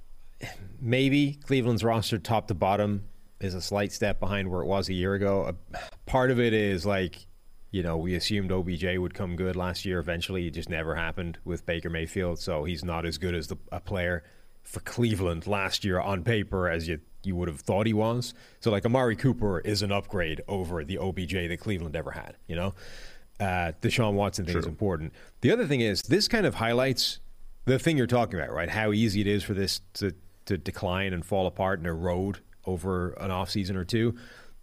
maybe 0.81 1.39
Cleveland's 1.45 1.85
roster 1.85 2.19
top 2.19 2.49
to 2.49 2.55
bottom 2.55 3.05
is 3.41 3.55
a 3.55 3.61
slight 3.61 3.93
step 3.93 4.21
behind 4.21 4.51
where 4.51 4.63
it 4.63 4.67
was 4.67 4.89
a 4.89 4.95
year 4.95 5.15
ago. 5.15 5.55
A, 5.75 5.79
part 6.07 6.31
of 6.31 6.39
it 6.39 6.53
is 6.53 6.87
like, 6.87 7.27
you 7.71 7.83
know, 7.83 7.97
we 7.97 8.15
assumed 8.15 8.53
OBJ 8.53 8.99
would 8.99 9.15
come 9.15 9.37
good 9.37 9.57
last 9.57 9.85
year. 9.85 9.99
Eventually, 9.99 10.47
it 10.47 10.51
just 10.51 10.69
never 10.69 10.95
happened 10.95 11.39
with 11.45 11.67
Baker 11.67 11.91
Mayfield, 11.91 12.39
so 12.39 12.65
he's 12.65 12.85
not 12.85 13.07
as 13.07 13.19
good 13.19 13.35
as 13.35 13.49
the, 13.49 13.57
a 13.71 13.81
player 13.81 14.25
for 14.63 14.81
Cleveland 14.81 15.47
last 15.47 15.85
year 15.85 16.01
on 16.01 16.23
paper 16.23 16.69
as 16.69 16.89
you 16.89 17.01
you 17.25 17.37
would 17.37 17.47
have 17.47 17.61
thought 17.61 17.87
he 17.87 17.93
was. 17.93 18.35
So 18.59 18.73
like 18.73 18.85
Amari 18.85 19.15
Cooper 19.15 19.61
is 19.61 19.83
an 19.83 19.93
upgrade 19.93 20.41
over 20.49 20.85
the 20.85 20.99
OBJ 20.99 21.33
that 21.33 21.59
Cleveland 21.61 21.95
ever 21.95 22.11
had. 22.11 22.37
You 22.49 22.57
know, 22.57 22.75
uh, 23.43 23.73
Deshaun 23.83 24.15
Watson 24.15 24.47
thing 24.47 24.57
is 24.57 24.67
important. 24.67 25.13
The 25.41 25.51
other 25.51 25.67
thing 25.67 25.81
is 25.81 26.03
this 26.03 26.29
kind 26.29 26.47
of 26.47 26.55
highlights 26.55 27.19
the 27.65 27.79
thing 27.79 27.97
you're 27.97 28.07
talking 28.07 28.39
about, 28.39 28.53
right? 28.53 28.69
How 28.69 28.93
easy 28.93 29.21
it 29.21 29.27
is 29.27 29.43
for 29.43 29.55
this 29.55 29.81
to 29.95 30.15
to 30.45 30.57
decline 30.57 31.13
and 31.13 31.25
fall 31.25 31.47
apart 31.47 31.79
and 31.79 31.87
erode 31.87 32.41
over 32.67 33.11
an 33.13 33.31
offseason 33.31 33.77
or 33.77 33.85
two. 33.85 34.15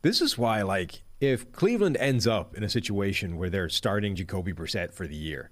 This 0.01 0.21
is 0.21 0.37
why, 0.37 0.61
like, 0.61 1.03
if 1.19 1.51
Cleveland 1.51 1.97
ends 1.97 2.27
up 2.27 2.55
in 2.55 2.63
a 2.63 2.69
situation 2.69 3.37
where 3.37 3.49
they're 3.49 3.69
starting 3.69 4.15
Jacoby 4.15 4.53
Brissett 4.53 4.93
for 4.93 5.07
the 5.07 5.15
year, 5.15 5.51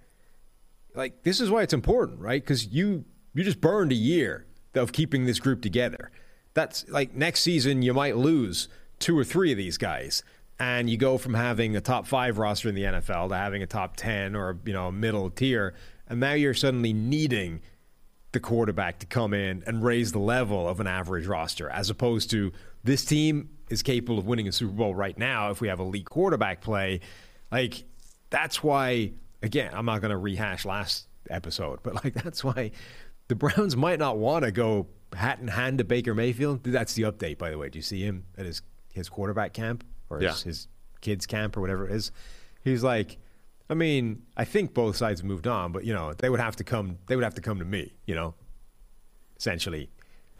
like 0.95 1.23
this 1.23 1.39
is 1.39 1.49
why 1.49 1.63
it's 1.63 1.73
important, 1.73 2.19
right? 2.19 2.41
Because 2.41 2.67
you 2.67 3.05
you 3.33 3.43
just 3.43 3.61
burned 3.61 3.91
a 3.91 3.95
year 3.95 4.45
of 4.73 4.91
keeping 4.91 5.25
this 5.25 5.39
group 5.39 5.61
together. 5.61 6.11
That's 6.53 6.87
like 6.89 7.13
next 7.13 7.41
season 7.41 7.81
you 7.81 7.93
might 7.93 8.17
lose 8.17 8.67
two 8.99 9.17
or 9.17 9.23
three 9.23 9.51
of 9.51 9.57
these 9.57 9.77
guys, 9.77 10.23
and 10.59 10.89
you 10.89 10.97
go 10.97 11.17
from 11.17 11.33
having 11.33 11.75
a 11.75 11.81
top 11.81 12.07
five 12.07 12.37
roster 12.37 12.69
in 12.69 12.75
the 12.75 12.83
NFL 12.83 13.29
to 13.29 13.35
having 13.35 13.61
a 13.61 13.67
top 13.67 13.95
ten 13.95 14.35
or 14.35 14.57
you 14.65 14.73
know 14.73 14.91
middle 14.91 15.29
tier, 15.29 15.73
and 16.07 16.19
now 16.19 16.33
you're 16.33 16.53
suddenly 16.53 16.93
needing 16.93 17.61
the 18.31 18.39
quarterback 18.39 18.99
to 18.99 19.05
come 19.05 19.33
in 19.33 19.63
and 19.65 19.83
raise 19.83 20.11
the 20.11 20.19
level 20.19 20.67
of 20.67 20.79
an 20.79 20.87
average 20.87 21.27
roster, 21.27 21.69
as 21.69 21.89
opposed 21.89 22.29
to 22.31 22.51
this 22.83 23.05
team 23.05 23.49
is 23.69 23.83
capable 23.83 24.19
of 24.19 24.25
winning 24.25 24.47
a 24.47 24.51
Super 24.51 24.73
Bowl 24.73 24.95
right 24.95 25.17
now 25.17 25.51
if 25.51 25.61
we 25.61 25.67
have 25.67 25.79
elite 25.79 26.09
quarterback 26.09 26.61
play. 26.61 27.01
Like 27.51 27.83
that's 28.29 28.63
why 28.63 29.13
again, 29.41 29.71
I'm 29.73 29.85
not 29.85 30.01
going 30.01 30.11
to 30.11 30.17
rehash 30.17 30.65
last 30.65 31.07
episode, 31.29 31.79
but 31.83 32.03
like 32.03 32.13
that's 32.13 32.43
why 32.43 32.71
the 33.27 33.35
Browns 33.35 33.75
might 33.75 33.99
not 33.99 34.17
want 34.17 34.45
to 34.45 34.51
go 34.51 34.87
hat 35.13 35.39
in 35.39 35.47
hand 35.47 35.77
to 35.77 35.83
Baker 35.83 36.13
Mayfield. 36.13 36.63
That's 36.63 36.93
the 36.93 37.03
update, 37.03 37.37
by 37.37 37.49
the 37.49 37.57
way. 37.57 37.69
Do 37.69 37.77
you 37.77 37.83
see 37.83 38.01
him 38.01 38.25
at 38.37 38.45
his 38.45 38.61
his 38.91 39.09
quarterback 39.09 39.53
camp 39.53 39.83
or 40.09 40.19
his, 40.19 40.23
Yeah. 40.43 40.49
his 40.49 40.67
kids 41.01 41.25
camp 41.25 41.55
or 41.57 41.61
whatever 41.61 41.87
it 41.87 41.93
is? 41.93 42.11
He's 42.63 42.83
like, 42.83 43.17
I 43.69 43.73
mean, 43.73 44.23
I 44.35 44.45
think 44.45 44.73
both 44.73 44.95
sides 44.95 45.23
moved 45.23 45.47
on, 45.47 45.71
but 45.71 45.83
you 45.85 45.93
know, 45.93 46.13
they 46.13 46.29
would 46.29 46.39
have 46.39 46.55
to 46.57 46.63
come. 46.63 46.97
They 47.07 47.15
would 47.15 47.23
have 47.23 47.35
to 47.35 47.41
come 47.41 47.59
to 47.59 47.65
me. 47.65 47.93
You 48.05 48.15
know, 48.15 48.35
essentially, 49.37 49.89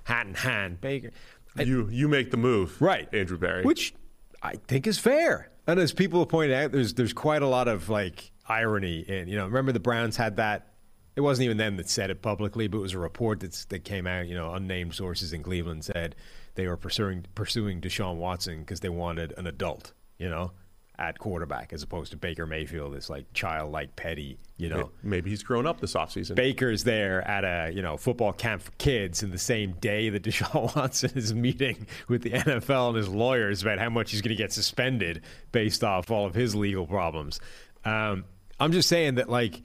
hat 0.04 0.28
in 0.28 0.34
hand, 0.36 0.82
Baker. 0.82 1.12
I- 1.58 1.64
you 1.64 1.90
you 1.92 2.08
make 2.08 2.32
the 2.32 2.38
move, 2.38 2.82
right, 2.82 3.12
Andrew 3.14 3.38
Berry? 3.38 3.64
which 3.64 3.94
I 4.42 4.56
think 4.68 4.88
is 4.88 5.00
fair. 5.00 5.50
And 5.66 5.80
as 5.80 5.92
people 5.92 6.20
have 6.20 6.30
pointed 6.30 6.54
out, 6.56 6.72
there's 6.72 6.94
there's 6.94 7.14
quite 7.14 7.42
a 7.42 7.48
lot 7.48 7.68
of 7.68 7.90
like 7.90 8.32
irony 8.48 9.00
in 9.00 9.28
you 9.28 9.36
know. 9.36 9.46
Remember 9.46 9.72
the 9.72 9.80
Browns 9.80 10.16
had 10.18 10.38
that. 10.38 10.74
It 11.16 11.22
wasn't 11.22 11.46
even 11.46 11.58
them 11.58 11.78
that 11.78 11.90
said 11.90 12.12
it 12.12 12.22
publicly, 12.22 12.68
but 12.68 12.78
it 12.78 12.82
was 12.82 12.94
a 12.94 13.00
report 13.00 13.40
that's, 13.40 13.66
that 13.66 13.84
came 13.84 14.06
out. 14.06 14.28
You 14.28 14.36
know, 14.36 14.54
unnamed 14.54 14.94
sources 14.94 15.34
in 15.34 15.42
Cleveland 15.42 15.84
said 15.84 16.16
they 16.58 16.68
were 16.68 16.76
pursuing 16.76 17.26
pursuing 17.36 17.80
Deshaun 17.80 18.18
Watson 18.18 18.60
because 18.60 18.82
they 18.82 18.90
wanted 18.90 19.34
an 19.38 19.48
adult. 19.48 19.94
You 20.18 20.30
know, 20.30 20.52
at 20.98 21.20
quarterback 21.20 21.72
as 21.72 21.84
opposed 21.84 22.10
to 22.12 22.18
Baker 22.18 22.48
Mayfield, 22.48 22.96
this 22.96 23.10
like 23.10 23.32
childlike 23.34 23.96
petty. 23.96 24.40
You 24.58 24.70
know, 24.70 24.90
maybe 25.04 25.30
he's 25.30 25.44
grown 25.44 25.68
up 25.68 25.80
this 25.80 25.94
offseason. 25.94 26.34
Baker's 26.34 26.84
there 26.84 27.22
at 27.28 27.46
a 27.46 27.72
you 27.72 27.84
know 27.84 27.96
football 27.96 28.34
camp 28.34 28.64
for 28.64 28.72
kids 28.80 29.22
in 29.22 29.30
the 29.30 29.38
same 29.38 29.74
day 29.74 30.10
that 30.10 30.24
Deshaun 30.24 30.76
Watson 30.76 31.12
is 31.16 31.34
meeting 31.34 31.86
with 32.08 32.24
the 32.24 32.32
NFL 32.32 32.90
and 32.90 32.98
his 32.98 33.08
lawyers 33.08 33.62
about 33.62 33.78
how 33.78 33.90
much 33.90 34.12
he's 34.12 34.22
going 34.22 34.36
to 34.36 34.44
get 34.44 34.52
suspended 34.52 35.22
based 35.52 35.84
off 35.84 36.10
all 36.10 36.26
of 36.26 36.34
his 36.34 36.56
legal 36.56 36.88
problems. 36.88 37.40
Um, 37.86 38.26
I'm 38.60 38.72
just 38.72 38.90
saying 38.90 39.16
that 39.16 39.30
like 39.30 39.62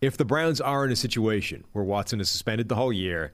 if 0.00 0.16
the 0.16 0.24
Browns 0.24 0.62
are 0.62 0.86
in 0.86 0.90
a 0.90 0.96
situation 0.96 1.64
where 1.72 1.84
Watson 1.84 2.20
is 2.20 2.30
suspended 2.30 2.70
the 2.70 2.76
whole 2.76 2.92
year, 2.92 3.32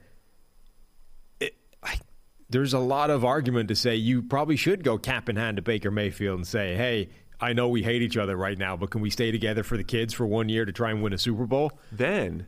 there's 2.49 2.73
a 2.73 2.79
lot 2.79 3.09
of 3.09 3.25
argument 3.25 3.67
to 3.69 3.75
say 3.75 3.95
you 3.95 4.21
probably 4.21 4.55
should 4.55 4.83
go 4.83 4.97
cap 4.97 5.29
in 5.29 5.35
hand 5.35 5.57
to 5.57 5.61
Baker 5.61 5.91
Mayfield 5.91 6.37
and 6.37 6.47
say, 6.47 6.75
hey. 6.75 7.09
I 7.39 7.53
know 7.53 7.69
we 7.69 7.83
hate 7.83 8.01
each 8.01 8.17
other 8.17 8.35
right 8.35 8.57
now, 8.57 8.75
but 8.75 8.89
can 8.89 8.99
we 8.99 9.11
stay 9.11 9.29
together 9.29 9.61
for 9.61 9.77
the 9.77 9.83
kids 9.83 10.11
for 10.11 10.25
one 10.25 10.49
year 10.49 10.65
to 10.65 10.71
try 10.71 10.89
and 10.89 11.03
win 11.03 11.13
a 11.13 11.19
Super 11.19 11.45
Bowl? 11.45 11.71
then 11.91 12.47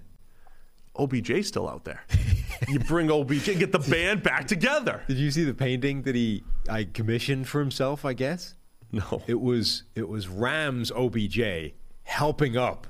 OBJ's 1.00 1.48
still 1.48 1.70
out 1.70 1.86
there. 1.86 2.04
you 2.68 2.80
bring 2.80 3.10
OBJ, 3.10 3.46
get 3.58 3.72
the 3.72 3.80
band 3.80 4.22
back 4.24 4.48
together. 4.48 5.04
Did 5.08 5.18
you 5.18 5.32
see 5.32 5.44
the 5.44 5.54
painting 5.54 6.02
that 6.04 6.16
he 6.16 6.44
I 6.70 6.84
commissioned 6.84 7.48
for 7.48 7.60
himself? 7.60 8.06
I 8.06 8.14
guess 8.14 8.56
No, 8.92 9.24
it 9.28 9.40
was 9.40 9.84
it 9.96 10.08
was 10.08 10.28
Rams 10.28 10.92
OBJ 10.92 11.74
helping 12.04 12.58
up 12.58 12.88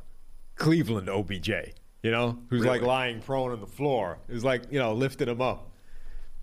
Cleveland 0.56 1.10
OBJ. 1.10 1.50
You 2.02 2.12
know, 2.12 2.40
who's 2.50 2.66
like 2.66 2.82
lying 2.82 3.20
prone 3.22 3.52
on 3.52 3.60
the 3.60 3.68
floor. 3.68 4.20
It 4.28 4.34
was 4.34 4.46
like 4.46 4.64
you 4.72 4.80
know 4.80 4.94
lifting 4.94 5.28
him 5.28 5.42
up. 5.42 5.69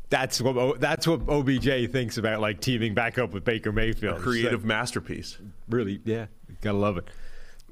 That's 0.08 0.40
what 0.40 0.80
that's 0.80 1.06
what 1.06 1.28
OBJ 1.28 1.90
thinks 1.90 2.16
about 2.16 2.40
like 2.40 2.60
teaming 2.60 2.94
back 2.94 3.18
up 3.18 3.32
with 3.32 3.44
Baker 3.44 3.72
Mayfield. 3.72 4.16
It's 4.16 4.22
creative 4.22 4.62
like, 4.62 4.68
masterpiece. 4.68 5.38
really, 5.68 6.00
yeah, 6.04 6.26
gotta 6.60 6.78
love 6.78 6.96
it. 6.96 7.08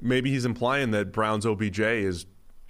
Maybe 0.01 0.31
he's 0.31 0.43
implying 0.43 0.91
that 0.91 1.13
Brown's 1.13 1.45
OBJ 1.45 1.79
is 1.79 2.25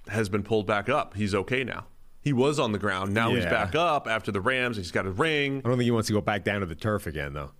has 0.08 0.28
been 0.28 0.42
pulled 0.42 0.66
back 0.66 0.88
up. 0.88 1.14
He's 1.14 1.34
okay 1.34 1.64
now. 1.64 1.86
He 2.26 2.32
was 2.32 2.58
on 2.58 2.72
the 2.72 2.78
ground. 2.78 3.14
Now 3.14 3.30
he's 3.30 3.44
back 3.44 3.76
up 3.76 4.08
after 4.08 4.32
the 4.32 4.40
Rams. 4.40 4.76
He's 4.76 4.90
got 4.90 5.06
a 5.06 5.10
ring. 5.10 5.62
I 5.64 5.68
don't 5.68 5.78
think 5.78 5.84
he 5.84 5.92
wants 5.92 6.08
to 6.08 6.12
go 6.12 6.20
back 6.20 6.42
down 6.42 6.58
to 6.58 6.66
the 6.66 6.74
turf 6.74 7.06
again, 7.06 7.32
though. 7.34 7.52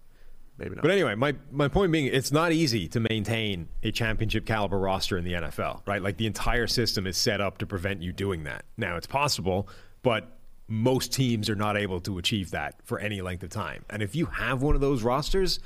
maybe 0.58 0.74
not. 0.74 0.82
But 0.82 0.90
anyway, 0.90 1.14
my, 1.14 1.36
my 1.52 1.68
point 1.68 1.92
being, 1.92 2.06
it's 2.06 2.32
not 2.32 2.50
easy 2.50 2.88
to 2.88 2.98
maintain 2.98 3.68
a 3.84 3.92
championship 3.92 4.44
caliber 4.44 4.76
roster 4.76 5.18
in 5.18 5.24
the 5.24 5.34
NFL, 5.34 5.82
right? 5.86 6.02
Like 6.02 6.16
the 6.16 6.26
entire 6.26 6.66
system 6.66 7.06
is 7.06 7.16
set 7.16 7.40
up 7.40 7.58
to 7.58 7.66
prevent 7.66 8.02
you 8.02 8.12
doing 8.12 8.42
that. 8.42 8.64
Now, 8.76 8.96
it's 8.96 9.06
possible, 9.06 9.68
but 10.02 10.35
most 10.68 11.12
teams 11.12 11.48
are 11.48 11.54
not 11.54 11.76
able 11.76 12.00
to 12.00 12.18
achieve 12.18 12.50
that 12.50 12.74
for 12.84 12.98
any 12.98 13.20
length 13.20 13.42
of 13.42 13.50
time. 13.50 13.84
And 13.88 14.02
if 14.02 14.16
you 14.16 14.26
have 14.26 14.62
one 14.62 14.74
of 14.74 14.80
those 14.80 15.02
rosters, 15.02 15.60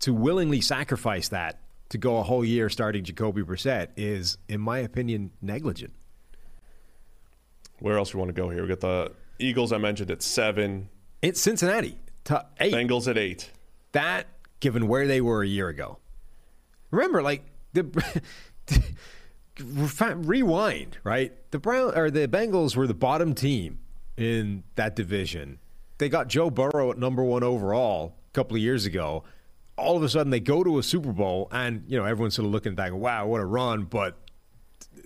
to 0.00 0.14
willingly 0.14 0.60
sacrifice 0.60 1.28
that 1.28 1.60
to 1.90 1.98
go 1.98 2.18
a 2.18 2.22
whole 2.22 2.44
year 2.44 2.68
starting 2.68 3.04
Jacoby 3.04 3.42
Brissett 3.42 3.88
is, 3.96 4.38
in 4.48 4.60
my 4.60 4.78
opinion, 4.78 5.30
negligent. 5.40 5.92
Where 7.80 7.96
else 7.96 8.14
we 8.14 8.18
want 8.18 8.28
to 8.28 8.40
go 8.40 8.50
here? 8.50 8.62
We 8.62 8.68
got 8.68 8.80
the 8.80 9.12
Eagles. 9.38 9.72
I 9.72 9.78
mentioned 9.78 10.10
at 10.10 10.22
seven. 10.22 10.88
It's 11.22 11.40
Cincinnati, 11.40 11.98
to 12.24 12.44
eight. 12.60 12.74
Bengals 12.74 13.08
at 13.08 13.16
eight. 13.16 13.50
that 13.92 14.26
given 14.60 14.88
where 14.88 15.06
they 15.06 15.20
were 15.20 15.42
a 15.42 15.46
year 15.46 15.68
ago. 15.68 15.98
Remember, 16.90 17.22
like 17.22 17.44
the 17.72 18.22
rewind, 20.16 20.98
right? 21.04 21.32
The 21.50 21.58
Brown 21.58 21.96
or 21.96 22.10
the 22.10 22.26
Bengals 22.26 22.76
were 22.76 22.86
the 22.86 22.94
bottom 22.94 23.34
team 23.34 23.78
in 24.18 24.64
that 24.74 24.96
division. 24.96 25.58
They 25.98 26.08
got 26.08 26.28
Joe 26.28 26.50
Burrow 26.50 26.90
at 26.90 26.98
number 26.98 27.22
one 27.22 27.42
overall 27.42 28.16
a 28.30 28.32
couple 28.32 28.56
of 28.56 28.62
years 28.62 28.86
ago. 28.86 29.24
All 29.76 29.96
of 29.96 30.02
a 30.02 30.08
sudden, 30.08 30.30
they 30.30 30.40
go 30.40 30.64
to 30.64 30.78
a 30.78 30.82
Super 30.82 31.12
Bowl, 31.12 31.48
and 31.52 31.84
you 31.86 31.96
know 31.96 32.04
everyone's 32.04 32.34
sort 32.34 32.46
of 32.46 32.52
looking 32.52 32.74
back, 32.74 32.92
wow, 32.92 33.26
what 33.26 33.40
a 33.40 33.44
run! 33.44 33.84
But 33.84 34.18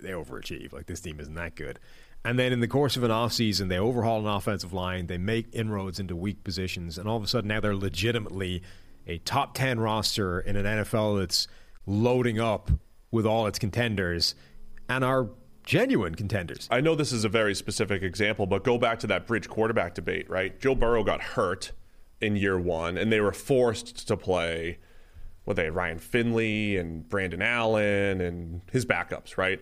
they 0.01 0.09
overachieve. 0.09 0.73
Like 0.73 0.87
this 0.87 0.99
team 0.99 1.19
isn't 1.19 1.35
that 1.35 1.55
good. 1.55 1.79
And 2.25 2.39
then 2.39 2.53
in 2.53 2.61
the 2.61 2.67
course 2.67 2.95
of 2.95 3.03
an 3.03 3.11
offseason, 3.11 3.67
they 3.67 3.77
overhaul 3.77 4.19
an 4.19 4.27
offensive 4.27 4.71
line, 4.71 5.07
they 5.07 5.17
make 5.17 5.47
inroads 5.53 5.99
into 5.99 6.15
weak 6.15 6.43
positions, 6.43 6.97
and 6.97 7.07
all 7.07 7.17
of 7.17 7.23
a 7.23 7.27
sudden 7.27 7.49
now 7.49 7.59
they're 7.59 7.75
legitimately 7.75 8.63
a 9.05 9.17
top 9.19 9.53
10 9.55 9.79
roster 9.79 10.39
in 10.39 10.55
an 10.55 10.65
NFL 10.65 11.19
that's 11.19 11.47
loading 11.85 12.39
up 12.39 12.71
with 13.11 13.25
all 13.25 13.45
its 13.47 13.59
contenders 13.59 14.35
and 14.87 15.03
are 15.03 15.29
genuine 15.63 16.15
contenders. 16.15 16.67
I 16.69 16.81
know 16.81 16.95
this 16.95 17.11
is 17.11 17.23
a 17.23 17.29
very 17.29 17.55
specific 17.55 18.03
example, 18.03 18.45
but 18.45 18.63
go 18.63 18.77
back 18.77 18.99
to 18.99 19.07
that 19.07 19.27
bridge 19.27 19.47
quarterback 19.47 19.95
debate, 19.95 20.29
right? 20.29 20.59
Joe 20.59 20.75
Burrow 20.75 21.03
got 21.03 21.21
hurt 21.21 21.71
in 22.21 22.35
year 22.35 22.59
one, 22.59 22.97
and 22.97 23.11
they 23.11 23.19
were 23.19 23.33
forced 23.33 24.07
to 24.07 24.17
play 24.17 24.79
what 25.43 25.55
they 25.57 25.65
had 25.65 25.75
Ryan 25.75 25.99
Finley 25.99 26.77
and 26.77 27.07
Brandon 27.07 27.41
Allen 27.41 28.21
and 28.21 28.61
his 28.71 28.85
backups, 28.85 29.37
right? 29.37 29.59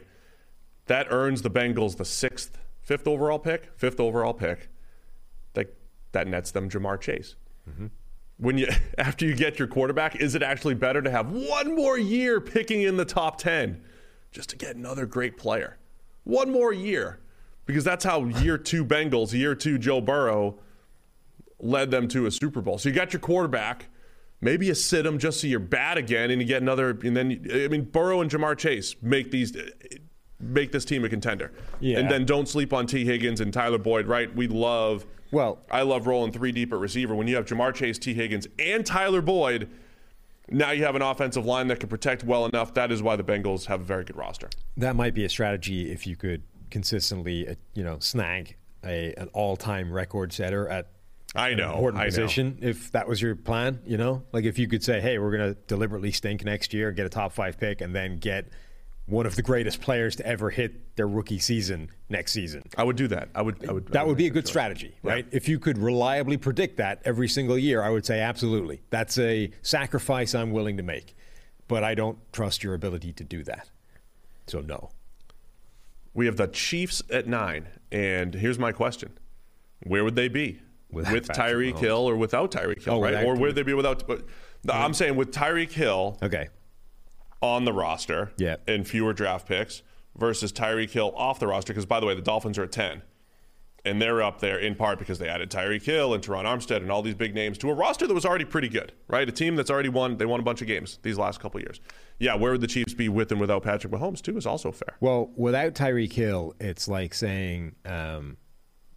That 0.85 1.07
earns 1.09 1.41
the 1.41 1.49
Bengals 1.49 1.97
the 1.97 2.05
sixth, 2.05 2.59
fifth 2.81 3.07
overall 3.07 3.39
pick, 3.39 3.71
fifth 3.75 3.99
overall 3.99 4.33
pick. 4.33 4.69
That 5.53 5.75
that 6.11 6.27
nets 6.27 6.51
them 6.51 6.69
Ja'Marr 6.69 6.99
Chase. 6.99 7.35
Mm-hmm. 7.69 7.87
When 8.37 8.57
you 8.57 8.67
after 8.97 9.25
you 9.25 9.35
get 9.35 9.57
your 9.59 9.67
quarterback, 9.67 10.15
is 10.15 10.35
it 10.35 10.43
actually 10.43 10.75
better 10.75 11.01
to 11.01 11.09
have 11.09 11.31
one 11.31 11.75
more 11.75 11.97
year 11.97 12.39
picking 12.39 12.81
in 12.81 12.97
the 12.97 13.05
top 13.05 13.37
ten 13.37 13.81
just 14.31 14.49
to 14.51 14.55
get 14.55 14.75
another 14.75 15.05
great 15.05 15.37
player? 15.37 15.77
One 16.23 16.51
more 16.51 16.71
year, 16.71 17.19
because 17.65 17.83
that's 17.83 18.03
how 18.05 18.25
year 18.25 18.57
two 18.57 18.85
Bengals, 18.85 19.33
year 19.33 19.55
two 19.55 19.77
Joe 19.77 20.01
Burrow 20.01 20.59
led 21.59 21.91
them 21.91 22.07
to 22.09 22.25
a 22.25 22.31
Super 22.31 22.61
Bowl. 22.61 22.77
So 22.77 22.89
you 22.89 22.95
got 22.95 23.13
your 23.13 23.19
quarterback. 23.19 23.87
Maybe 24.39 24.65
you 24.65 24.73
sit 24.73 25.05
him 25.05 25.19
just 25.19 25.41
so 25.41 25.47
you're 25.47 25.59
bad 25.59 25.97
again, 25.97 26.31
and 26.31 26.41
you 26.41 26.47
get 26.47 26.61
another. 26.61 26.91
And 27.03 27.15
then 27.15 27.47
I 27.53 27.67
mean, 27.67 27.83
Burrow 27.83 28.21
and 28.21 28.29
Ja'Marr 28.29 28.57
Chase 28.57 28.95
make 29.01 29.29
these 29.31 29.55
make 30.39 30.71
this 30.71 30.85
team 30.85 31.05
a 31.05 31.09
contender. 31.09 31.51
Yeah. 31.79 31.99
And 31.99 32.09
then 32.09 32.25
don't 32.25 32.47
sleep 32.49 32.73
on 32.73 32.87
Tee 32.87 33.05
Higgins 33.05 33.41
and 33.41 33.53
Tyler 33.53 33.77
Boyd. 33.77 34.07
Right? 34.07 34.33
We 34.35 34.47
love. 34.47 35.05
Well- 35.31 35.59
I 35.71 35.83
love 35.83 36.07
rolling 36.07 36.31
three 36.31 36.51
deep 36.51 36.73
at 36.73 36.79
receiver. 36.79 37.15
When 37.15 37.27
you 37.27 37.35
have 37.35 37.45
Ja'Marr 37.45 37.73
Chase, 37.73 37.97
Tee 37.97 38.13
Higgins, 38.13 38.47
and 38.59 38.85
Tyler 38.85 39.21
Boyd, 39.21 39.69
now 40.51 40.71
you 40.71 40.83
have 40.83 40.95
an 40.95 41.01
offensive 41.01 41.45
line 41.45 41.67
that 41.67 41.79
can 41.79 41.89
protect 41.89 42.23
well 42.23 42.45
enough. 42.45 42.73
That 42.73 42.91
is 42.91 43.01
why 43.01 43.15
the 43.15 43.23
Bengals 43.23 43.65
have 43.65 43.81
a 43.81 43.83
very 43.83 44.03
good 44.03 44.15
roster. 44.17 44.49
That 44.77 44.95
might 44.95 45.13
be 45.13 45.25
a 45.25 45.29
strategy 45.29 45.91
if 45.91 46.05
you 46.05 46.15
could 46.15 46.43
consistently, 46.69 47.47
uh, 47.47 47.55
you 47.73 47.83
know, 47.83 47.99
snag 47.99 48.55
a 48.83 49.13
an 49.15 49.29
all-time 49.33 49.91
record 49.91 50.33
setter 50.33 50.67
at 50.67 50.87
I 51.35 51.53
know. 51.53 51.73
important 51.73 52.01
I 52.01 52.05
know. 52.05 52.09
position. 52.09 52.57
If 52.61 52.91
that 52.91 53.07
was 53.07 53.21
your 53.21 53.35
plan, 53.35 53.79
you 53.85 53.97
know, 53.97 54.23
like 54.33 54.43
if 54.45 54.59
you 54.59 54.67
could 54.67 54.83
say, 54.83 54.99
"Hey, 54.99 55.17
we're 55.17 55.35
going 55.35 55.53
to 55.53 55.59
deliberately 55.67 56.11
stink 56.11 56.43
next 56.43 56.73
year, 56.73 56.91
get 56.91 57.05
a 57.05 57.09
top 57.09 57.31
five 57.31 57.57
pick, 57.57 57.81
and 57.81 57.95
then 57.95 58.17
get 58.17 58.49
one 59.11 59.25
of 59.27 59.35
the 59.35 59.41
greatest 59.43 59.81
players 59.81 60.15
to 60.15 60.25
ever 60.25 60.49
hit 60.49 60.95
their 60.95 61.07
rookie 61.07 61.37
season 61.39 61.89
next 62.09 62.31
season." 62.31 62.63
I 62.77 62.83
would 62.83 62.95
do 62.95 63.07
that. 63.09 63.29
I 63.35 63.41
would. 63.43 63.67
I 63.67 63.71
would. 63.73 63.87
I 63.89 63.91
That 63.91 64.07
would 64.07 64.17
be 64.17 64.25
a 64.27 64.29
good 64.31 64.45
choice. 64.45 64.49
strategy, 64.49 64.95
Yeah. 65.03 65.11
right? 65.11 65.25
If 65.31 65.47
you 65.47 65.59
could 65.59 65.77
reliably 65.77 66.37
predict 66.37 66.77
that 66.77 67.01
every 67.05 67.27
single 67.27 67.57
year, 67.57 67.83
I 67.83 67.89
would 67.89 68.05
say 68.05 68.19
absolutely. 68.19 68.81
That's 68.89 69.17
a 69.19 69.51
sacrifice 69.61 70.33
I'm 70.33 70.51
willing 70.51 70.77
to 70.77 70.83
make. 70.83 71.15
But 71.67 71.83
I 71.83 71.93
don't 71.95 72.17
trust 72.33 72.63
your 72.63 72.73
ability 72.73 73.13
to 73.13 73.23
do 73.23 73.43
that. 73.43 73.69
So, 74.47 74.59
no. 74.59 74.89
We 76.13 76.25
have 76.25 76.35
the 76.35 76.47
Chiefs 76.47 77.01
at 77.09 77.27
nine, 77.27 77.67
and 77.91 78.33
here's 78.33 78.59
my 78.59 78.71
question: 78.73 79.17
Where 79.83 80.03
would 80.03 80.15
they 80.15 80.27
be 80.27 80.59
Without 80.91 81.13
with 81.13 81.27
Tyreek 81.29 81.77
Hill 81.79 81.99
or 82.09 82.17
without 82.17 82.51
Tyreek 82.51 82.83
Hill? 82.83 82.95
Oh, 82.95 83.01
right? 83.01 83.23
Or 83.23 83.35
where 83.37 83.51
Tyreek. 83.51 83.55
they 83.55 83.63
be 83.63 83.73
without? 83.73 84.03
I'm 84.69 84.93
saying 84.93 85.15
with 85.15 85.31
Tyreek 85.31 85.71
Hill 85.71 86.17
Okay. 86.21 86.49
On 87.41 87.65
the 87.65 87.73
roster, 87.73 88.31
Yeah. 88.37 88.57
and 88.67 88.87
fewer 88.87 89.13
draft 89.13 89.47
picks 89.47 89.81
versus 90.15 90.51
Tyreek 90.53 90.91
Hill 90.91 91.11
off 91.15 91.39
the 91.39 91.47
roster. 91.47 91.73
Because 91.73 91.85
by 91.87 91.99
the 91.99 92.05
way, 92.05 92.13
the 92.13 92.21
Dolphins 92.21 92.57
are 92.59 92.63
at 92.63 92.71
ten, 92.71 93.01
and 93.83 93.99
they're 93.99 94.21
up 94.21 94.41
there 94.41 94.59
in 94.59 94.75
part 94.75 94.99
because 94.99 95.17
they 95.17 95.27
added 95.27 95.49
Tyreek 95.49 95.83
Hill 95.83 96.13
and 96.13 96.23
Terron 96.23 96.43
Armstead 96.45 96.77
and 96.77 96.91
all 96.91 97.01
these 97.01 97.15
big 97.15 97.33
names 97.33 97.57
to 97.59 97.69
a 97.71 97.73
roster 97.73 98.05
that 98.05 98.13
was 98.13 98.25
already 98.27 98.45
pretty 98.45 98.69
good, 98.69 98.91
right? 99.07 99.27
A 99.27 99.31
team 99.31 99.55
that's 99.55 99.71
already 99.71 99.89
won. 99.89 100.17
They 100.17 100.25
won 100.27 100.39
a 100.39 100.43
bunch 100.43 100.61
of 100.61 100.67
games 100.67 100.99
these 101.01 101.17
last 101.17 101.39
couple 101.39 101.57
of 101.59 101.63
years. 101.63 101.81
Yeah, 102.19 102.35
where 102.35 102.51
would 102.51 102.61
the 102.61 102.67
Chiefs 102.67 102.93
be 102.93 103.09
with 103.09 103.31
and 103.31 103.41
without 103.41 103.63
Patrick 103.63 103.91
Mahomes 103.91 104.21
too? 104.21 104.37
Is 104.37 104.45
also 104.45 104.71
fair. 104.71 104.95
Well, 104.99 105.31
without 105.35 105.73
Tyreek 105.73 106.13
Hill, 106.13 106.53
it's 106.59 106.87
like 106.87 107.15
saying, 107.15 107.73
um, 107.85 108.37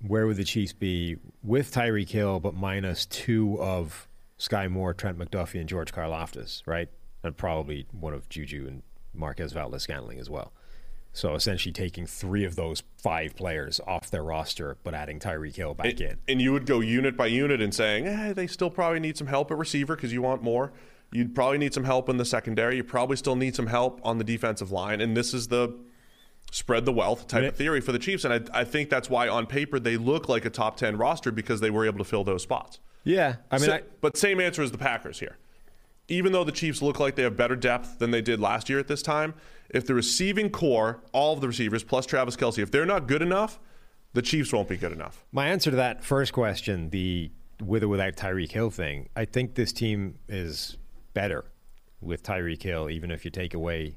where 0.06 0.26
would 0.26 0.36
the 0.36 0.44
Chiefs 0.44 0.74
be 0.74 1.16
with 1.42 1.72
Tyreek 1.72 2.10
Hill, 2.10 2.40
but 2.40 2.52
minus 2.52 3.06
two 3.06 3.58
of 3.58 4.06
Skyy 4.38 4.68
Moore, 4.70 4.92
Trent 4.92 5.16
McDuffie, 5.18 5.60
and 5.60 5.66
George 5.68 5.94
Karlaftis, 5.94 6.60
right? 6.66 6.90
And 7.24 7.36
probably 7.36 7.86
one 7.90 8.14
of 8.14 8.28
Juju 8.28 8.66
and 8.68 8.82
Marquez 9.12 9.52
Valdes-Scantling 9.52 10.18
as 10.18 10.30
well. 10.30 10.52
So 11.12 11.34
essentially 11.34 11.72
taking 11.72 12.06
three 12.06 12.44
of 12.44 12.56
those 12.56 12.82
five 12.96 13.36
players 13.36 13.80
off 13.86 14.10
their 14.10 14.24
roster, 14.24 14.76
but 14.82 14.94
adding 14.94 15.20
Tyreek 15.20 15.54
Hill 15.54 15.72
back 15.72 16.00
in. 16.00 16.18
And 16.28 16.42
you 16.42 16.52
would 16.52 16.66
go 16.66 16.80
unit 16.80 17.16
by 17.16 17.26
unit 17.26 17.62
and 17.62 17.72
saying, 17.72 18.06
eh, 18.06 18.32
they 18.32 18.48
still 18.48 18.68
probably 18.68 18.98
need 18.98 19.16
some 19.16 19.28
help 19.28 19.52
at 19.52 19.56
receiver 19.56 19.94
because 19.94 20.12
you 20.12 20.22
want 20.22 20.42
more. 20.42 20.72
You'd 21.12 21.32
probably 21.32 21.58
need 21.58 21.72
some 21.72 21.84
help 21.84 22.08
in 22.08 22.16
the 22.16 22.24
secondary. 22.24 22.76
You 22.76 22.82
probably 22.82 23.16
still 23.16 23.36
need 23.36 23.54
some 23.54 23.68
help 23.68 24.00
on 24.02 24.18
the 24.18 24.24
defensive 24.24 24.72
line. 24.72 25.00
And 25.00 25.16
this 25.16 25.32
is 25.32 25.46
the 25.46 25.78
spread 26.50 26.84
the 26.84 26.92
wealth 26.92 27.28
type 27.28 27.44
of 27.44 27.56
theory 27.56 27.80
for 27.80 27.92
the 27.92 27.98
Chiefs. 28.00 28.24
And 28.24 28.34
I, 28.34 28.60
I 28.60 28.64
think 28.64 28.90
that's 28.90 29.08
why 29.08 29.28
on 29.28 29.46
paper 29.46 29.78
they 29.78 29.96
look 29.96 30.28
like 30.28 30.44
a 30.44 30.50
top 30.50 30.76
10 30.76 30.96
roster 30.96 31.30
because 31.30 31.60
they 31.60 31.70
were 31.70 31.86
able 31.86 31.98
to 31.98 32.04
fill 32.04 32.24
those 32.24 32.42
spots. 32.42 32.80
Yeah, 33.04 33.36
I 33.52 33.58
mean, 33.58 33.66
Sa- 33.66 33.74
I, 33.76 33.82
but 34.00 34.16
same 34.16 34.40
answer 34.40 34.62
as 34.62 34.72
the 34.72 34.78
Packers 34.78 35.20
here. 35.20 35.36
Even 36.08 36.32
though 36.32 36.44
the 36.44 36.52
Chiefs 36.52 36.82
look 36.82 37.00
like 37.00 37.14
they 37.14 37.22
have 37.22 37.36
better 37.36 37.56
depth 37.56 37.98
than 37.98 38.10
they 38.10 38.20
did 38.20 38.38
last 38.40 38.68
year 38.68 38.78
at 38.78 38.88
this 38.88 39.02
time, 39.02 39.34
if 39.70 39.86
the 39.86 39.94
receiving 39.94 40.50
corps, 40.50 41.02
all 41.12 41.32
of 41.32 41.40
the 41.40 41.48
receivers 41.48 41.82
plus 41.82 42.04
Travis 42.04 42.36
Kelce, 42.36 42.58
if 42.58 42.70
they're 42.70 42.84
not 42.86 43.08
good 43.08 43.22
enough, 43.22 43.58
the 44.12 44.22
Chiefs 44.22 44.52
won't 44.52 44.68
be 44.68 44.76
good 44.76 44.92
enough. 44.92 45.24
My 45.32 45.48
answer 45.48 45.70
to 45.70 45.76
that 45.76 46.04
first 46.04 46.32
question, 46.32 46.90
the 46.90 47.30
with 47.62 47.82
or 47.82 47.88
without 47.88 48.16
Tyreek 48.16 48.50
Hill 48.50 48.70
thing, 48.70 49.08
I 49.16 49.24
think 49.24 49.54
this 49.54 49.72
team 49.72 50.18
is 50.28 50.76
better 51.14 51.44
with 52.00 52.22
Tyreek 52.22 52.62
Hill, 52.62 52.90
even 52.90 53.10
if 53.10 53.24
you 53.24 53.30
take 53.30 53.54
away 53.54 53.96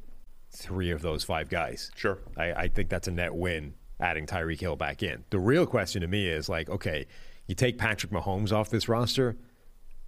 three 0.52 0.92
of 0.92 1.02
those 1.02 1.24
five 1.24 1.50
guys. 1.50 1.92
Sure. 1.96 2.20
I, 2.38 2.54
I 2.54 2.68
think 2.68 2.90
that's 2.90 3.08
a 3.08 3.12
net 3.12 3.34
win 3.34 3.74
adding 4.00 4.26
Tyreek 4.26 4.60
Hill 4.60 4.76
back 4.76 5.04
in. 5.04 5.24
The 5.30 5.40
real 5.40 5.66
question 5.66 6.02
to 6.02 6.08
me 6.08 6.28
is 6.28 6.48
like, 6.48 6.70
okay, 6.70 7.06
you 7.48 7.56
take 7.56 7.78
Patrick 7.78 8.12
Mahomes 8.12 8.52
off 8.52 8.70
this 8.70 8.88
roster, 8.88 9.36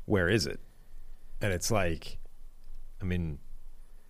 where 0.06 0.30
is 0.30 0.46
it? 0.46 0.60
And 1.42 1.54
it's 1.54 1.72
like, 1.72 2.18
I 3.02 3.06
mean, 3.06 3.40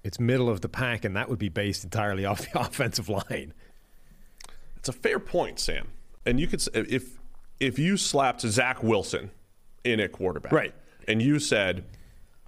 it's 0.04 0.20
middle 0.20 0.50
of 0.50 0.62
the 0.62 0.70
pack, 0.70 1.06
and 1.06 1.16
that 1.16 1.30
would 1.30 1.40
be 1.40 1.50
based 1.50 1.84
entirely 1.84 2.26
off 2.26 2.52
the 2.52 2.60
offensive 2.60 3.10
line. 3.10 3.54
It's 4.78 4.90
a 4.90 4.94
fair 4.94 5.20
point, 5.20 5.60
Sam. 5.60 5.90
And 6.26 6.40
you 6.40 6.48
could 6.48 6.66
if 6.74 7.20
if 7.60 7.78
you 7.80 7.98
slapped 7.98 8.42
Zach 8.42 8.82
Wilson 8.82 9.32
in 9.84 10.00
at 10.00 10.12
quarterback, 10.12 10.52
Right. 10.52 10.74
And 11.08 11.22
you 11.22 11.40
said, 11.40 11.86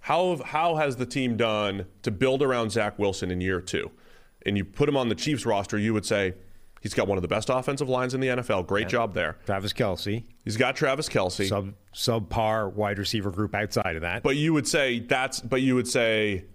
how 0.02 0.42
how 0.44 0.76
has 0.76 0.96
the 0.96 1.06
team 1.06 1.38
done 1.38 1.86
to 2.04 2.12
build 2.12 2.42
around 2.42 2.72
Zach 2.72 2.98
Wilson 3.00 3.32
in 3.32 3.42
year 3.42 3.62
two? 3.62 3.92
And 4.46 4.58
you 4.58 4.66
put 4.66 4.90
him 4.90 4.98
on 4.98 5.10
the 5.10 5.16
Chiefs 5.16 5.46
roster, 5.46 5.78
you 5.78 5.94
would 5.94 6.06
say 6.06 6.34
he's 6.82 6.94
got 6.94 7.08
one 7.08 7.18
of 7.18 7.22
the 7.22 7.28
best 7.30 7.50
offensive 7.50 7.88
lines 7.88 8.14
in 8.14 8.20
the 8.20 8.28
NFL. 8.28 8.68
Great 8.68 8.90
job 8.90 9.14
there. 9.14 9.38
Travis 9.46 9.72
Kelce, 9.74 10.24
He's 10.44 10.58
got 10.58 10.76
Travis 10.76 11.08
Kelce. 11.08 11.48
sub 11.48 11.74
subpar 11.96 12.74
wide 12.74 13.00
receiver 13.00 13.32
group 13.32 13.56
outside 13.56 13.96
of 13.96 14.02
that. 14.02 14.24
But 14.24 14.36
you 14.36 14.54
would 14.54 14.68
say 14.68 15.00
that's. 15.00 15.40
But 15.40 15.62
you 15.62 15.76
would 15.76 15.88
say, 15.88 16.46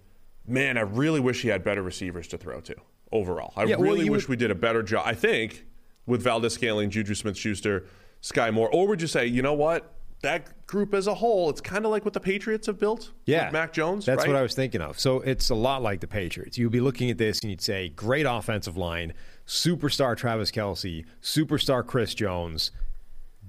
man, 0.47 0.77
I 0.77 0.83
really 0.83 1.21
wish 1.21 1.43
he 1.43 1.49
had 1.49 1.65
better 1.65 1.83
receivers 1.83 2.29
to 2.29 2.39
throw 2.39 2.61
to. 2.61 2.75
Overall, 3.13 3.53
I 3.57 3.65
Yeah, 3.65 3.77
really 3.79 4.05
you 4.05 4.13
wish 4.13 4.25
would- 4.25 4.31
we 4.31 4.37
did 4.37 4.51
a 4.51 4.55
better 4.55 4.83
job. 4.83 5.05
I 5.07 5.15
think 5.15 5.65
with 6.07 6.23
Valdes-Scantling, 6.23 6.91
Juju 6.91 7.15
Smith-Schuster, 7.15 7.85
Skyy 8.23 8.53
Moore, 8.53 8.69
or 8.73 8.87
would 8.89 9.01
you 9.01 9.07
say, 9.09 9.27
you 9.27 9.43
know 9.43 9.55
what? 9.55 9.93
that 10.23 10.67
group 10.67 10.95
as 10.95 11.07
a 11.07 11.15
whole, 11.15 11.51
it's 11.51 11.61
kind 11.61 11.85
of 11.85 11.91
like 11.91 12.05
what 12.07 12.15
the 12.15 12.19
Patriots 12.19 12.67
have 12.67 12.79
built. 12.81 13.13
Yeah. 13.27 13.45
with 13.45 13.53
Mac 13.53 13.73
Jones. 13.75 14.07
That's 14.07 14.21
right? 14.21 14.29
what 14.29 14.37
I 14.37 14.41
was 14.43 14.55
thinking 14.55 14.81
of. 14.81 14.99
So 14.99 15.21
it's 15.21 15.51
a 15.51 15.55
lot 15.55 15.83
like 15.83 16.01
the 16.01 16.07
Patriots. 16.09 16.57
You'd 16.57 16.73
be 16.73 16.81
looking 16.81 17.11
at 17.11 17.19
this 17.19 17.41
and 17.41 17.51
you'd 17.51 17.61
say, 17.61 17.91
great 17.91 18.25
offensive 18.27 18.79
line, 18.79 19.13
superstar 19.47 20.17
Travis 20.17 20.51
Kelce, 20.51 21.05
superstar 21.23 21.87
Chris 21.87 22.15
Jones, 22.15 22.71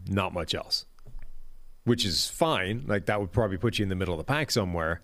not 0.07 0.33
much 0.33 0.53
else. 0.53 0.85
Which 1.83 2.05
is 2.05 2.27
fine. 2.27 2.83
Like 2.85 3.05
that 3.05 3.19
would 3.19 3.31
probably 3.31 3.57
put 3.57 3.79
you 3.79 3.83
in 3.83 3.89
the 3.89 3.95
middle 3.95 4.13
of 4.13 4.17
the 4.17 4.23
pack 4.23 4.51
somewhere. 4.51 5.01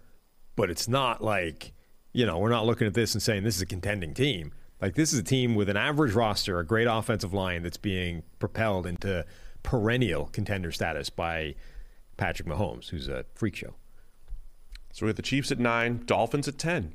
But 0.56 0.70
it's 0.70 0.88
not 0.88 1.24
like, 1.24 1.74
you 2.12 2.26
know, 2.26 2.38
we're 2.38 2.50
not 2.50 2.66
looking 2.66 2.88
at 2.88 2.94
this 2.94 3.14
and 3.14 3.24
saying 3.24 3.44
this 3.44 3.56
is 3.56 3.62
a 3.62 3.66
contending 3.66 4.14
team. 4.14 4.52
Like 4.82 4.96
this 4.96 5.14
is 5.14 5.20
a 5.20 5.24
team 5.24 5.56
with 5.56 5.70
an 5.70 5.78
average 5.78 6.14
roster, 6.14 6.60
a 6.60 6.66
great 6.66 6.88
offensive 6.88 7.34
line 7.34 7.64
that's 7.64 7.78
being 7.78 8.24
propelled 8.38 8.86
into 8.86 9.26
perennial 9.64 10.26
contender 10.26 10.72
status 10.72 11.10
by 11.10 11.56
Patrick 12.18 12.48
Mahomes, 12.48 12.90
who's 12.90 13.08
a 13.08 13.26
freak 13.34 13.56
show. 13.56 13.76
So 14.92 15.06
we 15.06 15.10
got 15.10 15.16
the 15.16 15.22
Chiefs 15.22 15.52
at 15.52 15.58
nine, 15.58 16.04
Dolphins 16.06 16.48
at 16.48 16.60
ten, 16.60 16.94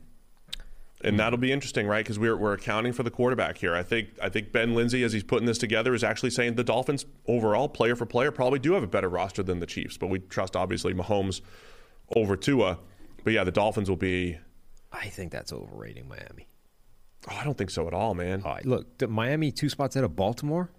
and 1.03 1.19
that'll 1.19 1.39
be 1.39 1.53
interesting, 1.53 1.87
right? 1.87 2.05
Because 2.05 2.19
we're 2.19 2.37
we're 2.37 2.55
accounting 2.55 2.93
for 2.93 3.03
the 3.03 3.11
quarterback 3.11 3.59
here. 3.59 3.75
I 3.75 3.83
think 3.83 4.09
I 4.23 4.29
think 4.29 4.53
Ben 4.53 4.75
Linsey, 4.75 5.05
as 5.05 5.13
he's 5.13 5.23
putting 5.23 5.47
this 5.47 5.59
together, 5.59 5.95
is 5.95 6.03
actually 6.03 6.31
saying 6.31 6.55
the 6.55 6.65
Dolphins 6.65 7.07
overall, 7.27 7.69
player 7.69 7.95
for 7.95 8.07
player, 8.07 8.31
probably 8.31 8.59
do 8.59 8.73
have 8.73 8.83
a 8.83 8.89
better 8.89 9.09
roster 9.09 9.43
than 9.43 9.61
the 9.61 9.67
Chiefs, 9.67 9.97
but 9.97 10.09
we 10.09 10.19
trust 10.19 10.57
obviously 10.57 10.93
Mahomes 10.95 11.41
over 12.17 12.37
Tua. 12.37 12.79
But 13.25 13.33
yeah, 13.33 13.45
the 13.45 13.53
Dolphins 13.53 13.89
will 13.89 13.97
be. 13.97 14.39
I 14.93 15.09
think 15.09 15.33
that's 15.33 15.53
overrating 15.53 16.09
Miami. 16.09 16.49
Oh, 17.31 17.37
I 17.37 17.45
don't 17.45 17.59
think 17.59 17.71
so 17.71 17.87
at 17.87 17.95
all, 17.95 18.15
man. 18.15 18.43
All 18.45 18.55
right, 18.55 18.67
look, 18.67 19.09
Miami 19.09 19.53
two 19.53 19.69
spots 19.69 19.97
out 19.97 20.05
of 20.05 20.17
Baltimore. 20.17 20.71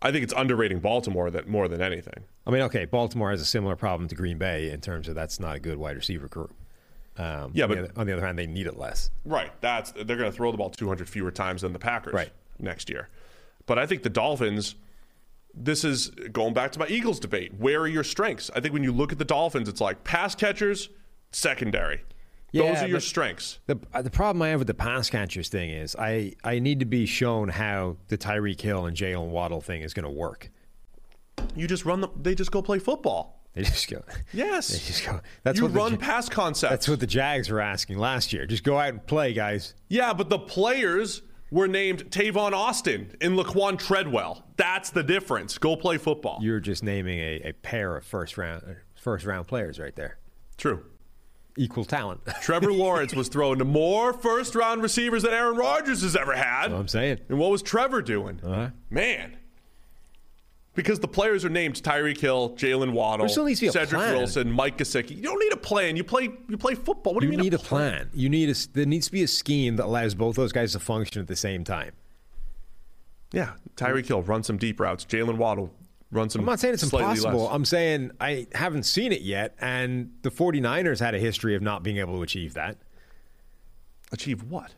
I 0.00 0.12
think 0.12 0.22
it's 0.22 0.34
underrating 0.36 0.78
Baltimore 0.78 1.30
that 1.30 1.48
more 1.48 1.66
than 1.66 1.80
anything. 1.80 2.24
I 2.46 2.50
mean, 2.50 2.62
okay, 2.62 2.84
Baltimore 2.84 3.30
has 3.30 3.40
a 3.40 3.44
similar 3.44 3.76
problem 3.76 4.08
to 4.08 4.14
Green 4.14 4.38
Bay 4.38 4.70
in 4.70 4.80
terms 4.80 5.08
of 5.08 5.14
that's 5.14 5.40
not 5.40 5.56
a 5.56 5.60
good 5.60 5.76
wide 5.76 5.96
receiver 5.96 6.28
group. 6.28 6.54
Um, 7.18 7.50
Yeah, 7.52 7.64
on 7.64 7.68
but- 7.70 7.74
the 7.76 7.82
other, 7.84 7.92
on 7.96 8.06
the 8.06 8.12
other 8.14 8.24
hand, 8.24 8.38
they 8.38 8.46
need 8.46 8.66
it 8.66 8.78
less. 8.78 9.10
Right. 9.24 9.50
That's 9.60 9.90
they're 9.92 10.04
going 10.16 10.30
to 10.30 10.32
throw 10.32 10.50
the 10.52 10.58
ball 10.58 10.70
200 10.70 11.08
fewer 11.08 11.30
times 11.30 11.62
than 11.62 11.72
the 11.72 11.78
Packers 11.78 12.14
Right. 12.14 12.30
next 12.58 12.88
year. 12.88 13.08
But 13.66 13.78
I 13.78 13.86
think 13.86 14.02
the 14.02 14.10
Dolphins. 14.10 14.76
This 15.54 15.82
is 15.82 16.08
going 16.32 16.54
back 16.54 16.70
to 16.72 16.78
my 16.78 16.86
Eagles 16.86 17.18
debate. 17.18 17.52
Where 17.58 17.80
are 17.80 17.88
your 17.88 18.04
strengths? 18.04 18.48
I 18.54 18.60
think 18.60 18.72
when 18.72 18.84
you 18.84 18.92
look 18.92 19.10
at 19.10 19.18
the 19.18 19.24
Dolphins, 19.24 19.68
it's 19.68 19.80
like 19.80 20.04
pass 20.04 20.34
catchers, 20.36 20.88
secondary. 21.32 22.02
Those 22.52 22.78
are 22.82 22.86
your 22.88 23.00
strengths. 23.00 23.58
The, 23.66 23.78
uh, 23.92 24.00
the 24.02 24.10
problem 24.10 24.40
I 24.42 24.48
have 24.48 24.60
with 24.60 24.68
the 24.68 24.74
pass 24.74 25.10
catchers 25.10 25.48
thing 25.48 25.70
is 25.70 25.96
I, 25.96 26.34
I 26.44 26.60
need 26.60 26.78
to 26.80 26.86
be 26.86 27.06
shown 27.06 27.48
how 27.48 27.96
the 28.08 28.16
Tyreek 28.16 28.60
Hill 28.60 28.86
and 28.86 28.96
Jalen 28.96 29.28
Waddle 29.28 29.60
thing 29.60 29.82
is 29.82 29.92
going 29.94 30.04
to 30.04 30.10
work. 30.10 30.50
You 31.56 31.66
just 31.66 31.84
run 31.84 32.00
them. 32.02 32.10
They 32.22 32.34
just 32.34 32.50
go 32.52 32.62
play 32.62 32.78
football. 32.78 33.37
They 33.58 33.64
just 33.64 33.90
go. 33.90 34.02
Yes. 34.32 34.68
They 34.68 34.78
just 34.78 35.04
go. 35.04 35.20
That's 35.42 35.58
you 35.58 35.64
what 35.64 35.72
the 35.72 35.78
run 35.78 35.92
Ja- 35.92 35.98
pass 35.98 36.28
concepts. 36.28 36.70
That's 36.70 36.88
what 36.88 37.00
the 37.00 37.06
Jags 37.06 37.50
were 37.50 37.60
asking 37.60 37.98
last 37.98 38.32
year. 38.32 38.46
Just 38.46 38.62
go 38.64 38.78
out 38.78 38.90
and 38.90 39.04
play, 39.06 39.32
guys. 39.32 39.74
yeah, 39.88 40.12
but 40.12 40.28
the 40.30 40.38
players 40.38 41.22
were 41.50 41.66
named 41.66 42.10
Tavon 42.10 42.52
Austin 42.52 43.16
and 43.20 43.36
Laquan 43.38 43.78
Treadwell. 43.78 44.44
That's 44.56 44.90
the 44.90 45.02
difference. 45.02 45.58
Go 45.58 45.76
play 45.76 45.96
football. 45.98 46.38
You're 46.40 46.60
just 46.60 46.82
naming 46.84 47.18
a, 47.18 47.40
a 47.48 47.52
pair 47.52 47.96
of 47.96 48.04
first 48.04 48.38
round 48.38 48.62
first 48.94 49.24
round 49.24 49.48
players 49.48 49.78
right 49.80 49.96
there. 49.96 50.18
True. 50.56 50.84
Equal 51.56 51.84
talent. 51.84 52.20
Trevor 52.42 52.72
Lawrence 52.72 53.14
was 53.14 53.26
throwing 53.28 53.58
to 53.58 53.64
more 53.64 54.12
first 54.12 54.54
round 54.54 54.82
receivers 54.82 55.24
than 55.24 55.32
Aaron 55.32 55.56
Rodgers 55.56 56.02
has 56.02 56.14
ever 56.14 56.34
had. 56.36 56.70
what 56.70 56.78
I'm 56.78 56.86
saying. 56.88 57.18
And 57.28 57.38
what 57.38 57.50
was 57.50 57.62
Trevor 57.62 58.02
doing? 58.02 58.40
Uh-huh. 58.44 58.68
Man. 58.90 59.36
Because 60.78 61.00
the 61.00 61.08
players 61.08 61.44
are 61.44 61.48
named 61.48 61.74
Tyreek 61.82 62.20
Hill, 62.20 62.50
Jalen 62.50 62.92
Waddle, 62.92 63.24
There 63.26 63.28
still 63.28 63.46
needs 63.46 63.58
to 63.58 63.64
be 63.64 63.68
a 63.70 63.72
Cedrick 63.72 63.88
plan. 63.94 64.16
Wilson, 64.16 64.52
Mike 64.52 64.78
Gesicki. 64.78 65.16
You 65.16 65.22
don't 65.24 65.40
need 65.40 65.52
a 65.52 65.56
plan. 65.56 65.96
You 65.96 66.04
play 66.04 66.30
you 66.48 66.56
play 66.56 66.76
football. 66.76 67.14
What 67.14 67.20
do 67.20 67.26
You 67.26 67.32
you, 67.32 67.38
mean 67.38 67.46
need 67.46 67.54
a 67.54 67.58
plan. 67.58 68.08
You 68.14 68.28
need 68.28 68.48
a. 68.48 68.54
There 68.74 68.86
needs 68.86 69.06
to 69.06 69.12
be 69.12 69.24
a 69.24 69.26
scheme 69.26 69.74
that 69.74 69.86
allows 69.86 70.14
both 70.14 70.36
those 70.36 70.52
guys 70.52 70.74
to 70.74 70.78
function 70.78 71.20
at 71.20 71.26
the 71.26 71.34
same 71.34 71.64
time. 71.64 71.94
Yeah. 73.32 73.54
Tyreek 73.74 74.06
Hill, 74.06 74.22
run 74.22 74.44
some 74.44 74.56
deep 74.56 74.78
routes. 74.78 75.04
Jalen 75.04 75.36
Waddle, 75.36 75.74
run 76.12 76.30
some 76.30 76.42
I'm 76.42 76.46
not 76.46 76.60
saying 76.60 76.74
it's 76.74 76.84
impossible. 76.84 77.42
less. 77.46 77.52
I'm 77.52 77.64
saying 77.64 78.12
I 78.20 78.46
haven't 78.54 78.84
seen 78.84 79.10
it 79.10 79.22
yet, 79.22 79.56
and 79.60 80.12
the 80.22 80.30
49ers 80.30 81.00
had 81.00 81.16
a 81.16 81.18
history 81.18 81.56
of 81.56 81.60
not 81.60 81.82
being 81.82 81.96
able 81.96 82.14
to 82.14 82.22
achieve 82.22 82.54
that. 82.54 82.76
Achieve 84.12 84.44
what? 84.44 84.74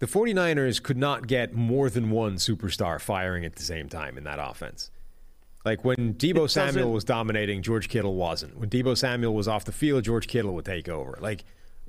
The 0.00 0.06
49ers 0.06 0.82
could 0.82 0.96
not 0.98 1.28
get 1.28 1.54
more 1.54 1.88
than 1.88 2.10
one 2.10 2.38
superstar 2.38 3.00
firing 3.00 3.44
at 3.44 3.54
the 3.54 3.62
same 3.62 3.88
time 3.88 4.18
in 4.18 4.24
that 4.24 4.40
offense. 4.40 4.90
Like 5.64 5.84
when 5.84 6.14
Deebo 6.14 6.48
Samuel 6.50 6.92
was 6.92 7.04
dominating, 7.04 7.62
George 7.62 7.88
Kittle 7.88 8.14
wasn't. 8.14 8.58
When 8.58 8.68
Deebo 8.68 8.96
Samuel 8.96 9.34
was 9.34 9.48
off 9.48 9.64
the 9.64 9.72
field, 9.72 10.04
George 10.04 10.26
Kittle 10.26 10.54
would 10.54 10.64
take 10.66 10.88
over. 10.88 11.16
Like 11.20 11.44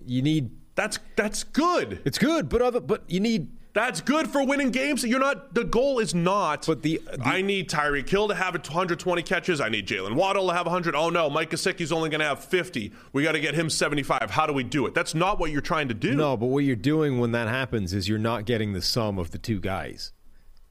you 0.05 0.21
need 0.21 0.51
That's 0.75 0.99
that's 1.15 1.43
good. 1.43 1.99
it's 2.05 2.17
good, 2.17 2.47
but 2.49 2.61
other 2.61 2.79
but 2.79 3.03
you 3.07 3.19
need 3.19 3.49
That's 3.73 3.99
good 3.99 4.29
for 4.29 4.45
winning 4.45 4.69
games. 4.71 5.03
You're 5.03 5.19
not. 5.19 5.53
The 5.53 5.65
goal 5.65 5.99
is 5.99 6.15
not. 6.15 6.65
But 6.65 6.81
the- 6.81 7.01
the- 7.05 7.21
I 7.27 7.41
need 7.41 7.69
Tyreek 7.69 8.07
Hill 8.07 8.29
to 8.29 8.35
have 8.35 8.53
120 8.55 9.21
catches. 9.23 9.59
I 9.59 9.67
need 9.67 9.85
Jalen 9.85 10.15
Waddle 10.15 10.47
to 10.47 10.53
have 10.53 10.65
100. 10.65 10.95
Oh 10.95 11.09
no, 11.09 11.29
Mike 11.29 11.49
Gesicki's 11.49 11.91
only 11.91 12.09
going 12.09 12.19
to 12.21 12.25
have 12.25 12.41
50. 12.41 12.93
We 13.11 13.23
got 13.23 13.33
to 13.33 13.41
get 13.41 13.53
him 13.55 13.69
75. 13.69 14.31
How 14.31 14.45
do 14.45 14.53
we 14.53 14.63
do 14.63 14.85
it? 14.85 14.93
That's 14.93 15.13
not 15.13 15.39
what 15.39 15.51
you're 15.51 15.59
trying 15.59 15.89
to 15.89 15.93
do. 15.93 16.15
No, 16.15 16.37
but 16.37 16.45
what 16.45 16.63
you're 16.63 16.77
doing 16.77 17.19
when 17.19 17.33
that 17.33 17.49
happens 17.49 17.91
is 17.93 18.07
you're 18.07 18.17
not 18.17 18.45
getting 18.45 18.71
the 18.71 18.81
sum 18.81 19.19
of 19.19 19.31
the 19.31 19.37
two 19.37 19.59
guys. 19.59 20.13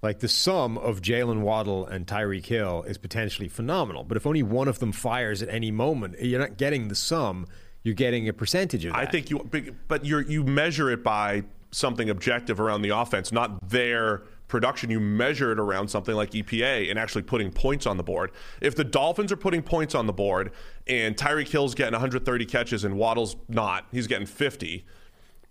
Like 0.04 0.18
the 0.18 0.28
sum 0.28 0.76
of 0.76 1.00
Jalen 1.00 1.40
Waddle 1.40 1.86
and 1.86 2.06
Tyreek 2.06 2.44
Hill 2.44 2.82
is 2.82 2.98
potentially 2.98 3.48
phenomenal, 3.48 4.04
but 4.04 4.18
if 4.18 4.26
only 4.26 4.42
one 4.42 4.68
of 4.68 4.78
them 4.78 4.92
fires 4.92 5.40
at 5.40 5.48
any 5.48 5.70
moment, 5.70 6.20
you're 6.20 6.38
not 6.38 6.58
getting 6.58 6.88
the 6.88 6.94
sum. 6.94 7.46
You're 7.84 7.94
getting 7.94 8.28
a 8.28 8.34
percentage 8.34 8.84
of 8.84 8.92
that. 8.92 8.98
I 8.98 9.06
think 9.06 9.30
you, 9.30 9.48
but 9.88 10.04
you 10.04 10.18
you 10.18 10.44
measure 10.44 10.90
it 10.90 11.02
by 11.02 11.44
something 11.70 12.10
objective 12.10 12.60
around 12.60 12.82
the 12.82 12.90
offense, 12.90 13.32
not 13.32 13.70
their 13.70 14.24
production. 14.46 14.90
You 14.90 15.00
measure 15.00 15.52
it 15.52 15.58
around 15.58 15.88
something 15.88 16.14
like 16.14 16.32
EPA 16.32 16.90
and 16.90 16.98
actually 16.98 17.22
putting 17.22 17.50
points 17.50 17.86
on 17.86 17.96
the 17.96 18.02
board. 18.02 18.30
If 18.60 18.76
the 18.76 18.84
Dolphins 18.84 19.32
are 19.32 19.38
putting 19.38 19.62
points 19.62 19.94
on 19.94 20.06
the 20.06 20.12
board 20.12 20.52
and 20.86 21.16
Tyreek 21.16 21.48
Hill's 21.48 21.74
getting 21.74 21.94
130 21.94 22.44
catches 22.44 22.84
and 22.84 22.98
Waddle's 22.98 23.36
not, 23.48 23.86
he's 23.90 24.06
getting 24.06 24.26
50, 24.26 24.84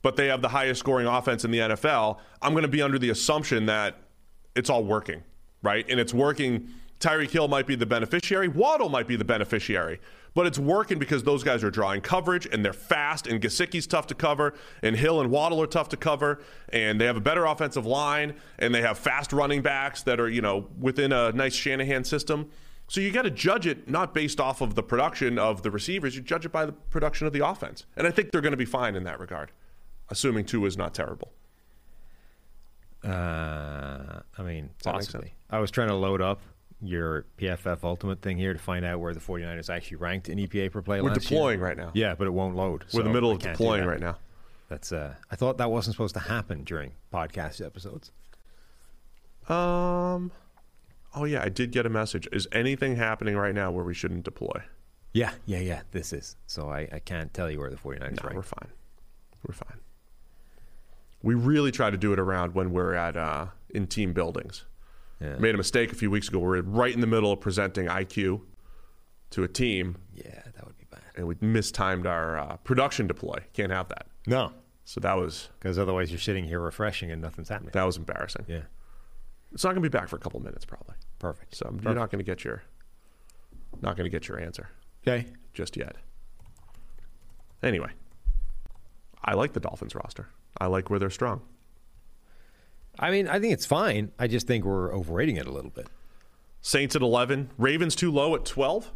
but 0.03 0.15
they 0.15 0.27
have 0.27 0.43
the 0.43 0.49
highest 0.49 0.79
scoring 0.79 1.07
offense 1.07 1.43
in 1.43 1.49
the 1.49 1.57
NFL, 1.57 2.19
I'm 2.39 2.51
going 2.51 2.61
to 2.61 2.67
be 2.67 2.83
under 2.83 2.99
the 2.99 3.09
assumption 3.09 3.65
that 3.65 3.97
it's 4.55 4.69
all 4.69 4.83
working, 4.83 5.23
right? 5.61 5.85
And 5.89 5.99
it's 5.99 6.13
working. 6.13 6.69
Tyreek 6.99 7.31
Hill 7.31 7.47
might 7.49 7.67
be 7.67 7.75
the 7.75 7.85
beneficiary, 7.85 8.47
Waddle 8.47 8.87
might 8.87 9.07
be 9.07 9.17
the 9.17 9.25
beneficiary, 9.25 9.99
but 10.35 10.47
it's 10.47 10.57
working 10.57 10.99
because 10.99 11.23
those 11.23 11.43
guys 11.43 11.61
are 11.61 11.69
drawing 11.69 11.99
coverage 11.99 12.45
and 12.45 12.63
they're 12.63 12.71
fast, 12.71 13.27
and 13.27 13.41
Gesicki's 13.41 13.85
tough 13.85 14.07
to 14.07 14.15
cover, 14.15 14.53
and 14.81 14.95
Hill 14.95 15.19
and 15.19 15.29
Waddle 15.29 15.61
are 15.61 15.67
tough 15.67 15.89
to 15.89 15.97
cover, 15.97 16.39
and 16.69 17.01
they 17.01 17.05
have 17.05 17.17
a 17.17 17.21
better 17.21 17.45
offensive 17.45 17.85
line, 17.85 18.35
and 18.57 18.73
they 18.73 18.81
have 18.81 18.97
fast 18.97 19.33
running 19.33 19.61
backs 19.61 20.01
that 20.03 20.19
are, 20.19 20.29
you 20.29 20.41
know, 20.41 20.69
within 20.79 21.11
a 21.11 21.33
nice 21.33 21.53
Shanahan 21.53 22.05
system. 22.05 22.49
So 22.87 23.01
you 23.01 23.11
got 23.11 23.23
to 23.23 23.31
judge 23.31 23.67
it 23.67 23.89
not 23.89 24.13
based 24.13 24.39
off 24.39 24.61
of 24.61 24.75
the 24.75 24.83
production 24.83 25.37
of 25.37 25.61
the 25.61 25.71
receivers, 25.71 26.15
you 26.15 26.21
judge 26.21 26.45
it 26.45 26.53
by 26.53 26.65
the 26.65 26.71
production 26.71 27.27
of 27.27 27.33
the 27.33 27.45
offense. 27.45 27.85
And 27.97 28.07
I 28.07 28.11
think 28.11 28.31
they're 28.31 28.41
going 28.41 28.51
to 28.51 28.57
be 28.57 28.65
fine 28.65 28.95
in 28.95 29.03
that 29.03 29.19
regard, 29.19 29.51
assuming 30.09 30.45
Tua 30.45 30.67
is 30.67 30.77
not 30.77 30.93
terrible. 30.93 31.33
Uh, 33.03 34.21
I 34.37 34.41
mean, 34.43 34.69
possibly. 34.83 35.33
I 35.49 35.59
was 35.59 35.71
trying 35.71 35.89
to 35.89 35.95
load 35.95 36.21
up 36.21 36.41
your 36.81 37.25
PFF 37.37 37.83
Ultimate 37.83 38.21
thing 38.21 38.37
here 38.37 38.53
to 38.53 38.59
find 38.59 38.85
out 38.85 38.99
where 38.99 39.13
the 39.13 39.19
49ers 39.19 39.69
actually 39.69 39.97
ranked 39.97 40.29
in 40.29 40.37
EPA 40.37 40.71
per 40.71 40.81
play 40.81 41.01
We're 41.01 41.09
last 41.09 41.29
year. 41.29 41.39
deploying 41.39 41.59
right 41.59 41.77
now. 41.77 41.91
Yeah, 41.93 42.15
but 42.15 42.27
it 42.27 42.31
won't 42.31 42.55
load. 42.55 42.85
We're 42.93 43.01
in 43.01 43.07
the 43.07 43.13
middle 43.13 43.31
of 43.31 43.39
deploying 43.39 43.85
right 43.85 43.99
now. 43.99 44.17
That's 44.69 44.91
uh 44.91 45.13
I 45.29 45.35
thought 45.35 45.57
that 45.59 45.69
wasn't 45.69 45.95
supposed 45.95 46.15
to 46.15 46.19
happen 46.21 46.63
during 46.63 46.91
podcast 47.13 47.63
episodes. 47.65 48.11
Um. 49.47 50.31
Oh 51.15 51.25
yeah, 51.25 51.43
I 51.43 51.49
did 51.49 51.71
get 51.71 51.85
a 51.85 51.89
message. 51.89 52.27
Is 52.31 52.47
anything 52.51 52.95
happening 52.95 53.35
right 53.35 53.53
now 53.53 53.71
where 53.71 53.83
we 53.85 53.93
shouldn't 53.93 54.23
deploy? 54.23 54.63
Yeah, 55.13 55.31
yeah, 55.45 55.59
yeah. 55.59 55.81
This 55.91 56.11
is. 56.11 56.35
So 56.47 56.69
I, 56.69 56.87
I 56.91 56.99
can't 56.99 57.31
tell 57.33 57.51
you 57.51 57.59
where 57.59 57.69
the 57.69 57.75
49ers 57.75 58.23
No, 58.23 58.31
we're 58.35 58.41
fine. 58.41 58.69
We're 59.47 59.53
fine. 59.53 59.77
We 61.23 61.33
really 61.35 61.71
try 61.71 61.89
to 61.89 61.97
do 61.97 62.13
it 62.13 62.19
around 62.19 62.53
when 62.53 62.71
we're 62.71 62.93
at 62.93 63.15
uh, 63.17 63.47
in 63.69 63.87
team 63.87 64.13
buildings. 64.13 64.65
Yeah. 65.19 65.37
Made 65.37 65.55
a 65.55 65.57
mistake 65.57 65.91
a 65.91 65.95
few 65.95 66.11
weeks 66.11 66.27
ago. 66.27 66.39
We're 66.39 66.61
right 66.61 66.93
in 66.93 66.99
the 67.01 67.07
middle 67.07 67.31
of 67.31 67.39
presenting 67.39 67.87
IQ 67.87 68.41
to 69.31 69.43
a 69.43 69.47
team, 69.47 69.97
Yeah, 70.13 70.41
that 70.53 70.65
would 70.65 70.77
be 70.77 70.85
bad. 70.91 71.01
and 71.15 71.25
we 71.27 71.35
mistimed 71.41 72.05
our 72.05 72.37
uh, 72.37 72.57
production 72.57 73.07
deploy. 73.07 73.37
Can't 73.53 73.71
have 73.71 73.87
that. 73.89 74.05
No, 74.27 74.51
So 74.85 74.99
that 74.99 75.13
was 75.15 75.49
because 75.59 75.79
otherwise 75.79 76.11
you're 76.11 76.19
sitting 76.19 76.43
here 76.45 76.59
refreshing 76.59 77.09
and 77.09 77.19
nothing's 77.21 77.49
happening. 77.49 77.71
that 77.73 77.83
was 77.83 77.97
embarrassing. 77.97 78.45
Yeah, 78.47 78.63
It's 79.53 79.63
not 79.63 79.71
going 79.71 79.81
to 79.81 79.89
be 79.89 79.97
back 79.97 80.07
for 80.09 80.17
a 80.17 80.19
couple 80.19 80.39
minutes 80.41 80.65
probably. 80.65 80.95
perfect. 81.19 81.55
So 81.55 81.73
you're 81.81 81.95
not 81.95 82.11
going 82.11 82.19
to 82.19 82.29
get 82.29 82.43
your 82.43 82.61
not 83.81 83.95
going 83.97 84.05
to 84.05 84.09
get 84.11 84.27
your 84.27 84.39
answer. 84.39 84.69
Okay. 85.07 85.25
just 85.53 85.75
yet. 85.77 85.95
Anyway, 87.63 87.89
I 89.23 89.33
like 89.35 89.53
the 89.53 89.59
Dolphins 89.59 89.95
roster. 89.95 90.29
I 90.59 90.67
like 90.67 90.89
where 90.89 90.99
they're 90.99 91.09
strong. 91.09 91.41
I 92.99 93.09
mean, 93.09 93.27
I 93.27 93.39
think 93.39 93.53
it's 93.53 93.65
fine. 93.65 94.11
I 94.19 94.27
just 94.27 94.45
think 94.47 94.65
we're 94.65 94.93
overrating 94.93 95.37
it 95.37 95.47
a 95.47 95.51
little 95.51 95.71
bit. 95.71 95.87
Saints 96.61 96.95
at 96.95 97.01
11, 97.01 97.49
Ravens 97.57 97.95
too 97.95 98.11
low 98.11 98.35
at 98.35 98.45
12. 98.45 98.91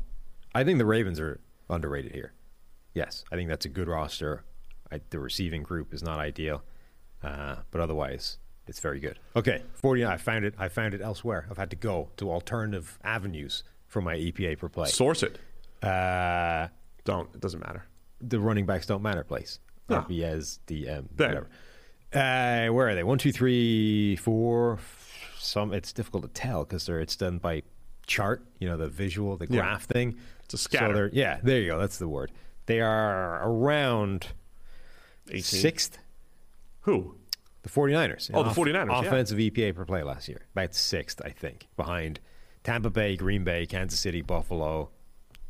I 0.54 0.64
think 0.64 0.78
the 0.78 0.86
Ravens 0.86 1.20
are 1.20 1.40
underrated 1.70 2.12
here. 2.14 2.34
Yes, 2.94 3.24
I 3.32 3.36
think 3.36 3.50
that's 3.50 3.66
a 3.66 3.70
good 3.70 3.88
roster. 3.88 4.44
I, 4.92 5.02
the 5.10 5.20
receiving 5.20 5.64
group 5.64 5.94
is 5.94 6.02
not 6.04 6.20
ideal, 6.20 6.64
uh, 7.24 7.58
but 7.72 7.82
otherwise 7.82 8.38
it's 8.68 8.80
very 8.80 9.00
good. 9.00 9.20
Okay, 9.36 9.64
49. 9.74 10.12
I 10.12 10.18
found 10.18 10.46
it. 10.46 10.54
I 10.58 10.70
found 10.70 10.94
it 10.94 11.02
elsewhere. 11.02 11.48
I've 11.50 11.58
had 11.58 11.70
to 11.72 11.76
go 11.76 12.10
to 12.18 12.32
alternative 12.32 12.98
avenues 13.04 13.64
for 13.88 14.02
my 14.02 14.16
EPA 14.16 14.58
per 14.60 14.70
play. 14.70 14.88
Source 14.90 15.24
it. 15.24 15.40
Uh, 15.86 16.68
Don't. 17.04 17.30
It 17.36 17.42
doesn't 17.42 17.60
matter. 17.60 17.86
the 18.22 18.40
running 18.40 18.66
backs 18.66 18.86
don't 18.86 19.02
matter 19.04 19.24
place. 19.24 19.60
No. 19.90 20.02
RBS, 20.02 20.60
DM, 20.68 21.08
Then. 21.16 21.28
whatever. 21.30 21.50
Uh, 22.14 22.72
where 22.74 22.90
are 22.90 22.96
they? 22.96 23.04
One, 23.04 23.18
two, 23.18 23.32
three, 23.32 24.16
four. 24.18 24.80
Some. 25.38 25.74
It's 25.74 25.94
difficult 25.94 26.24
to 26.24 26.30
tell 26.30 26.64
because 26.64 26.88
it's 26.90 27.16
done 27.16 27.38
by 27.38 27.64
chart. 28.06 28.46
You 28.60 28.68
know 28.70 28.78
the 28.78 28.88
visual, 28.88 29.38
the 29.38 29.46
Yeah. 29.50 29.62
graph 29.62 29.84
thing. 29.86 30.18
It's 30.46 30.54
a 30.54 30.58
So 30.58 30.64
scatter. 30.70 30.94
they're- 30.94 31.10
yeah, 31.14 31.40
there 31.44 31.60
you 31.62 31.68
go. 31.72 31.80
That's 31.80 31.98
the 31.98 32.08
word. 32.08 32.32
They 32.66 32.82
are 32.82 33.42
around 33.50 34.28
18. 35.30 35.42
sixth. 35.44 36.00
Who? 36.82 37.16
The 37.64 37.70
49ers. 37.70 38.32
Oh, 38.34 38.44
the 38.44 38.50
49ers, 38.52 39.02
yeah. 39.04 39.08
Offensive 39.08 39.38
EPA 39.40 39.74
per 39.76 39.84
play 39.86 40.04
last 40.04 40.30
year. 40.30 40.46
About 40.54 40.74
sixth, 40.74 41.22
I 41.26 41.30
think, 41.32 41.68
behind 41.76 42.20
Tampa 42.64 42.90
Bay, 42.90 43.18
Green 43.18 43.44
Bay, 43.44 43.66
Kansas 43.66 44.00
City, 44.00 44.22
Buffalo, 44.22 44.90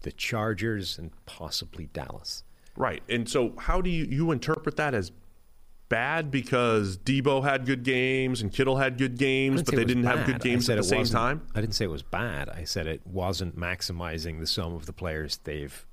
the 0.02 0.12
Chargers, 0.12 0.98
and 0.98 1.12
possibly 1.26 1.88
Dallas. 1.88 2.44
Right. 2.78 3.02
And 3.10 3.28
so, 3.28 3.54
how 3.58 3.82
do 3.82 3.90
you 3.90 4.06
you 4.06 4.32
interpret 4.32 4.78
that 4.78 4.94
as 4.94 5.12
bad 5.90 6.30
because 6.30 6.98
Deebo 6.98 7.44
had 7.44 7.66
good 7.66 7.84
games 7.84 8.42
and 8.42 8.54
Kittle 8.54 8.78
had 8.78 8.98
good 8.98 9.18
games, 9.18 9.64
but 9.64 9.76
they 9.76 9.84
didn't 9.84 10.04
have 10.04 10.26
good 10.26 10.40
games 10.40 10.70
at 10.70 10.78
the 10.78 10.84
same 10.84 11.06
time? 11.06 11.42
I 11.56 11.62
didn't 11.62 11.76
say 11.76 11.86
it 11.86 11.92
was 11.92 12.04
bad. 12.04 12.50
I 12.50 12.64
said 12.64 12.88
it 12.88 13.02
wasn't 13.06 13.58
maximizing 13.58 14.40
the 14.40 14.48
sum 14.48 14.74
of 14.74 14.86
the 14.86 14.94
players 14.94 15.38
they've 15.44 15.86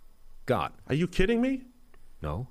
got. 0.46 0.74
Are 0.88 0.94
you 0.94 1.08
kidding 1.08 1.40
me? 1.40 1.62
No. 2.20 2.48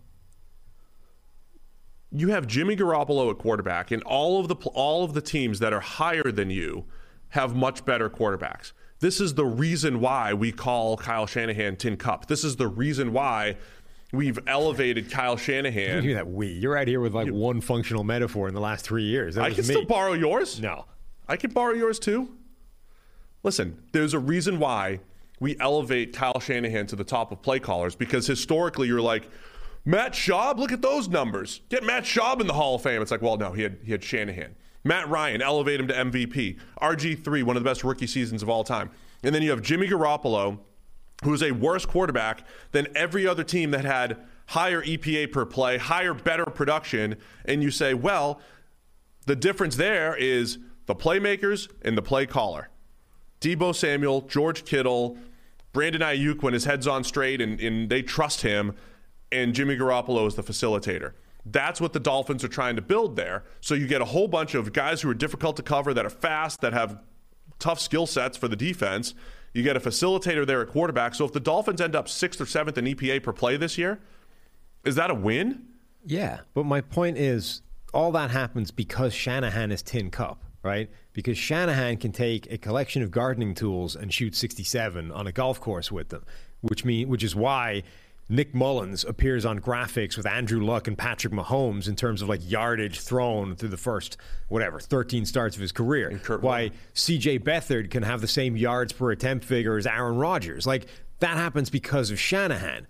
You 2.12 2.30
have 2.30 2.48
Jimmy 2.48 2.76
Garoppolo 2.76 3.32
at 3.32 3.38
quarterback, 3.38 3.92
and 3.92 4.04
all 4.04 4.40
of 4.40 4.48
the 4.48 4.56
all 4.74 5.04
of 5.04 5.14
the 5.14 5.22
teams 5.22 5.60
that 5.60 5.74
are 5.74 5.80
higher 5.80 6.32
than 6.32 6.50
you 6.50 6.86
have 7.30 7.56
much 7.56 7.86
better 7.86 8.10
quarterbacks. 8.10 8.74
This 9.00 9.20
is 9.20 9.34
the 9.34 9.46
reason 9.46 10.00
why 10.00 10.34
we 10.34 10.52
call 10.52 10.96
Kyle 10.96 11.28
Shanahan 11.28 11.76
Tin 11.76 11.98
Cup. 11.98 12.28
This 12.28 12.44
is 12.44 12.56
the 12.56 12.68
reason 12.68 13.12
why 13.12 13.58
we've 14.14 14.40
elevated 14.48 15.12
Kyle 15.12 15.34
You 15.34 15.38
Shanahan. 15.40 16.04
hear 16.04 16.14
that 16.14 16.30
we. 16.30 16.48
You're 16.48 16.78
out 16.78 16.88
here 16.88 17.02
with 17.02 17.14
like 17.14 17.30
one 17.30 17.60
functional 17.60 18.04
metaphor 18.06 18.48
in 18.48 18.54
the 18.54 18.62
last 18.62 18.86
three 18.86 19.04
years. 19.04 19.38
I 19.38 19.50
can 19.50 19.58
me. 19.58 19.64
still 19.64 19.86
borrow 19.86 20.14
yours. 20.14 20.62
No. 20.62 20.86
I 21.28 21.36
can 21.36 21.52
borrow 21.52 21.74
yours 21.74 22.00
too. 22.00 22.30
Listen, 23.42 23.78
there's 23.92 24.14
a 24.14 24.20
reason 24.20 24.60
why 24.60 25.02
we 25.40 25.58
elevate 25.60 26.14
Kyle 26.14 26.40
Shanahan 26.40 26.88
to 26.88 26.96
the 26.96 27.04
top 27.04 27.32
of 27.32 27.42
play 27.42 27.60
callers 27.60 27.96
because 27.96 28.26
historically 28.26 28.88
you're 28.88 29.02
like, 29.02 29.30
Matt 29.84 30.14
Schaub, 30.14 30.58
look 30.58 30.72
at 30.72 30.82
those 30.82 31.10
numbers. 31.10 31.60
Get 31.68 31.84
Matt 31.84 32.04
Schaub 32.04 32.40
in 32.40 32.48
the 32.48 32.54
Hall 32.54 32.76
of 32.76 32.82
Fame. 32.82 33.02
It's 33.02 33.12
like, 33.12 33.22
well, 33.22 33.36
no, 33.36 33.52
he 33.52 33.64
had 33.64 33.80
he 33.84 33.92
had 33.92 34.04
Shanahan. 34.04 34.56
Matt 34.86 35.10
Ryan, 35.10 35.42
elevate 35.42 35.80
him 35.80 35.88
to 35.88 35.94
MVP. 35.94 36.58
RG3, 36.82 37.44
one 37.44 37.56
of 37.58 37.64
the 37.64 37.70
best 37.70 37.84
rookie 37.84 38.08
seasons 38.08 38.44
of 38.44 38.50
all 38.50 38.64
time. 38.64 38.92
And 39.24 39.34
then 39.34 39.42
you 39.42 39.50
have 39.52 39.62
Jimmy 39.62 39.88
Garoppolo, 39.88 40.60
who 41.24 41.34
is 41.34 41.44
a 41.44 41.52
worse 41.52 41.86
quarterback 41.86 42.46
than 42.72 42.88
every 42.96 43.28
other 43.28 43.44
team 43.44 43.72
that 43.72 43.86
had 43.86 44.18
higher 44.48 44.82
EPA 44.82 45.32
per 45.32 45.46
play, 45.46 45.78
higher, 45.78 46.14
better 46.14 46.46
production. 46.46 47.16
And 47.46 47.64
you 47.64 47.72
say, 47.72 47.94
well, 47.94 48.40
the 49.26 49.36
difference 49.36 49.76
there 49.76 50.16
is 50.16 50.58
the 50.86 50.96
playmakers 50.96 51.70
and 51.82 51.98
the 51.98 52.02
play 52.02 52.26
caller. 52.26 52.70
Deebo 53.40 53.76
Samuel, 53.76 54.22
George 54.22 54.66
Kittle, 54.66 55.18
Brandon 55.72 56.02
Aiyuk 56.02 56.44
when 56.44 56.54
his 56.54 56.66
head's 56.66 56.88
on 56.88 57.04
straight 57.04 57.42
and, 57.42 57.60
and 57.60 57.90
they 57.90 58.02
trust 58.02 58.42
him, 58.42 58.76
and 59.32 59.54
Jimmy 59.54 59.76
Garoppolo 59.76 60.28
is 60.28 60.36
the 60.36 60.44
facilitator. 60.44 61.14
That's 61.46 61.82
what 61.82 61.94
the 61.94 62.00
Dolphins 62.00 62.44
are 62.44 62.50
trying 62.50 62.76
to 62.76 62.82
build 62.82 63.16
there. 63.16 63.44
So 63.60 63.74
you 63.74 63.88
get 63.88 64.02
a 64.02 64.06
whole 64.06 64.28
bunch 64.28 64.56
of 64.56 64.72
guys 64.72 65.02
who 65.02 65.10
are 65.10 65.16
difficult 65.16 65.58
to 65.58 65.64
cover, 65.64 65.94
that 65.94 66.06
are 66.06 66.10
fast, 66.10 66.62
that 66.62 66.74
have 66.74 67.00
tough 67.60 67.80
skill 67.80 68.06
sets 68.06 68.38
for 68.38 68.48
the 68.48 68.56
defense. 68.56 69.14
You 69.54 69.62
get 69.64 69.78
a 69.78 69.80
facilitator 69.80 70.46
there 70.46 70.62
at 70.62 70.70
quarterback. 70.70 71.14
So 71.16 71.26
if 71.26 71.32
the 71.32 71.40
Dolphins 71.40 71.80
end 71.80 71.96
up 71.96 72.10
sixth 72.10 72.42
or 72.42 72.46
seventh 72.46 72.78
in 72.78 72.86
EPA 72.86 73.22
per 73.22 73.34
play 73.34 73.56
this 73.56 73.78
year, 73.78 74.00
is 74.84 74.96
that 74.96 75.12
a 75.12 75.14
win? 75.14 75.68
Yeah, 76.06 76.40
but 76.54 76.66
my 76.66 76.82
point 76.82 77.18
is, 77.18 77.62
all 77.94 78.12
that 78.14 78.32
happens 78.32 78.72
because 78.72 79.14
Shanahan 79.14 79.72
is 79.72 79.82
Tin 79.82 80.10
Cup, 80.10 80.44
right? 80.64 80.90
Because 81.14 81.38
Shanahan 81.38 81.98
can 81.98 82.12
take 82.12 82.52
a 82.52 82.58
collection 82.58 83.04
of 83.04 83.12
gardening 83.12 83.54
tools 83.54 83.96
and 83.96 84.12
shoot 84.12 84.36
67 84.36 85.12
on 85.12 85.28
a 85.28 85.32
golf 85.32 85.62
course 85.62 85.92
with 85.92 86.10
them, 86.10 86.26
which 86.62 86.84
mean 86.84 87.08
which 87.08 87.24
is 87.24 87.36
why 87.36 87.84
Nick 88.30 88.54
Mullens 88.54 89.04
appears 89.04 89.46
on 89.46 89.60
graphics 89.60 90.16
with 90.18 90.26
Andrew 90.26 90.64
Luck 90.64 90.88
and 90.88 90.98
Patrick 90.98 91.34
Mahomes 91.34 91.88
in 91.88 91.96
terms 91.96 92.22
of 92.22 92.30
like 92.30 92.40
yardage 92.50 93.00
thrown 93.00 93.56
through 93.56 93.70
the 93.70 93.78
first 93.78 94.18
whatever 94.48 94.80
13 94.80 95.26
starts 95.26 95.56
of 95.56 95.62
his 95.62 95.72
career. 95.72 96.22
Why 96.40 96.72
CJ 96.96 97.44
Beathard 97.44 97.92
can 97.92 98.04
have 98.04 98.22
the 98.22 98.28
same 98.28 98.56
yards 98.56 98.94
per 98.94 99.12
attempt 99.12 99.46
figure 99.46 99.78
as 99.78 99.86
Aaron 99.86 100.18
Rodgers. 100.18 100.66
Like 100.66 100.88
that 101.20 101.38
happens 101.38 101.70
because 101.70 102.12
of 102.12 102.20
Shanahan 102.20 102.88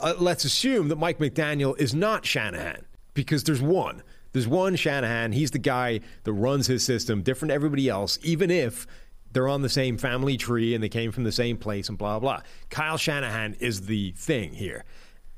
uh, 0.00 0.14
let's 0.18 0.44
assume 0.44 0.88
that 0.88 0.96
Mike 0.96 1.18
McDaniel 1.18 1.78
is 1.78 1.94
not 1.94 2.24
Shanahan 2.24 2.84
because 3.14 3.44
there's 3.44 3.62
one. 3.62 4.02
There's 4.32 4.46
one 4.48 4.76
Shanahan. 4.76 5.32
He's 5.32 5.50
the 5.50 5.58
guy 5.58 6.00
that 6.24 6.32
runs 6.32 6.66
his 6.66 6.84
system, 6.84 7.22
different 7.22 7.50
to 7.50 7.54
everybody 7.54 7.88
else, 7.88 8.18
even 8.22 8.50
if 8.50 8.86
they're 9.32 9.48
on 9.48 9.62
the 9.62 9.68
same 9.68 9.98
family 9.98 10.36
tree 10.36 10.74
and 10.74 10.82
they 10.82 10.88
came 10.88 11.12
from 11.12 11.24
the 11.24 11.32
same 11.32 11.56
place 11.56 11.88
and 11.88 11.96
blah, 11.96 12.18
blah. 12.18 12.40
Kyle 12.68 12.96
Shanahan 12.96 13.56
is 13.60 13.82
the 13.82 14.12
thing 14.12 14.54
here. 14.54 14.84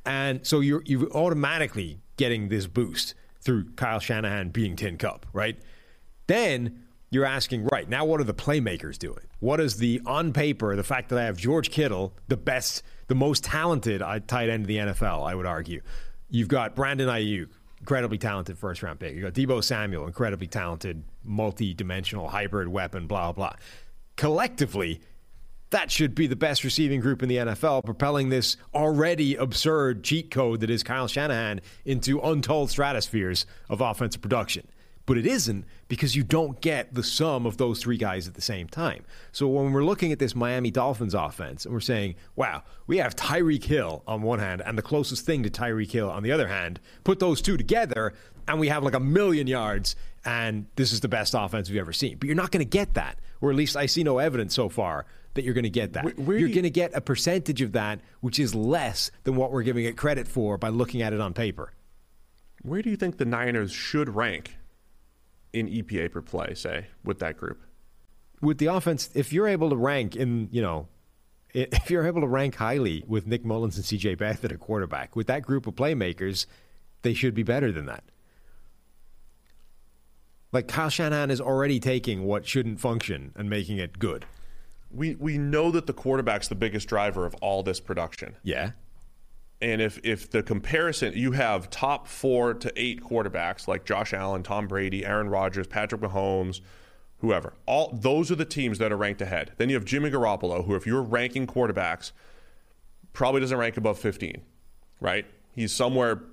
And 0.05 0.47
so 0.47 0.61
you're, 0.61 0.83
you're 0.85 1.11
automatically 1.13 2.01
getting 2.17 2.49
this 2.49 2.67
boost 2.67 3.15
through 3.41 3.71
Kyle 3.77 4.01
Shanahan 4.01 4.51
being 4.51 4.77
Tin 4.77 4.97
Cup, 4.97 5.27
right? 5.33 5.59
Then 6.27 6.85
you're 7.11 7.25
asking, 7.27 7.67
right, 7.67 7.89
now 7.89 8.05
what 8.05 8.21
are 8.21 8.25
the 8.25 8.35
playmakers 8.35 8.99
doing? 8.99 9.25
What 9.41 9.61
is 9.61 9.77
the, 9.77 10.01
on 10.07 10.33
paper, 10.33 10.75
the 10.77 10.85
fact 10.85 11.09
that 11.11 11.19
I 11.19 11.25
have 11.25 11.37
George 11.37 11.71
Kittle, 11.71 12.15
the 12.29 12.37
best, 12.37 12.83
the 13.09 13.15
most 13.15 13.45
talented 13.45 14.01
uh, 14.01 14.21
tight 14.27 14.49
end 14.49 14.65
in 14.65 14.69
the 14.69 14.93
NFL, 14.93 15.29
I 15.29 15.35
would 15.35 15.47
argue. 15.47 15.83
You've 16.31 16.49
got 16.49 16.75
Brandon 16.75 17.09
Aiyuk, 17.09 17.49
incredibly 17.81 18.17
talented 18.17 18.57
first 18.57 18.83
round 18.83 19.01
pick. 19.01 19.15
You've 19.15 19.25
got 19.25 19.35
Deebo 19.35 19.63
Samuel, 19.63 20.07
incredibly 20.07 20.47
talented, 20.47 21.03
multi 21.25 21.75
dimensional 21.75 22.29
hybrid 22.29 22.69
weapon, 22.69 23.07
blah, 23.07 23.33
blah. 23.33 23.53
Collectively, 24.17 25.01
that 25.71 25.91
should 25.91 26.15
be 26.15 26.27
the 26.27 26.37
best 26.37 26.65
receiving 26.65 27.01
group 27.01 27.23
in 27.23 27.29
the 27.29 27.37
NFL, 27.37 27.85
propelling 27.85 28.29
this 28.29 28.57
already 28.75 29.35
absurd 29.35 30.05
cheat 30.05 30.31
code 30.31 30.61
that 30.61 30.71
is 30.71 30.83
Kyle 30.83 31.09
Shanahan 31.09 31.61
into 31.85 32.21
untold 32.21 32.71
stratospheres 32.71 33.47
of 33.69 33.81
offensive 33.81 34.21
production. 34.21 34.69
But 35.05 35.19
it 35.19 35.27
isn't 35.27 35.65
because 35.89 36.15
you 36.15 36.23
don't 36.23 36.61
get 36.61 36.95
the 36.95 37.03
sum 37.03 37.45
of 37.45 37.57
those 37.57 37.83
three 37.83 37.97
guys 37.97 38.29
at 38.29 38.35
the 38.35 38.43
same 38.43 38.69
time. 38.69 39.05
So 39.33 39.49
when 39.49 39.73
we're 39.73 39.85
looking 39.85 40.13
at 40.13 40.21
this 40.21 40.37
Miami 40.37 40.71
Dolphins 40.71 41.15
offense 41.15 41.65
and 41.65 41.75
we're 41.75 41.81
saying, 41.81 42.15
wow, 42.37 42.63
we 42.87 42.99
have 42.99 43.17
Tyreek 43.17 43.65
Hill 43.65 44.05
on 44.07 44.23
one 44.23 44.39
hand 44.39 44.63
and 44.65 44.79
the 44.79 44.83
closest 44.83 45.27
thing 45.27 45.43
to 45.43 45.51
Tyreek 45.51 45.91
Hill 45.91 46.09
on 46.09 46.23
the 46.23 46.31
other 46.31 46.47
hand, 46.47 46.79
put 47.03 47.19
those 47.19 47.43
two 47.43 47.57
together 47.57 48.13
and 48.47 48.61
we 48.61 48.69
have 48.69 48.85
like 48.85 48.95
a 48.95 49.01
million 49.01 49.47
yards 49.47 49.97
and 50.25 50.67
this 50.77 50.93
is 50.93 51.01
the 51.01 51.09
best 51.09 51.35
offense 51.37 51.69
we've 51.69 51.79
ever 51.81 51.93
seen. 51.93 52.19
But 52.19 52.27
you're 52.27 52.37
not 52.37 52.51
going 52.51 52.65
to 52.65 52.69
get 52.69 52.95
that, 52.95 53.19
or 53.41 53.51
at 53.51 53.57
least 53.57 53.77
I 53.77 53.87
see 53.87 54.03
no 54.05 54.19
evidence 54.19 54.55
so 54.55 54.69
far 54.69 55.07
that 55.35 55.45
you're 55.45 55.55
going 55.55 55.65
to 55.65 55.71
get 55.71 55.95
that. 55.95 56.05
Where- 56.05 56.15
where 56.15 56.39
you're 56.39 56.49
you- 56.49 56.55
going 56.55 56.65
to 56.65 56.71
get 56.71 56.93
a 56.95 57.01
percentage 57.01 57.63
of 57.63 57.73
that, 57.73 58.01
which 58.21 58.39
is 58.39 58.55
less 58.55 59.11
than 59.25 59.35
what 59.37 59.51
we're 59.51 59.63
giving 59.63 59.85
it 59.85 59.97
credit 59.97 60.29
for 60.29 60.59
by 60.59 60.69
looking 60.69 61.03
at 61.03 61.13
it 61.13 61.21
on 61.21 61.33
paper. 61.35 61.73
Where 62.63 62.83
do 62.83 62.91
you 62.91 62.97
think 62.97 63.17
the 63.17 63.25
Niners 63.25 63.73
should 63.73 64.09
rank 64.11 64.57
in 65.53 65.67
EPA 65.69 66.13
per 66.13 66.23
play, 66.23 66.55
say, 66.55 66.87
with 67.05 67.19
that 67.19 67.37
group? 67.37 67.61
With 68.41 68.59
the 68.59 68.67
offense, 68.67 69.11
if 69.15 69.33
you're 69.33 69.49
able 69.49 69.71
to 69.71 69.77
rank 69.77 70.15
in, 70.17 70.49
you 70.53 70.63
know, 70.63 70.87
if 71.55 71.91
you're 71.91 72.07
able 72.07 72.21
to 72.21 72.27
rank 72.27 72.55
highly 72.57 73.05
with 73.07 73.27
Nick 73.27 73.45
Mullens 73.45 73.77
and 73.77 73.85
CJ 73.85 74.17
Beathard 74.17 74.45
at 74.45 74.53
a 74.53 74.59
quarterback, 74.59 75.17
with 75.17 75.27
that 75.27 75.43
group 75.43 75.67
of 75.67 75.75
playmakers, 75.75 76.47
they 77.03 77.15
should 77.15 77.35
be 77.35 77.43
better 77.43 77.73
than 77.73 77.87
that. 77.87 78.05
Like 80.53 80.69
Kyle 80.69 80.91
Shanahan 80.91 81.31
is 81.31 81.41
already 81.41 81.81
taking 81.81 82.25
what 82.25 82.47
shouldn't 82.47 82.79
function 82.79 83.33
and 83.35 83.49
making 83.49 83.79
it 83.79 83.99
good. 83.99 84.27
We 84.91 85.15
we 85.15 85.39
know 85.39 85.71
that 85.71 85.87
the 85.87 85.95
quarterback's 85.95 86.49
the 86.49 86.55
biggest 86.55 86.89
driver 86.89 87.25
of 87.25 87.35
all 87.37 87.63
this 87.63 87.81
production. 87.81 88.37
Yeah. 88.43 88.73
And 89.63 89.81
if 89.81 89.99
if 90.05 90.31
the 90.31 90.43
comparison 90.43 91.15
you 91.17 91.33
have 91.33 91.71
top 91.71 92.07
four 92.07 92.53
to 92.53 92.73
eight 92.77 93.03
quarterbacks 93.03 93.67
like 93.67 93.87
Josh 93.87 94.13
Allen, 94.13 94.43
Tom 94.43 94.69
Brady, 94.69 95.07
Aaron 95.07 95.31
Rodgers, 95.31 95.67
Patrick 95.67 96.03
Mahomes, 96.03 96.61
whoever, 97.19 97.55
all 97.65 97.91
those 97.95 98.31
are 98.31 98.35
the 98.35 98.45
teams 98.45 98.79
that 98.79 98.93
are 98.93 98.97
ranked 98.99 99.23
ahead. 99.23 99.53
Then 99.57 99.71
you 99.71 99.77
have 99.77 99.87
Jimmy 99.87 100.11
Garoppolo, 100.11 100.67
who 100.67 100.75
if 100.75 100.87
you're 100.87 101.03
ranking 101.03 101.47
quarterbacks, 101.47 102.13
probably 103.15 103.41
doesn't 103.41 103.57
rank 103.57 103.79
above 103.79 103.99
15, 103.99 104.43
right? 105.01 105.25
He's 105.55 105.73
somewhere 105.73 106.25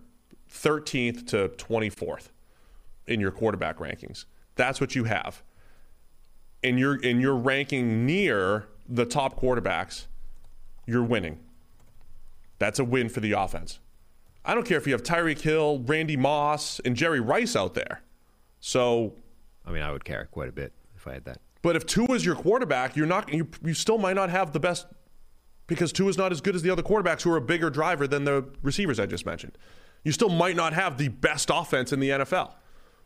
13th 0.51 1.27
to 1.27 1.49
24th 1.49 2.29
in 3.09 3.19
your 3.19 3.31
quarterback 3.31 3.77
rankings. 3.77 4.25
That's 4.55 4.79
what 4.79 4.95
you 4.95 5.05
have. 5.05 5.43
And 6.63 6.79
you're 6.79 6.99
and 7.03 7.21
you're 7.21 7.35
ranking 7.35 8.05
near 8.05 8.67
the 8.87 9.05
top 9.05 9.39
quarterbacks. 9.39 10.05
you're 10.85 11.03
winning. 11.03 11.39
That's 12.57 12.79
a 12.79 12.83
win 12.83 13.09
for 13.09 13.19
the 13.19 13.33
offense. 13.33 13.79
I 14.43 14.53
don't 14.55 14.65
care 14.65 14.77
if 14.77 14.87
you 14.87 14.93
have 14.93 15.03
Tyreek 15.03 15.41
Hill, 15.41 15.83
Randy 15.85 16.17
Moss, 16.17 16.79
and 16.79 16.95
Jerry 16.95 17.19
Rice 17.19 17.55
out 17.55 17.73
there. 17.73 18.01
So, 18.59 19.13
I 19.65 19.71
mean, 19.71 19.83
I 19.83 19.91
would 19.91 20.03
care 20.03 20.27
quite 20.31 20.49
a 20.49 20.51
bit 20.51 20.73
if 20.95 21.07
I 21.07 21.13
had 21.13 21.25
that. 21.25 21.39
but 21.61 21.75
if 21.75 21.85
Tua 21.85 22.11
is 22.11 22.25
your 22.25 22.35
quarterback, 22.35 22.95
you're 22.95 23.05
not 23.05 23.31
you, 23.33 23.47
you 23.63 23.73
still 23.73 23.97
might 23.97 24.15
not 24.15 24.29
have 24.29 24.51
the 24.51 24.59
best 24.59 24.87
because 25.67 25.93
Tua 25.93 26.09
is 26.09 26.17
not 26.17 26.31
as 26.31 26.41
good 26.41 26.55
as 26.55 26.63
the 26.63 26.69
other 26.69 26.81
quarterbacks 26.83 27.21
who 27.21 27.31
are 27.31 27.37
a 27.37 27.41
bigger 27.41 27.69
driver 27.69 28.07
than 28.07 28.23
the 28.25 28.45
receivers 28.61 28.99
I 28.99 29.05
just 29.05 29.25
mentioned. 29.25 29.57
You 30.03 30.11
still 30.11 30.29
might 30.29 30.55
not 30.55 30.73
have 30.73 30.97
the 30.97 31.09
best 31.09 31.49
offense 31.53 31.93
in 31.93 31.99
the 31.99 32.09
NFL. 32.09 32.53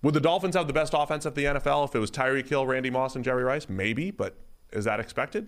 Would 0.03 0.13
the 0.13 0.19
Dolphins 0.19 0.55
have 0.55 0.67
the 0.67 0.73
best 0.73 0.93
offense 0.95 1.25
at 1.25 1.33
the 1.33 1.45
NFL 1.45 1.87
if 1.87 1.95
it 1.95 1.99
was 1.99 2.11
Tyreek 2.11 2.47
Hill, 2.47 2.67
Randy 2.67 2.89
Moss, 2.89 3.15
and 3.15 3.23
Jerry 3.23 3.43
Rice? 3.43 3.67
Maybe, 3.69 4.11
but 4.11 4.35
is 4.71 4.85
that 4.85 4.99
expected? 4.99 5.47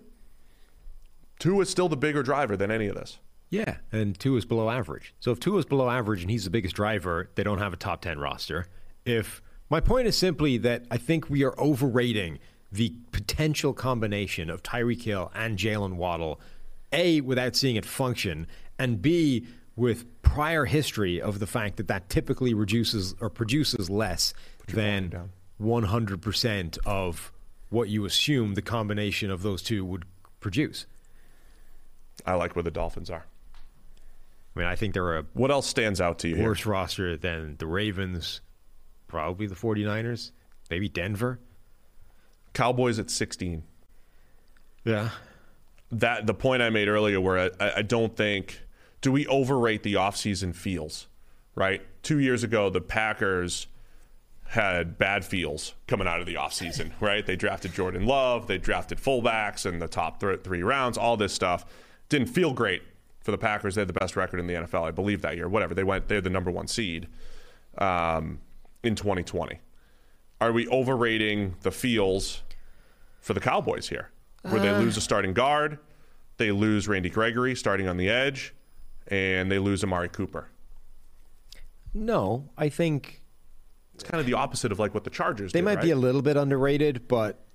Tua 1.39 1.63
is 1.63 1.69
still 1.69 1.89
the 1.89 1.97
bigger 1.97 2.23
driver 2.23 2.55
than 2.55 2.71
any 2.71 2.87
of 2.87 2.95
this. 2.95 3.19
Yeah, 3.49 3.77
and 3.91 4.17
Tua 4.17 4.37
is 4.37 4.45
below 4.45 4.69
average. 4.69 5.13
So 5.19 5.31
if 5.31 5.39
Tua 5.41 5.59
is 5.59 5.65
below 5.65 5.89
average 5.89 6.21
and 6.21 6.31
he's 6.31 6.45
the 6.45 6.49
biggest 6.49 6.75
driver, 6.75 7.29
they 7.35 7.43
don't 7.43 7.59
have 7.59 7.73
a 7.73 7.77
top 7.77 8.01
10 8.01 8.17
roster. 8.17 8.65
If 9.05 9.41
my 9.69 9.81
point 9.81 10.07
is 10.07 10.17
simply 10.17 10.57
that 10.59 10.85
I 10.89 10.97
think 10.97 11.29
we 11.29 11.43
are 11.43 11.59
overrating 11.59 12.39
the 12.71 12.93
potential 13.11 13.73
combination 13.73 14.49
of 14.49 14.63
Tyreek 14.63 15.03
Hill 15.03 15.31
and 15.35 15.57
Jalen 15.57 15.95
Waddle, 15.95 16.39
A, 16.93 17.19
without 17.21 17.55
seeing 17.55 17.75
it 17.75 17.85
function, 17.85 18.47
and 18.79 19.01
B, 19.01 19.47
with 19.75 20.21
prior 20.21 20.65
history 20.65 21.21
of 21.21 21.39
the 21.39 21.47
fact 21.47 21.77
that 21.77 21.87
that 21.87 22.09
typically 22.09 22.53
reduces 22.53 23.13
or 23.19 23.29
produces 23.29 23.89
less 23.89 24.33
than 24.67 25.29
100% 25.61 26.77
of 26.85 27.31
what 27.69 27.89
you 27.89 28.05
assume 28.05 28.53
the 28.53 28.61
combination 28.61 29.29
of 29.29 29.41
those 29.41 29.61
two 29.61 29.83
would 29.83 30.05
produce. 30.39 30.85
I 32.25 32.35
like 32.35 32.55
where 32.55 32.63
the 32.63 32.71
Dolphins 32.71 33.09
are. 33.09 33.25
I 34.55 34.59
mean, 34.59 34.67
I 34.67 34.75
think 34.75 34.93
they're 34.93 35.17
a 35.17 35.25
What 35.33 35.51
else 35.51 35.67
stands 35.67 35.99
out 35.99 36.19
to 36.19 36.29
you? 36.29 36.35
here? 36.37 36.45
worse 36.45 36.65
roster 36.65 37.17
than 37.17 37.57
the 37.57 37.67
Ravens, 37.67 38.39
probably 39.07 39.47
the 39.47 39.55
49ers, 39.55 40.31
maybe 40.69 40.87
Denver. 40.87 41.39
Cowboys 42.53 42.97
at 42.99 43.09
16. 43.09 43.63
Yeah. 44.85 45.09
that 45.91 46.25
the 46.25 46.33
point 46.33 46.61
I 46.61 46.69
made 46.69 46.87
earlier, 46.87 47.19
where 47.19 47.51
I, 47.59 47.73
I 47.77 47.81
don't 47.81 48.15
think 48.15 48.61
do 49.05 49.11
we 49.11 49.27
overrate 49.27 49.83
the 49.83 49.93
offseason 49.93 50.55
feels, 50.55 51.05
right? 51.53 51.83
Two 52.01 52.17
years 52.17 52.43
ago, 52.43 52.71
the 52.71 52.81
Packers 52.81 53.67
had 54.47 54.97
bad 54.97 55.23
feels 55.23 55.75
coming 55.85 56.07
out 56.07 56.19
of 56.19 56.25
the 56.25 56.33
offseason, 56.33 56.89
right? 56.99 57.23
They 57.23 57.35
drafted 57.35 57.71
Jordan 57.71 58.07
Love, 58.07 58.47
they 58.47 58.57
drafted 58.57 58.97
fullbacks 58.97 59.63
in 59.63 59.77
the 59.77 59.87
top 59.87 60.19
th- 60.19 60.41
three 60.41 60.63
rounds, 60.63 60.97
all 60.97 61.17
this 61.17 61.33
stuff. 61.33 61.67
Didn't 62.09 62.29
feel 62.29 62.51
great 62.51 62.81
for 63.19 63.29
the 63.29 63.37
Packers. 63.37 63.75
They 63.75 63.81
had 63.81 63.87
the 63.87 63.93
best 63.93 64.15
record 64.15 64.39
in 64.39 64.47
the 64.47 64.55
NFL, 64.55 64.81
I 64.81 64.89
believe, 64.89 65.21
that 65.21 65.35
year. 65.35 65.47
Whatever. 65.47 65.75
They 65.75 65.83
went, 65.83 66.07
they're 66.07 66.19
the 66.19 66.31
number 66.31 66.49
one 66.49 66.65
seed 66.65 67.07
um, 67.77 68.39
in 68.81 68.95
2020. 68.95 69.59
Are 70.41 70.51
we 70.51 70.67
overrating 70.69 71.57
the 71.61 71.71
feels 71.71 72.41
for 73.21 73.35
the 73.35 73.39
Cowboys 73.39 73.87
here, 73.87 74.09
where 74.41 74.59
they 74.59 74.71
lose 74.71 74.97
a 74.97 75.01
starting 75.01 75.33
guard, 75.33 75.77
they 76.37 76.51
lose 76.51 76.87
Randy 76.87 77.11
Gregory 77.11 77.53
starting 77.53 77.87
on 77.87 77.97
the 77.97 78.09
edge, 78.09 78.55
and 79.07 79.51
they 79.51 79.59
lose 79.59 79.83
Amari 79.83 80.09
Cooper. 80.09 80.49
No, 81.93 82.49
I 82.57 82.69
think 82.69 83.21
It's 83.93 84.03
kind 84.03 84.19
of 84.19 84.25
the 84.27 84.33
opposite 84.33 84.71
of 84.71 84.79
like 84.79 84.93
what 84.93 85.03
the 85.03 85.09
Chargers. 85.09 85.51
they 85.53 85.61
might 85.61 85.81
be 85.81 85.91
a 85.91 85.95
little 85.95 86.21
bit 86.21 86.35
underrated, 86.37 87.07
but 87.07 87.45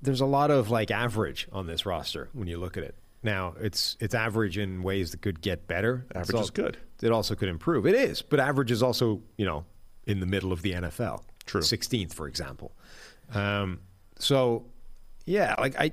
there's 0.00 0.20
a 0.20 0.26
lot 0.26 0.50
of 0.50 0.70
like 0.70 0.90
average 0.90 1.48
on 1.52 1.66
this 1.66 1.84
roster 1.84 2.28
when 2.32 2.48
you 2.48 2.56
look 2.58 2.76
at 2.76 2.84
it. 2.84 2.94
Now, 3.22 3.54
it's 3.60 3.96
it's 4.00 4.14
average 4.14 4.56
in 4.58 4.82
ways 4.82 5.10
that 5.10 5.20
could 5.22 5.40
get 5.40 5.66
better. 5.66 6.06
Average 6.14 6.40
is 6.40 6.50
good. 6.50 6.78
It 7.02 7.10
also 7.10 7.34
could 7.34 7.48
improve. 7.48 7.86
It 7.86 7.94
is, 7.94 8.22
but 8.22 8.38
average 8.40 8.70
is 8.70 8.82
also, 8.82 9.20
you 9.36 9.44
know, 9.44 9.64
in 10.06 10.20
the 10.20 10.26
middle 10.26 10.52
of 10.52 10.62
the 10.62 10.72
NFL. 10.72 11.22
True. 11.44 11.60
16th, 11.60 12.12
for 12.14 12.28
example. 12.28 12.72
Um, 13.34 13.80
so, 14.18 14.66
yeah, 15.26 15.54
like 15.58 15.78
I, 15.80 15.92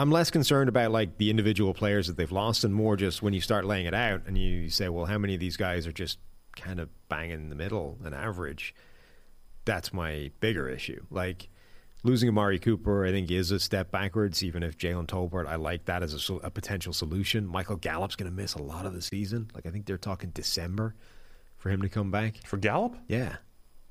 I'm 0.00 0.10
less 0.10 0.30
concerned 0.30 0.70
about 0.70 0.92
like 0.92 1.18
the 1.18 1.28
individual 1.28 1.74
players 1.74 2.06
that 2.06 2.16
they've 2.16 2.32
lost, 2.32 2.64
and 2.64 2.74
more 2.74 2.96
just 2.96 3.20
when 3.22 3.34
you 3.34 3.42
start 3.42 3.66
laying 3.66 3.84
it 3.84 3.92
out 3.92 4.22
and 4.26 4.38
you 4.38 4.70
say, 4.70 4.88
well, 4.88 5.04
how 5.04 5.18
many 5.18 5.34
of 5.34 5.40
these 5.40 5.58
guys 5.58 5.86
are 5.86 5.92
just 5.92 6.18
kind 6.56 6.80
of 6.80 6.88
banging 7.10 7.32
in 7.32 7.48
the 7.50 7.54
middle 7.54 7.98
and 8.02 8.14
average? 8.14 8.74
That's 9.66 9.92
my 9.92 10.30
bigger 10.40 10.70
issue. 10.70 11.04
Like 11.10 11.50
losing 12.02 12.30
Amari 12.30 12.58
Cooper, 12.58 13.04
I 13.04 13.10
think 13.10 13.30
is 13.30 13.50
a 13.50 13.60
step 13.60 13.90
backwards. 13.90 14.42
Even 14.42 14.62
if 14.62 14.78
Jalen 14.78 15.06
Tolbert, 15.06 15.46
I 15.46 15.56
like 15.56 15.84
that 15.84 16.02
as 16.02 16.30
a, 16.30 16.34
a 16.36 16.50
potential 16.50 16.94
solution. 16.94 17.46
Michael 17.46 17.76
Gallup's 17.76 18.16
going 18.16 18.30
to 18.30 18.34
miss 18.34 18.54
a 18.54 18.62
lot 18.62 18.86
of 18.86 18.94
the 18.94 19.02
season. 19.02 19.50
Like 19.54 19.66
I 19.66 19.70
think 19.70 19.84
they're 19.84 19.98
talking 19.98 20.30
December 20.30 20.94
for 21.58 21.68
him 21.68 21.82
to 21.82 21.90
come 21.90 22.10
back. 22.10 22.36
for 22.46 22.56
Gallup. 22.56 22.96
Yeah, 23.06 23.36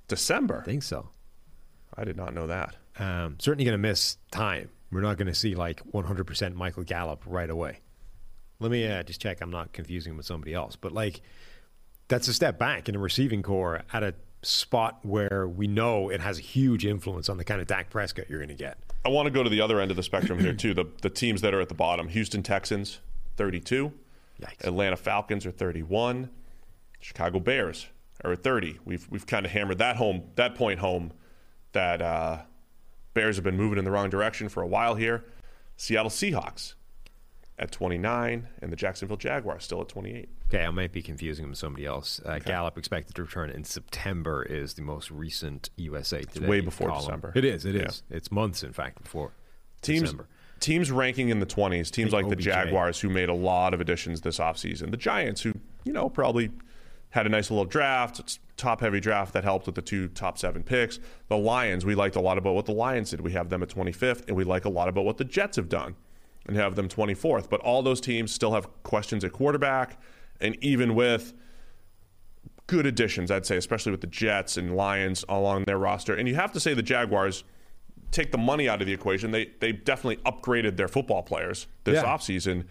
December. 0.07 0.61
I 0.63 0.65
think 0.65 0.81
so. 0.81 1.09
I 1.95 2.03
did 2.03 2.17
not 2.17 2.33
know 2.33 2.47
that. 2.47 2.75
um, 2.97 3.35
certainly 3.37 3.65
going 3.65 3.73
to 3.73 3.77
miss 3.77 4.17
time. 4.31 4.69
We're 4.91 5.01
not 5.01 5.17
going 5.17 5.27
to 5.27 5.35
see 5.35 5.55
like 5.55 5.83
100% 5.91 6.55
Michael 6.55 6.83
Gallup 6.83 7.23
right 7.25 7.49
away. 7.49 7.79
Let 8.59 8.71
me 8.71 8.87
uh, 8.87 9.03
just 9.03 9.21
check. 9.21 9.41
I'm 9.41 9.51
not 9.51 9.71
confusing 9.71 10.11
him 10.11 10.17
with 10.17 10.25
somebody 10.25 10.53
else, 10.53 10.75
but 10.75 10.91
like 10.91 11.21
that's 12.07 12.27
a 12.27 12.33
step 12.33 12.59
back 12.59 12.89
in 12.89 12.95
a 12.95 12.99
receiving 12.99 13.41
corps 13.41 13.83
at 13.93 14.03
a 14.03 14.13
spot 14.41 14.99
where 15.03 15.47
we 15.47 15.67
know 15.67 16.09
it 16.09 16.21
has 16.21 16.39
a 16.39 16.41
huge 16.41 16.85
influence 16.85 17.29
on 17.29 17.37
the 17.37 17.43
kind 17.43 17.61
of 17.61 17.67
Dak 17.67 17.89
Prescott 17.89 18.25
you're 18.29 18.39
going 18.39 18.49
to 18.49 18.55
get. 18.55 18.77
I 19.05 19.09
want 19.09 19.27
to 19.27 19.31
go 19.31 19.43
to 19.43 19.49
the 19.49 19.61
other 19.61 19.79
end 19.79 19.91
of 19.91 19.97
the 19.97 20.03
spectrum 20.03 20.39
here 20.39 20.53
too. 20.53 20.73
The 20.73 20.85
the 21.01 21.09
teams 21.09 21.41
that 21.41 21.53
are 21.53 21.61
at 21.61 21.69
the 21.69 21.75
bottom: 21.75 22.09
Houston 22.09 22.43
Texans, 22.43 22.99
32. 23.37 23.93
Yikes. 24.41 24.65
Atlanta 24.65 24.95
Falcons 24.95 25.45
are 25.45 25.51
31. 25.51 26.29
Chicago 26.99 27.39
Bears 27.39 27.87
are 28.23 28.33
at 28.33 28.43
30. 28.43 28.79
We've 28.85 29.07
we've 29.09 29.25
kind 29.25 29.45
of 29.45 29.51
hammered 29.51 29.77
that 29.77 29.95
home, 29.95 30.23
that 30.35 30.55
point 30.55 30.79
home, 30.79 31.11
that 31.71 32.01
uh, 32.01 32.39
Bears 33.13 33.35
have 33.35 33.43
been 33.43 33.57
moving 33.57 33.77
in 33.79 33.85
the 33.85 33.91
wrong 33.91 34.09
direction 34.09 34.49
for 34.49 34.61
a 34.61 34.67
while 34.67 34.95
here. 34.95 35.25
Seattle 35.77 36.09
Seahawks 36.11 36.75
at 37.57 37.71
29, 37.71 38.47
and 38.61 38.71
the 38.71 38.75
Jacksonville 38.75 39.17
Jaguars 39.17 39.63
still 39.63 39.81
at 39.81 39.89
28. 39.89 40.29
Okay, 40.47 40.63
I 40.65 40.69
might 40.71 40.91
be 40.91 41.01
confusing 41.01 41.43
him 41.43 41.49
with 41.49 41.59
somebody 41.59 41.85
else. 41.85 42.21
Uh, 42.25 42.39
Gallup 42.39 42.77
expected 42.77 43.15
to 43.15 43.23
return 43.23 43.49
in 43.49 43.63
September 43.63 44.43
is 44.43 44.73
the 44.75 44.81
most 44.81 45.11
recent 45.11 45.69
USA 45.75 46.21
Today. 46.23 46.47
way 46.47 46.61
before 46.61 46.87
column. 46.87 47.01
December. 47.05 47.31
It 47.35 47.45
is. 47.45 47.65
It 47.65 47.75
Yeah. 47.75 47.89
It's 48.09 48.31
months, 48.31 48.63
in 48.63 48.73
fact, 48.73 49.01
before 49.03 49.31
teams 49.81 50.01
December. 50.01 50.27
teams 50.59 50.91
ranking 50.91 51.29
in 51.29 51.39
the 51.39 51.45
20s 51.45 51.89
teams 51.91 52.11
like 52.11 52.27
the 52.29 52.35
jaguars 52.35 52.99
who 52.99 53.09
made 53.09 53.29
a 53.29 53.33
lot 53.33 53.73
of 53.73 53.79
additions 53.79 54.19
this 54.21 54.39
offseason 54.39 54.91
the 54.91 54.97
giants 54.97 55.41
who 55.41 55.53
you 55.85 55.93
know 55.93 56.09
probably 56.09 56.51
had 57.11 57.25
a 57.25 57.29
nice 57.29 57.49
little 57.49 57.65
draft 57.65 58.39
top 58.57 58.81
heavy 58.81 58.99
draft 58.99 59.33
that 59.33 59.43
helped 59.43 59.65
with 59.65 59.75
the 59.75 59.81
two 59.81 60.07
top 60.09 60.37
seven 60.37 60.61
picks 60.63 60.99
the 61.27 61.37
lions 61.37 61.85
we 61.85 61.95
liked 61.95 62.15
a 62.15 62.21
lot 62.21 62.37
about 62.37 62.53
what 62.53 62.65
the 62.65 62.71
lions 62.73 63.09
did 63.09 63.21
we 63.21 63.31
have 63.31 63.49
them 63.49 63.63
at 63.63 63.69
25th 63.69 64.27
and 64.27 64.35
we 64.35 64.43
like 64.43 64.65
a 64.65 64.69
lot 64.69 64.87
about 64.89 65.05
what 65.05 65.17
the 65.17 65.23
jets 65.23 65.55
have 65.55 65.69
done 65.69 65.95
and 66.45 66.55
have 66.57 66.75
them 66.75 66.87
24th 66.89 67.49
but 67.49 67.59
all 67.61 67.81
those 67.81 68.01
teams 68.01 68.31
still 68.31 68.51
have 68.53 68.67
questions 68.83 69.23
at 69.23 69.31
quarterback 69.31 69.97
and 70.41 70.55
even 70.63 70.93
with 70.95 71.33
good 72.67 72.85
additions, 72.85 73.31
I'd 73.31 73.47
say, 73.47 73.57
especially 73.57 73.91
with 73.91 74.01
the 74.01 74.07
Jets 74.07 74.55
and 74.55 74.75
Lions 74.75 75.25
along 75.27 75.63
their 75.63 75.79
roster. 75.79 76.13
And 76.13 76.27
you 76.27 76.35
have 76.35 76.51
to 76.53 76.59
say 76.59 76.75
the 76.75 76.83
Jaguars 76.83 77.43
take 78.11 78.31
the 78.31 78.37
money 78.37 78.69
out 78.69 78.79
of 78.79 78.85
the 78.87 78.93
equation. 78.93 79.31
They 79.31 79.49
they 79.59 79.71
definitely 79.71 80.17
upgraded 80.23 80.77
their 80.77 80.87
football 80.87 81.23
players 81.23 81.65
this 81.83 81.95
Yeah. 81.95 82.03
offseason, 82.03 82.65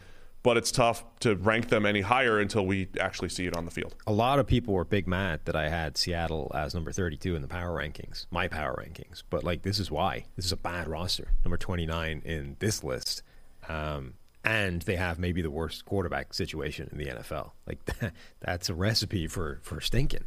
but 0.49 0.57
it's 0.57 0.73
tough 0.73 1.05
to 1.20 1.37
rank 1.37 1.69
them 1.69 1.85
any 1.85 2.01
higher 2.01 2.39
until 2.39 2.65
we 2.65 2.89
actually 2.99 3.29
see 3.29 3.47
it 3.47 3.55
on 3.55 3.66
the 3.66 3.70
field. 3.70 3.95
a 4.07 4.12
lot 4.12 4.39
of 4.39 4.47
people 4.47 4.73
were 4.73 4.83
big 4.83 5.07
mad 5.07 5.41
that 5.45 5.55
I 5.55 5.69
had 5.69 5.99
Seattle 5.99 6.51
as 6.55 6.75
number 6.75 6.91
32 6.91 7.37
in 7.37 7.43
the 7.43 7.49
power 7.49 7.79
rankings, 7.79 8.25
my 8.31 8.49
power 8.49 8.75
rankings. 8.83 9.23
But 9.29 9.45
like, 9.45 9.61
this 9.61 9.79
is 9.79 9.91
why 9.91 10.25
this 10.37 10.47
is 10.47 10.53
a 10.53 10.57
bad 10.57 10.89
roster, 10.89 11.35
number 11.45 11.59
29 11.59 12.23
in 12.25 12.57
this 12.61 12.83
list, 12.83 13.23
um, 13.69 14.15
and 14.43 14.81
they 14.81 14.97
have 14.97 15.19
maybe 15.19 15.43
the 15.43 15.51
worst 15.51 15.85
quarterback 15.85 16.33
situation 16.33 16.89
in 16.93 16.97
the 16.97 17.09
NFL. 17.09 17.51
Like, 17.66 17.85
that, 17.85 18.15
that's 18.41 18.70
a 18.70 18.75
recipe 18.75 19.27
for 19.27 19.61
for 19.62 19.83
stinking. 19.83 20.25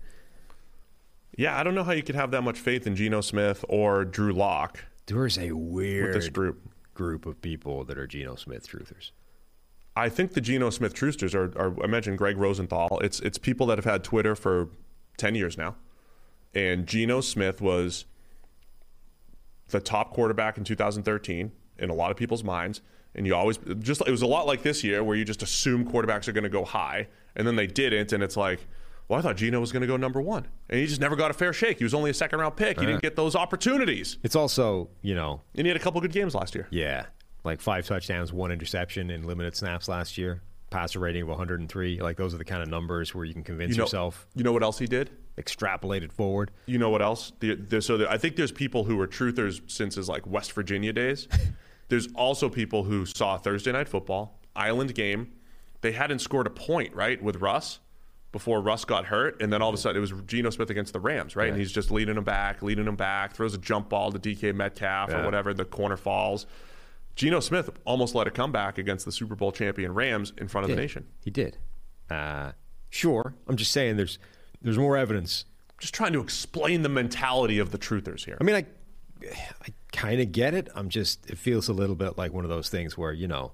Yeah, 1.35 1.60
I 1.60 1.64
don't 1.64 1.73
know 1.73 1.84
how 1.84 1.93
you 1.93 2.03
could 2.03 2.14
have 2.14 2.30
that 2.30 2.43
much 2.43 2.60
faith 2.60 2.85
in 2.85 2.95
Geno 2.95 3.22
Smith 3.22 3.65
or 3.68 4.06
Drew 4.06 4.34
Lock 4.34 4.84
There's 5.07 5.39
a 5.39 5.53
weird 5.53 6.14
this 6.14 6.30
group. 6.30 6.61
group 6.93 7.26
of 7.26 7.41
people 7.41 7.85
that 7.85 7.98
are 7.98 8.06
Geno 8.06 8.35
Smith 8.35 8.69
truthers. 8.69 9.10
I 10.02 10.10
think 10.10 10.34
the 10.34 10.41
Geno 10.41 10.69
Smith 10.72 10.94
Troosters 10.94 11.36
are, 11.36 11.52
are 11.57 11.84
I 11.84 11.88
mentioned 11.88 12.18
Gregg 12.18 12.38
Rosenthal. 12.38 12.99
It's 13.02 13.19
it's 13.19 13.38
people 13.38 13.68
that 13.68 13.78
have 13.78 13.86
had 13.86 14.03
Twitter 14.03 14.36
for 14.36 14.69
ten 15.18 15.36
years 15.36 15.57
now, 15.57 15.76
and 16.53 16.88
Geno 16.88 17.22
Smith 17.22 17.61
was 17.61 18.06
the 19.69 19.80
top 19.80 20.11
quarterback 20.14 20.57
in 20.57 20.64
2013 20.64 21.52
in 21.78 21.90
a 21.90 21.94
lot 21.94 22.11
of 22.11 22.18
people's 22.18 22.44
minds. 22.44 22.82
And 23.14 23.28
you 23.28 23.36
always 23.36 23.60
just 23.80 24.02
it 24.07 24.11
was 24.11 24.22
a 24.22 24.28
lot 24.28 24.48
like 24.48 24.64
this 24.64 24.84
year 24.84 25.03
where 25.03 25.15
you 25.15 25.26
just 25.26 25.44
assume 25.44 25.90
quarterbacks 25.90 26.28
are 26.28 26.32
going 26.32 26.45
to 26.45 26.49
go 26.49 26.64
high, 26.65 27.07
and 27.36 27.45
then 27.45 27.56
they 27.56 27.68
didn't, 27.68 28.14
and 28.14 28.23
it's 28.23 28.38
like, 28.38 28.65
well, 29.07 29.19
I 29.19 29.22
thought 29.22 29.36
Geno 29.36 29.60
was 29.60 29.72
going 29.72 29.82
to 29.82 29.88
go 29.88 29.98
number 29.98 30.22
one, 30.22 30.48
and 30.69 30.80
he 30.80 30.88
just 30.88 31.02
never 31.02 31.15
got 31.18 31.30
a 31.30 31.34
fair 31.34 31.52
shake. 31.53 31.78
He 31.78 31.84
was 31.84 31.94
only 31.94 32.10
a 32.10 32.14
second 32.14 32.40
round 32.40 32.56
pick. 32.56 32.80
He 32.80 32.86
didn't 32.86 33.02
get 33.02 33.15
those 33.18 33.36
opportunities, 33.36 34.18
It's 34.23 34.36
also, 34.36 34.90
you 35.02 35.14
know, 35.14 35.41
and 35.56 35.65
he 35.65 35.68
had 35.68 35.78
a 35.78 35.84
couple 35.84 35.99
good 36.02 36.14
games 36.14 36.34
last 36.34 36.56
year. 36.56 36.68
yeah, 36.72 37.06
like 37.43 37.61
five 37.61 37.85
touchdowns, 37.85 38.31
one 38.31 38.51
interception 38.51 39.09
in 39.09 39.23
limited 39.23 39.55
snaps 39.55 39.88
last 39.88 40.18
year. 40.18 40.41
Passer 40.69 40.99
rating 40.99 41.23
of 41.23 41.27
103. 41.27 41.99
Like 41.99 42.18
those 42.18 42.34
are 42.34 42.38
the 42.38 42.45
kind 42.45 42.63
of 42.63 42.69
numbers 42.69 43.13
where 43.13 43.26
you 43.26 43.34
can 43.34 43.43
convince 43.43 43.72
You 43.72 43.77
know, 43.77 43.84
yourself, 43.84 44.26
you 44.35 44.43
know 44.43 44.53
what 44.53 44.63
else 44.63 44.80
he 44.80 44.85
did? 44.85 45.09
Extrapolated 45.38 46.13
forward. 46.13 46.51
You 46.65 46.77
know 46.77 46.89
what 46.89 47.01
else? 47.01 47.34
The, 47.39 47.55
the, 47.55 47.81
so 47.81 47.97
the, 47.97 48.09
I 48.09 48.18
think 48.18 48.38
there's 48.38 48.53
people 48.53 48.85
who 48.85 48.95
were 48.95 49.07
truthers 49.07 49.69
since 49.69 49.95
his 49.95 50.07
like 50.07 50.26
West 50.26 50.53
Virginia 50.53 50.93
days. 50.93 51.27
there's 51.89 52.07
also 52.13 52.47
people 52.47 52.84
who 52.84 53.05
saw 53.05 53.38
Thursday 53.38 53.72
night 53.73 53.89
football, 53.89 54.39
island 54.55 54.95
game. 54.95 55.34
They 55.81 55.91
hadn't 55.91 56.19
scored 56.19 56.47
a 56.47 56.51
point, 56.51 56.95
right, 56.95 57.22
with 57.22 57.38
Russ 57.38 57.80
before 58.31 58.61
Russ 58.61 58.85
got 58.85 59.05
hurt. 59.05 59.41
And 59.41 59.51
then 59.51 59.61
all 59.61 59.69
of 59.69 59.76
a 59.76 59.77
sudden 59.77 59.97
it 59.97 59.99
was 59.99 60.13
Geno 60.26 60.51
Smith 60.51 60.69
against 60.69 60.93
the 60.93 60.99
Rams, 60.99 61.35
right? 61.35 61.49
And 61.49 61.57
he's 61.57 61.72
just 61.72 61.91
leading 61.91 62.15
them 62.15 62.23
back, 62.23 62.61
leading 62.61 62.85
them 62.85 62.95
back, 62.95 63.34
throws 63.34 63.53
a 63.53 63.57
jump 63.57 63.89
ball 63.89 64.11
to 64.11 64.19
DK 64.19 64.55
Metcalf 64.55 65.11
or 65.11 65.26
whatever, 65.26 65.53
the 65.53 65.65
corner 65.65 65.97
falls. 65.97 66.45
Geno 67.15 67.39
Smith 67.39 67.69
almost 67.85 68.15
led 68.15 68.27
a 68.27 68.31
comeback 68.31 68.77
against 68.77 69.05
the 69.05 69.11
Super 69.11 69.35
Bowl 69.35 69.51
champion 69.51 69.93
Rams 69.93 70.33
in 70.38 70.47
front 70.47 70.65
of 70.65 70.71
the 70.71 70.81
nation. 70.81 71.07
He 71.23 71.29
did. 71.29 71.57
Uh, 72.09 72.51
sure. 72.89 73.35
I'm 73.47 73.57
just 73.57 73.71
saying 73.71 73.97
there's 73.97 74.19
there's 74.61 74.77
more 74.77 74.97
evidence. 74.97 75.45
Just 75.79 75.93
trying 75.93 76.13
to 76.13 76.21
explain 76.21 76.83
the 76.83 76.89
mentality 76.89 77.57
of 77.59 77.71
the 77.71 77.77
truthers 77.77 78.25
here. 78.25 78.38
I 78.39 78.43
mean, 78.43 78.55
I 78.55 78.65
I 79.61 79.73
kind 79.91 80.21
of 80.21 80.31
get 80.31 80.53
it. 80.53 80.69
I'm 80.75 80.89
just 80.89 81.29
it 81.29 81.38
feels 81.38 81.67
a 81.67 81.73
little 81.73 81.95
bit 81.95 82.17
like 82.17 82.33
one 82.33 82.43
of 82.43 82.49
those 82.49 82.69
things 82.69 82.97
where 82.97 83.11
you 83.13 83.27
know, 83.27 83.53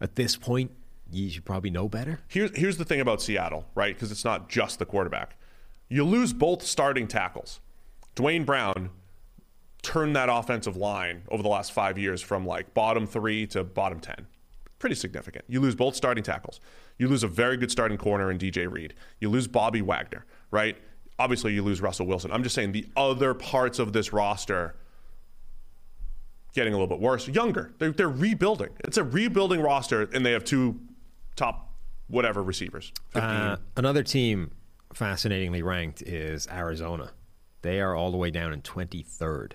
at 0.00 0.16
this 0.16 0.36
point, 0.36 0.70
you 1.10 1.30
should 1.30 1.44
probably 1.44 1.70
know 1.70 1.88
better. 1.88 2.20
Here's 2.28 2.56
here's 2.56 2.76
the 2.76 2.84
thing 2.84 3.00
about 3.00 3.22
Seattle, 3.22 3.66
right? 3.74 3.94
Because 3.94 4.10
it's 4.10 4.24
not 4.24 4.48
just 4.48 4.78
the 4.78 4.86
quarterback. 4.86 5.36
You 5.88 6.04
lose 6.04 6.32
both 6.32 6.62
starting 6.62 7.08
tackles. 7.08 7.60
Duane 8.14 8.44
Brown 8.44 8.90
turned 9.82 10.16
that 10.16 10.28
offensive 10.28 10.76
line 10.76 11.22
over 11.28 11.42
the 11.42 11.48
last 11.48 11.72
five 11.72 11.98
years 11.98 12.20
from 12.22 12.46
like 12.46 12.74
bottom 12.74 13.06
three 13.06 13.46
to 13.48 13.64
bottom 13.64 14.00
ten. 14.00 14.26
Pretty 14.78 14.94
significant. 14.94 15.44
You 15.48 15.60
lose 15.60 15.74
both 15.74 15.94
starting 15.94 16.24
tackles. 16.24 16.60
You 16.98 17.08
lose 17.08 17.22
a 17.22 17.28
very 17.28 17.56
good 17.56 17.70
starting 17.70 17.98
corner 17.98 18.30
in 18.30 18.38
DJ 18.38 18.70
Reed. 18.70 18.94
You 19.20 19.28
lose 19.28 19.46
Bobby 19.46 19.82
Wagner, 19.82 20.24
right? 20.50 20.76
Obviously, 21.18 21.52
you 21.52 21.62
lose 21.62 21.80
Russell 21.80 22.06
Wilson. 22.06 22.32
I'm 22.32 22.42
just 22.42 22.54
saying 22.54 22.72
the 22.72 22.86
other 22.96 23.34
parts 23.34 23.78
of 23.78 23.92
this 23.92 24.12
roster 24.12 24.74
getting 26.54 26.72
a 26.72 26.76
little 26.76 26.86
bit 26.86 27.00
worse. 27.00 27.28
Younger. 27.28 27.72
They're, 27.78 27.92
they're 27.92 28.08
rebuilding. 28.08 28.70
It's 28.80 28.96
a 28.96 29.04
rebuilding 29.04 29.60
roster, 29.60 30.02
and 30.12 30.24
they 30.24 30.32
have 30.32 30.44
two 30.44 30.80
top 31.36 31.74
whatever 32.08 32.42
receivers. 32.42 32.92
Uh, 33.14 33.56
another 33.76 34.02
team 34.02 34.50
fascinatingly 34.92 35.62
ranked 35.62 36.02
is 36.02 36.48
Arizona. 36.48 37.12
They 37.62 37.80
are 37.80 37.94
all 37.94 38.10
the 38.10 38.16
way 38.16 38.30
down 38.30 38.52
in 38.52 38.62
23rd 38.62 39.52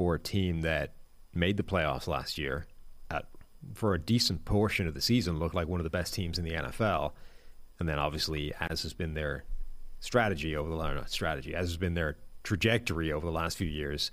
for 0.00 0.14
a 0.14 0.18
team 0.18 0.62
that 0.62 0.94
made 1.34 1.58
the 1.58 1.62
playoffs 1.62 2.06
last 2.08 2.38
year. 2.38 2.66
At, 3.10 3.26
for 3.74 3.92
a 3.92 3.98
decent 4.00 4.46
portion 4.46 4.86
of 4.86 4.94
the 4.94 5.00
season, 5.02 5.38
looked 5.38 5.54
like 5.54 5.68
one 5.68 5.78
of 5.78 5.84
the 5.84 5.90
best 5.90 6.14
teams 6.14 6.38
in 6.38 6.44
the 6.46 6.52
NFL. 6.52 7.12
And 7.78 7.86
then, 7.86 7.98
obviously, 7.98 8.54
as 8.58 8.80
has 8.80 8.94
been 8.94 9.12
their 9.12 9.44
strategy 9.98 10.56
over 10.56 10.70
the 10.70 10.76
not 10.76 11.10
strategy, 11.10 11.54
as 11.54 11.68
has 11.68 11.76
been 11.76 11.92
their 11.92 12.16
trajectory 12.44 13.12
over 13.12 13.26
the 13.26 13.32
last 13.32 13.58
few 13.58 13.66
years, 13.66 14.10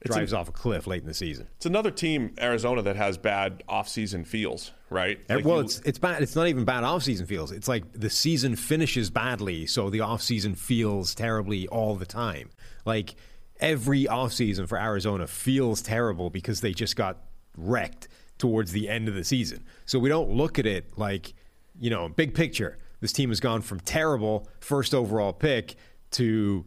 It's 0.00 0.12
drives 0.16 0.32
an- 0.32 0.40
off 0.40 0.48
a 0.48 0.52
cliff 0.52 0.88
late 0.88 1.02
in 1.02 1.06
the 1.06 1.14
season. 1.14 1.46
It's 1.58 1.66
another 1.66 1.92
team, 1.92 2.34
Arizona, 2.40 2.82
that 2.82 2.96
has 2.96 3.16
bad 3.16 3.62
offseason 3.68 4.26
feels, 4.26 4.72
right? 4.90 5.20
Like 5.28 5.44
well, 5.44 5.58
you- 5.58 5.66
it's 5.66 5.78
it's 5.84 5.98
bad. 6.00 6.20
It's 6.20 6.34
not 6.34 6.48
even 6.48 6.64
bad 6.64 6.82
off-season 6.82 7.26
feels. 7.26 7.52
It's 7.52 7.68
like 7.68 7.84
the 7.92 8.10
season 8.10 8.56
finishes 8.56 9.08
badly, 9.08 9.66
so 9.66 9.88
the 9.88 10.00
off-season 10.00 10.56
feels 10.56 11.14
terribly 11.14 11.68
all 11.68 11.94
the 11.94 12.06
time. 12.06 12.50
Like 12.84 13.14
every 13.60 14.06
off-season 14.06 14.66
for 14.66 14.78
Arizona 14.78 15.26
feels 15.26 15.82
terrible 15.82 16.30
because 16.30 16.60
they 16.60 16.72
just 16.72 16.96
got 16.96 17.18
wrecked 17.56 18.08
towards 18.38 18.72
the 18.72 18.88
end 18.88 19.08
of 19.08 19.14
the 19.14 19.24
season. 19.24 19.64
So 19.86 19.98
we 19.98 20.08
don't 20.08 20.30
look 20.30 20.58
at 20.58 20.66
it 20.66 20.96
like, 20.96 21.34
you 21.78 21.90
know, 21.90 22.08
big 22.08 22.34
picture. 22.34 22.78
This 23.00 23.12
team 23.12 23.30
has 23.30 23.40
gone 23.40 23.62
from 23.62 23.80
terrible 23.80 24.48
first 24.60 24.94
overall 24.94 25.32
pick 25.32 25.76
to 26.12 26.64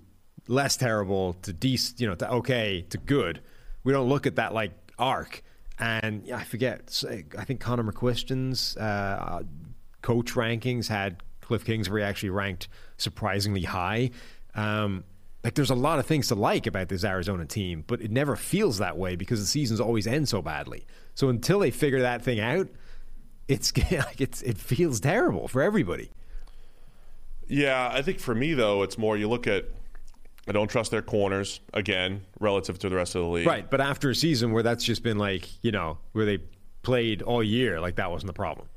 less 0.47 0.77
terrible 0.77 1.33
to 1.33 1.53
decent, 1.53 1.99
you 1.99 2.07
know, 2.07 2.15
to 2.15 2.29
okay 2.31 2.81
to 2.89 2.97
good. 2.97 3.41
We 3.83 3.93
don't 3.93 4.09
look 4.09 4.27
at 4.27 4.35
that 4.35 4.53
like 4.53 4.71
arc. 4.97 5.43
And 5.79 6.31
I 6.31 6.43
forget. 6.43 7.03
I 7.37 7.43
think 7.43 7.59
Connor 7.59 7.83
McQuiston's 7.83 8.77
uh, 8.77 9.41
coach 10.01 10.33
rankings 10.33 10.87
had 10.87 11.23
Cliff 11.41 11.65
Kingsbury 11.65 12.03
actually 12.03 12.29
ranked 12.29 12.67
surprisingly 12.97 13.63
high. 13.63 14.11
Um, 14.53 15.03
like, 15.43 15.55
there's 15.55 15.71
a 15.71 15.75
lot 15.75 15.99
of 15.99 16.05
things 16.05 16.27
to 16.27 16.35
like 16.35 16.67
about 16.67 16.89
this 16.89 17.03
Arizona 17.03 17.45
team, 17.45 17.83
but 17.87 18.01
it 18.01 18.11
never 18.11 18.35
feels 18.35 18.77
that 18.77 18.97
way 18.97 19.15
because 19.15 19.39
the 19.39 19.47
seasons 19.47 19.79
always 19.79 20.05
end 20.05 20.29
so 20.29 20.41
badly. 20.41 20.85
So 21.15 21.29
until 21.29 21.59
they 21.59 21.71
figure 21.71 22.01
that 22.01 22.23
thing 22.23 22.39
out, 22.39 22.67
it's 23.47 23.75
like 23.91 24.21
it's 24.21 24.41
it 24.43 24.57
feels 24.57 24.99
terrible 24.99 25.47
for 25.47 25.61
everybody. 25.61 26.11
Yeah, 27.47 27.89
I 27.91 28.01
think 28.01 28.19
for 28.19 28.35
me 28.35 28.53
though, 28.53 28.83
it's 28.83 28.97
more 28.97 29.17
you 29.17 29.27
look 29.29 29.47
at. 29.47 29.65
I 30.47 30.53
don't 30.53 30.69
trust 30.69 30.89
their 30.89 31.03
corners 31.03 31.59
again 31.73 32.21
relative 32.39 32.79
to 32.79 32.89
the 32.89 32.95
rest 32.95 33.13
of 33.13 33.21
the 33.21 33.27
league. 33.27 33.45
Right, 33.45 33.69
but 33.69 33.79
after 33.79 34.09
a 34.09 34.15
season 34.15 34.51
where 34.53 34.63
that's 34.63 34.83
just 34.83 35.03
been 35.03 35.17
like 35.17 35.47
you 35.63 35.71
know 35.71 35.97
where 36.13 36.25
they 36.25 36.39
played 36.81 37.21
all 37.21 37.43
year, 37.43 37.79
like 37.79 37.95
that 37.95 38.09
wasn't 38.09 38.27
the 38.27 38.33
problem. 38.33 38.67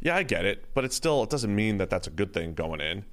Yeah, 0.00 0.16
I 0.16 0.22
get 0.22 0.44
it, 0.44 0.72
but 0.74 0.84
it 0.84 0.92
still 0.92 1.22
it 1.22 1.30
doesn't 1.30 1.54
mean 1.54 1.78
that 1.78 1.90
that's 1.90 2.06
a 2.06 2.10
good 2.10 2.32
thing 2.32 2.54
going 2.54 2.80
in. 2.80 3.04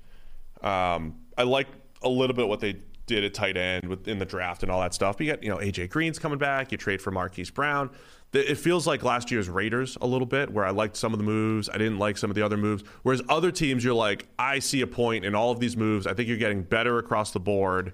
Um, 0.61 1.15
I 1.38 1.44
like 1.44 1.68
a 2.02 2.10
little 2.10 2.36
bit 2.36 2.48
what 2.48 2.60
they 2.60 2.74
did 3.07 3.23
at 3.23 3.34
tight 3.34 3.57
end 3.57 3.88
within 3.88 4.19
the 4.19 4.25
draft 4.25 4.61
and 4.61 4.71
all 4.71 4.81
that 4.81 4.93
stuff. 4.93 5.17
But 5.17 5.25
you 5.25 5.31
get 5.34 5.43
you 5.43 5.49
know 5.49 5.57
AJ 5.57 5.89
Green's 5.89 6.19
coming 6.19 6.38
back. 6.38 6.71
You 6.71 6.77
trade 6.77 7.01
for 7.01 7.09
Marquise 7.09 7.49
Brown. 7.49 7.89
It 8.34 8.55
feels 8.55 8.85
like 8.85 9.03
last 9.03 9.31
year's 9.31 9.49
Raiders 9.49 9.97
a 10.01 10.05
little 10.05 10.25
bit, 10.27 10.51
where 10.51 10.65
I 10.65 10.71
liked 10.71 10.97
some 10.97 11.13
of 11.13 11.17
the 11.17 11.23
moves, 11.23 11.69
I 11.69 11.77
didn't 11.77 11.97
like 11.97 12.17
some 12.17 12.29
of 12.29 12.35
the 12.35 12.41
other 12.41 12.57
moves. 12.57 12.84
Whereas 13.03 13.21
other 13.29 13.51
teams, 13.51 13.85
you're 13.85 13.93
like, 13.93 14.27
I 14.38 14.59
see 14.59 14.81
a 14.81 14.88
point 14.88 15.23
in 15.23 15.34
all 15.34 15.49
of 15.51 15.61
these 15.61 15.77
moves. 15.77 16.05
I 16.05 16.13
think 16.13 16.27
you're 16.27 16.38
getting 16.38 16.61
better 16.61 16.99
across 16.99 17.31
the 17.31 17.39
board. 17.39 17.93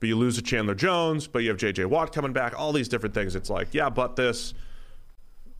But 0.00 0.08
you 0.08 0.16
lose 0.16 0.36
to 0.36 0.42
Chandler 0.42 0.74
Jones, 0.74 1.28
but 1.28 1.40
you 1.40 1.50
have 1.50 1.58
JJ 1.58 1.86
Watt 1.86 2.12
coming 2.12 2.32
back. 2.32 2.58
All 2.58 2.72
these 2.72 2.88
different 2.88 3.14
things. 3.14 3.36
It's 3.36 3.50
like, 3.50 3.68
yeah, 3.72 3.88
but 3.88 4.16
this. 4.16 4.54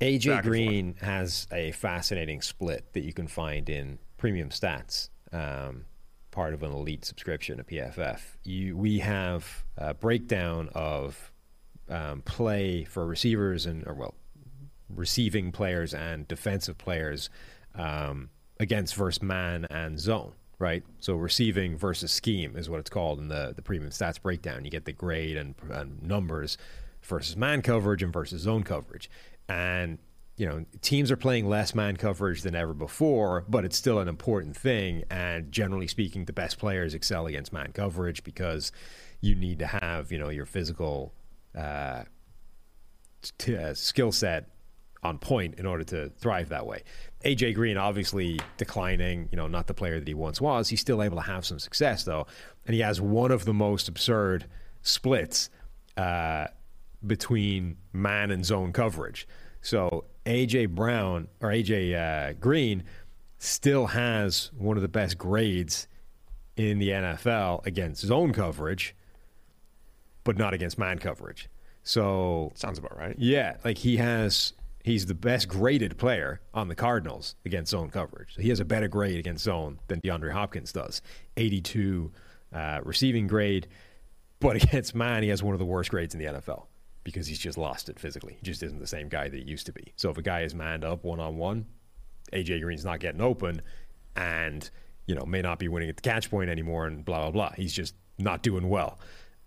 AJ 0.01 0.43
Green 0.43 0.97
has 1.01 1.47
a 1.53 1.71
fascinating 1.73 2.43
split 2.43 2.87
that 2.95 3.05
you 3.05 3.13
can 3.13 3.29
find 3.29 3.69
in 3.69 3.99
Premium 4.17 4.49
Stats, 4.49 5.11
um, 5.33 5.85
part 6.33 6.55
of 6.55 6.65
an 6.65 6.73
elite 6.73 7.05
subscription 7.05 7.61
a 7.61 7.65
PFF. 7.65 8.21
You, 8.43 8.77
we 8.77 8.99
have 8.99 9.65
a 9.77 9.95
breakdown 9.95 10.71
of 10.75 11.31
um, 11.89 12.23
play 12.23 12.85
for 12.85 13.07
receivers 13.07 13.67
and, 13.67 13.87
or 13.87 13.95
well, 13.95 14.15
receiving 14.89 15.53
players 15.53 15.95
and 15.95 16.27
defensive 16.27 16.79
players 16.79 17.31
um, 17.77 18.31
against 18.59 18.95
versus 18.97 19.23
man 19.23 19.67
and 19.71 20.01
zone, 20.01 20.33
right? 20.59 20.83
So 20.99 21.15
receiving 21.15 21.77
versus 21.77 22.11
scheme 22.11 22.57
is 22.57 22.69
what 22.69 22.81
it's 22.81 22.91
called 22.91 23.19
in 23.19 23.29
the, 23.29 23.53
the 23.55 23.63
premium 23.63 23.93
stats 23.93 24.21
breakdown. 24.21 24.65
You 24.65 24.71
get 24.71 24.87
the 24.87 24.93
grade 24.93 25.37
and, 25.37 25.55
and 25.71 26.03
numbers 26.03 26.57
versus 27.03 27.37
man 27.37 27.63
coverage 27.63 28.03
and 28.03 28.13
versus 28.13 28.43
zone 28.43 28.63
coverage. 28.63 29.11
And, 29.49 29.99
you 30.43 30.49
know, 30.49 30.65
teams 30.81 31.13
are 31.13 31.17
playing 31.17 31.49
less 31.49 31.73
man 31.73 31.97
coverage 31.97 32.43
than 32.43 32.57
ever 32.57 32.75
before, 32.75 33.45
but 33.49 33.65
it's 33.65 33.77
still 33.77 34.01
an 34.01 34.09
important 34.09 34.57
thing. 34.57 35.05
And 35.09 35.53
generally 35.53 35.87
speaking, 35.87 36.25
the 36.25 36.33
best 36.33 36.59
players 36.59 36.95
excel 36.95 37.29
against 37.29 37.53
man 37.53 37.71
coverage 37.71 38.25
because 38.25 38.73
you 39.21 39.37
need 39.37 39.61
to 39.61 39.69
have, 39.69 40.11
you 40.11 40.19
know, 40.19 40.31
your 40.31 40.45
physical 40.45 41.15
uh, 41.57 42.03
t- 43.39 43.57
uh, 43.57 43.73
skill 43.75 44.11
set 44.11 44.49
on 45.05 45.19
point 45.19 45.61
in 45.61 45.65
order 45.65 45.85
to 45.85 46.09
thrive 46.19 46.49
that 46.49 46.67
way. 46.67 46.83
AJ 47.25 47.55
Green 47.55 47.77
obviously 47.77 48.41
declining, 48.57 49.29
you 49.31 49.37
know, 49.37 49.47
not 49.47 49.69
the 49.69 49.75
player 49.75 50.01
that 50.01 50.09
he 50.09 50.15
once 50.15 50.41
was. 50.41 50.69
He's 50.69 50.81
still 50.81 51.05
able 51.05 51.19
to 51.19 51.23
have 51.23 51.47
some 51.47 51.61
success 51.61 52.03
though, 52.03 52.27
and 52.67 52.75
he 52.75 52.81
has 52.81 53.01
one 53.01 53.31
of 53.31 53.45
the 53.45 53.55
most 53.55 53.87
absurd 53.87 54.47
splits 54.81 55.51
uh, 55.97 56.49
between 57.07 57.77
man 57.93 58.33
and 58.33 58.45
zone 58.45 58.73
coverage. 58.73 59.29
So 59.61 60.07
AJ 60.27 60.71
Brown 60.71 61.29
or 61.41 61.49
AJ 61.51 61.95
uh, 61.95 62.33
Green 62.35 62.85
still 63.39 63.87
has 63.87 64.51
one 64.57 64.77
of 64.77 64.83
the 64.83 64.89
best 64.89 65.19
grades 65.19 65.89
in 66.57 66.79
the 66.79 66.91
NFL 66.91 67.67
against 67.67 68.03
zone 68.03 68.33
coverage, 68.33 68.95
but 70.25 70.37
not 70.37 70.55
against 70.55 70.79
man 70.79 70.99
coverage. 70.99 71.49
So 71.83 72.53
Sounds 72.55 72.79
about 72.79 72.97
right. 72.97 73.17
yeah, 73.19 73.57
like 73.65 73.79
he 73.79 73.97
has 73.97 74.53
he's 74.85 75.07
the 75.07 75.15
best 75.15 75.49
graded 75.49 75.99
player 75.99 76.41
on 76.55 76.69
the 76.69 76.75
Cardinals 76.75 77.35
against 77.45 77.71
zone 77.71 77.91
coverage. 77.91 78.35
So 78.35 78.43
he 78.43 78.49
has 78.51 78.61
a 78.61 78.65
better 78.65 78.89
grade 78.89 79.19
against 79.19 79.45
zone 79.45 79.81
than 79.89 80.01
DeAndre 80.01 80.33
Hopkins 80.33 80.73
does. 80.73 81.03
82 81.37 82.13
uh, 82.53 82.81
receiving 82.85 83.27
grade, 83.27 83.67
but 84.39 84.55
against 84.63 84.95
man 84.95 85.25
he 85.25 85.31
has 85.31 85.43
one 85.43 85.55
of 85.55 85.59
the 85.59 85.65
worst 85.67 85.91
grades 85.91 86.15
in 86.15 86.21
the 86.21 86.27
NFL 86.27 86.67
because 87.05 87.27
he's 87.27 87.39
just 87.39 87.59
lost 87.59 87.89
it 87.89 87.99
physically. 87.99 88.37
He 88.39 88.45
just 88.45 88.63
isn't 88.63 88.79
the 88.79 88.87
same 88.87 89.09
guy 89.09 89.29
that 89.29 89.37
he 89.37 89.45
used 89.45 89.67
to 89.67 89.73
be. 89.73 89.93
So 89.97 90.11
if 90.11 90.19
a 90.19 90.23
guy 90.23 90.43
is 90.43 90.55
manned 90.55 90.85
up 90.85 91.05
one 91.05 91.21
on 91.21 91.37
one, 91.37 91.67
AJ 92.33 92.63
Green's 92.63 92.85
not 92.85 93.01
getting 93.01 93.21
open 93.21 93.63
and 94.15 94.69
you 95.07 95.15
know 95.15 95.25
may 95.25 95.43
not 95.43 95.59
be 95.59 95.69
winning 95.69 95.89
at 95.89 95.97
the 95.97 96.03
catch 96.03 96.31
point 96.31 96.51
anymore 96.51 96.87
and 96.87 97.05
blah 97.05 97.21
blah 97.23 97.31
blah. 97.31 97.53
He's 97.57 97.73
just 97.73 97.95
not 98.19 98.43
doing 98.43 98.69
well. 98.69 98.99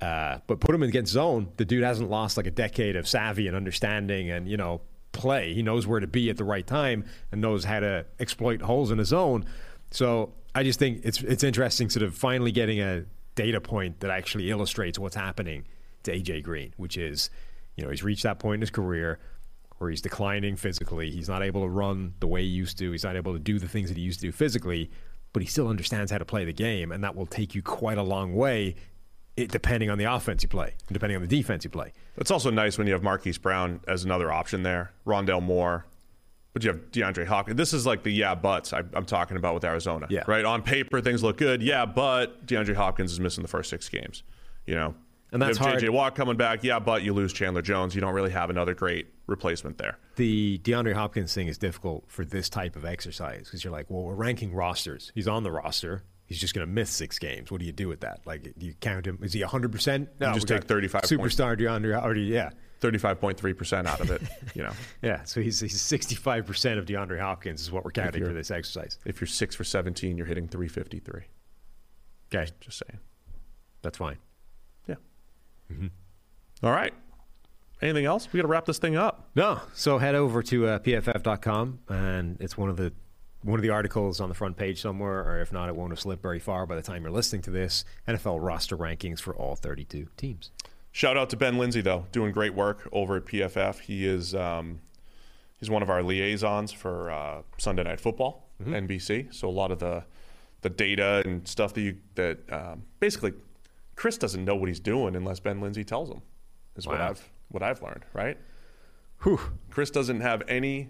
Uh, 0.02 0.40
but 0.48 0.60
put 0.60 0.76
him 0.76 0.84
against 0.84 1.14
zone, 1.14 1.50
the 1.58 1.66
dude 1.66 1.84
hasn't 1.84 2.10
lost 2.10 2.38
like 2.38 2.46
a 2.46 2.52
decade 2.52 2.96
of 2.96 3.08
savvy 3.08 3.48
and 3.48 3.56
understanding 3.56 4.30
and, 4.30 4.48
you 4.48 4.58
know, 4.58 4.82
play. 5.14 5.54
He 5.54 5.64
knows 5.64 5.88
where 5.88 6.02
to 6.02 6.08
be 6.08 6.30
at 6.30 6.38
the 6.38 6.44
right 6.44 6.68
time 6.68 7.06
and 7.32 7.42
knows 7.42 7.64
how 7.64 7.80
to 7.80 8.06
exploit 8.20 8.62
holes 8.62 8.92
in 8.92 8.98
his 8.98 9.10
zone. 9.10 9.46
So 9.92 10.34
I 10.54 10.64
just 10.64 10.80
think 10.80 11.02
it's 11.04 11.22
it's 11.22 11.44
interesting 11.44 11.90
sort 11.90 12.04
of 12.04 12.16
finally 12.16 12.52
getting 12.52 12.82
a 12.82 13.06
data 13.36 13.62
point 13.62 14.02
that 14.02 14.12
actually 14.12 14.52
illustrates 14.52 15.00
what's 15.00 15.16
happening 15.16 15.66
to 16.04 16.12
AJ 16.12 16.44
Green, 16.44 16.74
which 16.78 16.98
is, 16.98 17.30
you 17.76 17.84
know, 17.84 17.90
he's 17.90 18.04
reached 18.04 18.24
that 18.24 18.40
point 18.40 18.56
in 18.56 18.62
his 18.62 18.70
career 18.70 19.20
where 19.78 19.90
he's 19.90 20.02
declining 20.02 20.56
physically. 20.56 21.12
He's 21.12 21.28
not 21.28 21.44
able 21.44 21.62
to 21.62 21.68
run 21.68 22.14
the 22.20 22.28
way 22.28 22.42
he 22.42 22.48
used 22.48 22.78
to. 22.80 22.92
He's 22.92 23.04
not 23.04 23.16
able 23.16 23.34
to 23.34 23.40
do 23.40 23.60
the 23.60 23.68
things 23.68 23.90
that 23.90 23.98
he 23.98 24.04
used 24.04 24.22
to 24.22 24.28
do 24.28 24.32
physically, 24.32 24.90
but 25.34 25.42
he 25.42 25.48
still 25.48 25.68
understands 25.68 26.12
how 26.12 26.18
to 26.18 26.26
play 26.26 26.46
the 26.46 26.54
game, 26.54 26.92
and 26.92 27.04
that 27.04 27.16
will 27.16 27.26
take 27.26 27.54
you 27.56 27.62
quite 27.62 27.98
a 27.98 28.04
long 28.04 28.34
way. 28.34 28.76
It, 29.36 29.52
depending 29.52 29.90
on 29.90 29.98
the 29.98 30.06
offense 30.06 30.44
you 30.44 30.48
play, 30.48 30.76
depending 30.90 31.18
on 31.18 31.22
the 31.22 31.28
defense 31.28 31.66
you 31.66 31.70
play. 31.70 31.92
It's 32.16 32.32
also 32.32 32.50
nice 32.50 32.78
when 32.78 32.88
you 32.88 32.94
have 32.94 33.04
Marquise 33.04 33.38
Brown 33.38 33.82
as 33.86 34.06
another 34.06 34.32
option 34.32 34.64
there, 34.64 34.94
Rondale 35.06 35.44
Moore, 35.44 35.86
but 36.54 36.64
you 36.64 36.70
have 36.70 36.90
DeAndre 36.92 37.26
Hopkins. 37.28 37.58
This 37.58 37.74
is 37.74 37.86
like 37.86 38.04
the 38.04 38.12
yeah 38.12 38.34
buts 38.34 38.72
I, 38.72 38.84
am 38.94 39.04
talking 39.04 39.36
about 39.36 39.54
with 39.54 39.66
Arizona. 39.66 40.08
Yeah. 40.10 40.24
Right 40.26 40.46
on 40.46 40.62
paper 40.62 41.02
things 41.02 41.22
look 41.22 41.36
good. 41.36 41.62
Yeah, 41.62 41.86
but 41.86 42.48
DeAndre 42.48 42.76
Hopkins 42.76 43.12
is 43.12 43.20
missing 43.20 43.42
the 43.42 43.50
first 43.50 43.70
six 43.70 43.90
games. 43.90 44.24
You 44.66 44.76
know, 44.76 44.96
and 45.36 45.42
that's 45.42 45.60
you 45.60 45.66
have 45.66 45.74
hard. 45.74 45.84
JJ 45.84 45.90
Watt 45.90 46.16
coming 46.16 46.38
back. 46.38 46.64
Yeah, 46.64 46.80
but 46.80 47.04
you 47.04 47.14
lose 47.14 47.34
Chandler 47.34 47.62
Jones. 47.62 47.94
You 47.94 48.00
don't 48.00 48.14
really 48.14 48.32
have 48.32 48.50
another 48.50 48.74
great 48.74 49.08
replacement 49.28 49.78
there. 49.78 49.98
The 50.16 50.60
DeAndre 50.64 50.94
Hopkins 50.94 51.34
thing 51.34 51.48
is 51.48 51.58
difficult 51.58 52.06
for 52.08 52.24
this 52.24 52.48
type 52.48 52.78
of 52.78 52.86
exercise 52.86 53.44
because 53.44 53.62
you're 53.64 53.74
like, 53.74 53.90
well, 53.90 54.04
we're 54.04 54.16
ranking 54.16 54.54
rosters. 54.54 55.12
He's 55.14 55.28
on 55.28 55.44
the 55.44 55.52
roster. 55.52 56.04
He's 56.26 56.40
just 56.40 56.56
going 56.56 56.66
to 56.66 56.74
miss 56.74 56.90
six 56.90 57.20
games. 57.20 57.52
What 57.52 57.60
do 57.60 57.66
you 57.66 57.74
do 57.74 57.90
with 57.90 58.00
that? 58.00 58.22
Like, 58.26 58.44
do 58.58 58.66
you 58.66 58.74
count 58.80 59.06
him? 59.06 59.20
Is 59.22 59.34
he 59.34 59.42
100%? 59.42 60.08
No, 60.22 60.34
just 60.34 60.48
take 60.48 60.62
got 60.62 60.68
35 60.70 61.02
Superstar 61.02 61.60
DeAndre 61.60 62.02
already, 62.02 62.22
yeah. 62.22 62.52
35.3% 62.82 63.86
out 63.86 64.00
of 64.00 64.12
it, 64.12 64.22
you 64.54 64.64
know. 64.64 64.72
Yeah, 65.02 65.24
so 65.24 65.42
he's, 65.42 65.60
he's 65.60 65.82
65% 65.82 66.78
of 66.78 66.86
DeAndre 66.86 67.20
Hopkins 67.20 67.62
is 67.62 67.72
what 67.72 67.84
we're 67.84 67.92
counting 67.92 68.24
for 68.24 68.34
this 68.34 68.52
exercise. 68.52 68.98
If 69.06 69.20
you're 69.20 69.28
6 69.28 69.56
for 69.56 69.64
17, 69.66 70.18
you're 70.18 70.26
hitting 70.26 70.48
353. 70.48 71.24
Okay. 72.34 72.52
Just 72.62 72.82
saying. 72.88 73.00
That's 73.82 73.98
fine. 73.98 74.18
Yeah. 75.70 75.76
Mm-hmm. 75.76 76.66
All 76.66 76.72
right. 76.72 76.94
Anything 77.82 78.06
else? 78.06 78.32
We 78.32 78.38
got 78.38 78.44
to 78.44 78.48
wrap 78.48 78.66
this 78.66 78.80
thing 78.80 78.96
up. 78.96 79.30
No. 79.36 79.60
So 79.74 79.98
head 79.98 80.16
over 80.16 80.42
to 80.44 80.68
uh, 80.68 80.80
pff.com, 80.80 81.80
and 81.90 82.38
it's 82.40 82.58
one 82.58 82.70
of 82.70 82.78
the 82.78 82.94
one 83.42 83.60
of 83.60 83.62
the 83.62 83.70
articles 83.70 84.20
on 84.20 84.28
the 84.28 84.34
front 84.34 84.58
page 84.58 84.82
somewhere, 84.82 85.22
or 85.22 85.40
if 85.40 85.54
not, 85.54 85.70
it 85.70 85.76
won't 85.76 85.92
have 85.92 86.00
slipped 86.00 86.24
very 86.24 86.40
far 86.40 86.66
by 86.66 86.76
the 86.76 86.82
time 86.82 87.04
you're 87.04 87.12
listening 87.12 87.44
to 87.44 87.52
this. 87.52 87.86
NFL 88.08 88.40
roster 88.42 88.76
rankings 88.76 89.20
for 89.20 89.36
all 89.36 89.56
32 89.56 90.08
teams. 90.18 90.50
Shout 90.92 91.16
out 91.16 91.30
to 91.30 91.38
Ben 91.38 91.56
Linsey 91.56 91.84
though, 91.84 92.08
doing 92.12 92.32
great 92.32 92.56
work 92.56 92.88
over 92.92 93.18
at 93.18 93.26
PFF. 93.26 93.82
He 93.82 94.08
is 94.08 94.34
um, 94.34 94.80
he's 95.60 95.70
one 95.70 95.84
of 95.84 95.90
our 95.90 96.02
liaisons 96.02 96.72
for 96.72 97.12
uh, 97.12 97.42
Sunday 97.58 97.84
Night 97.84 98.00
Football, 98.00 98.50
mm-hmm. 98.64 98.74
NBC. 98.74 99.34
So 99.34 99.48
a 99.48 99.52
lot 99.52 99.72
of 99.72 99.80
the 99.80 100.06
the 100.62 100.70
data 100.70 101.22
and 101.26 101.48
stuff 101.48 101.74
that 101.74 101.82
you 101.82 101.98
that 102.16 102.40
um, 102.52 102.84
basically 103.00 103.34
Chris 103.96 104.18
doesn't 104.18 104.44
know 104.44 104.56
what 104.56 104.68
he's 104.68 104.80
doing 104.80 105.16
unless 105.16 105.40
Ben 105.40 105.62
Linsey 105.62 105.86
tells 105.86 106.10
him. 106.10 106.22
Is 106.76 106.86
wow. 106.86 106.94
what 106.94 107.02
I've 107.02 107.30
what 107.50 107.64
I've 107.64 107.82
learned, 107.82 108.04
right? 108.14 108.38
Whew. 109.24 109.40
Chris 109.70 109.90
doesn't 109.90 110.22
have 110.22 110.44
any. 110.48 110.90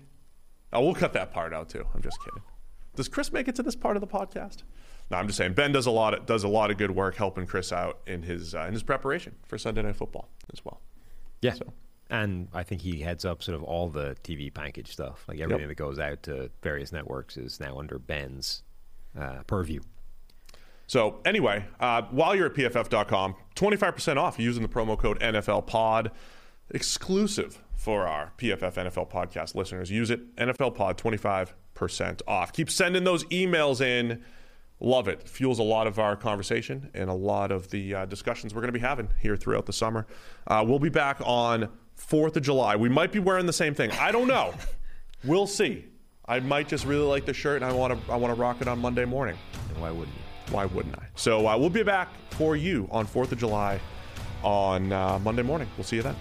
Oh, 0.73 0.81
we'll 0.81 0.95
cut 0.95 1.13
that 1.13 1.31
part 1.31 1.53
out 1.53 1.69
too. 1.69 1.85
I'm 1.93 2.01
just 2.01 2.17
kidding. 2.23 2.41
Does 2.95 3.07
Chris 3.07 3.31
make 3.31 3.47
it 3.47 3.55
to 3.55 3.63
this 3.63 3.75
part 3.75 3.97
of 3.97 4.01
the 4.01 4.07
podcast? 4.07 4.63
No, 5.11 5.17
I'm 5.17 5.27
just 5.27 5.37
saying 5.37 5.53
Ben 5.53 5.71
does 5.71 5.85
a 5.85 5.91
lot 5.91 6.13
of, 6.13 6.25
does 6.25 6.43
a 6.43 6.47
lot 6.47 6.71
of 6.71 6.77
good 6.77 6.91
work 6.91 7.15
helping 7.15 7.45
Chris 7.45 7.71
out 7.71 7.99
in 8.07 8.23
his 8.23 8.55
uh, 8.55 8.65
in 8.67 8.73
his 8.73 8.83
preparation 8.83 9.35
for 9.45 9.57
Sunday 9.57 9.83
Night 9.83 9.95
Football 9.95 10.29
as 10.51 10.63
well. 10.65 10.81
Yeah. 11.41 11.53
So. 11.53 11.73
And 12.09 12.47
I 12.53 12.63
think 12.63 12.81
he 12.81 13.01
heads 13.01 13.25
up 13.25 13.41
sort 13.41 13.55
of 13.55 13.63
all 13.63 13.89
the 13.89 14.15
TV 14.23 14.53
package 14.53 14.91
stuff. 14.91 15.25
Like 15.27 15.39
everything 15.39 15.61
yep. 15.61 15.69
that 15.69 15.75
goes 15.83 15.97
out 15.97 16.21
to 16.23 16.51
various 16.61 16.91
networks 16.91 17.35
is 17.35 17.59
now 17.59 17.79
under 17.79 17.97
Ben's 17.97 18.63
uh, 19.19 19.41
purview. 19.47 19.81
So 20.87 21.19
anyway, 21.25 21.65
uh, 21.79 22.03
while 22.11 22.35
you're 22.35 22.47
at 22.47 22.53
pff.com, 22.53 23.35
25% 23.55 24.17
off 24.17 24.39
using 24.39 24.63
the 24.63 24.69
promo 24.69 24.97
code 24.97 25.19
NFL 25.19 25.65
Pod, 25.67 26.11
exclusive 26.69 27.61
for 27.75 28.07
our 28.07 28.33
PFF 28.37 28.73
NFL 28.73 29.09
podcast 29.09 29.55
listeners. 29.55 29.91
Use 29.91 30.09
it, 30.09 30.35
NFL 30.35 30.75
Pod, 30.75 30.97
25% 30.97 32.21
off. 32.27 32.53
Keep 32.53 32.69
sending 32.69 33.03
those 33.03 33.23
emails 33.25 33.81
in. 33.81 34.23
Love 34.79 35.07
it. 35.07 35.27
Fuels 35.27 35.59
a 35.59 35.63
lot 35.63 35.87
of 35.87 35.99
our 35.99 36.15
conversation 36.15 36.89
and 36.93 37.09
a 37.09 37.13
lot 37.13 37.51
of 37.51 37.69
the 37.69 37.95
uh, 37.95 38.05
discussions 38.05 38.53
we're 38.53 38.61
going 38.61 38.73
to 38.73 38.77
be 38.77 38.85
having 38.85 39.07
here 39.21 39.37
throughout 39.37 39.65
the 39.65 39.73
summer. 39.73 40.05
Uh, 40.47 40.63
we'll 40.67 40.79
be 40.79 40.89
back 40.89 41.17
on 41.23 41.69
4th 41.97 42.35
of 42.35 42.43
July. 42.43 42.75
We 42.75 42.89
might 42.89 43.11
be 43.11 43.19
wearing 43.19 43.45
the 43.45 43.53
same 43.53 43.73
thing. 43.73 43.91
I 43.91 44.11
don't 44.11 44.27
know. 44.27 44.53
we'll 45.23 45.47
see. 45.47 45.85
I 46.27 46.39
might 46.39 46.67
just 46.67 46.85
really 46.85 47.05
like 47.05 47.25
the 47.25 47.33
shirt 47.33 47.61
and 47.61 47.71
I 47.71 47.73
want 47.73 48.05
to 48.05 48.11
I 48.11 48.15
want 48.15 48.33
to 48.35 48.39
rock 48.39 48.57
it 48.59 48.67
on 48.67 48.79
Monday 48.79 49.05
morning. 49.05 49.37
And 49.69 49.81
why 49.81 49.91
wouldn't 49.91 50.15
you? 50.15 50.24
Why 50.51 50.65
wouldn't 50.65 50.97
I? 50.97 51.07
So 51.15 51.47
uh, 51.47 51.57
we'll 51.57 51.69
be 51.69 51.83
back 51.83 52.09
for 52.31 52.55
you 52.55 52.87
on 52.91 53.07
4th 53.07 53.31
of 53.31 53.39
July 53.39 53.79
on 54.43 54.91
uh, 54.91 55.19
Monday 55.19 55.41
morning. 55.41 55.67
We'll 55.77 55.83
see 55.85 55.95
you 55.95 56.03
then. 56.03 56.15